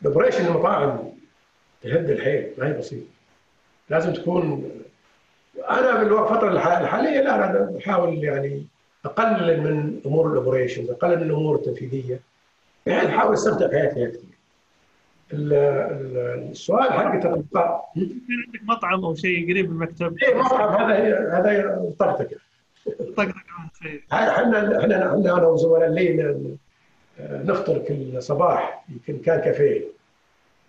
ال 0.04 0.08
operation 0.08 0.46
المطاعم 0.46 0.98
تهد 1.82 2.10
الحيل 2.10 2.48
ما 2.58 2.68
هي 2.68 2.72
بسيطة. 2.72 3.06
لازم 3.90 4.12
تكون 4.12 4.70
أنا 5.70 6.02
بالفترة 6.04 6.48
الح- 6.52 6.78
الحالية 6.78 7.20
لا 7.20 7.34
أنا 7.50 7.70
بحاول 7.70 8.24
يعني 8.24 8.66
أقلل 9.04 9.60
من 9.60 10.00
أمور 10.06 10.32
ال 10.32 10.37
operations 10.37 10.90
أقلل 10.90 11.16
من 11.16 11.22
الأمور 11.22 11.56
التنفيذية. 11.56 12.20
يعني 12.86 13.08
احاول 13.08 13.34
أستمتع 13.34 13.66
بحياتي 13.66 14.06
أكثر. 14.06 14.18
ال- 15.32 15.52
ال- 15.52 16.48
السؤال 16.50 16.92
حق 16.92 17.14
التطبيقات 17.14 17.82
كان 17.94 18.10
عندك 18.46 18.60
مطعم 18.62 19.04
أو 19.04 19.14
شيء 19.14 19.50
قريب 19.50 19.70
من 19.70 19.82
المكتب؟ 19.82 20.18
إيه 20.22 20.34
مطعم 20.34 20.68
هذا 20.90 21.18
هذا 21.38 21.92
طقطقه 21.98 22.36
شيء. 23.82 24.00
إحنا 24.12 24.30
إحنا 24.30 24.80
إحنا 24.80 25.14
أنا 25.38 25.46
وزملاء 25.46 25.88
لي 25.88 26.12
ن- 26.12 26.56
نفطر 27.20 27.78
كل 27.78 28.22
صباح 28.22 28.84
يمكن 28.88 29.18
كان 29.18 29.40
كافيه. 29.40 29.84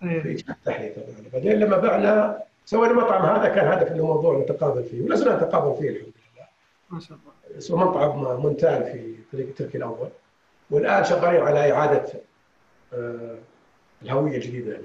إيه. 0.03 0.21
في 0.21 0.43
تحليه 0.65 0.93
طبعا 0.93 1.29
بعدين 1.33 1.59
لما 1.59 1.77
بعنا 1.77 2.39
سوينا 2.65 2.93
مطعم 2.93 3.25
هذا 3.25 3.49
كان 3.55 3.67
هدف 3.67 3.91
إنه 3.91 4.05
موضوع 4.05 4.39
نتقابل 4.39 4.83
فيه 4.83 5.01
ولا 5.01 5.15
زلنا 5.15 5.35
نتقابل 5.35 5.77
فيه 5.81 5.89
الحمد 5.89 6.03
لله. 6.35 6.45
ما 6.89 6.99
شاء 6.99 7.17
الله. 7.17 7.57
اسمه 7.57 7.89
مطعم 7.89 8.41
مونتال 8.41 8.83
في 8.83 9.15
طريق 9.31 9.55
تركي 9.55 9.77
الأول. 9.77 10.09
والآن 10.71 11.03
شغالين 11.03 11.41
على 11.41 11.71
إعادة 11.71 12.05
آه، 12.93 13.35
الهوية 14.01 14.35
الجديدة. 14.35 14.77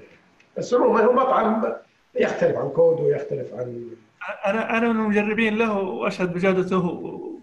بس 0.57 0.73
هو 0.73 0.97
هو 0.97 1.13
مطعم 1.13 1.73
يختلف 2.15 2.57
عن 2.57 2.69
كودو 2.69 2.99
ويختلف 2.99 3.53
عن 3.53 3.89
أنا 4.45 4.77
أنا 4.77 4.93
من 4.93 4.99
المجربين 4.99 5.57
له 5.57 5.79
وأشهد 5.79 6.33
بجودته 6.33 6.79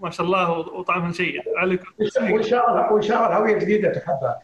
وما 0.01 0.11
شاء 0.11 0.27
الله 0.27 0.51
وطعمه 0.59 1.11
جيد. 1.13 1.43
عليكم 1.57 1.87
وإن 2.33 2.43
شاء 2.43 2.71
الله 2.71 2.93
وإن 2.93 3.03
شاء 3.03 3.17
الله 3.17 3.29
الهويه 3.37 3.55
الجديده 3.55 3.93
تحبها. 3.93 4.43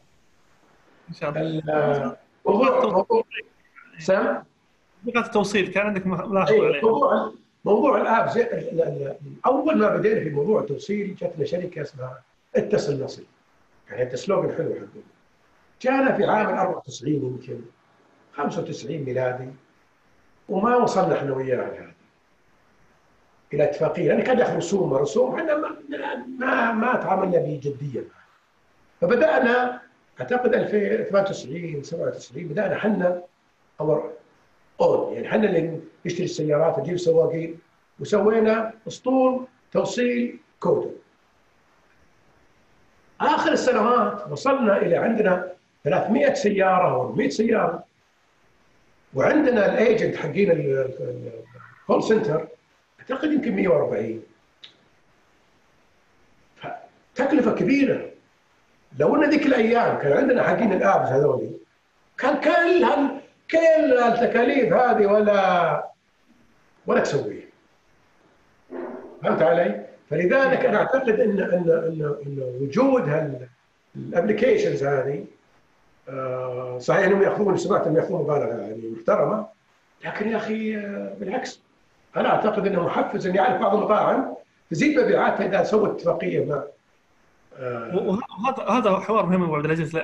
إن 1.09 1.14
شاء 1.14 1.31
الله. 1.31 1.40
ال- 1.40 2.16
موضوع 2.47 3.24
سام؟ 3.98 4.44
تطبيقات 5.01 5.26
التوصيل 5.26 5.68
كان 5.68 5.86
عندك 5.86 6.06
ملاحظة 6.06 6.55
أي، 6.55 6.66
عليه. 6.66 6.81
موضوع 6.82 7.32
موضوع 7.64 8.01
الآب 8.01 8.28
زي 8.28 8.48
أول 9.47 9.78
ما 9.78 9.97
بدينا 9.97 10.20
في 10.20 10.31
موضوع 10.31 10.60
التوصيل 10.60 11.14
جتنا 11.14 11.44
شركة 11.44 11.82
اسمها 11.82 12.22
اتصل 12.56 13.05
نصل 13.05 13.22
يعني 13.90 14.02
انت 14.02 14.14
سلوجن 14.14 14.55
حلو 14.56 14.74
حقهم 14.74 15.02
جانا 15.82 16.12
في 16.16 16.24
عام 16.24 16.47
94 16.47 17.12
يمكن 17.14 17.60
95 18.32 18.97
ميلادي 18.98 19.48
وما 20.48 20.76
وصلنا 20.76 21.18
إحنا 21.18 21.32
وياه 21.32 21.56
لهذا. 21.56 21.93
إلى 23.55 23.64
اتفاقية 23.64 24.09
لأن 24.09 24.22
كان 24.22 24.39
ياخذ 24.39 24.56
رسوم 24.56 24.94
رسوم 24.94 25.35
إحنا 25.35 25.56
ما 26.39 26.72
ما, 26.72 26.97
تعاملنا 26.97 27.39
بجديه 27.39 28.05
فبدأنا 29.01 29.81
أعتقد 30.20 30.55
2098 30.55 31.82
97 31.82 32.44
بدأنا 32.44 32.76
إحنا 32.76 33.22
our 33.81 34.12
own 34.81 35.15
يعني 35.14 35.28
إحنا 35.28 35.48
اللي 35.48 35.81
نشتري 36.06 36.24
السيارات 36.24 36.78
نجيب 36.78 36.97
سواقين 36.97 37.59
وسوينا 38.01 38.72
أسطول 38.89 39.47
توصيل 39.72 40.39
كودو 40.60 40.90
آخر 43.20 43.52
السنوات 43.52 44.32
وصلنا 44.32 44.76
إلى 44.76 44.97
عندنا 44.97 45.52
300 45.85 46.35
سيارة 46.35 46.94
أو 46.94 47.12
100 47.12 47.28
سيارة. 47.28 47.85
وعندنا 49.14 49.72
ال 49.73 49.79
agents 49.79 50.16
حقين 50.16 50.51
ال 50.51 50.81
call 50.81 52.02
center 52.02 52.48
اعتقد 53.10 53.32
يمكن 53.32 53.56
140 53.56 54.22
تكلفه 57.14 57.55
كبيرة. 57.55 58.10
لو 58.98 59.16
أن 59.16 59.31
ذيك 59.31 59.47
الأيام 59.47 59.98
كان 59.98 60.12
عندنا 60.12 60.43
حقين 60.43 60.72
ال 60.73 60.80
apps 60.80 61.09
هذول 61.09 61.51
كان 62.18 62.40
كل 62.40 62.85
هال 62.85 63.20
كل 63.51 63.98
التكاليف 63.98 64.72
هذه 64.72 65.06
ولا 65.06 65.90
ولا 66.86 67.01
تسويها. 67.01 67.44
فهمت 69.22 69.43
علي؟ 69.43 69.86
فلذلك 70.10 70.64
أنا 70.66 70.78
أعتقد 70.78 71.20
ان 71.20 71.40
ان 71.40 71.70
ان, 71.70 72.16
إن 72.26 72.59
وجود 72.60 73.09
هال 73.98 74.11
applications 74.11 74.85
هذه 74.85 75.24
آه، 76.09 76.78
صحيح 76.78 77.06
أنهم 77.06 77.22
يأخذون 77.22 77.56
سمعت 77.56 77.82
أنهم 77.86 77.97
يأخذون 77.97 78.22
مبالغة 78.22 78.60
يعني 78.60 78.90
محترمة 78.98 79.47
لكن 80.05 80.28
يا 80.28 80.36
أخي 80.36 80.76
آه، 80.76 81.14
بالعكس. 81.20 81.64
أنا 82.16 82.28
أعتقد 82.28 82.66
أنه 82.66 82.86
محفز 82.86 83.27
أن 83.27 83.35
يعرف 83.35 83.61
بعض 83.61 83.77
المطاعم 83.77 84.35
تزيد 84.70 84.99
مبيعاتها 85.01 85.47
إذا 85.47 85.62
سوت 85.62 85.91
اتفاقية 85.91 86.47
مع 86.47 86.62
وهذا 87.95 88.69
هذا 88.69 88.99
حوار 88.99 89.27
مهم 89.27 89.43
ابو 89.43 89.57
عبد 89.57 89.65
العزيز. 89.65 89.99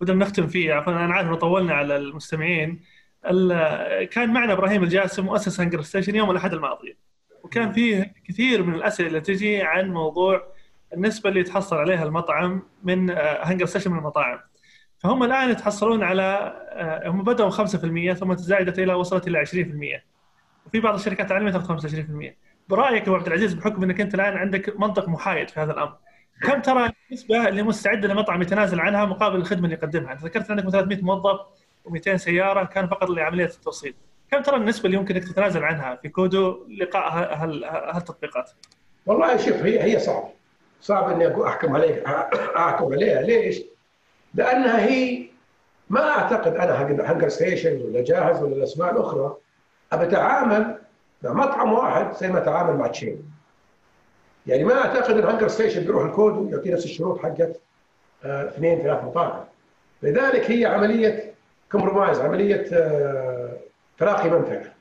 بدنا 0.00 0.24
نختم 0.24 0.46
فيه. 0.46 0.74
عفوا 0.74 0.92
أنا 0.92 1.14
عارف 1.14 1.28
إنه 1.28 1.36
طولنا 1.36 1.74
على 1.74 1.96
المستمعين. 1.96 2.80
كان 4.10 4.32
معنا 4.32 4.52
إبراهيم 4.52 4.82
الجاسم 4.82 5.24
مؤسس 5.24 5.60
هنجر 5.60 5.82
ستيشن 5.82 6.14
يوم 6.14 6.30
الأحد 6.30 6.52
الماضي. 6.52 6.96
وكان 7.42 7.72
فيه 7.72 8.14
كثير 8.28 8.62
من 8.62 8.74
الأسئلة 8.74 9.08
اللي 9.08 9.20
تجي 9.20 9.62
عن 9.62 9.90
موضوع 9.90 10.42
النسبة 10.94 11.28
اللي 11.28 11.40
يتحصل 11.40 11.76
عليها 11.76 12.04
المطعم 12.04 12.62
من 12.82 13.10
هنجر 13.18 13.66
ستيشن 13.66 13.90
من 13.90 13.98
المطاعم. 13.98 14.38
فهم 14.98 15.22
الآن 15.22 15.50
يتحصلون 15.50 16.02
على 16.02 16.52
هم 17.06 17.24
بدأوا 17.24 17.50
5% 17.50 18.12
ثم 18.12 18.32
تزايدت 18.32 18.78
إلى 18.78 18.94
وصلت 18.94 19.28
إلى 19.28 19.46
20% 19.46 20.13
وفي 20.66 20.80
بعض 20.80 20.94
الشركات 20.94 21.30
العالمية 21.30 21.52
تاخذ 21.52 21.88
25% 21.88 22.34
برأيك 22.68 23.02
ابو 23.02 23.16
عبد 23.16 23.26
العزيز 23.26 23.54
بحكم 23.54 23.82
إنك 23.82 24.00
أنت 24.00 24.14
الآن 24.14 24.36
عندك 24.36 24.80
منطق 24.80 25.08
محايد 25.08 25.48
في 25.50 25.60
هذا 25.60 25.72
الأمر 25.72 25.96
كم 26.42 26.60
ترى 26.60 26.92
النسبة 27.10 27.48
اللي 27.48 27.62
مستعد 27.62 28.08
المطعم 28.08 28.42
يتنازل 28.42 28.80
عنها 28.80 29.04
مقابل 29.04 29.36
الخدمة 29.36 29.64
اللي 29.64 29.74
يقدمها؟ 29.76 30.12
أنت 30.12 30.24
ذكرت 30.24 30.50
عندك 30.50 30.68
300 30.68 31.02
موظف 31.02 31.40
و200 31.88 32.16
سيارة 32.16 32.64
كان 32.64 32.86
فقط 32.88 33.10
لعمليه 33.10 33.44
التوصيل. 33.44 33.94
كم 34.30 34.42
ترى 34.42 34.56
النسبة 34.56 34.86
اللي 34.86 34.96
يمكن 34.96 35.16
انك 35.16 35.24
تتنازل 35.24 35.64
عنها 35.64 35.96
في 36.02 36.08
كودو 36.08 36.66
لقاء 36.80 37.12
هالتطبيقات؟ 37.96 38.50
والله 39.06 39.36
شوف 39.36 39.56
هي 39.56 39.82
هي 39.82 39.98
صعبة 39.98 40.28
صعب 40.80 41.10
إني 41.10 41.26
أقول 41.26 41.46
أحكم 41.46 41.76
عليها 41.76 42.28
أحكم 42.56 42.92
عليها 42.92 43.22
ليش؟ 43.22 43.62
لأنها 44.34 44.86
هي 44.86 45.26
ما 45.90 46.10
أعتقد 46.10 46.54
أنا 46.54 46.82
هنجر 47.12 47.28
ستيشن 47.28 47.82
ولا 47.82 48.04
جاهز 48.04 48.42
ولا 48.42 48.56
الأسماء 48.56 48.92
الأخرى 48.92 49.36
ابتعامل 49.94 50.78
مع 51.22 51.32
مطعم 51.32 51.72
واحد 51.72 52.16
زي 52.16 52.28
ما 52.28 52.38
اتعامل 52.38 52.78
مع 52.78 52.86
chain. 52.86 53.22
يعني 54.46 54.64
ما 54.64 54.74
أعتقد 54.74 55.18
إن 55.18 55.24
هنجر 55.24 55.48
ستيشن 55.48 55.84
بيروح 55.84 56.04
لكودو 56.04 56.32
ويعطي 56.32 56.70
نفس 56.70 56.84
الشروط 56.84 57.22
حقت 57.22 57.60
آه، 58.24 58.48
اثنين 58.48 58.82
ثلاث 58.82 59.04
مطاعم. 59.04 59.44
لذلك 60.02 60.50
هي 60.50 60.66
عملية 60.66 61.34
compromise 61.72 62.20
عملية 62.20 62.66
آه، 62.72 63.56
تلاقي 63.98 64.30
منفعه 64.30 64.74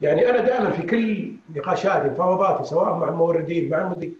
يعني 0.00 0.30
أنا 0.30 0.40
دائما 0.40 0.70
في 0.70 0.82
كل 0.82 1.32
نقاشاتي 1.56 2.08
مفاوضاتي 2.08 2.64
سواء 2.64 2.94
مع 2.94 3.08
الموردين 3.08 3.70
مع 3.70 3.78
المدير 3.78 4.12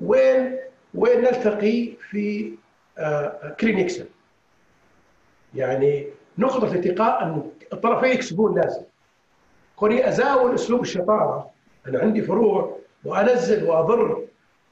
وين 0.00 0.56
وين 0.94 1.20
نلتقي 1.20 1.92
في 2.10 2.54
كلينكسن 3.60 4.02
آه، 4.02 4.06
يعني 5.54 6.06
نقطة 6.38 6.72
التقاء 6.72 7.22
أن 7.22 7.50
الطرفين 7.72 8.10
يكسبون 8.10 8.60
لازم 8.60 8.82
كوني 9.80 10.08
أزاول 10.08 10.54
أسلوب 10.54 10.80
الشطارة 10.80 11.50
أنا 11.86 11.98
عندي 11.98 12.22
فروع 12.22 12.78
وأنزل 13.04 13.64
وأضر 13.64 14.24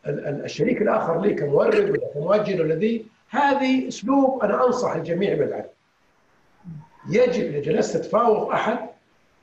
الشريك 0.06 0.82
الآخر 0.82 1.20
لي 1.20 1.34
كمورد 1.34 1.90
ولا 1.90 2.12
كمؤجر 2.14 2.62
ولا 2.62 2.74
ذي 2.74 3.06
هذه 3.30 3.88
أسلوب 3.88 4.42
أنا 4.42 4.66
أنصح 4.66 4.94
الجميع 4.94 5.34
بالعدل. 5.34 5.68
يجب 7.10 7.44
اذا 7.44 7.60
جلست 7.60 7.96
تفاوض 7.96 8.50
أحد 8.50 8.78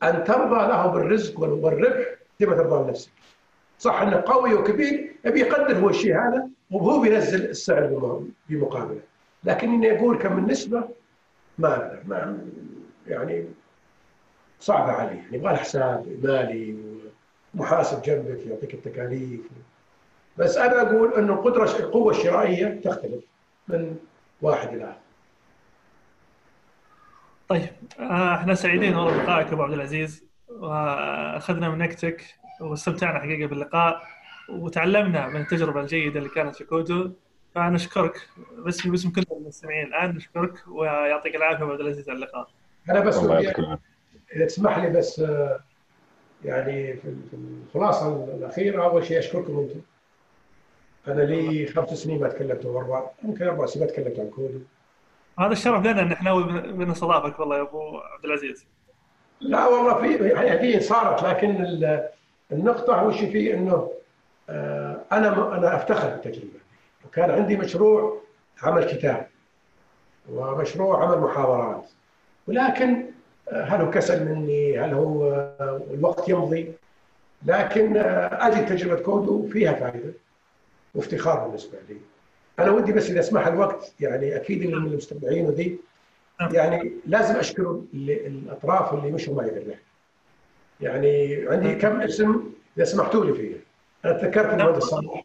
أن 0.03 0.23
ترضى 0.23 0.67
له 0.67 0.87
بالرزق 0.87 1.39
والربح 1.39 2.05
زي 2.39 2.45
ما 2.45 2.55
ترضى 2.55 2.83
لنفسك. 2.83 3.11
صح 3.79 4.01
أنه 4.01 4.23
قوي 4.25 4.53
وكبير 4.53 5.15
يبي 5.25 5.39
يقدر 5.39 5.79
هو 5.79 5.89
الشيء 5.89 6.15
هذا 6.15 6.47
وهو 6.71 6.99
بينزل 6.99 7.45
السعر 7.49 7.85
بمقابله. 8.49 9.01
لكن 9.43 9.69
اني 9.69 9.99
أقول 9.99 10.17
كم 10.17 10.37
النسبة 10.37 10.83
ما 11.57 11.99
ما 12.07 12.37
يعني 13.07 13.45
صعبة 14.59 14.91
علي 14.91 15.19
يبغى 15.31 15.53
له 15.53 15.59
حساب 15.59 16.19
مالي 16.23 16.75
محاسب 17.53 18.01
جنبك 18.01 18.45
يعطيك 18.45 18.73
التكاليف. 18.73 19.41
بس 20.37 20.57
أنا 20.57 20.81
أقول 20.81 21.13
إنه 21.13 21.33
القدره 21.33 21.79
القوة 21.79 22.11
الشرائية 22.11 22.81
تختلف 22.83 23.23
من 23.67 23.95
واحد 24.41 24.67
إلى 24.73 24.83
آخر. 24.83 24.97
طيب 27.49 27.69
آه، 27.99 28.35
إحنا 28.35 28.53
سعيدين 28.53 28.95
والله 28.95 29.17
بلقائك 29.17 29.47
أبو 29.53 29.63
عبد 29.63 29.73
العزيز 29.73 30.23
وأخذنا 30.49 31.69
من 31.69 31.81
وقتك 31.81 32.23
واستمتعنا 32.61 33.19
حقيقة 33.19 33.47
باللقاء 33.47 34.01
وتعلمنا 34.49 35.27
من 35.27 35.41
التجربة 35.41 35.81
الجيدة 35.81 36.19
اللي 36.19 36.29
كانت 36.29 36.55
في 36.55 36.63
كودو 36.63 37.11
فنشكرك 37.55 38.27
باسم 38.57 38.91
باسم 38.91 39.09
كل 39.09 39.23
المستمعين 39.31 39.87
الآن 39.87 40.15
نشكرك 40.15 40.53
ويعطيك 40.67 41.35
العافية 41.35 41.63
أبو 41.63 41.71
عبد 41.71 41.81
العزيز 41.81 42.09
على 42.09 42.15
اللقاء. 42.15 42.47
أنا 42.89 42.99
بس 42.99 43.17
إذا 44.35 44.45
تسمح 44.45 44.77
لي 44.77 44.89
بس 44.89 45.19
آه، 45.19 45.59
يعني 46.45 46.93
في 46.93 47.15
الخلاصة 47.33 48.23
الأخيرة 48.23 48.83
أول 48.83 49.05
شيء 49.05 49.19
أشكركم 49.19 49.59
أنتم. 49.59 49.79
أنا 51.07 51.21
لي 51.21 51.67
خمس 51.67 51.89
سنين 51.89 52.21
ما 52.21 52.29
تكلمت 52.29 52.65
أربع 52.65 53.09
يمكن 53.23 53.47
أربع 53.47 53.65
سنين 53.65 53.85
ما 53.85 53.91
تكلمت 53.91 54.19
عن 54.19 54.29
كودي. 54.29 54.59
هذا 55.39 55.51
الشرف 55.51 55.85
لنا 55.85 56.01
إن 56.01 56.11
إحنا 56.11 56.35
بنستضافك 56.61 57.39
والله 57.39 57.57
يا 57.57 57.61
أبو 57.61 57.97
عبد 57.97 58.25
العزيز. 58.25 58.65
لا 59.39 59.67
والله 59.67 60.17
في 60.17 60.29
يعني 60.29 60.79
صارت 60.79 61.23
لكن 61.23 61.49
النقطة 62.51 63.03
وش 63.03 63.19
في 63.19 63.53
إنه 63.53 63.91
آه، 64.49 65.01
أنا 65.11 65.57
أنا 65.57 65.75
أفتخر 65.75 66.09
بالتجربة. 66.09 66.59
وكان 67.05 67.31
عندي 67.31 67.57
مشروع 67.57 68.21
عمل 68.63 68.83
كتاب 68.83 69.27
ومشروع 70.29 71.03
عمل 71.03 71.17
محاضرات 71.17 71.89
ولكن 72.47 73.04
هل 73.53 73.81
هو 73.81 73.91
كسل 73.91 74.25
مني؟ 74.25 74.79
هل 74.79 74.93
هو 74.93 75.33
الوقت 75.93 76.29
يمضي؟ 76.29 76.73
لكن 77.45 77.97
أجي 77.97 78.61
تجربة 78.61 79.01
كودو 79.01 79.47
فيها 79.47 79.73
فائدة 79.73 80.13
وافتخار 80.95 81.47
بالنسبة 81.47 81.77
لي. 81.89 81.97
أنا 82.59 82.71
ودي 82.71 82.91
بس 82.91 83.09
إذا 83.09 83.19
اسمح 83.19 83.47
الوقت 83.47 83.93
يعني 83.99 84.35
أكيد 84.35 84.67
من 84.67 84.73
المستمعين 84.73 85.45
وذي 85.45 85.77
يعني 86.51 86.91
لازم 87.07 87.35
أشكر 87.35 87.81
الأطراف 87.93 88.93
اللي 88.93 89.11
مشوا 89.11 89.35
معي 89.35 89.49
بالرحله 89.49 89.75
يعني 90.81 91.45
عندي 91.49 91.75
كم 91.75 92.01
اسم 92.01 92.51
إذا 92.77 92.85
سمحتوا 92.85 93.25
لي 93.25 93.33
فيه 93.33 93.55
أنا 94.05 94.13
تذكرت 94.13 94.53
المهندس 94.53 94.83
صالح. 94.83 95.23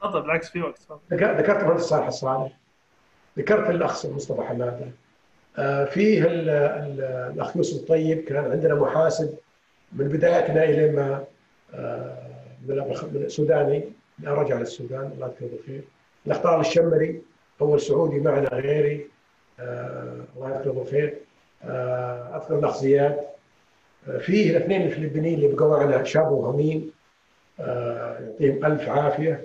تفضل 0.00 0.22
بالعكس 0.22 0.48
في 0.50 0.62
وقت. 0.62 0.78
ذكرت 1.12 1.62
المهندس 1.62 1.82
صالح 1.82 2.06
الصالح. 2.06 2.52
ذكرت 3.38 3.70
الأخ 3.70 4.06
مصطفى 4.06 4.42
حمادة. 4.42 4.72
آه، 4.72 4.90
فيه 5.86 6.24
الاخ 6.26 7.56
يوسف 7.56 7.76
الطيب 7.76 8.24
كان 8.24 8.50
عندنا 8.50 8.74
محاسب 8.74 9.34
من 9.92 10.08
بدايتنا 10.08 10.64
إلى 10.64 10.92
ما 10.92 11.24
آه، 11.74 12.16
من 12.66 13.28
سوداني 13.28 13.84
رجع 14.24 14.58
للسودان 14.58 15.10
الله 15.14 15.26
يذكره 15.26 15.46
بالخير. 15.56 15.80
الأخطار 16.26 16.60
الشمري 16.60 17.22
اول 17.60 17.80
سعودي 17.80 18.20
معنا 18.20 18.48
غيري 18.48 19.06
آه، 19.60 20.16
الله 20.36 20.50
يذكره 20.50 20.72
بالخير. 20.72 21.14
اذكر 22.34 22.58
الأخ 22.58 22.76
زياد. 22.76 23.20
فيه 24.20 24.50
الاثنين 24.50 24.82
الفلبينيين 24.82 25.34
اللي 25.34 25.48
بقوا 25.48 25.78
معنا 25.78 26.04
شاب 26.04 26.32
وهمين 26.32 26.90
يعطيهم 27.58 28.64
ألف 28.64 28.88
عافية. 28.88 29.44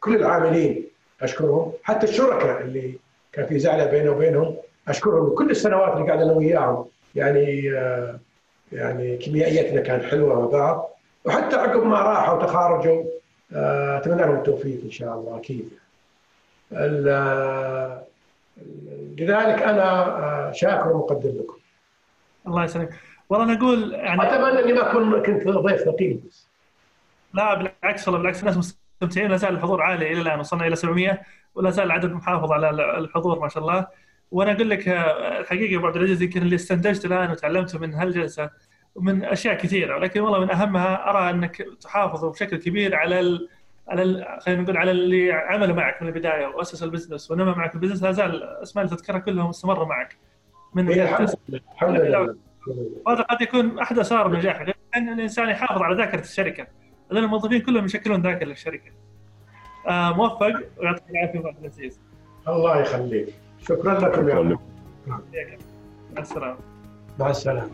كل 0.00 0.16
العاملين 0.16 0.86
أشكرهم. 1.22 1.72
حتى 1.82 2.06
الشركاء 2.06 2.60
اللي 2.62 2.94
كان 3.32 3.46
في 3.46 3.58
زعلة 3.58 3.86
بينه 3.86 4.10
وبينهم. 4.10 4.56
أشكرهم 4.88 5.34
كل 5.34 5.50
السنوات 5.50 5.92
اللي 5.92 6.06
قاعد 6.06 6.22
أنا 6.22 6.32
وياهم 6.32 6.86
يعني 7.14 7.72
آه، 7.78 8.18
يعني 8.72 9.16
كيميائيتنا 9.16 9.80
كانت 9.80 10.04
حلوة 10.04 10.40
مع 10.40 10.46
بعض. 10.46 10.90
وحتى 11.24 11.56
عقب 11.56 11.82
ما 11.82 12.00
راحوا 12.00 12.34
وتخارجوا 12.38 13.04
آه، 13.52 13.98
أتمنى 13.98 14.22
لهم 14.22 14.36
التوفيق 14.36 14.80
إن 14.84 14.90
شاء 14.90 15.14
الله 15.14 15.36
أكيد. 15.36 15.70
لذلك 19.18 19.62
أنا 19.62 20.06
آه، 20.18 20.52
شاكر 20.52 20.88
ومقدر 20.92 21.28
لكم. 21.28 21.56
الله 22.46 22.64
يسلمك. 22.64 22.90
والله 23.28 23.44
أنا 23.44 23.58
أقول 23.58 23.92
يعني 23.92 24.22
أتمنى 24.22 24.64
إني 24.64 24.72
ما 24.72 24.90
أكون 24.90 25.22
كنت 25.22 25.48
ضيف 25.48 25.80
ثقيل 25.80 26.20
بس. 26.28 26.46
لا 27.34 27.54
بالعكس 27.54 28.08
والله 28.08 28.20
بالعكس 28.20 28.40
الناس 28.40 28.56
مستمتعين. 28.56 29.30
لا 29.30 29.36
زال 29.36 29.54
الحضور 29.54 29.82
عالي 29.82 30.12
إلى 30.12 30.20
الآن 30.20 30.40
وصلنا 30.40 30.66
إلى 30.66 30.76
700 30.76 31.20
ولا 31.54 31.70
زال 31.70 31.86
العدد 31.86 32.12
محافظ 32.12 32.52
على 32.52 32.70
الحضور 32.98 33.38
ما 33.38 33.48
شاء 33.48 33.62
الله. 33.62 33.86
وأنا 34.30 34.52
أقول 34.52 34.70
لك 34.70 34.88
آه، 34.88 35.38
الحقيقة 35.40 35.78
أبو 35.78 35.86
عبد 35.86 35.96
العزيز 35.96 36.22
يمكن 36.22 36.42
اللي 36.42 36.54
استنتجته 36.54 37.06
الآن 37.06 37.30
وتعلمته 37.30 37.78
من 37.78 37.94
هالجلسة 37.94 38.50
من 38.96 39.24
أشياء 39.24 39.54
كثيرة 39.54 39.96
ولكن 39.96 40.20
والله 40.20 40.38
من 40.38 40.50
أهمها 40.50 41.10
أرى 41.10 41.30
أنك 41.30 41.56
تحافظ 41.80 42.24
بشكل 42.24 42.56
كبير 42.56 42.96
على 42.96 43.20
ال 43.20 43.48
على 43.88 44.02
ال 44.02 44.40
خلينا 44.40 44.62
نقول 44.62 44.76
على 44.76 44.90
اللي 44.90 45.32
عملوا 45.32 45.76
معك 45.76 46.02
من 46.02 46.08
البداية 46.08 46.46
وأسس 46.46 46.82
ال 46.82 46.87
business. 46.87 47.30
ونمى 47.30 47.50
معك 47.50 47.74
ال 47.74 47.77
business 47.77 48.02
لا 48.02 48.12
زال 48.12 48.42
الاسماء 48.42 48.84
اللي 48.84 48.96
تذكرها 48.96 49.18
كلهم 49.18 49.48
استمروا 49.48 49.86
معك 49.86 50.16
من 50.74 50.88
إيه، 50.88 51.04
الحمد 51.04 52.00
لله 52.00 52.36
وهذا 53.06 53.22
قد 53.22 53.42
يكون 53.42 53.78
احد 53.78 53.98
اسرار 53.98 54.36
نجاحك 54.36 54.76
ان 54.96 55.08
الإنسان 55.08 55.48
يحافظ 55.48 55.82
على 55.82 55.96
ذاكرة 55.96 56.20
الشركة 56.20 56.66
لأن 57.10 57.24
الموظفين 57.24 57.60
كلهم 57.60 57.84
يشكلون 57.84 58.22
ذاكرة 58.22 58.46
للشركه 58.46 58.90
آه 59.88 60.12
موفق. 60.12 60.62
ويعطيك 60.78 61.10
العافية 61.10 61.38
أبو 61.38 61.48
عبد 61.48 61.58
العزيز. 61.60 62.00
الله 62.48 62.80
يخليك. 62.80 63.34
شكرا 63.60 64.00
لكم 64.00 64.28
يا 64.28 64.34
مع 65.06 66.22
السلامة. 66.22 66.56
مع 67.18 67.30
السلامة. 67.30 67.70